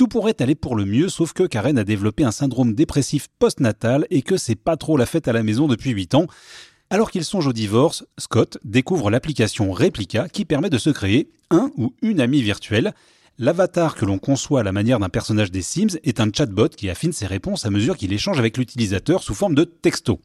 Tout 0.00 0.08
pourrait 0.08 0.40
aller 0.40 0.54
pour 0.54 0.76
le 0.76 0.86
mieux, 0.86 1.10
sauf 1.10 1.34
que 1.34 1.42
Karen 1.42 1.76
a 1.76 1.84
développé 1.84 2.24
un 2.24 2.30
syndrome 2.30 2.72
dépressif 2.72 3.28
postnatal 3.38 4.06
et 4.08 4.22
que 4.22 4.38
c'est 4.38 4.54
pas 4.54 4.78
trop 4.78 4.96
la 4.96 5.04
fête 5.04 5.28
à 5.28 5.34
la 5.34 5.42
maison 5.42 5.68
depuis 5.68 5.90
8 5.90 6.14
ans. 6.14 6.26
Alors 6.88 7.10
qu'il 7.10 7.22
songe 7.22 7.46
au 7.46 7.52
divorce, 7.52 8.06
Scott 8.16 8.56
découvre 8.64 9.10
l'application 9.10 9.70
Replica 9.72 10.30
qui 10.30 10.46
permet 10.46 10.70
de 10.70 10.78
se 10.78 10.88
créer 10.88 11.28
un 11.50 11.70
ou 11.76 11.92
une 12.00 12.22
amie 12.22 12.40
virtuelle. 12.40 12.94
L'avatar 13.36 13.94
que 13.94 14.06
l'on 14.06 14.18
conçoit 14.18 14.60
à 14.60 14.62
la 14.62 14.72
manière 14.72 15.00
d'un 15.00 15.10
personnage 15.10 15.50
des 15.50 15.60
Sims 15.60 15.98
est 16.02 16.18
un 16.18 16.30
chatbot 16.34 16.70
qui 16.70 16.88
affine 16.88 17.12
ses 17.12 17.26
réponses 17.26 17.66
à 17.66 17.70
mesure 17.70 17.98
qu'il 17.98 18.14
échange 18.14 18.38
avec 18.38 18.56
l'utilisateur 18.56 19.22
sous 19.22 19.34
forme 19.34 19.54
de 19.54 19.64
texto. 19.64 20.18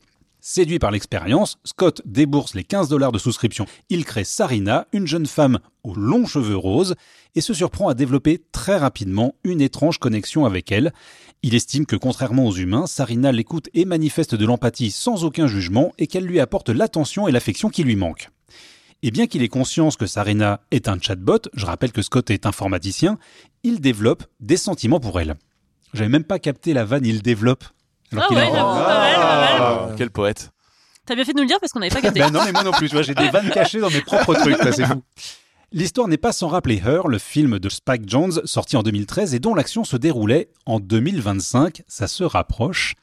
Séduit 0.47 0.77
par 0.77 0.91
l'expérience, 0.91 1.57
Scott 1.63 2.03
débourse 2.05 2.53
les 2.53 2.63
15 2.63 2.87
dollars 2.87 3.11
de 3.11 3.17
souscription. 3.17 3.65
Il 3.89 4.05
crée 4.05 4.23
Sarina, 4.23 4.85
une 4.93 5.07
jeune 5.07 5.25
femme 5.25 5.57
aux 5.83 5.95
longs 5.95 6.27
cheveux 6.27 6.55
roses, 6.55 6.93
et 7.33 7.41
se 7.41 7.55
surprend 7.55 7.87
à 7.87 7.95
développer 7.95 8.43
très 8.51 8.77
rapidement 8.77 9.33
une 9.43 9.59
étrange 9.59 9.97
connexion 9.97 10.45
avec 10.45 10.71
elle. 10.71 10.93
Il 11.41 11.55
estime 11.55 11.87
que 11.87 11.95
contrairement 11.95 12.45
aux 12.45 12.53
humains, 12.53 12.85
Sarina 12.85 13.31
l'écoute 13.31 13.69
et 13.73 13.85
manifeste 13.85 14.35
de 14.35 14.45
l'empathie 14.45 14.91
sans 14.91 15.23
aucun 15.23 15.47
jugement 15.47 15.93
et 15.97 16.05
qu'elle 16.05 16.25
lui 16.25 16.39
apporte 16.39 16.69
l'attention 16.69 17.27
et 17.27 17.31
l'affection 17.31 17.69
qui 17.69 17.83
lui 17.83 17.95
manquent. 17.95 18.29
Et 19.01 19.09
bien 19.09 19.25
qu'il 19.25 19.41
ait 19.41 19.47
conscience 19.47 19.97
que 19.97 20.05
Sarina 20.05 20.61
est 20.69 20.87
un 20.87 20.99
chatbot, 21.01 21.39
je 21.55 21.65
rappelle 21.65 21.91
que 21.91 22.03
Scott 22.03 22.29
est 22.29 22.45
informaticien, 22.45 23.17
il 23.63 23.81
développe 23.81 24.25
des 24.41 24.57
sentiments 24.57 24.99
pour 24.99 25.19
elle. 25.19 25.37
J'avais 25.95 26.09
même 26.09 26.23
pas 26.23 26.37
capté 26.37 26.73
la 26.73 26.85
vanne, 26.85 27.07
il 27.07 27.23
développe. 27.23 27.63
Ah 28.19 28.33
ouais, 28.33 28.35
j'avoue, 28.35 28.55
pas 28.55 28.99
mal, 28.99 29.15
pas 29.15 29.39
mal. 29.39 29.55
Ah, 29.59 29.89
Quel 29.97 30.09
poète. 30.11 30.51
T'as 31.05 31.15
bien 31.15 31.23
fait 31.23 31.33
de 31.33 31.37
nous 31.37 31.43
le 31.43 31.47
dire 31.47 31.59
parce 31.59 31.71
qu'on 31.71 31.79
n'avait 31.79 31.93
pas 31.93 32.01
capté. 32.01 32.19
Ben 32.19 32.31
non, 32.31 32.41
mais 32.43 32.51
moi 32.51 32.63
non 32.63 32.71
plus, 32.71 32.87
tu 32.89 32.95
vois, 32.95 33.03
j'ai 33.03 33.13
des 33.13 33.29
vannes 33.29 33.49
cachées 33.51 33.79
dans 33.79 33.91
mes 33.91 34.01
propres 34.01 34.33
trucs, 34.33 34.63
là, 34.63 34.71
c'est 34.71 34.85
fou. 34.85 35.03
L'histoire 35.71 36.07
n'est 36.07 36.17
pas 36.17 36.31
sans 36.31 36.47
rappeler 36.47 36.77
Her, 36.77 37.07
le 37.07 37.17
film 37.19 37.59
de 37.59 37.69
Spike 37.69 38.07
Jones 38.07 38.41
sorti 38.45 38.77
en 38.77 38.83
2013 38.83 39.33
et 39.35 39.39
dont 39.39 39.53
l'action 39.53 39.83
se 39.83 39.97
déroulait 39.97 40.49
en 40.65 40.79
2025. 40.79 41.83
Ça 41.87 42.07
se 42.07 42.23
rapproche. 42.23 42.95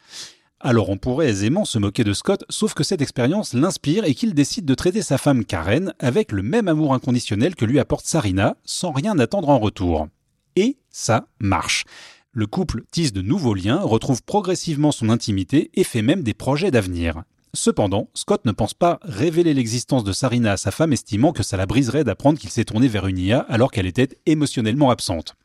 Alors 0.58 0.90
on 0.90 0.96
pourrait 0.96 1.28
aisément 1.28 1.64
se 1.64 1.78
moquer 1.78 2.04
de 2.04 2.12
Scott, 2.12 2.44
sauf 2.48 2.72
que 2.72 2.84
cette 2.84 3.02
expérience 3.02 3.52
l'inspire 3.52 4.04
et 4.04 4.14
qu'il 4.14 4.32
décide 4.32 4.64
de 4.64 4.74
traiter 4.74 5.02
sa 5.02 5.18
femme 5.18 5.44
Karen 5.44 5.92
avec 5.98 6.30
le 6.30 6.42
même 6.42 6.68
amour 6.68 6.94
inconditionnel 6.94 7.56
que 7.56 7.64
lui 7.64 7.80
apporte 7.80 8.06
Sarina, 8.06 8.56
sans 8.64 8.92
rien 8.92 9.18
attendre 9.18 9.48
en 9.48 9.58
retour. 9.58 10.06
Et 10.54 10.78
ça 10.88 11.26
marche. 11.40 11.84
Le 12.34 12.46
couple 12.46 12.84
tisse 12.90 13.12
de 13.12 13.20
nouveaux 13.20 13.52
liens, 13.52 13.80
retrouve 13.82 14.22
progressivement 14.22 14.90
son 14.90 15.10
intimité 15.10 15.70
et 15.74 15.84
fait 15.84 16.00
même 16.00 16.22
des 16.22 16.32
projets 16.32 16.70
d'avenir. 16.70 17.24
Cependant, 17.52 18.08
Scott 18.14 18.46
ne 18.46 18.52
pense 18.52 18.72
pas 18.72 18.98
révéler 19.02 19.52
l'existence 19.52 20.02
de 20.02 20.12
Sarina 20.12 20.52
à 20.52 20.56
sa 20.56 20.70
femme, 20.70 20.94
estimant 20.94 21.32
que 21.32 21.42
ça 21.42 21.58
la 21.58 21.66
briserait 21.66 22.04
d'apprendre 22.04 22.38
qu'il 22.38 22.48
s'est 22.48 22.64
tourné 22.64 22.88
vers 22.88 23.06
une 23.06 23.18
IA 23.18 23.40
alors 23.50 23.70
qu'elle 23.70 23.84
était 23.84 24.08
émotionnellement 24.24 24.90
absente. 24.90 25.36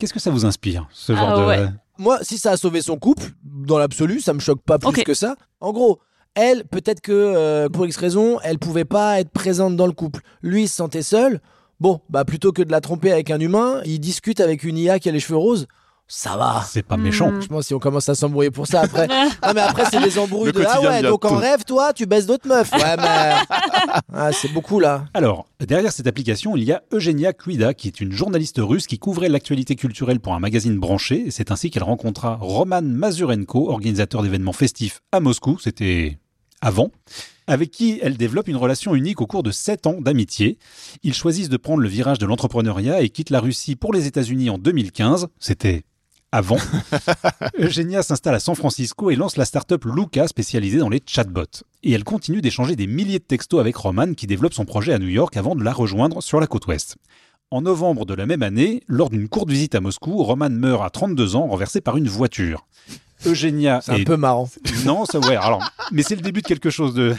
Qu'est-ce 0.00 0.12
que 0.12 0.18
ça 0.18 0.32
vous 0.32 0.44
inspire, 0.44 0.88
ce 0.90 1.12
Ah 1.12 1.16
genre 1.16 1.40
de... 1.40 1.46
ouais. 1.46 1.68
Moi, 1.98 2.18
si 2.22 2.38
ça 2.38 2.50
a 2.50 2.56
sauvé 2.56 2.82
son 2.82 2.96
couple, 2.96 3.30
dans 3.44 3.78
l'absolu, 3.78 4.20
ça 4.20 4.34
me 4.34 4.40
choque 4.40 4.62
pas 4.62 4.80
plus 4.80 5.04
que 5.04 5.14
ça. 5.14 5.36
En 5.60 5.72
gros, 5.72 6.00
elle, 6.34 6.64
peut-être 6.64 7.00
que 7.00 7.12
euh, 7.12 7.68
pour 7.68 7.86
X 7.86 7.96
raison, 7.98 8.40
elle 8.42 8.58
pouvait 8.58 8.84
pas 8.84 9.20
être 9.20 9.30
présente 9.30 9.76
dans 9.76 9.86
le 9.86 9.92
couple. 9.92 10.22
Lui, 10.42 10.64
il 10.64 10.68
se 10.68 10.74
sentait 10.74 11.02
seul. 11.02 11.40
Bon, 11.78 12.00
bah 12.10 12.24
plutôt 12.24 12.50
que 12.50 12.62
de 12.62 12.72
la 12.72 12.80
tromper 12.80 13.12
avec 13.12 13.30
un 13.30 13.38
humain, 13.38 13.80
il 13.84 14.00
discute 14.00 14.40
avec 14.40 14.64
une 14.64 14.76
IA 14.76 14.98
qui 14.98 15.08
a 15.08 15.12
les 15.12 15.20
cheveux 15.20 15.38
roses. 15.38 15.68
Ça 16.08 16.36
va. 16.36 16.64
C'est 16.68 16.84
pas 16.84 16.96
méchant. 16.96 17.32
Je 17.40 17.48
pense 17.48 17.66
si 17.66 17.74
on 17.74 17.80
commence 17.80 18.08
à 18.08 18.14
s'embrouiller 18.14 18.52
pour 18.52 18.66
ça 18.68 18.82
après. 18.82 19.08
non 19.08 19.52
mais 19.54 19.60
après 19.60 19.84
c'est 19.90 20.00
des 20.00 20.18
embrouilles 20.18 20.46
Le 20.46 20.52
de 20.52 20.64
ah 20.68 20.80
ouais 20.80 21.02
donc 21.02 21.24
en 21.24 21.36
rêve 21.36 21.64
toi 21.64 21.92
tu 21.92 22.06
baisses 22.06 22.26
d'autres 22.26 22.46
meufs. 22.46 22.70
Ouais 22.72 22.96
mais 22.96 23.34
ah, 24.14 24.30
c'est 24.32 24.52
beaucoup 24.52 24.78
là. 24.78 25.06
Alors, 25.14 25.46
derrière 25.58 25.92
cette 25.92 26.06
application, 26.06 26.56
il 26.56 26.64
y 26.64 26.72
a 26.72 26.82
Eugenia 26.92 27.32
Kuida, 27.32 27.74
qui 27.74 27.88
est 27.88 28.00
une 28.00 28.12
journaliste 28.12 28.58
russe 28.58 28.86
qui 28.86 28.98
couvrait 28.98 29.28
l'actualité 29.28 29.74
culturelle 29.74 30.20
pour 30.20 30.34
un 30.34 30.40
magazine 30.40 30.78
branché. 30.78 31.26
Et 31.26 31.30
C'est 31.30 31.50
ainsi 31.50 31.70
qu'elle 31.70 31.82
rencontra 31.82 32.38
Roman 32.40 32.82
Mazurenko, 32.82 33.68
organisateur 33.70 34.22
d'événements 34.22 34.52
festifs 34.52 35.00
à 35.10 35.20
Moscou. 35.20 35.58
C'était 35.58 36.18
avant. 36.60 36.90
Avec 37.48 37.70
qui 37.70 37.98
elle 38.02 38.16
développe 38.16 38.48
une 38.48 38.56
relation 38.56 38.94
unique 38.94 39.20
au 39.20 39.26
cours 39.26 39.42
de 39.42 39.50
sept 39.50 39.86
ans 39.86 40.00
d'amitié. 40.00 40.58
Ils 41.02 41.14
choisissent 41.14 41.48
de 41.48 41.56
prendre 41.56 41.80
le 41.80 41.88
virage 41.88 42.18
de 42.18 42.26
l'entrepreneuriat 42.26 43.02
et 43.02 43.08
quittent 43.08 43.30
la 43.30 43.40
Russie 43.40 43.76
pour 43.76 43.92
les 43.92 44.06
États-Unis 44.06 44.50
en 44.50 44.58
2015. 44.58 45.28
C'était 45.38 45.84
avant. 46.32 46.58
Eugenia 47.58 48.02
s'installe 48.02 48.34
à 48.34 48.40
San 48.40 48.54
Francisco 48.54 49.10
et 49.10 49.16
lance 49.16 49.36
la 49.36 49.44
start-up 49.44 49.84
Luca 49.84 50.28
spécialisée 50.28 50.78
dans 50.78 50.88
les 50.88 51.02
chatbots. 51.04 51.64
Et 51.82 51.92
elle 51.92 52.04
continue 52.04 52.40
d'échanger 52.40 52.76
des 52.76 52.86
milliers 52.86 53.18
de 53.18 53.24
textos 53.24 53.60
avec 53.60 53.76
Roman 53.76 54.14
qui 54.14 54.26
développe 54.26 54.54
son 54.54 54.64
projet 54.64 54.92
à 54.92 54.98
New 54.98 55.08
York 55.08 55.36
avant 55.36 55.54
de 55.54 55.62
la 55.62 55.72
rejoindre 55.72 56.22
sur 56.22 56.40
la 56.40 56.46
côte 56.46 56.66
ouest. 56.66 56.96
En 57.50 57.62
novembre 57.62 58.06
de 58.06 58.14
la 58.14 58.26
même 58.26 58.42
année, 58.42 58.82
lors 58.88 59.08
d'une 59.08 59.28
courte 59.28 59.50
visite 59.50 59.74
à 59.76 59.80
Moscou, 59.80 60.22
Roman 60.22 60.50
meurt 60.50 60.82
à 60.82 60.90
32 60.90 61.36
ans 61.36 61.46
renversé 61.46 61.80
par 61.80 61.96
une 61.96 62.08
voiture. 62.08 62.66
Eugenia 63.24 63.80
C'est 63.82 63.92
un 63.92 63.96
est... 63.96 64.04
peu 64.04 64.16
marrant. 64.16 64.50
Non, 64.84 65.04
ça 65.04 65.20
ouais, 65.20 65.36
alors... 65.36 65.62
Mais 65.92 66.02
c'est 66.02 66.16
le 66.16 66.22
début 66.22 66.42
de 66.42 66.46
quelque 66.46 66.70
chose 66.70 66.94
de... 66.94 67.14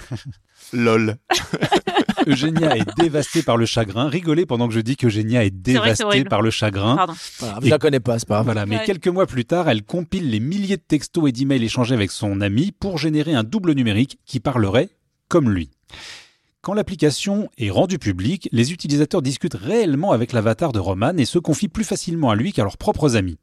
Lol. 0.74 1.18
Eugenia 2.28 2.76
est 2.76 2.86
dévastée 3.00 3.42
par 3.42 3.58
le 3.58 3.66
chagrin. 3.66 4.10
Rigolez 4.10 4.46
pendant 4.46 4.68
que 4.68 4.74
je 4.74 4.80
dis 4.82 4.98
qu'Eugenia 4.98 5.46
est 5.46 5.50
dévastée 5.50 6.26
par 6.26 6.42
le 6.42 6.52
chagrin. 6.52 6.96
Pardon. 6.98 7.14
Voilà, 7.40 7.60
je 7.64 7.70
la 7.70 7.78
connais 7.78 8.00
pas 8.00 8.20
c'est 8.20 8.28
pas 8.28 8.36
grave. 8.36 8.46
Voilà, 8.46 8.66
mais 8.66 8.78
Ouais. 8.80 8.86
quelques 8.86 9.08
mois 9.08 9.26
plus 9.28 9.46
tard, 9.46 9.70
elle 9.70 9.84
compile 9.84 10.30
les 10.30 10.40
milliers 10.42 10.76
de 10.78 10.82
textos 10.82 11.30
et 11.30 11.32
d'emails 11.32 11.64
échangés 11.64 11.94
avec 11.96 12.12
son 12.12 12.42
ami 12.42 12.72
pour 12.78 12.98
générer 12.98 13.34
un 13.34 13.44
double 13.44 13.74
numérique 13.74 14.20
qui 14.26 14.40
parlerait 14.40 14.90
comme 15.30 15.50
lui. 15.50 15.70
Quand 16.62 16.74
l'application 16.74 17.50
est 17.58 17.70
rendue 17.70 18.00
publique, 18.00 18.50
les 18.52 18.74
utilisateurs 18.74 19.22
discutent 19.22 19.54
réellement 19.54 20.12
avec 20.12 20.34
l'avatar 20.34 20.74
de 20.74 20.80
Roman 20.80 21.14
et 21.18 21.24
se 21.26 21.40
confient 21.40 21.70
plus 21.70 21.86
facilement 21.86 22.30
à 22.30 22.36
lui 22.36 22.52
qu'à 22.52 22.64
leurs 22.64 22.78
propres 22.78 23.16
amis. 23.16 23.38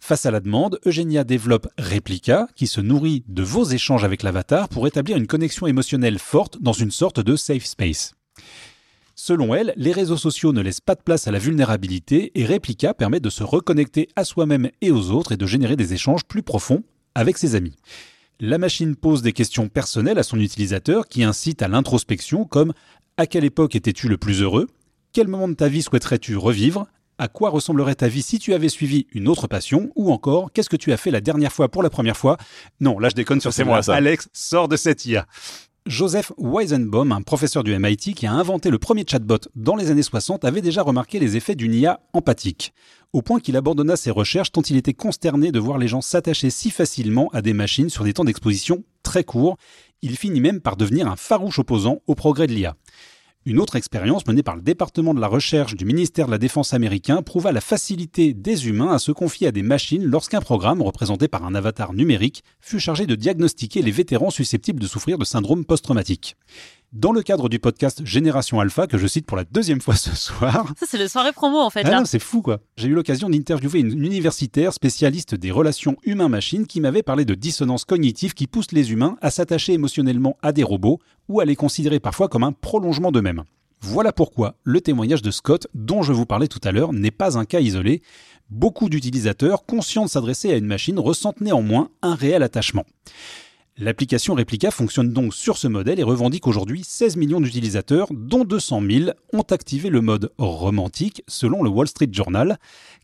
Face 0.00 0.26
à 0.26 0.30
la 0.30 0.40
demande, 0.40 0.80
Eugenia 0.86 1.24
développe 1.24 1.68
Replica, 1.78 2.48
qui 2.56 2.66
se 2.66 2.80
nourrit 2.80 3.22
de 3.28 3.42
vos 3.42 3.64
échanges 3.64 4.02
avec 4.02 4.22
l'avatar 4.22 4.68
pour 4.68 4.86
établir 4.86 5.16
une 5.16 5.26
connexion 5.26 5.66
émotionnelle 5.66 6.18
forte 6.18 6.60
dans 6.60 6.72
une 6.72 6.90
sorte 6.90 7.20
de 7.20 7.36
safe 7.36 7.66
space. 7.66 8.14
Selon 9.14 9.54
elle, 9.54 9.74
les 9.76 9.92
réseaux 9.92 10.16
sociaux 10.16 10.54
ne 10.54 10.62
laissent 10.62 10.80
pas 10.80 10.94
de 10.94 11.02
place 11.02 11.28
à 11.28 11.30
la 11.30 11.38
vulnérabilité 11.38 12.32
et 12.34 12.46
Replica 12.46 12.94
permet 12.94 13.20
de 13.20 13.28
se 13.28 13.44
reconnecter 13.44 14.08
à 14.16 14.24
soi-même 14.24 14.70
et 14.80 14.90
aux 14.90 15.10
autres 15.10 15.32
et 15.32 15.36
de 15.36 15.46
générer 15.46 15.76
des 15.76 15.92
échanges 15.92 16.24
plus 16.24 16.42
profonds 16.42 16.82
avec 17.14 17.36
ses 17.36 17.54
amis. 17.54 17.76
La 18.40 18.56
machine 18.56 18.96
pose 18.96 19.20
des 19.20 19.34
questions 19.34 19.68
personnelles 19.68 20.18
à 20.18 20.22
son 20.22 20.40
utilisateur 20.40 21.06
qui 21.06 21.22
incitent 21.22 21.60
à 21.60 21.68
l'introspection 21.68 22.46
comme 22.46 22.72
à 23.18 23.26
quelle 23.26 23.44
époque 23.44 23.76
étais-tu 23.76 24.08
le 24.08 24.16
plus 24.16 24.40
heureux? 24.40 24.66
Quel 25.12 25.28
moment 25.28 25.48
de 25.48 25.54
ta 25.54 25.68
vie 25.68 25.82
souhaiterais-tu 25.82 26.38
revivre? 26.38 26.86
À 27.20 27.28
quoi 27.28 27.50
ressemblerait 27.50 27.96
ta 27.96 28.08
vie 28.08 28.22
si 28.22 28.38
tu 28.38 28.54
avais 28.54 28.70
suivi 28.70 29.06
une 29.12 29.28
autre 29.28 29.46
passion 29.46 29.90
Ou 29.94 30.10
encore, 30.10 30.50
qu'est-ce 30.54 30.70
que 30.70 30.76
tu 30.76 30.90
as 30.90 30.96
fait 30.96 31.10
la 31.10 31.20
dernière 31.20 31.52
fois 31.52 31.68
pour 31.68 31.82
la 31.82 31.90
première 31.90 32.16
fois? 32.16 32.38
Non, 32.80 32.98
là 32.98 33.10
je 33.10 33.14
déconne 33.14 33.42
sur 33.42 33.52
moi, 33.66 33.82
ça. 33.82 33.94
Alex, 33.94 34.30
sors 34.32 34.68
de 34.68 34.76
cette 34.78 35.04
IA. 35.04 35.26
Joseph 35.84 36.32
Weizenbaum, 36.38 37.12
un 37.12 37.20
professeur 37.20 37.62
du 37.62 37.78
MIT 37.78 38.14
qui 38.14 38.26
a 38.26 38.32
inventé 38.32 38.70
le 38.70 38.78
premier 38.78 39.04
chatbot 39.06 39.36
dans 39.54 39.76
les 39.76 39.90
années 39.90 40.02
60, 40.02 40.46
avait 40.46 40.62
déjà 40.62 40.80
remarqué 40.80 41.18
les 41.18 41.36
effets 41.36 41.54
d'une 41.54 41.74
IA 41.74 42.00
empathique, 42.14 42.72
au 43.12 43.20
point 43.20 43.38
qu'il 43.38 43.54
abandonna 43.58 43.96
ses 43.96 44.10
recherches 44.10 44.50
tant 44.50 44.62
il 44.62 44.78
était 44.78 44.94
consterné 44.94 45.52
de 45.52 45.58
voir 45.58 45.76
les 45.76 45.88
gens 45.88 46.00
s'attacher 46.00 46.48
si 46.48 46.70
facilement 46.70 47.28
à 47.34 47.42
des 47.42 47.52
machines 47.52 47.90
sur 47.90 48.04
des 48.04 48.14
temps 48.14 48.24
d'exposition 48.24 48.82
très 49.02 49.24
courts. 49.24 49.58
Il 50.00 50.16
finit 50.16 50.40
même 50.40 50.62
par 50.62 50.78
devenir 50.78 51.06
un 51.06 51.16
farouche 51.16 51.58
opposant 51.58 51.98
au 52.06 52.14
progrès 52.14 52.46
de 52.46 52.54
l'IA. 52.54 52.76
Une 53.46 53.58
autre 53.58 53.76
expérience 53.76 54.26
menée 54.26 54.42
par 54.42 54.54
le 54.54 54.60
département 54.60 55.14
de 55.14 55.20
la 55.20 55.26
recherche 55.26 55.74
du 55.74 55.86
ministère 55.86 56.26
de 56.26 56.30
la 56.30 56.36
Défense 56.36 56.74
américain 56.74 57.22
prouva 57.22 57.52
la 57.52 57.62
facilité 57.62 58.34
des 58.34 58.68
humains 58.68 58.92
à 58.92 58.98
se 58.98 59.12
confier 59.12 59.46
à 59.46 59.50
des 59.50 59.62
machines 59.62 60.04
lorsqu'un 60.04 60.42
programme, 60.42 60.82
représenté 60.82 61.26
par 61.26 61.46
un 61.46 61.54
avatar 61.54 61.94
numérique, 61.94 62.44
fut 62.60 62.78
chargé 62.78 63.06
de 63.06 63.14
diagnostiquer 63.14 63.80
les 63.80 63.92
vétérans 63.92 64.28
susceptibles 64.28 64.78
de 64.78 64.86
souffrir 64.86 65.16
de 65.16 65.24
syndrome 65.24 65.64
post-traumatique. 65.64 66.36
Dans 66.92 67.12
le 67.12 67.22
cadre 67.22 67.48
du 67.48 67.60
podcast 67.60 68.04
Génération 68.04 68.58
Alpha, 68.58 68.88
que 68.88 68.98
je 68.98 69.06
cite 69.06 69.24
pour 69.24 69.36
la 69.36 69.44
deuxième 69.44 69.80
fois 69.80 69.94
ce 69.94 70.12
soir, 70.16 70.66
Ça, 70.76 70.86
c'est 70.88 70.98
le 70.98 71.06
soirée 71.06 71.30
promo, 71.30 71.58
en 71.58 71.70
fait, 71.70 71.82
ah 71.84 71.90
là. 71.90 71.98
non, 72.00 72.04
c'est 72.04 72.18
fou 72.18 72.42
quoi. 72.42 72.58
J'ai 72.76 72.88
eu 72.88 72.94
l'occasion 72.94 73.30
d'interviewer 73.30 73.78
une 73.78 74.04
universitaire 74.04 74.72
spécialiste 74.72 75.36
des 75.36 75.52
relations 75.52 75.96
humain-machine 76.02 76.66
qui 76.66 76.80
m'avait 76.80 77.04
parlé 77.04 77.24
de 77.24 77.34
dissonance 77.36 77.84
cognitive 77.84 78.34
qui 78.34 78.48
pousse 78.48 78.72
les 78.72 78.90
humains 78.90 79.16
à 79.20 79.30
s'attacher 79.30 79.72
émotionnellement 79.72 80.36
à 80.42 80.50
des 80.50 80.64
robots 80.64 80.98
ou 81.28 81.38
à 81.38 81.44
les 81.44 81.54
considérer 81.54 82.00
parfois 82.00 82.26
comme 82.26 82.42
un 82.42 82.50
prolongement 82.50 83.12
d'eux-mêmes. 83.12 83.44
Voilà 83.80 84.12
pourquoi 84.12 84.56
le 84.64 84.80
témoignage 84.80 85.22
de 85.22 85.30
Scott, 85.30 85.68
dont 85.74 86.02
je 86.02 86.12
vous 86.12 86.26
parlais 86.26 86.48
tout 86.48 86.60
à 86.64 86.72
l'heure, 86.72 86.92
n'est 86.92 87.12
pas 87.12 87.38
un 87.38 87.44
cas 87.44 87.60
isolé. 87.60 88.02
Beaucoup 88.50 88.88
d'utilisateurs, 88.88 89.64
conscients 89.64 90.06
de 90.06 90.10
s'adresser 90.10 90.50
à 90.52 90.56
une 90.56 90.66
machine, 90.66 90.98
ressentent 90.98 91.40
néanmoins 91.40 91.90
un 92.02 92.16
réel 92.16 92.42
attachement. 92.42 92.84
L'application 93.82 94.34
Replica 94.34 94.70
fonctionne 94.70 95.10
donc 95.10 95.32
sur 95.32 95.56
ce 95.56 95.66
modèle 95.66 95.98
et 95.98 96.02
revendique 96.02 96.46
aujourd'hui 96.46 96.84
16 96.84 97.16
millions 97.16 97.40
d'utilisateurs, 97.40 98.08
dont 98.10 98.44
200 98.44 98.82
000 98.82 99.10
ont 99.32 99.40
activé 99.40 99.88
le 99.88 100.02
mode 100.02 100.32
romantique, 100.36 101.24
selon 101.26 101.62
le 101.62 101.70
Wall 101.70 101.88
Street 101.88 102.10
Journal. 102.12 102.58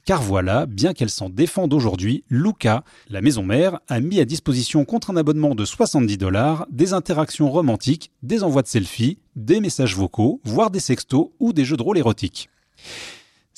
Car 0.05 0.21
voilà, 0.21 0.67
bien 0.67 0.93
qu'elle 0.93 1.09
s'en 1.09 1.31
défende 1.31 1.73
aujourd'hui, 1.73 2.25
Luca, 2.29 2.85
la 3.09 3.23
maison 3.23 3.43
mère, 3.43 3.81
a 3.89 4.01
mis 4.01 4.21
à 4.21 4.27
disposition 4.27 4.85
contre 4.85 5.09
un 5.09 5.17
abonnement 5.17 5.55
de 5.55 5.65
70 5.65 6.19
dollars 6.19 6.67
des 6.71 6.93
interactions 6.93 7.51
romantiques, 7.51 8.11
des 8.23 8.45
envois 8.45 8.61
de 8.61 8.69
selfies, 8.69 9.17
des 9.35 9.61
messages 9.61 9.97
vocaux, 9.97 10.43
voire 10.45 10.71
des 10.71 10.81
sextos 10.81 11.33
ou 11.41 11.55
des 11.55 11.65
jeux 11.65 11.79
de 11.79 11.83
rôle 11.83 11.97
érotiques. 11.97 12.51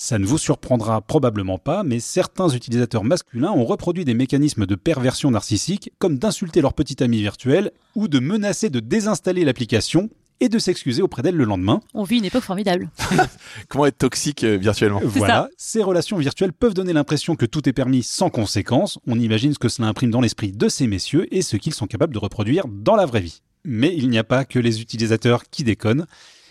Ça 0.00 0.20
ne 0.20 0.26
vous 0.26 0.38
surprendra 0.38 1.00
probablement 1.00 1.58
pas, 1.58 1.82
mais 1.82 1.98
certains 1.98 2.48
utilisateurs 2.50 3.02
masculins 3.02 3.50
ont 3.50 3.64
reproduit 3.64 4.04
des 4.04 4.14
mécanismes 4.14 4.64
de 4.64 4.76
perversion 4.76 5.32
narcissique, 5.32 5.90
comme 5.98 6.18
d'insulter 6.18 6.60
leur 6.60 6.72
petit 6.72 7.02
ami 7.02 7.20
virtuel 7.20 7.72
ou 7.96 8.06
de 8.06 8.20
menacer 8.20 8.70
de 8.70 8.78
désinstaller 8.78 9.44
l'application 9.44 10.08
et 10.38 10.48
de 10.48 10.60
s'excuser 10.60 11.02
auprès 11.02 11.22
d'elle 11.22 11.34
le 11.34 11.42
lendemain. 11.42 11.80
On 11.94 12.04
vit 12.04 12.18
une 12.18 12.26
époque 12.26 12.44
formidable. 12.44 12.90
Comment 13.68 13.86
être 13.86 13.98
toxique 13.98 14.44
euh, 14.44 14.56
virtuellement? 14.56 15.00
Voilà, 15.02 15.48
ces 15.56 15.82
relations 15.82 16.16
virtuelles 16.16 16.52
peuvent 16.52 16.74
donner 16.74 16.92
l'impression 16.92 17.34
que 17.34 17.44
tout 17.44 17.68
est 17.68 17.72
permis 17.72 18.04
sans 18.04 18.30
conséquence. 18.30 19.00
On 19.08 19.18
imagine 19.18 19.52
ce 19.52 19.58
que 19.58 19.68
cela 19.68 19.88
imprime 19.88 20.12
dans 20.12 20.20
l'esprit 20.20 20.52
de 20.52 20.68
ces 20.68 20.86
messieurs 20.86 21.26
et 21.34 21.42
ce 21.42 21.56
qu'ils 21.56 21.74
sont 21.74 21.88
capables 21.88 22.14
de 22.14 22.20
reproduire 22.20 22.68
dans 22.68 22.94
la 22.94 23.04
vraie 23.04 23.22
vie. 23.22 23.42
Mais 23.64 23.92
il 23.96 24.10
n'y 24.10 24.18
a 24.18 24.24
pas 24.24 24.44
que 24.44 24.60
les 24.60 24.80
utilisateurs 24.80 25.42
qui 25.50 25.64
déconnent. 25.64 26.06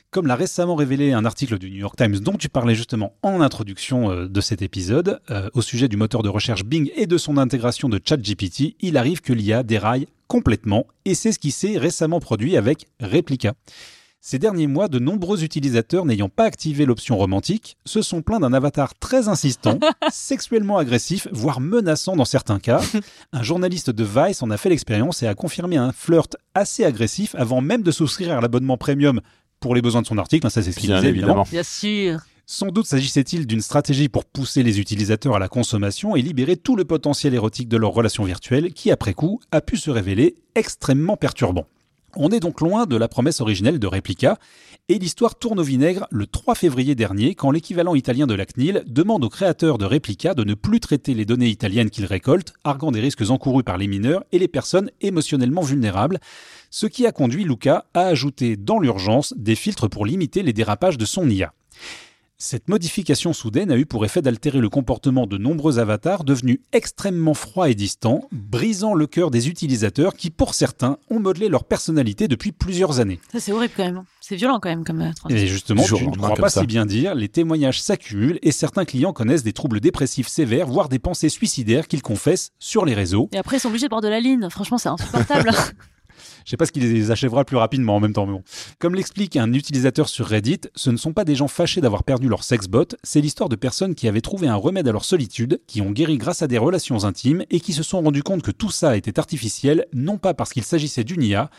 Comme 0.09 0.27
l'a 0.27 0.35
récemment 0.35 0.75
révélé 0.75 1.11
un 1.11 1.25
article 1.25 1.59
du 1.59 1.69
New 1.69 1.79
York 1.79 1.97
Times 1.97 2.19
dont 2.19 2.37
tu 2.37 2.47
parlais 2.47 2.75
justement 2.75 3.13
en 3.23 3.41
introduction 3.41 4.09
euh, 4.09 4.27
de 4.29 4.39
cet 4.39 4.61
épisode, 4.61 5.19
euh, 5.29 5.49
au 5.53 5.61
sujet 5.61 5.89
du 5.89 5.97
moteur 5.97 6.23
de 6.23 6.29
recherche 6.29 6.63
Bing 6.63 6.89
et 6.95 7.07
de 7.07 7.17
son 7.17 7.37
intégration 7.37 7.89
de 7.89 7.99
ChatGPT, 8.03 8.77
il 8.79 8.95
arrive 8.95 9.19
que 9.19 9.33
l'IA 9.33 9.63
déraille 9.63 10.07
complètement, 10.27 10.87
et 11.03 11.13
c'est 11.13 11.33
ce 11.33 11.39
qui 11.39 11.51
s'est 11.51 11.77
récemment 11.77 12.21
produit 12.21 12.55
avec 12.55 12.85
Replica. 13.01 13.53
Ces 14.21 14.39
derniers 14.39 14.67
mois, 14.67 14.87
de 14.87 14.99
nombreux 14.99 15.43
utilisateurs 15.43 16.05
n'ayant 16.05 16.29
pas 16.29 16.45
activé 16.45 16.85
l'option 16.85 17.17
romantique 17.17 17.77
se 17.85 18.01
sont 18.01 18.21
plaints 18.21 18.39
d'un 18.39 18.53
avatar 18.53 18.97
très 18.97 19.27
insistant, 19.27 19.79
sexuellement 20.11 20.77
agressif, 20.77 21.27
voire 21.31 21.59
menaçant 21.59 22.15
dans 22.15 22.25
certains 22.25 22.59
cas. 22.59 22.81
Un 23.33 23.43
journaliste 23.43 23.89
de 23.89 24.03
Vice 24.03 24.41
en 24.41 24.51
a 24.51 24.57
fait 24.57 24.69
l'expérience 24.69 25.21
et 25.21 25.27
a 25.27 25.35
confirmé 25.35 25.77
un 25.77 25.91
flirt 25.91 26.35
assez 26.55 26.83
agressif 26.83 27.35
avant 27.35 27.61
même 27.61 27.83
de 27.83 27.91
souscrire 27.91 28.37
à 28.37 28.41
l'abonnement 28.41 28.77
premium 28.77 29.21
pour 29.59 29.75
les 29.75 29.81
besoins 29.81 30.01
de 30.01 30.07
son 30.07 30.17
article. 30.17 30.49
Ça, 30.49 30.61
c'est 30.61 30.71
ce 30.71 30.79
qu'il 30.79 30.89
Bien 30.89 30.97
disait 30.97 31.09
évidemment. 31.09 31.43
évidemment. 31.43 31.49
Bien 31.51 31.63
sûr. 31.63 32.19
Sans 32.49 32.67
doute 32.67 32.85
s'agissait-il 32.85 33.45
d'une 33.45 33.59
stratégie 33.59 34.07
pour 34.07 34.23
pousser 34.23 34.63
les 34.63 34.79
utilisateurs 34.79 35.35
à 35.35 35.39
la 35.39 35.49
consommation 35.49 36.15
et 36.15 36.21
libérer 36.21 36.55
tout 36.55 36.77
le 36.77 36.85
potentiel 36.85 37.33
érotique 37.33 37.67
de 37.67 37.75
leur 37.75 37.91
relation 37.91 38.23
virtuelle 38.23 38.71
qui, 38.73 38.89
après 38.89 39.13
coup, 39.13 39.41
a 39.51 39.59
pu 39.59 39.75
se 39.75 39.91
révéler 39.91 40.35
extrêmement 40.55 41.17
perturbant. 41.17 41.65
On 42.15 42.29
est 42.29 42.39
donc 42.39 42.61
loin 42.61 42.85
de 42.85 42.95
la 42.95 43.09
promesse 43.09 43.41
originelle 43.41 43.79
de 43.79 43.85
Replica, 43.85 44.39
et 44.87 44.97
l'histoire 44.97 45.35
tourne 45.35 45.59
au 45.59 45.63
vinaigre 45.63 46.07
le 46.09 46.25
3 46.25 46.55
février 46.55 46.95
dernier 46.95 47.35
quand 47.35 47.51
l'équivalent 47.51 47.95
italien 47.95 48.25
de 48.25 48.33
la 48.33 48.45
CNIL 48.45 48.83
demande 48.87 49.25
aux 49.25 49.29
créateurs 49.29 49.77
de 49.77 49.83
Replica 49.83 50.33
de 50.33 50.45
ne 50.45 50.53
plus 50.53 50.79
traiter 50.79 51.13
les 51.13 51.25
données 51.25 51.49
italiennes 51.49 51.89
qu'ils 51.89 52.05
récoltent, 52.05 52.53
arguant 52.63 52.91
des 52.91 53.01
risques 53.01 53.29
encourus 53.29 53.63
par 53.63 53.77
les 53.77 53.87
mineurs 53.87 54.23
et 54.31 54.39
les 54.39 54.47
personnes 54.47 54.89
émotionnellement 55.01 55.61
vulnérables, 55.61 56.19
ce 56.77 56.85
qui 56.85 57.07
a 57.07 57.11
conduit 57.11 57.43
Luca 57.43 57.85
à 57.95 58.01
ajouter 58.01 58.55
dans 58.55 58.77
l'urgence 58.77 59.33
des 59.35 59.55
filtres 59.55 59.89
pour 59.89 60.05
limiter 60.05 60.43
les 60.43 60.53
dérapages 60.53 60.99
de 60.99 61.05
son 61.05 61.27
IA. 61.27 61.51
Cette 62.37 62.67
modification 62.67 63.33
soudaine 63.33 63.71
a 63.71 63.77
eu 63.77 63.87
pour 63.87 64.05
effet 64.05 64.21
d'altérer 64.21 64.59
le 64.59 64.69
comportement 64.69 65.25
de 65.25 65.39
nombreux 65.39 65.79
avatars 65.79 66.23
devenus 66.23 66.59
extrêmement 66.73 67.33
froids 67.33 67.71
et 67.71 67.73
distants, 67.73 68.29
brisant 68.31 68.93
le 68.93 69.07
cœur 69.07 69.31
des 69.31 69.49
utilisateurs 69.49 70.13
qui, 70.13 70.29
pour 70.29 70.53
certains, 70.53 70.99
ont 71.09 71.19
modelé 71.19 71.49
leur 71.49 71.63
personnalité 71.63 72.27
depuis 72.27 72.51
plusieurs 72.51 72.99
années. 72.99 73.19
Ça, 73.31 73.39
c'est 73.39 73.53
horrible 73.53 73.73
quand 73.75 73.85
même. 73.85 74.03
C'est 74.21 74.35
violent 74.35 74.59
quand 74.59 74.69
même 74.69 74.83
comme 74.83 75.01
euh, 75.01 75.13
transition. 75.13 75.43
Et 75.43 75.47
justement, 75.47 75.81
au 75.83 76.11
ne 76.11 76.15
crois 76.15 76.35
pas 76.35 76.49
ça. 76.49 76.61
si 76.61 76.67
bien 76.67 76.85
dire, 76.85 77.15
les 77.15 77.27
témoignages 77.27 77.81
s'accumulent 77.81 78.37
et 78.43 78.51
certains 78.51 78.85
clients 78.85 79.13
connaissent 79.13 79.41
des 79.41 79.53
troubles 79.53 79.79
dépressifs 79.79 80.27
sévères, 80.27 80.67
voire 80.67 80.89
des 80.89 80.99
pensées 80.99 81.29
suicidaires 81.29 81.87
qu'ils 81.87 82.03
confessent 82.03 82.51
sur 82.59 82.85
les 82.85 82.93
réseaux. 82.93 83.29
Et 83.31 83.39
après, 83.39 83.57
ils 83.57 83.61
sont 83.61 83.69
obligés 83.69 83.87
de 83.87 83.89
boire 83.89 84.01
de 84.01 84.09
la 84.09 84.19
ligne. 84.19 84.47
Franchement, 84.51 84.77
c'est 84.77 84.89
insupportable. 84.89 85.49
Je 86.45 86.49
sais 86.49 86.57
pas 86.57 86.65
ce 86.65 86.71
qui 86.71 86.79
les 86.79 87.11
achèvera 87.11 87.45
plus 87.45 87.57
rapidement 87.57 87.95
en 87.95 87.99
même 87.99 88.13
temps, 88.13 88.25
mais 88.25 88.33
bon. 88.33 88.43
Comme 88.79 88.95
l'explique 88.95 89.35
un 89.35 89.53
utilisateur 89.53 90.09
sur 90.09 90.25
Reddit, 90.25 90.61
ce 90.75 90.89
ne 90.89 90.97
sont 90.97 91.13
pas 91.13 91.25
des 91.25 91.35
gens 91.35 91.47
fâchés 91.47 91.81
d'avoir 91.81 92.03
perdu 92.03 92.27
leur 92.27 92.43
sexbot, 92.43 92.85
c'est 93.03 93.21
l'histoire 93.21 93.49
de 93.49 93.55
personnes 93.55 93.95
qui 93.95 94.07
avaient 94.07 94.21
trouvé 94.21 94.47
un 94.47 94.55
remède 94.55 94.87
à 94.87 94.91
leur 94.91 95.05
solitude, 95.05 95.61
qui 95.67 95.81
ont 95.81 95.91
guéri 95.91 96.17
grâce 96.17 96.41
à 96.41 96.47
des 96.47 96.57
relations 96.57 97.05
intimes 97.05 97.43
et 97.49 97.59
qui 97.59 97.73
se 97.73 97.83
sont 97.83 98.01
rendus 98.01 98.23
compte 98.23 98.41
que 98.41 98.51
tout 98.51 98.71
ça 98.71 98.97
était 98.97 99.19
artificiel, 99.19 99.85
non 99.93 100.17
pas 100.17 100.33
parce 100.33 100.53
qu'il 100.53 100.63
s'agissait 100.63 101.03
d'une 101.03 101.23
IA, 101.23 101.49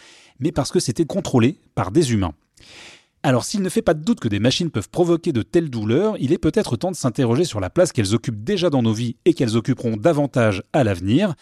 mais 0.41 0.53
parce 0.53 0.71
que 0.71 0.81
c'était 0.81 1.07
contrôlé 1.07 1.61
par 1.75 1.91
des 1.91 2.13
humains. 2.13 2.35
Alors 3.25 3.45
s'il 3.45 3.63
ne 3.63 3.69
fait 3.69 3.83
pas 3.83 3.95
de 3.95 4.05
doute 4.05 4.21
que 4.21 4.29
des 4.29 4.39
machines 4.39 4.71
peuvent 4.71 4.89
provoquer 4.89 5.33
de 5.33 5.43
telles 5.43 5.71
douleurs, 5.71 6.15
il 6.21 6.33
est 6.33 6.39
peut-être 6.39 6.77
temps 6.77 6.93
de 6.93 6.97
s'interroger 6.97 7.45
sur 7.45 7.59
la 7.59 7.69
place 7.69 7.91
qu'elles 7.91 8.15
occupent 8.15 8.45
déjà 8.45 8.71
dans 8.71 8.83
nos 8.83 8.93
vies 8.93 9.17
et 9.25 9.35
qu'elles 9.35 9.57
occuperont 9.57 9.97
davantage 9.97 10.63
à 10.73 10.85
l'avenir. 10.85 11.35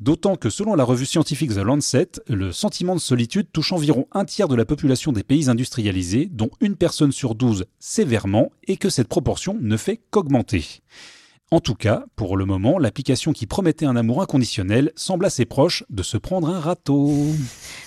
D'autant 0.00 0.34
que 0.34 0.50
selon 0.50 0.74
la 0.74 0.84
revue 0.84 1.06
scientifique 1.06 1.54
The 1.54 1.58
Lancet, 1.58 2.10
le 2.26 2.50
sentiment 2.50 2.96
de 2.96 3.00
solitude 3.00 3.46
touche 3.52 3.72
environ 3.72 4.08
un 4.12 4.24
tiers 4.24 4.48
de 4.48 4.56
la 4.56 4.64
population 4.64 5.12
des 5.12 5.22
pays 5.22 5.48
industrialisés, 5.48 6.28
dont 6.32 6.50
une 6.60 6.76
personne 6.76 7.12
sur 7.12 7.36
douze 7.36 7.66
sévèrement, 7.78 8.50
et 8.66 8.76
que 8.76 8.90
cette 8.90 9.08
proportion 9.08 9.56
ne 9.60 9.76
fait 9.76 10.00
qu'augmenter. 10.10 10.82
En 11.50 11.60
tout 11.60 11.74
cas, 11.74 12.02
pour 12.16 12.36
le 12.36 12.46
moment, 12.46 12.78
l'application 12.78 13.32
qui 13.32 13.46
promettait 13.46 13.84
un 13.86 13.94
amour 13.96 14.22
inconditionnel 14.22 14.90
semble 14.96 15.24
assez 15.26 15.44
proche 15.44 15.84
de 15.90 16.02
se 16.02 16.16
prendre 16.16 16.48
un 16.48 16.58
râteau. 16.58 17.14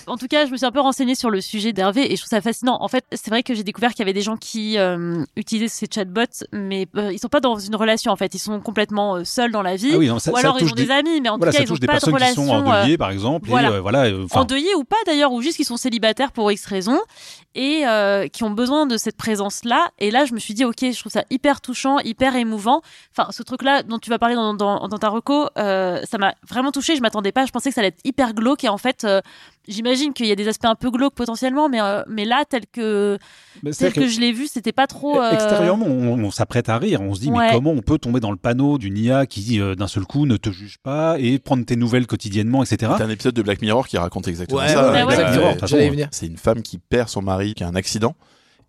En 0.06 0.16
tout 0.16 0.28
cas, 0.28 0.46
je 0.46 0.52
me 0.52 0.56
suis 0.56 0.64
un 0.64 0.70
peu 0.70 0.80
renseignée 0.80 1.16
sur 1.16 1.28
le 1.28 1.40
sujet 1.42 1.72
d'Hervé 1.74 2.10
et 2.10 2.16
je 2.16 2.22
trouve 2.22 2.30
ça 2.30 2.40
fascinant. 2.40 2.78
En 2.80 2.88
fait, 2.88 3.04
c'est 3.12 3.28
vrai 3.28 3.42
que 3.42 3.52
j'ai 3.54 3.64
découvert 3.64 3.90
qu'il 3.90 3.98
y 3.98 4.02
avait 4.02 4.14
des 4.14 4.22
gens 4.22 4.36
qui 4.38 4.78
euh, 4.78 5.22
utilisaient 5.36 5.68
ces 5.68 5.86
chatbots, 5.92 6.46
mais 6.52 6.86
euh, 6.96 7.12
ils 7.12 7.18
sont 7.18 7.28
pas 7.28 7.40
dans 7.40 7.58
une 7.58 7.74
relation 7.76 8.10
en 8.12 8.16
fait. 8.16 8.32
Ils 8.34 8.38
sont 8.38 8.58
complètement 8.60 9.16
euh, 9.16 9.24
seuls 9.24 9.50
dans 9.50 9.60
la 9.62 9.76
vie. 9.76 9.90
Ah 9.92 9.98
oui, 9.98 10.08
non, 10.08 10.18
ça- 10.18 10.30
ou 10.32 10.36
alors 10.36 10.56
ils 10.60 10.70
ont 10.70 10.74
des, 10.74 10.86
des- 10.86 10.90
amis, 10.92 11.20
mais 11.20 11.28
en 11.28 11.36
Voilà, 11.36 11.52
tout 11.52 11.58
cas 11.58 11.64
ils 11.64 11.66
ont 11.66 11.74
touche 11.74 11.80
des 11.80 11.86
pas 11.88 11.94
de 11.94 11.98
personnes 11.98 12.14
qui 12.16 12.22
relation. 12.22 12.46
sont 12.46 12.72
euh, 12.72 12.96
par 12.96 13.10
exemple, 13.10 13.50
voilà. 13.50 13.76
et 13.76 13.80
voilà. 13.80 14.04
enfin, 14.24 14.42
endeuillés 14.42 14.74
ou 14.76 14.84
pas 14.84 14.96
d'ailleurs, 15.04 15.32
ou 15.32 15.42
juste 15.42 15.56
qui 15.56 15.64
sont 15.64 15.76
célibataires 15.76 16.32
pour 16.32 16.50
X 16.50 16.64
raisons 16.64 17.00
et 17.54 17.82
qui 18.32 18.44
ont 18.44 18.50
besoin 18.52 18.86
de 18.86 18.96
cette 18.96 19.16
présence-là. 19.16 19.88
Et 19.98 20.10
là, 20.12 20.24
je 20.24 20.32
me 20.32 20.38
suis 20.38 20.54
dit, 20.54 20.64
ok, 20.64 20.76
je 20.80 20.98
trouve 20.98 21.10
ça 21.12 21.24
hyper 21.28 21.60
touchant, 21.60 21.98
hyper 21.98 22.36
émouvant. 22.36 22.82
Enfin, 23.10 23.30
ce 23.32 23.42
truc-là 23.48 23.82
dont 23.82 23.98
tu 23.98 24.08
vas 24.10 24.18
parler 24.18 24.34
dans, 24.36 24.54
dans, 24.54 24.86
dans 24.88 24.98
ta 24.98 25.08
reco, 25.08 25.48
euh, 25.58 26.00
ça 26.08 26.16
m'a 26.18 26.34
vraiment 26.48 26.70
touché. 26.70 26.94
Je 26.96 27.00
m'attendais 27.02 27.32
pas. 27.32 27.44
Je 27.46 27.50
pensais 27.50 27.70
que 27.70 27.74
ça 27.74 27.80
allait 27.80 27.88
être 27.88 28.00
hyper 28.04 28.32
glauque. 28.34 28.62
Et 28.64 28.68
en 28.68 28.78
fait, 28.78 29.04
euh, 29.04 29.20
j'imagine 29.66 30.12
qu'il 30.12 30.26
y 30.26 30.32
a 30.32 30.36
des 30.36 30.46
aspects 30.48 30.64
un 30.66 30.74
peu 30.74 30.90
glauques 30.90 31.14
potentiellement, 31.14 31.68
mais 31.68 31.80
euh, 31.80 32.02
mais 32.08 32.24
là, 32.24 32.44
tel 32.48 32.62
que 32.72 33.18
bah, 33.62 33.70
tel 33.76 33.92
que 33.92 34.00
que- 34.00 34.06
je 34.06 34.20
l'ai 34.20 34.32
vu, 34.32 34.46
c'était 34.46 34.72
pas 34.72 34.86
trop. 34.86 35.20
euh, 35.20 35.32
Extérieurement, 35.32 35.86
on, 35.86 36.22
on 36.24 36.30
s'apprête 36.30 36.68
à 36.68 36.78
rire. 36.78 37.00
On 37.00 37.14
se 37.14 37.20
dit, 37.20 37.30
Ouais. 37.30 37.48
mais 37.48 37.54
comment 37.54 37.70
on 37.72 37.82
peut 37.82 37.98
tomber 37.98 38.20
dans 38.20 38.30
le 38.30 38.36
panneau 38.36 38.78
d'une 38.78 38.96
IA 38.96 39.26
qui, 39.26 39.60
euh, 39.60 39.74
d'un 39.74 39.88
seul 39.88 40.04
coup, 40.04 40.26
ne 40.26 40.36
te 40.36 40.50
juge 40.50 40.78
pas 40.82 41.16
et 41.18 41.38
prendre 41.38 41.64
tes 41.64 41.76
nouvelles 41.76 42.06
quotidiennement, 42.06 42.62
etc. 42.62 42.92
C'est 42.96 43.04
un 43.04 43.10
épisode 43.10 43.34
de 43.34 43.42
Black 43.42 43.60
Mirror 43.62 43.86
qui 43.88 43.98
raconte 43.98 44.28
exactement 44.28 44.60
Ouais, 44.60 44.68
ça. 44.68 44.92
ouais, 44.92 45.04
J'allais 45.66 45.84
y 45.84 45.88
euh, 45.88 45.90
venir. 45.90 46.08
C'est 46.12 46.26
une 46.26 46.36
femme 46.38 46.62
qui 46.62 46.78
perd 46.78 47.08
son 47.08 47.22
mari, 47.22 47.54
qui 47.54 47.64
a 47.64 47.68
un 47.68 47.74
accident. 47.74 48.14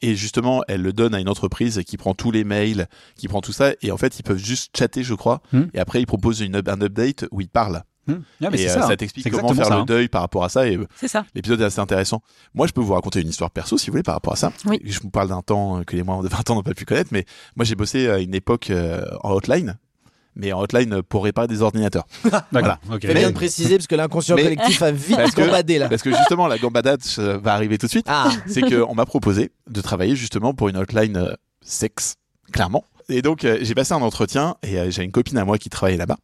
Et 0.01 0.15
justement, 0.15 0.63
elle 0.67 0.81
le 0.81 0.93
donne 0.93 1.13
à 1.13 1.19
une 1.19 1.29
entreprise 1.29 1.81
qui 1.85 1.97
prend 1.97 2.13
tous 2.13 2.31
les 2.31 2.43
mails, 2.43 2.87
qui 3.15 3.27
prend 3.27 3.41
tout 3.41 3.51
ça. 3.51 3.73
Et 3.81 3.91
en 3.91 3.97
fait, 3.97 4.19
ils 4.19 4.23
peuvent 4.23 4.37
juste 4.37 4.75
chatter, 4.77 5.03
je 5.03 5.13
crois. 5.13 5.41
Hmm. 5.51 5.63
Et 5.73 5.79
après, 5.79 6.01
ils 6.01 6.05
proposent 6.05 6.41
une, 6.41 6.55
un 6.55 6.81
update 6.81 7.25
où 7.31 7.41
ils 7.41 7.49
parlent. 7.49 7.83
Hum. 8.09 8.23
Ah, 8.43 8.49
mais 8.49 8.59
et 8.59 8.67
c'est 8.67 8.77
euh, 8.77 8.81
ça. 8.81 8.87
ça 8.87 8.97
t'explique 8.97 9.29
comment 9.29 9.53
faire 9.53 9.65
ça, 9.65 9.75
le 9.75 9.81
hein. 9.81 9.85
deuil 9.85 10.07
par 10.07 10.21
rapport 10.21 10.43
à 10.43 10.49
ça. 10.49 10.67
Et 10.67 10.77
euh, 10.77 10.87
C'est 10.95 11.07
ça. 11.07 11.25
l'épisode 11.35 11.61
est 11.61 11.65
assez 11.65 11.79
intéressant. 11.79 12.21
Moi, 12.53 12.65
je 12.67 12.73
peux 12.73 12.81
vous 12.81 12.93
raconter 12.93 13.21
une 13.21 13.27
histoire 13.27 13.51
perso, 13.51 13.77
si 13.77 13.87
vous 13.87 13.93
voulez, 13.93 14.03
par 14.03 14.15
rapport 14.15 14.33
à 14.33 14.37
ça. 14.37 14.51
Oui. 14.65 14.79
Je 14.83 14.99
vous 14.99 15.09
parle 15.09 15.29
d'un 15.29 15.41
temps 15.41 15.83
que 15.83 15.95
les 15.95 16.03
moins 16.03 16.23
de 16.23 16.27
20 16.27 16.49
ans 16.49 16.55
n'ont 16.55 16.63
pas 16.63 16.73
pu 16.73 16.85
connaître. 16.85 17.09
Mais 17.11 17.25
moi, 17.55 17.65
j'ai 17.65 17.75
bossé 17.75 18.09
à 18.09 18.19
une 18.19 18.33
époque 18.33 18.71
euh, 18.71 19.03
en 19.21 19.31
hotline. 19.31 19.77
Mais 20.39 20.53
en 20.53 20.61
hotline 20.61 21.01
pour 21.03 21.23
réparer 21.23 21.47
des 21.47 21.61
ordinateurs. 21.61 22.05
D'accord. 22.51 22.77
ok. 22.91 23.01
Fais 23.01 23.13
bien 23.13 23.29
de 23.29 23.35
préciser 23.35 23.75
parce 23.77 23.87
que 23.87 23.95
l'inconscient 23.95 24.35
Mais- 24.35 24.43
collectif 24.43 24.81
a 24.81 24.91
vite 24.91 25.15
Parce 25.15 25.31
que- 25.31 25.41
gambadé 25.41 25.77
là. 25.77 25.89
Parce 25.89 26.01
que 26.01 26.11
justement, 26.11 26.47
la 26.47 26.57
gambadade 26.57 27.01
euh, 27.19 27.37
va 27.37 27.53
arriver 27.53 27.77
tout 27.77 27.85
de 27.85 27.91
suite. 27.91 28.05
Ah, 28.09 28.29
c'est 28.47 28.61
qu'on 28.61 28.95
m'a 28.95 29.05
proposé 29.05 29.51
de 29.69 29.81
travailler 29.81 30.15
justement 30.15 30.53
pour 30.53 30.69
une 30.69 30.77
hotline 30.77 31.17
euh, 31.17 31.33
sexe, 31.61 32.15
clairement. 32.51 32.83
Et 33.09 33.21
donc, 33.21 33.43
euh, 33.43 33.57
j'ai 33.61 33.75
passé 33.75 33.93
un 33.93 34.01
entretien 34.01 34.55
et 34.63 34.77
euh, 34.79 34.89
j'ai 34.91 35.03
une 35.03 35.11
copine 35.11 35.37
à 35.37 35.45
moi 35.45 35.57
qui 35.57 35.69
travaillait 35.69 35.97
là-bas. 35.97 36.17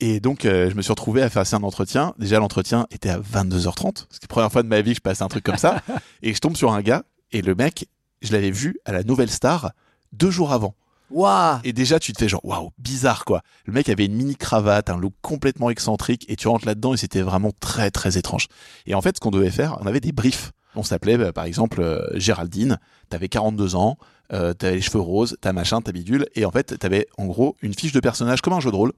Et 0.00 0.20
donc, 0.20 0.44
euh, 0.44 0.70
je 0.70 0.74
me 0.74 0.82
suis 0.82 0.90
retrouvé 0.92 1.22
à 1.22 1.30
faire 1.30 1.42
un 1.52 1.62
entretien. 1.62 2.14
Déjà, 2.18 2.38
l'entretien 2.38 2.86
était 2.90 3.10
à 3.10 3.18
22h30. 3.18 4.06
C'est 4.10 4.22
la 4.22 4.28
première 4.28 4.50
fois 4.50 4.62
de 4.62 4.68
ma 4.68 4.80
vie 4.80 4.90
que 4.90 4.96
je 4.96 5.00
passais 5.00 5.22
un 5.22 5.28
truc 5.28 5.44
comme 5.44 5.56
ça. 5.56 5.82
et 6.22 6.34
je 6.34 6.38
tombe 6.40 6.56
sur 6.56 6.72
un 6.72 6.82
gars 6.82 7.04
et 7.32 7.42
le 7.42 7.54
mec, 7.54 7.86
je 8.22 8.32
l'avais 8.32 8.50
vu 8.50 8.76
à 8.84 8.92
la 8.92 9.02
Nouvelle 9.02 9.30
Star 9.30 9.72
deux 10.12 10.30
jours 10.30 10.52
avant. 10.52 10.74
Waouh. 11.10 11.58
Et 11.64 11.72
déjà, 11.72 11.98
tu 11.98 12.12
te 12.12 12.18
fais 12.18 12.28
genre, 12.28 12.44
waouh, 12.44 12.70
bizarre 12.78 13.24
quoi. 13.24 13.42
Le 13.66 13.72
mec 13.72 13.88
avait 13.88 14.06
une 14.06 14.14
mini 14.14 14.36
cravate, 14.36 14.90
un 14.90 14.96
look 14.96 15.14
complètement 15.22 15.70
excentrique, 15.70 16.24
et 16.28 16.36
tu 16.36 16.48
rentres 16.48 16.66
là-dedans 16.66 16.94
et 16.94 16.96
c'était 16.96 17.22
vraiment 17.22 17.52
très 17.60 17.90
très 17.90 18.18
étrange. 18.18 18.48
Et 18.86 18.94
en 18.94 19.02
fait, 19.02 19.16
ce 19.16 19.20
qu'on 19.20 19.30
devait 19.30 19.50
faire, 19.50 19.78
on 19.80 19.86
avait 19.86 20.00
des 20.00 20.12
briefs. 20.12 20.52
On 20.76 20.82
s'appelait, 20.82 21.16
bah, 21.16 21.32
par 21.32 21.44
exemple, 21.44 21.80
euh, 21.80 22.04
Géraldine, 22.14 22.78
t'avais 23.08 23.28
42 23.28 23.76
ans, 23.76 23.96
euh, 24.32 24.54
t'avais 24.54 24.76
les 24.76 24.80
cheveux 24.80 25.00
roses, 25.00 25.36
t'as 25.40 25.52
machin, 25.52 25.80
t'as 25.80 25.92
bidule, 25.92 26.26
et 26.34 26.44
en 26.44 26.50
fait, 26.50 26.76
t'avais 26.78 27.06
en 27.16 27.26
gros 27.26 27.56
une 27.62 27.74
fiche 27.74 27.92
de 27.92 28.00
personnage 28.00 28.40
comme 28.40 28.54
un 28.54 28.60
jeu 28.60 28.70
de 28.70 28.76
rôle. 28.76 28.92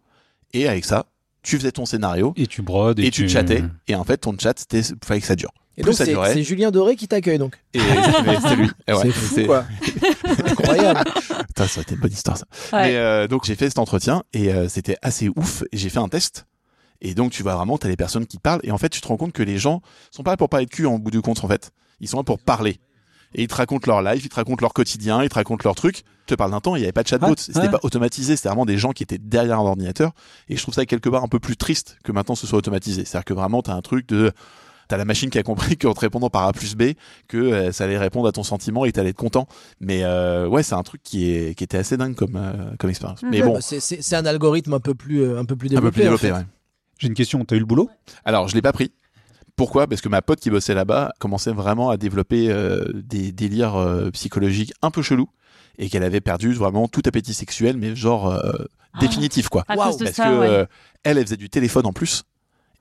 Et 0.53 0.69
avec 0.69 0.85
ça, 0.85 1.07
tu 1.43 1.59
faisais 1.59 1.73
ton 1.73 1.85
scénario, 1.87 2.33
Et 2.37 2.47
tu 2.47 2.63
brodes 2.63 2.99
et, 2.99 3.07
et, 3.07 3.11
tu 3.11 3.29
chattais, 3.29 3.63
et 3.89 3.95
en 3.95 4.05
fait, 4.05 4.19
ton 4.19 4.37
chat, 4.39 4.59
c'était, 4.59 4.83
fallait 5.05 5.21
que 5.21 5.27
ça 5.27 5.37
dure. 5.37 5.53
Et 5.79 5.83
Plus 5.83 5.91
donc 5.99 6.07
c'est 6.07 6.33
c'est 6.35 6.43
Julien 6.43 6.71
Doré 6.71 6.97
qui 6.97 7.07
t'accueille 7.07 7.39
donc. 7.39 7.57
Et 7.75 7.81
c'était 7.81 8.57
lui. 8.57 8.71
Et 8.89 8.93
ouais, 8.93 8.99
c'est 9.03 9.11
fou 9.13 9.35
c'est- 9.35 9.45
quoi. 9.47 9.65
Incroyable. 10.47 11.05
Putain, 11.49 11.67
ça 11.67 11.81
a 11.81 11.83
été 11.83 11.95
une 11.95 12.01
bonne 12.01 12.13
histoire 12.13 12.37
ça. 12.39 12.47
Ouais. 12.73 12.89
Mais 12.89 12.97
euh, 12.97 13.29
donc 13.29 13.45
j'ai 13.45 13.55
fait 13.55 13.69
cet 13.69 13.79
entretien 13.79 14.23
et 14.33 14.53
euh, 14.53 14.69
c'était 14.69 14.97
assez 15.03 15.29
ouf. 15.37 15.63
Et 15.73 15.77
j'ai 15.77 15.89
fait 15.91 15.99
un 15.99 16.09
test. 16.09 16.47
Et 17.03 17.15
donc 17.15 17.33
tu 17.33 17.43
vois 17.43 17.55
vraiment, 17.55 17.77
t'as 17.79 17.89
les 17.89 17.97
personnes 17.97 18.27
qui 18.27 18.39
te 18.39 18.43
parlent 18.43 18.61
et 18.63 18.71
en 18.71 18.79
fait 18.79 18.89
tu 18.89 19.01
te 19.01 19.09
rends 19.09 19.17
compte 19.19 19.33
que 19.33 19.43
les 19.43 19.59
gens 19.59 19.83
sont 20.11 20.23
pas 20.23 20.31
là 20.33 20.37
pour 20.37 20.49
parler 20.49 20.67
de 20.67 20.71
cul 20.71 20.87
en 20.87 20.99
bout 20.99 21.11
du 21.11 21.21
compte 21.21 21.45
en 21.45 21.49
fait. 21.49 21.71
Ils 22.01 22.09
sont 22.09 22.17
là 22.19 22.25
pour 22.25 22.39
parler. 22.39 22.81
Et 23.35 23.43
ils 23.43 23.49
te 23.49 23.55
racontent 23.55 23.85
leur 23.91 24.01
life, 24.03 24.25
ils 24.25 24.29
te 24.31 24.37
racontent 24.37 24.63
leur 24.63 24.73
quotidien, 24.73 25.23
ils 25.23 25.29
te 25.29 25.35
racontent 25.35 25.63
leurs 25.65 25.75
trucs. 25.75 26.05
Je 26.23 26.29
te 26.29 26.35
parle 26.37 26.53
d'un 26.53 26.61
temps, 26.61 26.75
il 26.75 26.79
n'y 26.79 26.85
avait 26.87 26.93
pas 26.93 27.03
de 27.03 27.09
chatbot, 27.09 27.29
Ouais, 27.29 27.35
c'était 27.37 27.61
ouais. 27.61 27.69
pas 27.69 27.81
automatisé, 27.83 28.35
c'était 28.35 28.49
vraiment 28.49 28.65
des 28.65 28.79
gens 28.79 28.93
qui 28.93 29.03
étaient 29.03 29.19
derrière 29.19 29.59
un 29.61 29.65
ordinateur. 29.65 30.13
Et 30.49 30.57
je 30.57 30.63
trouve 30.63 30.73
ça 30.75 30.87
quelque 30.87 31.09
part 31.11 31.23
un 31.23 31.29
peu 31.29 31.39
plus 31.39 31.57
triste 31.57 31.99
que 32.03 32.13
maintenant 32.13 32.35
ce 32.35 32.47
soit 32.47 32.57
automatisé. 32.59 33.05
C'est-à-dire 33.05 33.25
que 33.27 33.35
vraiment 33.35 33.61
t'as 33.63 33.75
un 33.75 33.83
truc 33.83 34.09
de 34.09 34.33
T'as 34.89 34.97
la 34.97 35.05
machine 35.05 35.31
qui 35.31 35.39
a 35.39 35.43
compris 35.43 35.77
qu'en 35.77 35.95
te 35.95 36.01
répondant 36.01 36.31
par 36.31 36.45
A 36.45 36.53
plus 36.53 36.75
B, 36.77 36.93
que 37.29 37.37
euh, 37.37 37.73
ça 37.73 37.85
allait 37.85 37.99
répondre 37.99 38.29
à 38.29 38.33
ton 38.33 38.43
sentiment 38.43 38.85
et 38.85 38.93
t'allais 38.93 39.11
être 39.11 39.17
content. 39.17 39.49
Mais 39.81 40.05
euh, 40.05 40.47
ouais, 40.47 40.63
c'est 40.63 40.75
un 40.75 40.83
truc 40.83 41.03
qui, 41.03 41.31
est, 41.31 41.55
qui 41.57 41.65
était 41.65 41.79
assez 41.79 41.97
dingue 41.97 42.15
comme, 42.15 42.37
euh, 42.37 42.53
comme 42.79 42.91
expérience. 42.91 43.21
Mais 43.23 43.41
Ouais, 43.41 43.47
bon, 43.47 43.55
bah, 43.55 43.61
c'est- 43.61 44.15
un 44.15 44.27
algorithme 44.27 44.75
un 44.75 44.81
peu 44.81 44.95
plus 44.95 45.23
euh, 45.23 45.39
un 45.39 45.45
peu 45.45 45.57
plus 45.57 45.67
un 45.69 45.71
peu 45.71 45.75
développé. 45.77 45.93
plus 45.95 46.03
développé, 46.03 46.31
en 46.33 46.35
fait. 46.37 46.41
ouais. 46.41 46.47
J'ai 46.99 47.09
une 47.09 47.15
question. 47.15 47.45
T'as 47.45 47.57
eu 47.57 47.59
le 47.61 47.67
boulot? 47.67 47.91
Alors, 48.25 48.49
je 48.49 48.55
l'ai 48.55 48.63
pas 48.63 48.73
pris. 48.73 48.91
Pourquoi? 49.57 49.87
Parce 49.87 50.01
que 50.03 50.09
ma 50.09 50.23
pote 50.23 50.39
qui 50.41 50.51
bossait 50.51 50.75
là-bas 50.75 51.13
commençait 51.19 51.53
vraiment 51.53 51.91
à 51.91 51.97
développer 51.97 52.51
euh, 52.51 52.85
des 52.95 53.33
délires 53.33 53.77
euh, 53.77 54.11
psychologiques 54.11 54.73
un 54.83 54.91
peu 54.91 55.03
chelous 55.03 55.29
et 55.79 55.89
qu'elle 55.89 56.03
avait 56.05 56.21
perdu 56.21 56.53
vraiment 56.53 56.89
tout 56.89 57.03
appétit 57.07 57.35
sexuel, 57.35 57.77
mais 57.79 57.97
genre 57.97 58.29
euh, 58.33 58.53
définitif 59.01 59.49
quoi. 59.49 59.65
À 59.69 59.77
Waouh, 59.77 59.89
cause 59.91 59.99
de 59.99 60.05
Parce 60.05 60.17
ça, 60.17 60.25
que 60.29 60.39
ouais. 60.39 60.47
euh, 60.47 60.67
elle, 61.05 61.19
elle 61.19 61.25
faisait 61.25 61.37
du 61.37 61.49
téléphone 61.51 61.87
en 61.87 61.93
plus 61.93 62.25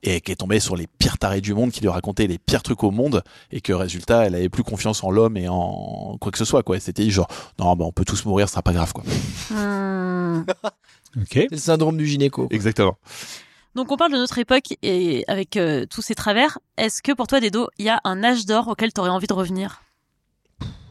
et 0.06 0.20
qu'elle 0.20 0.36
tombait 0.36 0.60
sur 0.60 0.76
les 0.76 0.86
pires 0.86 1.18
tarés 1.18 1.40
du 1.40 1.52
monde 1.52 1.72
qui 1.72 1.80
lui 1.80 1.88
racontaient 1.88 2.26
les 2.26 2.38
pires 2.38 2.62
trucs 2.62 2.84
au 2.84 2.90
monde 2.90 3.22
et 3.50 3.60
que 3.60 3.72
résultat, 3.72 4.26
elle 4.26 4.34
avait 4.34 4.48
plus 4.48 4.62
confiance 4.62 5.02
en 5.02 5.10
l'homme 5.10 5.36
et 5.36 5.48
en 5.48 6.16
quoi 6.20 6.30
que 6.32 6.38
ce 6.38 6.44
soit 6.44 6.62
quoi. 6.62 6.78
C'était 6.80 7.08
genre 7.10 7.28
non, 7.58 7.74
bah, 7.76 7.84
on 7.84 7.92
peut 7.92 8.04
tous 8.04 8.24
mourir, 8.24 8.48
ce 8.48 8.52
sera 8.52 8.62
pas 8.62 8.72
grave 8.72 8.92
quoi. 8.92 9.04
Hmm. 9.50 10.44
C'est 11.30 11.48
le 11.50 11.56
syndrome 11.56 11.96
du 11.96 12.06
gynéco. 12.06 12.46
Exactement. 12.50 12.96
Donc 13.74 13.90
on 13.90 13.96
parle 13.96 14.12
de 14.12 14.16
notre 14.18 14.38
époque 14.38 14.74
et 14.82 15.24
avec 15.28 15.56
euh, 15.56 15.86
tous 15.86 16.02
ces 16.02 16.14
travers, 16.14 16.58
est-ce 16.78 17.02
que 17.02 17.12
pour 17.12 17.26
toi 17.26 17.40
Dedo, 17.40 17.68
il 17.78 17.86
y 17.86 17.90
a 17.90 18.00
un 18.04 18.22
âge 18.22 18.46
d'or 18.46 18.68
auquel 18.68 18.92
tu 18.92 19.00
aurais 19.00 19.10
envie 19.10 19.26
de 19.26 19.34
revenir? 19.34 19.82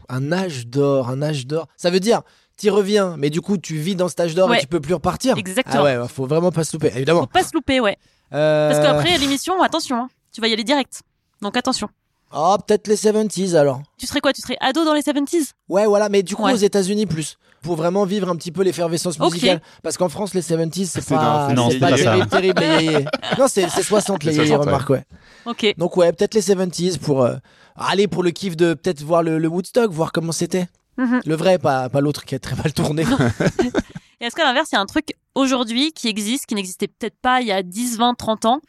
Un 0.08 0.30
âge 0.30 0.68
d'or, 0.68 1.08
un 1.08 1.20
âge 1.20 1.46
d'or. 1.46 1.66
Ça 1.76 1.90
veut 1.90 1.98
dire, 1.98 2.22
t'y 2.56 2.70
reviens, 2.70 3.16
mais 3.18 3.28
du 3.30 3.40
coup, 3.40 3.58
tu 3.58 3.76
vis 3.76 3.96
dans 3.96 4.08
cet 4.08 4.20
âge 4.20 4.34
d'or 4.34 4.50
Ouais. 4.50 4.58
et 4.58 4.60
tu 4.60 4.68
peux 4.68 4.80
plus 4.80 4.94
repartir. 4.94 5.36
Exactement. 5.36 5.84
Ah 5.84 6.02
ouais, 6.02 6.08
faut 6.08 6.26
vraiment 6.26 6.52
pas 6.52 6.62
se 6.62 6.76
louper, 6.76 6.92
évidemment. 6.94 7.22
Faut 7.22 7.26
pas 7.26 7.42
se 7.42 7.52
louper, 7.54 7.80
ouais. 7.80 7.96
Euh, 8.32 8.70
Parce 8.70 8.84
qu'après 8.84 9.18
l'émission, 9.18 9.60
attention, 9.62 9.96
hein, 9.96 10.08
tu 10.32 10.40
vas 10.40 10.48
y 10.48 10.52
aller 10.52 10.64
direct. 10.64 11.02
Donc 11.42 11.56
attention. 11.56 11.88
Oh, 12.34 12.56
peut-être 12.66 12.88
les 12.88 12.96
70s 12.96 13.54
alors. 13.56 13.80
Tu 13.98 14.06
serais 14.06 14.20
quoi? 14.20 14.32
Tu 14.32 14.42
serais 14.42 14.56
ado 14.60 14.84
dans 14.84 14.94
les 14.94 15.00
70s 15.02 15.52
Ouais, 15.68 15.86
voilà, 15.86 16.08
mais 16.08 16.22
du 16.22 16.34
coup 16.34 16.42
Ouais. 16.44 16.52
aux 16.52 16.56
États-Unis 16.56 17.06
plus. 17.06 17.36
Pour 17.62 17.76
vraiment 17.76 18.04
vivre 18.04 18.28
un 18.28 18.36
petit 18.36 18.52
peu 18.52 18.62
l'effervescence 18.62 19.18
Ok. 19.20 19.32
musicale. 19.34 19.60
Parce 19.82 19.96
qu'en 19.96 20.08
France, 20.08 20.34
les 20.34 20.42
70s, 20.42 20.86
c'est 20.86 21.08
pas, 21.08 21.48
non, 21.48 21.54
non, 21.64 21.66
c'est 21.68 21.74
c'est 21.74 21.80
pas 21.80 21.90
pas 21.90 21.96
ça. 21.96 22.02
terrible, 22.04 22.26
terrible, 22.28 22.60
les 22.62 22.84
yéyés. 22.84 23.04
Non, 23.38 23.46
c'est 23.48 23.68
c'est 23.68 23.82
60 23.82 24.24
les 24.24 24.32
C'est 24.32 24.36
yéyés, 24.38 24.48
60, 24.50 24.66
ouais. 24.66 24.72
remarque, 24.72 24.90
ouais. 24.90 25.04
Ok. 25.46 25.74
Donc, 25.78 25.96
ouais, 25.96 26.12
peut-être 26.12 26.34
les 26.34 26.42
70s 26.42 26.98
pour 26.98 27.22
euh, 27.24 27.36
aller 27.76 28.08
pour 28.08 28.22
le 28.22 28.30
kiff 28.32 28.56
de 28.56 28.74
peut-être 28.74 29.02
voir 29.02 29.22
le, 29.22 29.38
le 29.38 29.48
Woodstock, 29.48 29.90
voir 29.92 30.12
comment 30.12 30.32
c'était. 30.32 30.66
Mhm. 30.98 31.20
Le 31.24 31.34
vrai, 31.36 31.58
pas, 31.58 31.88
pas 31.88 32.00
l'autre 32.00 32.24
qui 32.24 32.34
a 32.34 32.38
très 32.38 32.56
mal 32.56 32.72
tourné. 32.72 33.04
Et 34.20 34.26
est-ce 34.26 34.34
qu'à 34.36 34.44
l'inverse, 34.44 34.70
il 34.72 34.76
y 34.76 34.78
a 34.78 34.80
un 34.80 34.86
truc 34.86 35.14
aujourd'hui 35.34 35.92
qui 35.92 36.08
existe, 36.08 36.46
qui 36.46 36.54
n'existait 36.54 36.88
peut-être 36.88 37.18
pas 37.20 37.40
il 37.42 37.48
y 37.48 37.52
a 37.52 37.62
10, 37.62 37.98
20, 37.98 38.14
30 38.14 38.44
ans, 38.46 38.60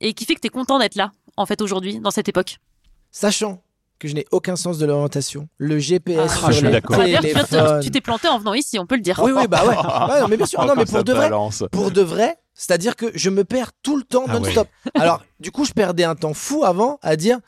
et 0.00 0.14
qui 0.14 0.24
fait 0.24 0.34
que 0.34 0.40
tu 0.40 0.46
es 0.46 0.50
content 0.50 0.78
d'être 0.78 0.94
là, 0.94 1.10
en 1.36 1.46
fait, 1.46 1.60
aujourd'hui, 1.60 1.98
dans 1.98 2.10
cette 2.10 2.28
époque? 2.28 2.58
Sachant 3.10 3.62
que 3.98 4.08
je 4.08 4.14
n'ai 4.14 4.26
aucun 4.32 4.56
sens 4.56 4.78
de 4.78 4.86
l'orientation, 4.86 5.48
le 5.58 5.78
GPS 5.78 6.18
Ah, 6.44 6.52
sur 6.52 7.80
tu 7.80 7.90
t'es 7.90 8.00
planté 8.00 8.28
en 8.28 8.38
venant 8.38 8.54
ici, 8.54 8.78
on 8.78 8.86
peut 8.86 8.96
le 8.96 9.00
dire. 9.00 9.20
Oui, 9.22 9.32
oui, 9.32 9.46
bah 9.46 9.64
ouais. 9.64 9.76
Ouais, 10.14 10.20
non, 10.20 10.28
mais 10.28 10.36
bien 10.36 10.46
sûr. 10.46 10.58
Non, 10.60 10.66
Encore 10.66 10.76
mais 10.78 10.84
pour 10.84 11.04
de 11.04 11.12
vrai, 11.12 11.30
pour 11.70 11.90
de 11.90 12.00
vrai, 12.00 12.36
c'est-à-dire 12.54 12.96
que 12.96 13.06
je 13.14 13.30
me 13.30 13.44
perds 13.44 13.70
tout 13.82 13.96
le 13.96 14.02
temps 14.02 14.24
Ah 14.28 14.38
non-stop. 14.38 14.68
Alors, 14.94 15.22
du 15.40 15.50
coup, 15.50 15.64
je 15.64 15.72
perdais 15.72 16.04
un 16.04 16.14
temps 16.14 16.34
fou 16.34 16.64
avant 16.64 16.98
à 17.02 17.16
dire, 17.16 17.38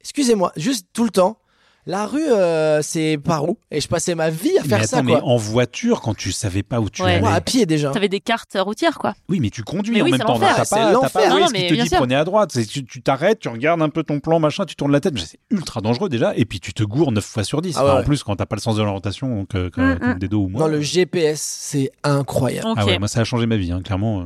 excusez-moi, 0.00 0.52
juste 0.56 0.86
tout 0.92 1.04
le 1.04 1.10
temps. 1.10 1.38
La 1.84 2.06
rue, 2.06 2.22
euh, 2.30 2.80
c'est 2.80 3.18
par 3.18 3.48
où? 3.48 3.58
Et 3.72 3.80
je 3.80 3.88
passais 3.88 4.14
ma 4.14 4.30
vie 4.30 4.56
à 4.56 4.62
Mais 4.62 4.68
faire 4.68 4.78
attends, 4.78 4.86
ça, 4.98 5.02
mais 5.02 5.16
en 5.16 5.36
voiture, 5.36 6.00
quand 6.00 6.14
tu 6.14 6.30
savais 6.30 6.62
pas 6.62 6.78
où 6.80 6.88
tu 6.88 7.02
Ouais. 7.02 7.12
allais. 7.14 7.20
Moi, 7.20 7.32
à 7.32 7.40
pied 7.40 7.66
déjà. 7.66 7.90
T'avais 7.90 8.08
des 8.08 8.20
cartes 8.20 8.56
routières, 8.60 8.98
quoi. 8.98 9.14
Oui, 9.28 9.40
mais 9.40 9.50
tu 9.50 9.64
conduis 9.64 9.92
Mais 9.94 10.02
en 10.02 10.04
oui, 10.04 10.10
même 10.12 10.20
temps. 10.20 10.38
T'as 10.38 10.64
pas, 10.64 10.64
t'as 10.64 11.08
pas 11.10 11.28
Non, 11.28 11.34
Waze 11.34 11.40
non, 11.40 11.46
qui 11.48 11.52
mais 11.54 11.68
te 11.68 11.74
dit 11.74 11.88
sûr. 11.88 11.98
prenez 11.98 12.14
à 12.14 12.22
droite. 12.24 12.56
Tu 12.68 12.84
tu 12.84 13.02
t'arrêtes, 13.02 13.40
tu 13.40 13.48
regardes 13.48 13.82
un 13.82 13.88
peu 13.88 14.04
ton 14.04 14.20
plan, 14.20 14.38
machin, 14.38 14.64
tu 14.64 14.76
tournes 14.76 14.92
la 14.92 15.00
tête. 15.00 15.14
mais 15.14 15.20
C'est 15.20 15.40
ultra 15.50 15.80
dangereux 15.80 16.08
déjà. 16.08 16.36
Et 16.36 16.44
puis 16.44 16.60
tu 16.60 16.72
te 16.72 16.84
gourres 16.84 17.10
9 17.10 17.24
fois 17.24 17.42
sur 17.42 17.60
10. 17.60 17.74
Ah 17.76 17.80
ouais, 17.80 17.84
Enfin, 17.88 17.96
ouais. 17.96 18.02
En 18.02 18.06
plus, 18.06 18.22
quand 18.22 18.36
t'as 18.36 18.46
pas 18.46 18.54
le 18.56 18.60
sens 18.62 18.76
de 18.76 18.82
l'orientation, 18.82 19.34
donc, 19.34 19.54
euh, 19.56 19.68
comme, 19.68 19.94
Mm, 19.94 19.98
comme 19.98 20.10
mm. 20.14 20.18
Dedo 20.20 20.38
ou 20.44 20.48
moi. 20.48 20.60
Non, 20.60 20.68
le 20.68 20.80
GPS, 20.80 21.40
c'est 21.42 21.90
incroyable. 22.04 22.68
Ah 22.76 22.86
ouais, 22.86 22.98
moi 23.00 23.08
ça 23.08 23.20
a 23.20 23.24
changé 23.24 23.46
ma 23.46 23.56
vie, 23.56 23.72
hein, 23.72 23.82
clairement. 23.82 24.20
euh. 24.20 24.24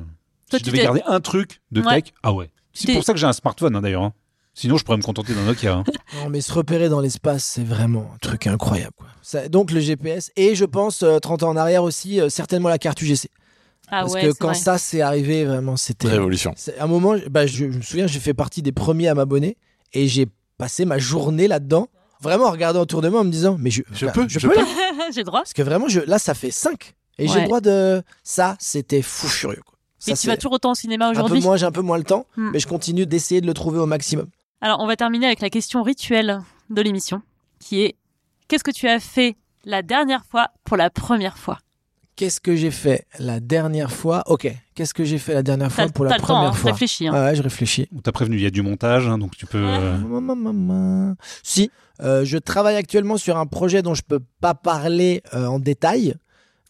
Toi, 0.51 0.59
si 0.59 0.65
tu 0.65 0.65
je 0.67 0.75
devais 0.75 0.85
garder 0.85 1.03
un 1.07 1.21
truc 1.21 1.63
de 1.73 1.81
tech, 1.81 2.13
ah 2.23 2.33
ouais. 2.35 2.51
C'est 2.75 2.93
pour 2.93 3.03
ça 3.05 3.15
que 3.15 3.19
j'ai 3.19 3.27
un 3.27 3.33
smartphone 3.33 3.75
hein, 3.75 3.81
d'ailleurs. 3.81 4.11
Sinon, 4.59 4.79
je 4.79 4.85
pourrais 4.85 4.97
me 4.97 5.03
contenter 5.03 5.35
d'un 5.35 5.43
Nokia. 5.45 5.75
hein. 5.75 5.85
Non, 6.17 6.31
mais 6.31 6.41
se 6.41 6.51
repérer 6.53 6.89
dans 6.89 7.01
l'espace, 7.01 7.45
c'est 7.45 7.63
vraiment 7.65 8.11
un 8.15 8.19
truc 8.19 8.47
incroyable. 8.47 8.95
Quoi. 8.97 9.07
Ça- 9.23 9.49
donc 9.49 9.71
le 9.71 9.81
GPS, 9.81 10.31
et 10.37 10.55
je 10.55 10.65
pense, 10.65 11.03
euh, 11.03 11.19
30 11.19 11.43
ans 11.43 11.51
en 11.51 11.57
arrière 11.57 11.83
aussi, 11.85 12.21
euh, 12.21 12.29
certainement 12.31 12.69
la 12.71 12.79
carte 12.79 13.01
UGC. 13.03 13.29
Ah 13.89 14.01
Parce 14.01 14.15
ouais, 14.15 14.23
que 14.23 14.31
c'est 14.33 14.39
quand 14.39 14.47
vrai. 14.49 14.55
ça 14.57 14.79
s'est 14.79 15.03
arrivé, 15.03 15.45
vraiment, 15.45 15.77
c'était... 15.77 16.09
Révolution. 16.09 16.55
C'est- 16.57 16.77
À 16.79 16.85
un 16.85 16.87
moment, 16.87 17.15
bah, 17.31 17.47
je, 17.47 17.71
je 17.71 17.77
me 17.77 17.83
souviens, 17.83 18.07
j'ai 18.07 18.19
fait 18.19 18.35
partie 18.35 18.63
des 18.63 18.73
premiers 18.73 19.09
à 19.09 19.15
m'abonner, 19.15 19.59
et 19.93 20.09
j'ai 20.09 20.27
passé 20.59 20.87
ma 20.87 20.97
journée 20.99 21.49
là-dedans, 21.49 21.89
vraiment 22.23 22.47
en 22.47 22.51
regardant 22.51 22.81
autour 22.81 23.03
de 23.03 23.11
moi 23.11 23.21
en 23.21 23.25
me 23.25 23.31
disant, 23.31 23.57
mais 23.61 23.71
je, 23.71 23.83
Je 23.93 24.07
bah, 24.07 24.13
peux, 24.13 24.27
je 24.29 24.39
je 24.39 24.49
peux, 24.49 24.55
J'ai 25.13 25.21
le 25.21 25.25
droit. 25.25 25.41
Parce 25.41 25.53
que 25.53 25.63
vraiment, 25.63 25.87
je, 25.89 26.01
là, 26.01 26.19
ça 26.19 26.33
fait 26.35 26.51
5. 26.51 26.95
Et 27.19 27.29
j'ai 27.29 27.41
le 27.41 27.45
droit 27.47 27.61
de... 27.61 28.03
Ça, 28.25 28.57
c'était 28.59 29.03
fou 29.03 29.29
furieux. 29.29 29.63
Quoi. 29.65 29.75
Ça, 29.99 30.11
Et 30.13 30.15
tu 30.15 30.21
c'est- 30.23 30.29
vas 30.29 30.37
toujours 30.37 30.53
autant 30.53 30.73
au 30.73 30.75
cinéma 30.75 31.07
un 31.09 31.13
peu 31.13 31.19
aujourd'hui? 31.21 31.43
moins, 31.43 31.57
j'ai 31.57 31.67
un 31.67 31.73
peu 31.73 31.81
moins 31.83 31.97
le 31.99 32.05
temps, 32.05 32.27
Hmm. 32.37 32.51
mais 32.53 32.59
je 32.59 32.67
continue 32.67 33.07
d'essayer 33.07 33.41
de 33.41 33.47
le 33.47 33.55
trouver 33.55 33.79
au 33.79 33.87
maximum. 33.87 34.27
Alors, 34.61 34.81
on 34.81 34.87
va 34.87 34.97
terminer 34.97 35.27
avec 35.27 35.41
la 35.41 35.51
question 35.51 35.83
rituelle 35.83 36.41
de 36.71 36.83
l'émission, 36.83 37.23
qui 37.61 37.83
est 37.83 37.95
qu'est-ce 38.49 38.65
que 38.65 38.71
tu 38.71 38.89
as 38.89 39.01
fait 39.01 39.37
la 39.65 39.83
dernière 39.83 40.25
fois 40.25 40.49
pour 40.65 40.77
la 40.77 40.91
première 40.91 41.37
fois? 41.37 41.59
Qu'est-ce 42.17 42.41
que 42.41 42.57
j'ai 42.57 42.71
fait 42.71 43.07
la 43.19 43.41
dernière 43.41 43.93
fois? 43.93 44.23
Ok, 44.27 44.51
qu'est-ce 44.75 44.95
que 44.95 45.05
j'ai 45.05 45.19
fait 45.19 45.35
la 45.35 45.43
dernière 45.43 45.71
fois 45.71 45.89
pour 45.89 46.07
la 46.07 46.13
le 46.13 46.17
temps, 46.17 46.23
première 46.27 46.49
hein, 46.49 46.53
fois? 46.55 46.71
réfléchis. 46.73 47.07
hein. 47.07 47.13
Ouais, 47.13 47.21
ouais, 47.21 47.35
je 47.35 47.43
réfléchis. 47.43 47.89
On 47.95 48.01
t'a 48.01 48.13
prévenu, 48.13 48.37
il 48.37 48.43
y 48.43 48.47
a 48.47 48.51
du 48.51 48.63
montage, 48.63 49.07
hein, 49.07 49.19
donc 49.19 49.37
tu 49.37 49.45
peux. 49.45 49.59
euh. 49.63 51.15
Si, 51.43 51.71
euh, 52.01 52.25
je 52.25 52.39
travaille 52.39 52.77
actuellement 52.77 53.19
sur 53.19 53.37
un 53.37 53.45
projet 53.47 53.83
dont 53.83 53.93
je 53.95 54.03
peux 54.03 54.21
pas 54.41 54.55
parler 54.55 55.23
euh, 55.35 55.47
en 55.47 55.59
détail. 55.59 56.15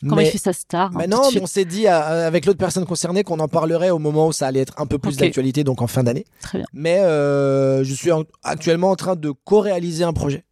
Comment 0.02 0.16
mais... 0.16 0.26
il 0.28 0.30
fait 0.30 0.38
sa 0.38 0.52
star 0.52 0.88
hein, 0.88 0.94
mais 0.96 1.06
non, 1.06 1.30
mais 1.34 1.40
on 1.40 1.46
s'est 1.46 1.64
dit 1.64 1.86
euh, 1.88 2.26
avec 2.26 2.44
l'autre 2.44 2.58
personne 2.58 2.84
concernée 2.84 3.22
qu'on 3.24 3.40
en 3.40 3.48
parlerait 3.48 3.90
au 3.90 3.98
moment 3.98 4.28
où 4.28 4.32
ça 4.32 4.46
allait 4.46 4.60
être 4.60 4.74
un 4.78 4.86
peu 4.86 4.98
plus 4.98 5.16
d'actualité, 5.16 5.64
donc 5.64 5.80
en 5.82 5.86
fin 5.86 6.02
d'année. 6.02 6.24
Très 6.42 6.58
bien. 6.58 6.66
Mais 6.74 6.98
euh, 7.00 7.82
je 7.82 7.94
suis 7.94 8.12
en- 8.12 8.24
actuellement 8.44 8.90
en 8.90 8.96
train 8.96 9.16
de 9.16 9.30
co-réaliser 9.44 10.04
un 10.04 10.12
projet. 10.12 10.44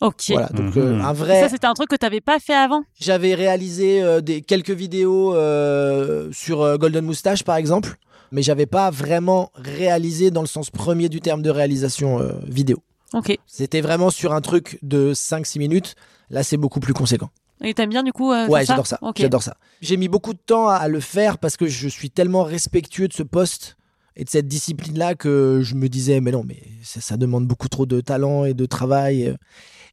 Ok. 0.00 0.24
Voilà, 0.30 0.48
donc 0.48 0.74
Mhm. 0.76 0.82
euh, 0.82 1.02
un 1.02 1.10
Et 1.12 1.16
vrai. 1.16 1.40
Ça, 1.42 1.48
c'était 1.48 1.66
un 1.66 1.74
truc 1.74 1.88
que 1.88 1.96
t'avais 1.96 2.20
pas 2.20 2.38
fait 2.38 2.54
avant? 2.54 2.82
J'avais 3.00 3.34
réalisé 3.34 4.02
euh, 4.02 4.20
des, 4.20 4.42
quelques 4.42 4.70
vidéos 4.70 5.34
euh, 5.34 6.28
sur 6.32 6.62
euh, 6.62 6.76
Golden 6.76 7.04
Moustache, 7.04 7.42
par 7.44 7.56
exemple, 7.56 7.96
mais 8.32 8.42
j'avais 8.42 8.66
pas 8.66 8.90
vraiment 8.90 9.50
réalisé 9.54 10.30
dans 10.30 10.40
le 10.40 10.46
sens 10.48 10.70
premier 10.70 11.08
du 11.08 11.20
terme 11.20 11.42
de 11.42 11.50
réalisation 11.50 12.20
euh, 12.20 12.32
vidéo. 12.46 12.78
Ok. 13.12 13.36
C'était 13.46 13.80
vraiment 13.80 14.10
sur 14.10 14.32
un 14.34 14.40
truc 14.40 14.78
de 14.82 15.14
5-6 15.14 15.58
minutes. 15.58 15.94
Là, 16.30 16.42
c'est 16.42 16.56
beaucoup 16.56 16.80
plus 16.80 16.94
conséquent. 16.94 17.30
Et 17.62 17.74
t'aimes 17.74 17.90
bien 17.90 18.02
du 18.02 18.12
coup 18.12 18.32
euh, 18.32 18.46
Ouais, 18.48 18.64
j'adore 18.64 18.86
ça. 18.86 18.98
Ok. 19.02 19.16
J'adore 19.18 19.42
ça. 19.42 19.56
J'ai 19.80 19.96
mis 19.96 20.08
beaucoup 20.08 20.32
de 20.32 20.38
temps 20.38 20.68
à 20.68 20.88
le 20.88 21.00
faire 21.00 21.38
parce 21.38 21.56
que 21.56 21.66
je 21.66 21.88
suis 21.88 22.10
tellement 22.10 22.42
respectueux 22.42 23.08
de 23.08 23.12
ce 23.12 23.22
poste 23.22 23.76
et 24.16 24.24
de 24.24 24.30
cette 24.30 24.46
discipline-là 24.46 25.14
que 25.14 25.60
je 25.62 25.74
me 25.74 25.88
disais, 25.88 26.20
mais 26.20 26.30
non, 26.30 26.44
mais 26.46 26.62
ça, 26.82 27.00
ça 27.00 27.16
demande 27.16 27.46
beaucoup 27.46 27.68
trop 27.68 27.86
de 27.86 28.00
talent 28.00 28.44
et 28.44 28.54
de 28.54 28.66
travail. 28.66 29.34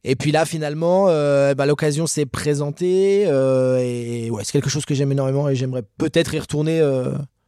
Et 0.03 0.15
puis 0.15 0.31
là, 0.31 0.45
finalement, 0.45 1.07
euh, 1.09 1.53
bah, 1.53 1.65
l'occasion 1.65 2.07
s'est 2.07 2.25
présentée 2.25 3.25
euh, 3.27 3.77
et 3.79 4.29
ouais, 4.29 4.43
c'est 4.43 4.51
quelque 4.51 4.69
chose 4.69 4.85
que 4.85 4.93
j'aime 4.93 5.11
énormément 5.11 5.49
et 5.49 5.55
j'aimerais 5.55 5.83
peut-être 5.97 6.33
y 6.33 6.39
retourner 6.39 6.81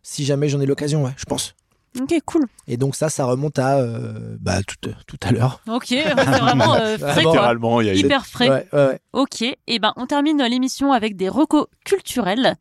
si 0.03 0.25
jamais 0.25 0.49
j'en 0.49 0.59
ai 0.61 0.65
l'occasion, 0.65 1.03
ouais, 1.05 1.13
je 1.17 1.25
pense. 1.25 1.55
Ok, 2.01 2.15
cool. 2.25 2.45
Et 2.67 2.77
donc 2.77 2.95
ça, 2.95 3.09
ça 3.09 3.25
remonte 3.25 3.59
à 3.59 3.77
euh, 3.77 4.37
bah, 4.39 4.63
tout, 4.63 4.89
tout 5.05 5.17
à 5.21 5.31
l'heure. 5.31 5.61
Ok, 5.67 5.85
c'est 5.87 6.13
vraiment 6.13 6.75
euh, 6.75 6.97
frais. 6.99 7.23
Littéralement, 7.23 7.81
il 7.81 7.87
y 7.87 7.89
a 7.89 7.93
Hyper 7.93 8.25
frais. 8.25 8.49
Ouais, 8.49 8.67
ouais, 8.73 8.87
ouais. 8.87 8.99
Ok, 9.13 9.41
et 9.41 9.79
ben 9.79 9.93
on 9.95 10.05
termine 10.07 10.41
l'émission 10.43 10.91
avec 10.91 11.15
des 11.15 11.29
recos 11.29 11.67
culturels. 11.85 12.55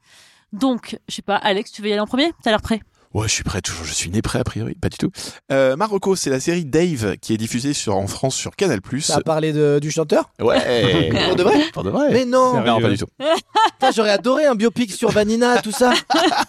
Donc, 0.52 0.98
je 1.08 1.14
sais 1.14 1.22
pas, 1.22 1.36
Alex, 1.36 1.72
tu 1.72 1.80
veux 1.80 1.88
y 1.88 1.92
aller 1.92 2.00
en 2.00 2.06
premier? 2.06 2.32
T'as 2.42 2.50
l'air 2.50 2.60
prêt 2.60 2.82
Ouais, 3.14 3.28
je 3.28 3.32
suis 3.32 3.44
prêt, 3.44 3.60
toujours. 3.60 3.84
Je 3.84 3.92
suis 3.92 4.10
né 4.10 4.22
prêt, 4.22 4.38
a 4.38 4.44
priori. 4.44 4.74
Pas 4.74 4.88
du 4.88 4.96
tout. 4.96 5.10
Euh, 5.50 5.76
Marocco, 5.76 6.16
c'est 6.16 6.30
la 6.30 6.40
série 6.40 6.64
Dave 6.64 7.16
qui 7.18 7.34
est 7.34 7.36
diffusée 7.36 7.74
sur, 7.74 7.94
en 7.96 8.06
France 8.06 8.34
sur 8.34 8.56
Canal+. 8.56 8.80
Ça 9.00 9.16
a 9.16 9.20
parlé 9.20 9.52
de, 9.52 9.78
du 9.80 9.90
chanteur 9.90 10.30
Ouais. 10.40 11.10
Pour 11.26 11.36
de 11.36 11.42
vrai 11.42 11.60
Pour 11.72 11.84
de 11.84 11.90
vrai. 11.90 12.08
Mais 12.10 12.24
non 12.24 12.62
Non, 12.64 12.80
pas 12.80 12.88
du 12.88 12.96
tout. 12.98 13.06
Putain, 13.18 13.90
J'aurais 13.94 14.10
adoré 14.10 14.46
un 14.46 14.54
biopic 14.54 14.92
sur 14.92 15.10
Vanina, 15.10 15.60
tout 15.60 15.72
ça. 15.72 15.92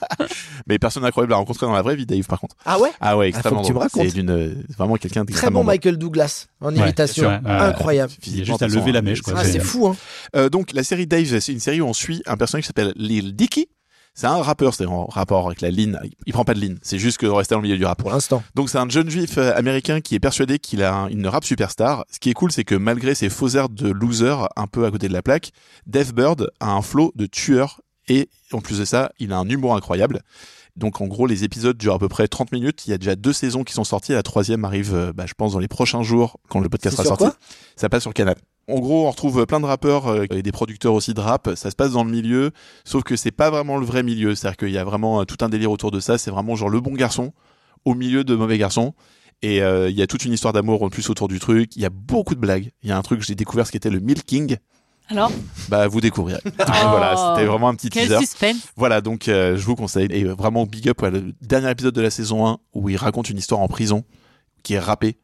Mais 0.67 0.79
personne 0.79 1.03
incroyable 1.05 1.33
à 1.33 1.37
rencontrer 1.37 1.65
dans 1.65 1.73
la 1.73 1.81
vraie 1.81 1.95
vie, 1.95 2.05
Dave, 2.05 2.23
par 2.25 2.39
contre. 2.39 2.55
Ah 2.65 2.79
ouais 2.79 2.89
Ah 3.01 3.17
ouais, 3.17 3.31
faut 3.31 3.37
extrêmement 3.37 3.61
que 3.61 3.67
tu 3.67 3.73
me 3.73 3.79
racontes. 3.79 4.03
C'est 4.07 4.13
d'une, 4.13 4.29
euh, 4.29 4.53
vraiment 4.77 4.95
quelqu'un 4.95 5.21
Très 5.21 5.27
d'extrêmement 5.33 5.59
bon 5.59 5.63
drôle. 5.65 5.73
Michael 5.75 5.97
Douglas 5.97 6.47
en 6.61 6.73
Ouais, 6.73 6.79
imitation. 6.81 7.23
sûr. 7.23 7.39
Incroyable. 7.49 8.13
Il 8.27 8.37
y 8.39 8.41
a 8.41 8.43
juste 8.45 8.61
à 8.61 8.67
lever 8.67 8.91
la 8.91 9.01
mèche, 9.01 9.21
quoi. 9.21 9.33
Ah, 9.35 9.43
C'est- 9.43 9.53
c'est 9.53 9.59
fou, 9.59 9.87
hein. 9.87 9.95
Euh, 10.35 10.49
donc 10.49 10.71
la 10.73 10.83
série 10.83 11.07
Dave, 11.07 11.39
c'est 11.39 11.51
une 11.51 11.59
série 11.59 11.81
où 11.81 11.85
on 11.87 11.93
suit 11.93 12.21
un 12.25 12.37
personnage 12.37 12.63
qui 12.63 12.67
s'appelle 12.67 12.93
Lil 12.95 13.35
Dicky. 13.35 13.67
C'est 14.15 14.27
un 14.27 14.41
rappeur, 14.41 14.73
c'est 14.75 14.85
en 14.85 15.05
rapport 15.07 15.47
avec 15.47 15.61
la 15.61 15.71
ligne. 15.71 15.97
Il 16.27 16.33
prend 16.33 16.45
pas 16.45 16.53
de 16.53 16.59
ligne, 16.59 16.77
c'est 16.83 16.99
juste 16.99 17.17
que 17.17 17.25
rester 17.25 17.55
dans 17.55 17.61
le 17.61 17.67
milieu 17.67 17.77
du 17.77 17.85
rap. 17.85 17.97
Pour 17.97 18.11
l'instant. 18.11 18.43
Donc 18.53 18.69
c'est 18.69 18.77
un 18.77 18.87
jeune 18.87 19.09
juif 19.09 19.37
euh, 19.37 19.55
américain 19.55 20.01
qui 20.01 20.13
est 20.15 20.19
persuadé 20.19 20.59
qu'il 20.59 20.83
a 20.83 20.93
un- 20.93 21.07
une 21.07 21.25
rap 21.27 21.43
superstar. 21.43 22.05
Ce 22.11 22.19
qui 22.19 22.29
est 22.29 22.33
cool, 22.33 22.51
c'est 22.51 22.63
que 22.63 22.75
malgré 22.75 23.15
ses 23.15 23.29
faux 23.29 23.49
airs 23.49 23.69
de 23.69 23.89
loser 23.89 24.35
un 24.55 24.67
peu 24.67 24.85
à 24.85 24.91
côté 24.91 25.07
de 25.07 25.13
la 25.13 25.21
plaque, 25.23 25.51
Dave 25.87 26.13
Bird 26.13 26.49
a 26.59 26.71
un 26.71 26.81
flow 26.83 27.11
de 27.15 27.25
tueur 27.25 27.81
et 28.07 28.29
en 28.51 28.61
plus 28.61 28.79
de 28.79 28.85
ça, 28.85 29.11
il 29.17 29.33
a 29.33 29.37
un 29.37 29.49
humour 29.49 29.75
incroyable. 29.75 30.21
Donc 30.75 31.01
en 31.01 31.07
gros, 31.07 31.25
les 31.27 31.43
épisodes 31.43 31.77
durent 31.77 31.93
à 31.95 31.99
peu 31.99 32.09
près 32.09 32.27
30 32.27 32.51
minutes. 32.51 32.85
Il 32.87 32.91
y 32.91 32.93
a 32.93 32.97
déjà 32.97 33.15
deux 33.15 33.33
saisons 33.33 33.63
qui 33.63 33.73
sont 33.73 33.83
sorties. 33.83 34.11
La 34.13 34.23
troisième 34.23 34.65
arrive, 34.65 34.93
euh, 34.93 35.13
bah, 35.13 35.25
je 35.27 35.33
pense, 35.35 35.53
dans 35.53 35.59
les 35.59 35.67
prochains 35.67 36.01
jours 36.03 36.37
quand 36.49 36.59
le 36.59 36.69
podcast 36.69 36.95
sera 36.97 37.07
sorti. 37.17 37.37
Ça 37.75 37.89
passe 37.89 38.01
sur 38.03 38.13
Canal. 38.13 38.35
En 38.69 38.79
gros, 38.79 39.07
on 39.07 39.11
retrouve 39.11 39.45
plein 39.45 39.59
de 39.59 39.65
rappeurs 39.65 40.07
euh, 40.07 40.25
et 40.31 40.41
des 40.41 40.51
producteurs 40.51 40.93
aussi 40.93 41.13
de 41.13 41.19
rap. 41.19 41.49
Ça 41.55 41.69
se 41.69 41.75
passe 41.75 41.91
dans 41.91 42.03
le 42.03 42.11
milieu, 42.11 42.51
sauf 42.85 43.03
que 43.03 43.15
c'est 43.15 43.31
pas 43.31 43.49
vraiment 43.49 43.77
le 43.77 43.85
vrai 43.85 44.03
milieu. 44.03 44.35
C'est-à-dire 44.35 44.57
qu'il 44.57 44.71
y 44.71 44.77
a 44.77 44.83
vraiment 44.85 45.21
euh, 45.21 45.25
tout 45.25 45.37
un 45.41 45.49
délire 45.49 45.71
autour 45.71 45.91
de 45.91 45.99
ça. 45.99 46.17
C'est 46.17 46.31
vraiment 46.31 46.55
genre 46.55 46.69
le 46.69 46.79
bon 46.79 46.93
garçon 46.93 47.33
au 47.85 47.93
milieu 47.93 48.23
de 48.23 48.35
mauvais 48.35 48.57
garçons. 48.57 48.93
Et 49.41 49.61
euh, 49.61 49.89
il 49.89 49.95
y 49.97 50.01
a 50.01 50.07
toute 50.07 50.23
une 50.23 50.31
histoire 50.31 50.53
d'amour 50.53 50.83
en 50.83 50.89
plus 50.89 51.09
autour 51.09 51.27
du 51.27 51.39
truc. 51.39 51.75
Il 51.75 51.81
y 51.81 51.85
a 51.85 51.89
beaucoup 51.89 52.33
de 52.33 52.39
blagues. 52.39 52.71
Il 52.81 52.89
y 52.89 52.93
a 52.93 52.97
un 52.97 53.01
truc 53.01 53.19
que 53.19 53.25
j'ai 53.25 53.35
découvert, 53.35 53.67
ce 53.67 53.71
qui 53.71 53.77
était 53.77 53.89
le 53.89 53.99
milking. 53.99 54.55
Alors? 55.09 55.29
Bah, 55.67 55.87
vous 55.89 55.99
découvrirez. 55.99 56.39
voilà, 56.57 57.35
c'était 57.35 57.45
vraiment 57.45 57.67
un 57.67 57.75
petit 57.75 57.87
Oh, 57.87 57.93
Quel 57.93 58.07
teaser. 58.07 58.19
suspense 58.19 58.69
Voilà, 58.77 59.01
donc 59.01 59.27
euh, 59.27 59.57
je 59.57 59.65
vous 59.65 59.75
conseille. 59.75 60.07
Et 60.11 60.23
vraiment 60.23 60.65
big 60.65 60.87
up 60.87 61.03
à 61.03 61.09
le 61.09 61.33
dernier 61.41 61.69
épisode 61.69 61.93
de 61.93 62.01
la 62.01 62.09
saison 62.09 62.47
1 62.47 62.57
où 62.73 62.87
il 62.87 62.95
raconte 62.95 63.29
une 63.29 63.37
histoire 63.37 63.59
en 63.59 63.67
prison 63.67 64.05
qui 64.63 64.75
est 64.75 64.79
rappée. 64.79 65.17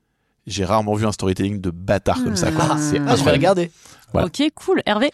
J'ai 0.49 0.65
rarement 0.65 0.95
vu 0.95 1.05
un 1.05 1.11
storytelling 1.11 1.61
de 1.61 1.69
bâtard 1.69 2.23
comme 2.23 2.35
ça. 2.35 2.51
Quoi. 2.51 2.65
Ah. 2.71 2.77
C'est 2.79 2.99
Ah, 3.07 3.15
je 3.15 3.23
vais 3.23 3.31
regarder. 3.31 3.71
Voilà. 4.11 4.27
Ok, 4.27 4.41
cool. 4.55 4.81
Hervé 4.85 5.11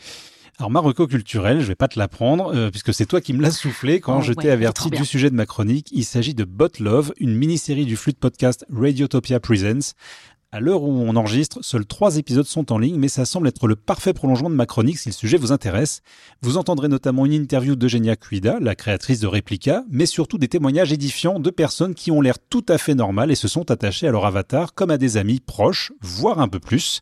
Alors 0.57 0.71
Marocco 0.71 1.05
culturel, 1.07 1.59
je 1.59 1.65
vais 1.65 1.75
pas 1.75 1.89
te 1.89 1.99
l'apprendre 1.99 2.55
euh, 2.55 2.71
puisque 2.71 2.93
c'est 2.93 3.05
toi 3.05 3.19
qui 3.19 3.33
me 3.33 3.41
l'as 3.41 3.51
soufflé 3.51 3.99
quand 3.99 4.19
Oh, 4.19 4.21
je 4.21 4.29
ouais, 4.29 4.35
t'ai 4.43 4.49
averti 4.49 4.89
du 4.89 5.03
sujet 5.05 5.29
de 5.29 5.35
ma 5.35 5.45
chronique. 5.45 5.89
Il 5.91 6.05
s'agit 6.05 6.33
de 6.33 6.45
Bot 6.45 6.69
Love, 6.79 7.13
une 7.19 7.35
mini-série 7.35 7.85
du 7.85 7.97
flux 7.97 8.13
de 8.13 8.17
podcast 8.17 8.65
Radiotopia 8.73 9.39
Presents. 9.41 9.93
À 10.55 10.61
l'heure 10.61 10.83
où 10.83 10.89
on 10.89 11.17
enregistre, 11.17 11.59
seuls 11.61 11.85
trois 11.85 12.15
épisodes 12.15 12.45
sont 12.45 12.71
en 12.71 12.77
ligne, 12.77 12.97
mais 12.97 13.09
ça 13.09 13.25
semble 13.25 13.49
être 13.49 13.67
le 13.67 13.75
parfait 13.75 14.13
prolongement 14.13 14.49
de 14.49 14.55
ma 14.55 14.65
chronique 14.65 14.97
si 14.97 15.09
le 15.09 15.13
sujet 15.13 15.35
vous 15.35 15.51
intéresse. 15.51 16.01
Vous 16.41 16.55
entendrez 16.55 16.87
notamment 16.87 17.25
une 17.25 17.33
interview 17.33 17.75
d'Eugenia 17.75 18.15
Cuida, 18.15 18.59
la 18.61 18.73
créatrice 18.73 19.19
de 19.19 19.27
Replica, 19.27 19.83
mais 19.89 20.05
surtout 20.05 20.37
des 20.37 20.47
témoignages 20.47 20.93
édifiants 20.93 21.41
de 21.41 21.49
personnes 21.49 21.93
qui 21.93 22.09
ont 22.09 22.21
l'air 22.21 22.39
tout 22.39 22.63
à 22.69 22.77
fait 22.77 22.95
normales 22.95 23.31
et 23.31 23.35
se 23.35 23.49
sont 23.49 23.69
attachées 23.69 24.07
à 24.07 24.11
leur 24.11 24.25
avatar 24.25 24.73
comme 24.73 24.91
à 24.91 24.97
des 24.97 25.17
amis 25.17 25.41
proches, 25.41 25.91
voire 25.99 26.39
un 26.39 26.47
peu 26.47 26.61
plus. 26.61 27.01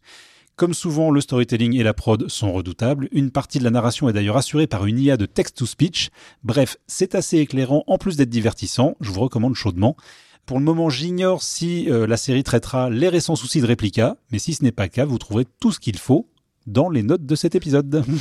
Comme 0.55 0.73
souvent, 0.73 1.11
le 1.11 1.21
storytelling 1.21 1.75
et 1.75 1.83
la 1.83 1.93
prod 1.93 2.27
sont 2.29 2.53
redoutables. 2.53 3.07
Une 3.11 3.29
partie 3.29 3.59
de 3.59 3.65
la 3.65 3.69
narration 3.69 4.09
est 4.09 4.13
d'ailleurs 4.13 4.37
assurée 4.37 4.65
par 4.65 4.87
une 4.87 4.97
IA 4.97 5.15
de 5.15 5.27
text-to-speech. 5.27 6.09
Bref, 6.43 6.77
c'est 6.87 7.13
assez 7.13 7.37
éclairant 7.37 7.83
en 7.85 7.99
plus 7.99 8.17
d'être 8.17 8.31
divertissant. 8.31 8.95
Je 8.99 9.11
vous 9.11 9.21
recommande 9.21 9.53
chaudement. 9.53 9.95
Pour 10.45 10.57
le 10.59 10.63
moment, 10.65 10.89
j'ignore 10.89 11.41
si 11.41 11.89
euh, 11.89 12.05
la 12.05 12.17
série 12.17 12.43
traitera 12.43 12.89
les 12.89 13.07
récents 13.09 13.35
soucis 13.35 13.61
de 13.61 13.65
réplica, 13.65 14.17
mais 14.31 14.39
si 14.39 14.53
ce 14.53 14.63
n'est 14.63 14.71
pas 14.73 14.83
le 14.83 14.89
cas, 14.89 15.05
vous 15.05 15.17
trouverez 15.17 15.45
tout 15.59 15.71
ce 15.71 15.79
qu'il 15.79 15.97
faut 15.97 16.27
dans 16.67 16.89
les 16.89 17.01
notes 17.03 17.25
de 17.25 17.35
cet 17.35 17.55
épisode. 17.55 18.03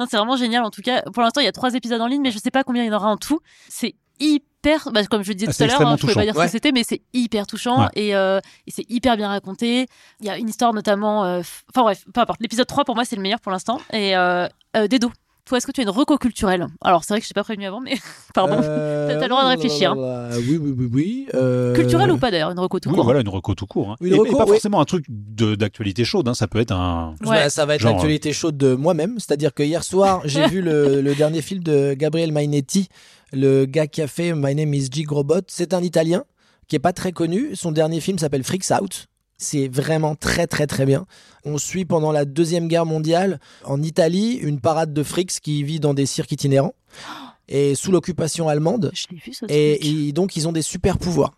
Non, 0.00 0.06
c'est 0.08 0.16
vraiment 0.16 0.36
génial. 0.36 0.62
En 0.62 0.70
tout 0.70 0.80
cas, 0.80 1.02
pour 1.12 1.24
l'instant, 1.24 1.40
il 1.40 1.44
y 1.44 1.48
a 1.48 1.52
trois 1.52 1.74
épisodes 1.74 2.00
en 2.00 2.06
ligne, 2.06 2.22
mais 2.22 2.30
je 2.30 2.38
sais 2.38 2.52
pas 2.52 2.62
combien 2.62 2.84
il 2.84 2.86
y 2.86 2.90
en 2.92 2.94
aura 2.94 3.08
en 3.10 3.16
tout. 3.16 3.40
C'est 3.68 3.96
hyper, 4.20 4.92
bah, 4.92 5.04
comme 5.06 5.24
je 5.24 5.30
le 5.30 5.34
disais 5.34 5.50
Ah, 5.50 5.52
tout 5.52 5.62
à 5.64 5.66
l'heure, 5.66 5.88
hein, 5.88 5.96
je 5.96 6.02
pouvais 6.02 6.14
pas 6.14 6.22
dire 6.22 6.34
ce 6.34 6.38
Ouais. 6.38 6.44
que 6.46 6.52
c'était, 6.52 6.70
mais 6.70 6.84
c'est 6.84 7.02
hyper 7.12 7.48
touchant 7.48 7.80
Ouais. 7.80 7.88
et, 7.96 8.14
euh, 8.14 8.38
et 8.68 8.70
c'est 8.70 8.88
hyper 8.88 9.16
bien 9.16 9.26
raconté. 9.26 9.86
Il 10.20 10.26
y 10.26 10.30
a 10.30 10.38
une 10.38 10.48
histoire 10.48 10.72
notamment, 10.72 11.24
euh, 11.24 11.40
enfin 11.70 11.82
bref, 11.82 12.04
peu 12.14 12.20
importe. 12.20 12.40
L'épisode 12.40 12.68
3 12.68 12.84
pour 12.84 12.94
moi 12.94 13.04
c'est 13.04 13.16
le 13.16 13.22
meilleur 13.22 13.40
pour 13.40 13.50
l'instant. 13.50 13.80
Et 13.92 14.16
euh, 14.16 14.46
euh, 14.76 14.86
Dedo, 14.86 15.10
toi 15.48 15.58
est-ce 15.58 15.66
que 15.66 15.72
tu 15.72 15.80
as 15.80 15.84
une 15.84 15.90
reco 15.90 16.16
culturelle? 16.18 16.66
Alors 16.82 17.04
c'est 17.04 17.12
vrai 17.14 17.20
que 17.20 17.24
je 17.24 17.28
t'ai 17.30 17.34
pas 17.34 17.44
prévenu 17.44 17.66
avant, 17.66 17.80
mais 17.80 17.94
pardon. 18.34 18.60
Euh, 18.62 19.08
T'as 19.16 19.22
le 19.22 19.28
droit 19.28 19.42
de 19.44 19.48
réfléchir, 19.48 19.94
Oui, 19.96 20.58
oui, 20.62 20.74
oui, 20.78 20.88
oui. 20.92 21.26
euh, 21.34 21.74
Culturelle 21.74 22.10
ou 22.12 22.18
pas 22.18 22.30
d'ailleurs, 22.30 22.50
une 22.50 22.58
reco 22.60 22.78
tout 22.80 22.88
Oui, 22.90 22.94
court? 22.94 23.04
voilà, 23.04 23.20
une 23.20 23.28
reco 23.28 23.54
tout 23.54 23.66
court. 23.66 23.90
hein. 23.92 23.96
Une 24.00 24.12
et, 24.12 24.16
et 24.16 24.30
pas 24.32 24.44
oui. 24.44 24.50
forcément 24.52 24.80
un 24.80 24.84
truc 24.84 25.04
d'actualité 25.08 26.04
chaude, 26.04 26.28
hein. 26.28 26.34
ça 26.34 26.46
peut 26.46 26.60
être 26.60 26.72
un... 26.72 27.14
Bah, 27.20 27.30
Ouais. 27.30 27.50
ça 27.50 27.66
va 27.66 27.74
être 27.74 27.82
l'actualité 27.82 28.32
chaude 28.32 28.56
de 28.56 28.74
moi-même. 28.74 29.14
C'est-à-dire 29.18 29.52
que 29.52 29.62
hier 29.62 29.82
soir, 29.84 30.20
j'ai 30.26 30.46
vu 30.46 30.62
le, 30.62 31.00
le 31.00 31.14
dernier 31.14 31.42
film 31.42 31.62
de 31.62 31.94
Gabriel 31.94 32.30
Mainetti, 32.32 32.88
le 33.32 33.64
gars 33.64 33.86
qui 33.86 34.00
a 34.02 34.06
fait 34.06 34.32
My 34.34 34.54
Name 34.54 34.72
is 34.74 34.88
Jig 34.90 35.10
Robot. 35.10 35.40
C'est 35.48 35.74
un 35.74 35.82
Italien 35.82 36.24
qui 36.68 36.76
est 36.76 36.80
pas 36.80 36.92
très 36.92 37.12
connu. 37.12 37.56
Son 37.56 37.72
dernier 37.72 38.00
film 38.00 38.18
s'appelle 38.18 38.44
Freaks 38.44 38.70
Out. 38.80 39.07
C'est 39.40 39.68
vraiment 39.68 40.16
très 40.16 40.48
très 40.48 40.66
très 40.66 40.84
bien. 40.84 41.06
On 41.44 41.58
suit 41.58 41.84
pendant 41.84 42.10
la 42.10 42.24
deuxième 42.24 42.66
guerre 42.66 42.86
mondiale 42.86 43.38
en 43.64 43.80
Italie 43.80 44.32
une 44.34 44.60
parade 44.60 44.92
de 44.92 45.02
frics 45.04 45.40
qui 45.40 45.62
vit 45.62 45.78
dans 45.78 45.94
des 45.94 46.06
cirques 46.06 46.32
itinérants 46.32 46.74
et 47.48 47.76
sous 47.76 47.92
l'occupation 47.92 48.48
allemande. 48.48 48.90
Je 48.94 49.06
l'ai 49.12 49.18
vu 49.24 49.32
ce 49.32 49.44
Et, 49.48 49.86
ils- 49.86 50.12
donc, 50.12 50.34
ils 50.36 50.48
ont 50.48 50.52
des 50.52 50.62
super 50.62 50.98
pouvoirs. 50.98 51.34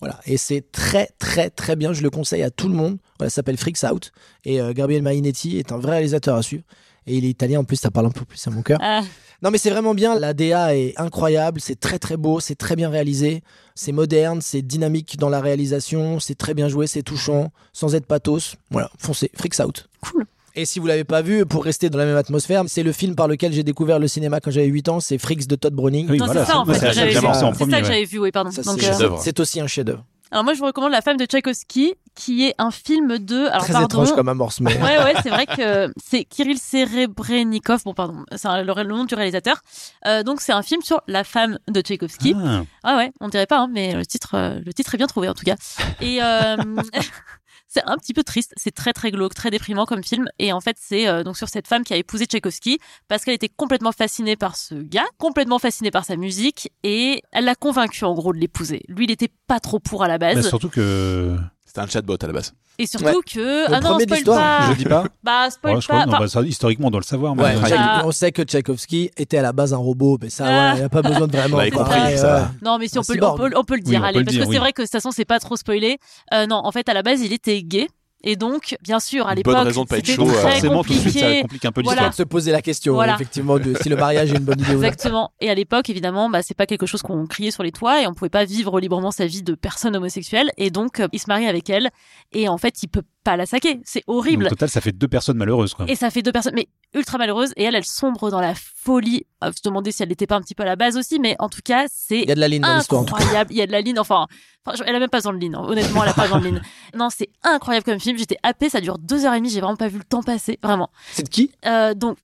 Voilà. 0.00 0.20
Et 0.26 0.36
c'est 0.38 0.70
très, 0.72 1.10
très, 1.18 1.50
très 1.50 1.76
bien. 1.76 1.92
Je 1.92 2.02
le 2.02 2.08
conseille 2.10 2.42
à 2.42 2.50
tout 2.50 2.68
le 2.68 2.74
monde. 2.74 2.98
Voilà, 3.18 3.28
ça 3.30 3.36
s'appelle 3.36 3.56
Freaks 3.58 3.82
Out. 3.82 4.12
Et 4.44 4.60
euh, 4.60 4.72
Gabriel 4.72 5.02
Mainetti 5.02 5.58
est 5.58 5.70
un 5.72 5.76
vrai 5.76 5.92
réalisateur 5.92 6.36
à 6.36 6.42
suivre. 6.42 6.62
Et 7.08 7.16
il 7.16 7.24
est 7.24 7.30
italien 7.30 7.60
en 7.60 7.64
plus, 7.64 7.76
ça 7.76 7.90
parle 7.90 8.06
un 8.06 8.10
peu 8.10 8.24
plus 8.24 8.46
à 8.46 8.50
mon 8.50 8.62
cœur. 8.62 8.78
Ah, 8.82 9.02
Non, 9.42 9.50
mais 9.50 9.58
c'est 9.58 9.70
vraiment 9.70 9.94
bien. 9.94 10.18
La 10.18 10.34
DA 10.34 10.76
est 10.76 10.94
incroyable. 10.98 11.60
C'est 11.60 11.78
très, 11.78 11.98
très 11.98 12.16
beau. 12.16 12.40
C'est 12.40 12.54
très 12.54 12.76
bien 12.76 12.90
réalisé. 12.90 13.42
C'est 13.74 13.92
moderne. 13.92 14.40
C'est 14.42 14.62
dynamique 14.62 15.16
dans 15.18 15.28
la 15.28 15.40
réalisation. 15.40 16.20
C'est 16.20 16.36
très 16.36 16.54
bien 16.54 16.68
joué. 16.68 16.86
C'est 16.86 17.02
touchant. 17.02 17.50
Sans 17.72 17.94
être 17.94 18.06
pathos. 18.06 18.56
Voilà. 18.70 18.90
Foncez. 18.98 19.30
Freaks 19.34 19.60
Out. 19.60 19.88
Cool. 20.00 20.24
Et 20.54 20.64
si 20.64 20.80
vous 20.80 20.88
l'avez 20.88 21.04
pas 21.04 21.22
vu, 21.22 21.46
pour 21.46 21.64
rester 21.64 21.88
dans 21.88 21.98
la 21.98 22.04
même 22.04 22.16
atmosphère, 22.16 22.64
c'est 22.66 22.82
le 22.82 22.90
film 22.90 23.14
par 23.14 23.28
lequel 23.28 23.52
j'ai 23.52 23.62
découvert 23.62 24.00
le 24.00 24.08
cinéma 24.08 24.40
quand 24.40 24.50
j'avais 24.50 24.66
8 24.66 24.88
ans. 24.88 24.98
C'est 24.98 25.16
Freaks 25.16 25.46
de 25.46 25.54
Todd 25.54 25.72
Browning. 25.72 26.08
Oui, 26.10 26.18
voilà, 26.18 26.44
c'est 26.44 26.50
ça 26.50 26.58
en 26.58 26.66
fait 26.66 26.74
c'est 26.74 26.80
ça 26.80 26.92
j'avais 26.92 27.12
que 27.14 27.86
j'avais 27.86 28.04
vu, 28.04 28.18
oui, 28.18 28.32
pardon. 28.32 28.50
C'est 28.50 28.66
euh, 28.66 28.76
chef-d'œuvre. 28.76 29.20
c'est 29.22 29.38
aussi 29.38 29.60
un 29.60 29.68
chef-d'œuvre. 29.68 30.04
Alors 30.30 30.44
moi 30.44 30.54
je 30.54 30.58
vous 30.58 30.66
recommande 30.66 30.92
La 30.92 31.00
femme 31.02 31.16
de 31.16 31.24
Tchaïkovski, 31.24 31.94
qui 32.14 32.44
est 32.46 32.54
un 32.58 32.70
film 32.70 33.18
de. 33.18 33.46
Alors 33.46 33.62
Très 33.64 33.72
pardon. 33.72 33.86
étrange 33.86 34.12
comme 34.14 34.28
amorce, 34.28 34.60
mais. 34.60 34.76
Ouais, 34.76 34.98
ouais, 34.98 35.14
c'est 35.22 35.30
vrai 35.30 35.46
que 35.46 35.92
c'est 36.04 36.24
Kirill 36.24 36.58
Serebrennikov. 36.58 37.82
Bon, 37.84 37.94
pardon, 37.94 38.24
c'est 38.34 38.48
le 38.62 38.84
nom 38.84 39.04
du 39.04 39.14
réalisateur. 39.14 39.62
Euh, 40.06 40.22
donc, 40.22 40.40
c'est 40.40 40.52
un 40.52 40.62
film 40.62 40.82
sur 40.82 41.00
la 41.06 41.24
femme 41.24 41.58
de 41.68 41.80
Tchaïkovski. 41.80 42.34
Ah. 42.36 42.62
Ah 42.82 42.96
ouais, 42.96 43.12
on 43.20 43.28
dirait 43.28 43.46
pas, 43.46 43.60
hein, 43.60 43.68
mais 43.72 43.94
le 43.94 44.04
titre, 44.04 44.34
euh, 44.34 44.60
le 44.64 44.72
titre 44.72 44.94
est 44.94 44.98
bien 44.98 45.06
trouvé 45.06 45.28
en 45.28 45.34
tout 45.34 45.44
cas. 45.44 45.56
Et 46.00 46.22
euh, 46.22 46.56
c'est 47.78 47.90
un 47.90 47.96
petit 47.96 48.14
peu 48.14 48.22
triste, 48.22 48.52
c'est 48.56 48.74
très 48.74 48.92
très 48.92 49.10
glauque, 49.10 49.34
très 49.34 49.50
déprimant 49.50 49.86
comme 49.86 50.02
film. 50.02 50.28
Et 50.38 50.52
en 50.52 50.60
fait, 50.60 50.76
c'est 50.80 51.08
euh, 51.08 51.22
donc 51.22 51.36
sur 51.36 51.48
cette 51.48 51.68
femme 51.68 51.84
qui 51.84 51.94
a 51.94 51.96
épousé 51.96 52.26
Tchaïkovski 52.26 52.78
parce 53.08 53.24
qu'elle 53.24 53.34
était 53.34 53.48
complètement 53.48 53.92
fascinée 53.92 54.36
par 54.36 54.56
ce 54.56 54.74
gars, 54.74 55.06
complètement 55.18 55.58
fascinée 55.58 55.90
par 55.90 56.04
sa 56.04 56.16
musique, 56.16 56.72
et 56.82 57.22
elle 57.32 57.44
l'a 57.44 57.54
convaincu 57.54 58.04
en 58.04 58.14
gros 58.14 58.32
de 58.32 58.38
l'épouser. 58.38 58.82
Lui, 58.88 59.04
il 59.04 59.10
était 59.10 59.30
pas 59.46 59.60
trop 59.60 59.78
pour 59.78 60.02
à 60.02 60.08
la 60.08 60.18
base, 60.18 60.48
surtout 60.48 60.68
que... 60.68 61.36
C'était 61.68 61.80
un 61.80 61.86
chatbot 61.86 62.16
à 62.20 62.26
la 62.26 62.32
base. 62.32 62.54
et 62.78 62.86
surtout 62.86 63.04
Ouais. 63.04 63.12
que 63.30 63.68
Le 63.68 63.74
ah 63.74 63.80
non, 63.80 63.90
premier 63.90 64.06
de 64.06 64.14
spoil 64.14 64.18
l'histoire, 64.20 64.58
pas. 64.60 64.72
Je 64.72 64.78
dis 64.78 64.84
pas 64.86 65.04
Bah 65.22 65.50
spoil 65.50 65.74
Ouais, 65.74 65.80
je 65.82 65.86
crois 65.86 65.98
pas. 65.98 66.04
que 66.04 66.08
non, 66.08 66.14
Enfin, 66.16 66.24
bah, 66.24 66.28
ça, 66.30 66.42
historiquement, 66.42 66.86
on 66.88 66.90
doit 66.90 67.00
le 67.00 67.04
savoir. 67.04 67.36
Ouais, 67.36 67.54
Ah. 67.76 68.02
on 68.06 68.10
sait 68.10 68.32
que 68.32 68.40
Tchaïkovski 68.42 69.10
était 69.18 69.36
à 69.36 69.42
la 69.42 69.52
base 69.52 69.74
un 69.74 69.76
robot, 69.76 70.16
mais 70.22 70.30
ça, 70.30 70.46
Ah. 70.48 70.72
il 70.74 70.78
n'y 70.78 70.84
a 70.84 70.88
pas 70.88 71.02
besoin 71.02 71.26
de 71.26 71.36
vraiment. 71.36 71.56
Quoi. 71.58 71.70
compris, 71.70 72.00
Ouais, 72.00 72.16
ça. 72.16 72.50
Non, 72.62 72.78
mais 72.78 72.88
si 72.88 72.98
on 72.98 73.02
peut, 73.02 73.18
on 73.22 73.36
peut, 73.36 73.50
on 73.54 73.64
peut 73.64 73.74
le 73.74 73.82
Oui, 73.84 73.90
dire, 73.90 74.00
on 74.00 74.04
allez, 74.04 74.14
peut 74.14 74.18
le 74.20 74.24
parce 74.24 74.34
dire, 74.36 74.44
que 74.44 74.48
oui. 74.48 74.54
c'est 74.54 74.60
vrai 74.60 74.72
que 74.72 74.80
de 74.82 74.86
toute 74.86 74.92
façon, 74.92 75.10
c'est 75.10 75.26
pas 75.26 75.38
trop 75.40 75.56
spoilé. 75.56 75.98
Euh, 76.32 76.46
non, 76.46 76.56
en 76.64 76.72
fait, 76.72 76.88
à 76.88 76.94
la 76.94 77.02
base, 77.02 77.20
il 77.20 77.32
était 77.34 77.62
gay. 77.62 77.86
Et 78.24 78.34
donc, 78.36 78.76
bien 78.82 78.98
sûr, 78.98 79.28
à 79.28 79.34
l'époque, 79.34 79.54
bonne 79.54 79.64
raison 79.66 79.84
de 79.84 79.88
pas 79.88 79.98
être 79.98 80.06
c'était 80.06 80.16
chaud, 80.16 80.28
euh, 80.28 80.32
très 80.32 80.50
Forcément, 80.52 80.82
tout 80.82 80.92
de 80.92 80.98
suite, 80.98 81.12
ça 81.14 81.20
compliqué. 81.20 81.42
complique 81.42 81.64
un 81.64 81.72
peu 81.72 81.82
Voilà. 81.82 82.00
l'histoire. 82.02 82.10
de 82.10 82.14
se 82.16 82.22
poser 82.24 82.50
la 82.52 82.62
question, 82.62 82.94
Voilà. 82.94 83.14
effectivement, 83.14 83.58
de 83.58 83.74
si 83.80 83.88
le 83.88 83.96
mariage 83.96 84.32
est 84.32 84.36
une 84.38 84.44
bonne 84.44 84.60
idée. 84.60 84.72
Exactement. 84.72 85.32
Et 85.40 85.48
à 85.50 85.54
l'époque, 85.54 85.88
évidemment, 85.88 86.28
bah, 86.28 86.42
c'est 86.42 86.56
pas 86.56 86.66
quelque 86.66 86.84
chose 86.86 87.02
qu'on 87.02 87.26
criait 87.26 87.52
sur 87.52 87.62
les 87.62 87.70
toits 87.72 88.02
et 88.02 88.06
on 88.08 88.14
pouvait 88.14 88.28
pas 88.28 88.44
vivre 88.44 88.80
librement 88.80 89.12
sa 89.12 89.26
vie 89.26 89.42
de 89.42 89.54
personne 89.54 89.94
homosexuelle. 89.96 90.50
Et 90.56 90.70
donc, 90.70 90.98
euh, 91.00 91.06
il 91.12 91.20
se 91.20 91.26
marie 91.28 91.46
avec 91.46 91.70
elle 91.70 91.90
et 92.32 92.48
en 92.48 92.58
fait, 92.58 92.82
il 92.82 92.88
peut 92.88 93.02
pas 93.30 93.36
la 93.36 93.46
saquer. 93.46 93.80
C'est 93.84 94.04
Donc, 94.06 94.16
horrible. 94.16 94.46
Au 94.46 94.48
total, 94.50 94.68
ça 94.70 94.80
fait 94.80 94.92
deux 94.92 95.08
personnes 95.08 95.36
malheureuses, 95.36 95.74
quoi. 95.74 95.84
Et 95.88 95.94
ça 95.96 96.10
fait 96.10 96.22
deux 96.22 96.32
personnes, 96.32 96.54
mais 96.54 96.68
ultra 96.94 97.18
malheureuses. 97.18 97.52
Et 97.56 97.64
elle, 97.64 97.74
elle 97.74 97.84
sombre 97.84 98.30
dans 98.30 98.40
la 98.40 98.54
folie. 98.54 99.26
À 99.40 99.52
se 99.52 99.60
demander 99.62 99.92
si 99.92 100.02
elle 100.02 100.08
n'était 100.08 100.26
pas 100.26 100.34
un 100.36 100.40
petit 100.40 100.54
peu 100.56 100.64
à 100.64 100.66
la 100.66 100.74
base 100.76 100.96
aussi, 100.96 101.18
mais 101.20 101.36
en 101.38 101.48
tout 101.48 101.60
cas, 101.64 101.84
c'est 101.88 102.20
Il 102.22 102.28
y 102.28 102.32
a 102.32 102.34
de 102.34 102.40
la 102.40 102.48
ligne 102.48 102.62
dans 102.62 102.74
l'histoire. 102.76 103.02
incroyable. 103.02 103.52
Il 103.52 103.56
y 103.58 103.62
a 103.62 103.66
de 103.66 103.72
la 103.72 103.80
ligne. 103.82 103.98
Enfin, 104.00 104.26
enfin, 104.66 104.82
elle 104.86 104.96
a 104.96 104.98
même 104.98 105.08
pas 105.10 105.18
besoin 105.18 105.32
de 105.32 105.38
ligne. 105.38 105.54
hein. 105.54 105.62
Honnêtement, 105.64 106.02
elle 106.02 106.10
a 106.10 106.14
pas 106.14 106.22
besoin 106.22 106.40
de 106.40 106.46
ligne. 106.46 106.60
Non, 106.96 107.08
c'est 107.10 107.28
incroyable 107.44 107.84
comme 107.84 108.00
film. 108.00 108.18
J'étais 108.18 108.38
happée. 108.42 108.68
Ça 108.70 108.80
dure 108.80 108.98
deux 108.98 109.24
heures 109.26 109.34
et 109.34 109.38
demie. 109.38 109.50
J'ai 109.50 109.60
vraiment 109.60 109.76
pas 109.76 109.86
vu 109.88 109.98
le 109.98 110.04
temps 110.04 110.22
passer. 110.22 110.58
Vraiment. 110.62 110.90
C'est 111.12 111.22
de 111.22 111.28
qui? 111.28 111.52
Euh, 111.66 111.94
donc, 111.94 112.16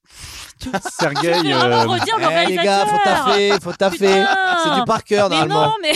Sergueï, 0.98 1.34
je 1.38 1.42
vais 1.42 1.52
vraiment 1.52 1.76
euh, 1.82 1.86
redire 1.86 2.16
Eh 2.42 2.46
les 2.48 2.56
gars, 2.56 2.86
faut 2.86 2.98
taffer, 3.04 3.52
faut 3.62 3.72
taffer. 3.72 4.24
C'est 4.64 4.74
du 4.74 4.84
par 4.86 5.04
cœur 5.04 5.28
Mais 5.28 5.36
normalement. 5.36 5.66
non, 5.66 5.74
mais 5.82 5.92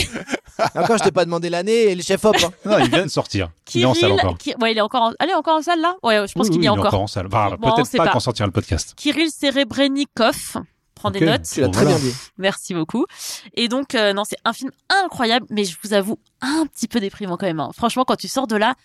Encore, 0.81 0.97
je 0.99 1.03
t'ai 1.03 1.11
pas 1.11 1.25
demandé 1.25 1.49
l'année 1.49 1.83
et 1.91 1.95
le 1.95 2.01
chef 2.01 2.23
hop. 2.23 2.35
hein. 2.43 2.51
non, 2.65 2.77
il 2.79 2.89
vient 2.89 3.03
de 3.05 3.09
sortir. 3.11 3.49
Il 3.73 3.81
est 3.81 3.85
en 3.85 3.93
salle 3.93 4.11
Kirill, 4.11 4.19
encore. 4.25 4.37
Ouais, 4.61 4.71
il 4.71 4.77
est 4.77 4.81
encore, 4.81 4.98
en... 5.01 5.13
elle 5.19 5.29
est 5.29 5.33
encore 5.33 5.57
en 5.57 5.61
salle 5.61 5.81
là? 5.81 5.95
Ouais, 6.03 6.27
je 6.27 6.33
pense 6.33 6.45
Oui, 6.47 6.49
qu'il 6.51 6.59
oui, 6.59 6.65
y 6.65 6.67
est 6.67 6.71
il 6.71 6.75
est 6.75 6.79
encore. 6.79 7.01
en 7.01 7.07
salle. 7.07 7.27
Enfin, 7.27 7.55
Bon, 7.59 7.69
on 7.69 7.75
peut-être 7.75 7.97
pas 7.97 8.05
pas. 8.05 8.11
quand 8.13 8.19
sortira 8.19 8.45
le 8.45 8.51
podcast. 8.51 8.93
Kirill 8.95 9.29
Serebrennikov. 9.31 10.57
Prends 10.95 11.11
des 11.11 11.21
notes. 11.21 11.43
Tu 11.53 11.61
l'as 11.61 11.69
très 11.69 11.85
bien 11.85 11.97
dit. 11.97 12.13
Merci 12.37 12.73
beaucoup. 12.73 13.05
Et 13.53 13.69
donc, 13.69 13.95
euh, 13.95 14.11
non, 14.11 14.25
c'est 14.25 14.35
un 14.43 14.51
film 14.51 14.71
incroyable, 14.89 15.45
mais 15.49 15.63
je 15.63 15.77
vous 15.81 15.93
avoue, 15.93 16.19
un 16.41 16.65
petit 16.67 16.87
peu 16.89 16.99
déprimant 16.99 17.37
quand 17.37 17.45
même. 17.45 17.59
hein. 17.61 17.69
Franchement, 17.73 18.03
quand 18.03 18.17
tu 18.17 18.27
sors 18.27 18.47
de 18.47 18.57
là, 18.57 18.75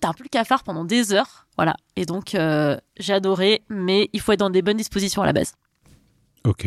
t'as 0.00 0.08
un 0.08 0.12
peu 0.12 0.22
le 0.22 0.28
cafard 0.28 0.62
pendant 0.64 0.84
des 0.84 1.14
heures. 1.14 1.46
Voilà. 1.56 1.74
Et 1.96 2.04
donc, 2.04 2.34
euh, 2.34 2.76
j'ai 2.98 3.14
adoré, 3.14 3.62
mais 3.70 4.10
il 4.12 4.20
faut 4.20 4.32
être 4.32 4.40
dans 4.40 4.50
des 4.50 4.60
bonnes 4.60 4.76
dispositions 4.76 5.22
à 5.22 5.26
la 5.26 5.32
base. 5.32 5.54
Ok. 6.44 6.66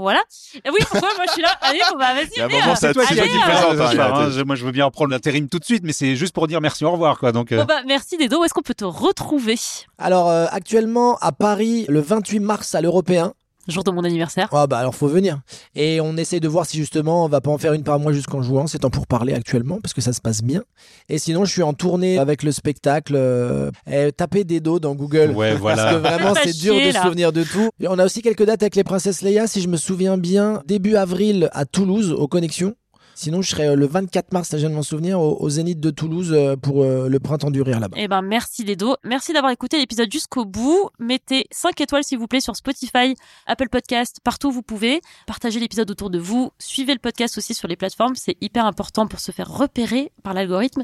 Voilà. 0.00 0.22
Et 0.64 0.70
oui, 0.70 0.78
pourquoi 0.90 1.10
moi 1.16 1.24
je 1.26 1.32
suis 1.32 1.42
là 1.42 1.50
Allez, 1.60 1.80
on 1.94 1.98
va, 1.98 2.14
vas-y, 2.14 2.28
Il 2.34 2.38
y 2.38 2.40
a 2.40 2.44
un 2.44 2.48
venez, 2.48 2.60
moment, 2.60 2.72
euh, 2.72 2.76
c'est 2.78 2.86
à 2.88 2.94
toi 2.94 3.04
qui 3.04 3.14
dois 3.14 3.24
euh, 3.24 4.44
moi, 4.44 4.56
je 4.56 4.64
veux 4.64 4.72
bien 4.72 4.86
reprendre 4.86 5.10
l'intérim 5.10 5.48
tout 5.48 5.58
de 5.58 5.64
suite, 5.64 5.82
mais 5.84 5.92
c'est 5.92 6.16
juste 6.16 6.34
pour 6.34 6.46
dire 6.46 6.60
merci, 6.60 6.84
au 6.84 6.90
revoir, 6.90 7.18
quoi. 7.18 7.32
Donc, 7.32 7.52
euh, 7.52 7.58
Bon 7.58 7.64
bah, 7.64 7.82
merci 7.86 8.16
Dedo, 8.16 8.40
où 8.40 8.44
est-ce 8.44 8.54
qu'on 8.54 8.62
peut 8.62 8.74
te 8.74 8.84
retrouver? 8.84 9.56
Alors, 9.98 10.30
euh, 10.30 10.46
actuellement, 10.50 11.18
à 11.20 11.32
Paris, 11.32 11.84
le 11.88 12.00
28 12.00 12.40
mars 12.40 12.74
à 12.74 12.80
l'Européen. 12.80 13.34
Jour 13.70 13.84
de 13.84 13.90
mon 13.90 14.04
anniversaire. 14.04 14.48
Ah 14.52 14.66
bah 14.66 14.78
alors 14.78 14.94
faut 14.94 15.08
venir. 15.08 15.40
Et 15.74 16.00
on 16.00 16.16
essaye 16.16 16.40
de 16.40 16.48
voir 16.48 16.66
si 16.66 16.76
justement 16.76 17.24
on 17.24 17.28
va 17.28 17.40
pas 17.40 17.50
en 17.50 17.58
faire 17.58 17.72
une 17.72 17.84
par 17.84 17.98
mois 17.98 18.12
jusqu'en 18.12 18.42
jouant. 18.42 18.66
C'est 18.66 18.84
en 18.84 18.90
pour 18.90 19.06
parler 19.06 19.32
actuellement 19.32 19.78
parce 19.82 19.94
que 19.94 20.00
ça 20.00 20.12
se 20.12 20.20
passe 20.20 20.42
bien. 20.42 20.62
Et 21.08 21.18
sinon 21.18 21.44
je 21.44 21.52
suis 21.52 21.62
en 21.62 21.72
tournée 21.72 22.18
avec 22.18 22.42
le 22.42 22.52
spectacle. 22.52 23.14
Euh, 23.16 23.70
eh, 23.90 24.12
tapez 24.12 24.44
des 24.44 24.60
dos 24.60 24.80
dans 24.80 24.94
Google. 24.94 25.30
ouais, 25.30 25.56
Parce 25.62 25.94
que 25.94 25.96
voilà. 25.96 25.98
vraiment 25.98 26.34
c'est 26.42 26.56
dur 26.56 26.74
chier, 26.74 26.88
de 26.88 26.96
se 26.96 27.02
souvenir 27.02 27.32
de 27.32 27.44
tout. 27.44 27.70
Et 27.80 27.88
on 27.88 27.98
a 27.98 28.04
aussi 28.04 28.22
quelques 28.22 28.44
dates 28.44 28.62
avec 28.62 28.76
les 28.76 28.84
princesses 28.84 29.22
Leia 29.22 29.46
si 29.46 29.60
je 29.60 29.68
me 29.68 29.76
souviens 29.76 30.18
bien. 30.18 30.62
Début 30.66 30.96
avril 30.96 31.48
à 31.52 31.64
Toulouse 31.64 32.12
aux 32.12 32.28
Connexions. 32.28 32.74
Sinon 33.14 33.42
je 33.42 33.50
serai 33.50 33.68
euh, 33.68 33.74
le 33.74 33.86
24 33.86 34.32
mars, 34.32 34.48
je 34.52 34.56
viens 34.56 34.70
de 34.70 34.74
m'en 34.74 34.82
souvenir, 34.82 35.20
au, 35.20 35.36
au 35.40 35.48
Zénith 35.48 35.80
de 35.80 35.90
Toulouse 35.90 36.32
euh, 36.32 36.56
pour 36.56 36.82
euh, 36.82 37.08
le 37.08 37.20
printemps 37.20 37.50
du 37.50 37.62
rire 37.62 37.80
là-bas. 37.80 37.96
Eh 38.00 38.08
ben, 38.08 38.22
merci 38.22 38.64
Dedo. 38.64 38.96
Merci 39.04 39.32
d'avoir 39.32 39.52
écouté 39.52 39.78
l'épisode 39.78 40.10
jusqu'au 40.12 40.44
bout. 40.44 40.90
Mettez 40.98 41.46
5 41.50 41.80
étoiles 41.80 42.04
s'il 42.04 42.18
vous 42.18 42.26
plaît 42.26 42.40
sur 42.40 42.56
Spotify, 42.56 43.14
Apple 43.46 43.68
Podcast, 43.68 44.18
partout 44.24 44.48
où 44.48 44.52
vous 44.52 44.62
pouvez. 44.62 45.00
Partagez 45.26 45.60
l'épisode 45.60 45.90
autour 45.90 46.10
de 46.10 46.18
vous. 46.18 46.50
Suivez 46.58 46.92
le 46.92 46.98
podcast 46.98 47.38
aussi 47.38 47.54
sur 47.54 47.68
les 47.68 47.76
plateformes. 47.76 48.14
C'est 48.16 48.36
hyper 48.40 48.66
important 48.66 49.06
pour 49.06 49.20
se 49.20 49.32
faire 49.32 49.48
repérer 49.48 50.12
par 50.22 50.34
l'algorithme. 50.34 50.82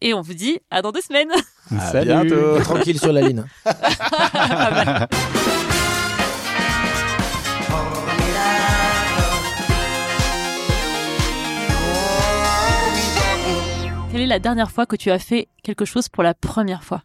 Et 0.00 0.12
on 0.12 0.20
vous 0.20 0.34
dit 0.34 0.58
à 0.70 0.82
dans 0.82 0.92
deux 0.92 1.00
semaines. 1.00 1.30
À 1.74 1.92
Salut. 1.92 2.06
bientôt. 2.06 2.58
Tranquille 2.60 2.98
sur 2.98 3.12
la 3.12 3.22
ligne. 3.22 3.44
est 14.26 14.28
la 14.28 14.38
dernière 14.38 14.70
fois 14.70 14.86
que 14.86 14.96
tu 14.96 15.10
as 15.10 15.18
fait 15.18 15.48
quelque 15.62 15.84
chose 15.84 16.08
pour 16.08 16.22
la 16.22 16.34
première 16.34 16.84
fois 16.84 17.02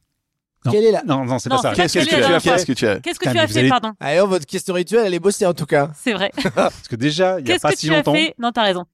Non. 0.65 0.71
Quelle 0.71 0.83
est 0.85 0.91
la... 0.91 1.03
Non, 1.03 1.25
non, 1.25 1.39
c'est 1.39 1.49
pas 1.49 1.57
ça. 1.57 1.73
Qu'est-ce 1.73 1.99
que 1.99 2.05
Quelle 2.05 2.19
est 2.19 2.23
tu 2.25 2.29
la 2.29 2.35
as 2.35 2.39
fait 2.39 2.49
Qu'est-ce 2.51 2.65
que 2.65 2.73
tu 2.73 2.87
as 2.87 2.99
Qu'est-ce 2.99 3.19
que 3.19 3.25
tu 3.29 3.31
fait, 3.47 3.59
allez- 3.59 3.69
pardon 3.69 3.93
Allez, 3.99 4.19
votre 4.21 4.45
question 4.45 4.73
rituelle, 4.73 5.05
elle 5.05 5.13
est 5.13 5.19
bossée 5.19 5.45
en 5.45 5.53
tout 5.53 5.65
cas. 5.65 5.91
C'est 5.95 6.13
vrai. 6.13 6.31
Parce 6.55 6.87
que 6.87 6.95
déjà, 6.95 7.39
il 7.39 7.47
y 7.47 7.51
a 7.51 7.53
Qu'est-ce 7.53 7.61
pas 7.61 7.71
que 7.71 7.77
si 7.77 7.87
tu 7.87 7.93
as 7.93 7.97
longtemps, 7.97 8.13
fait 8.13 8.35
Non, 8.37 8.51
t'as 8.51 8.63
raison. 8.63 8.85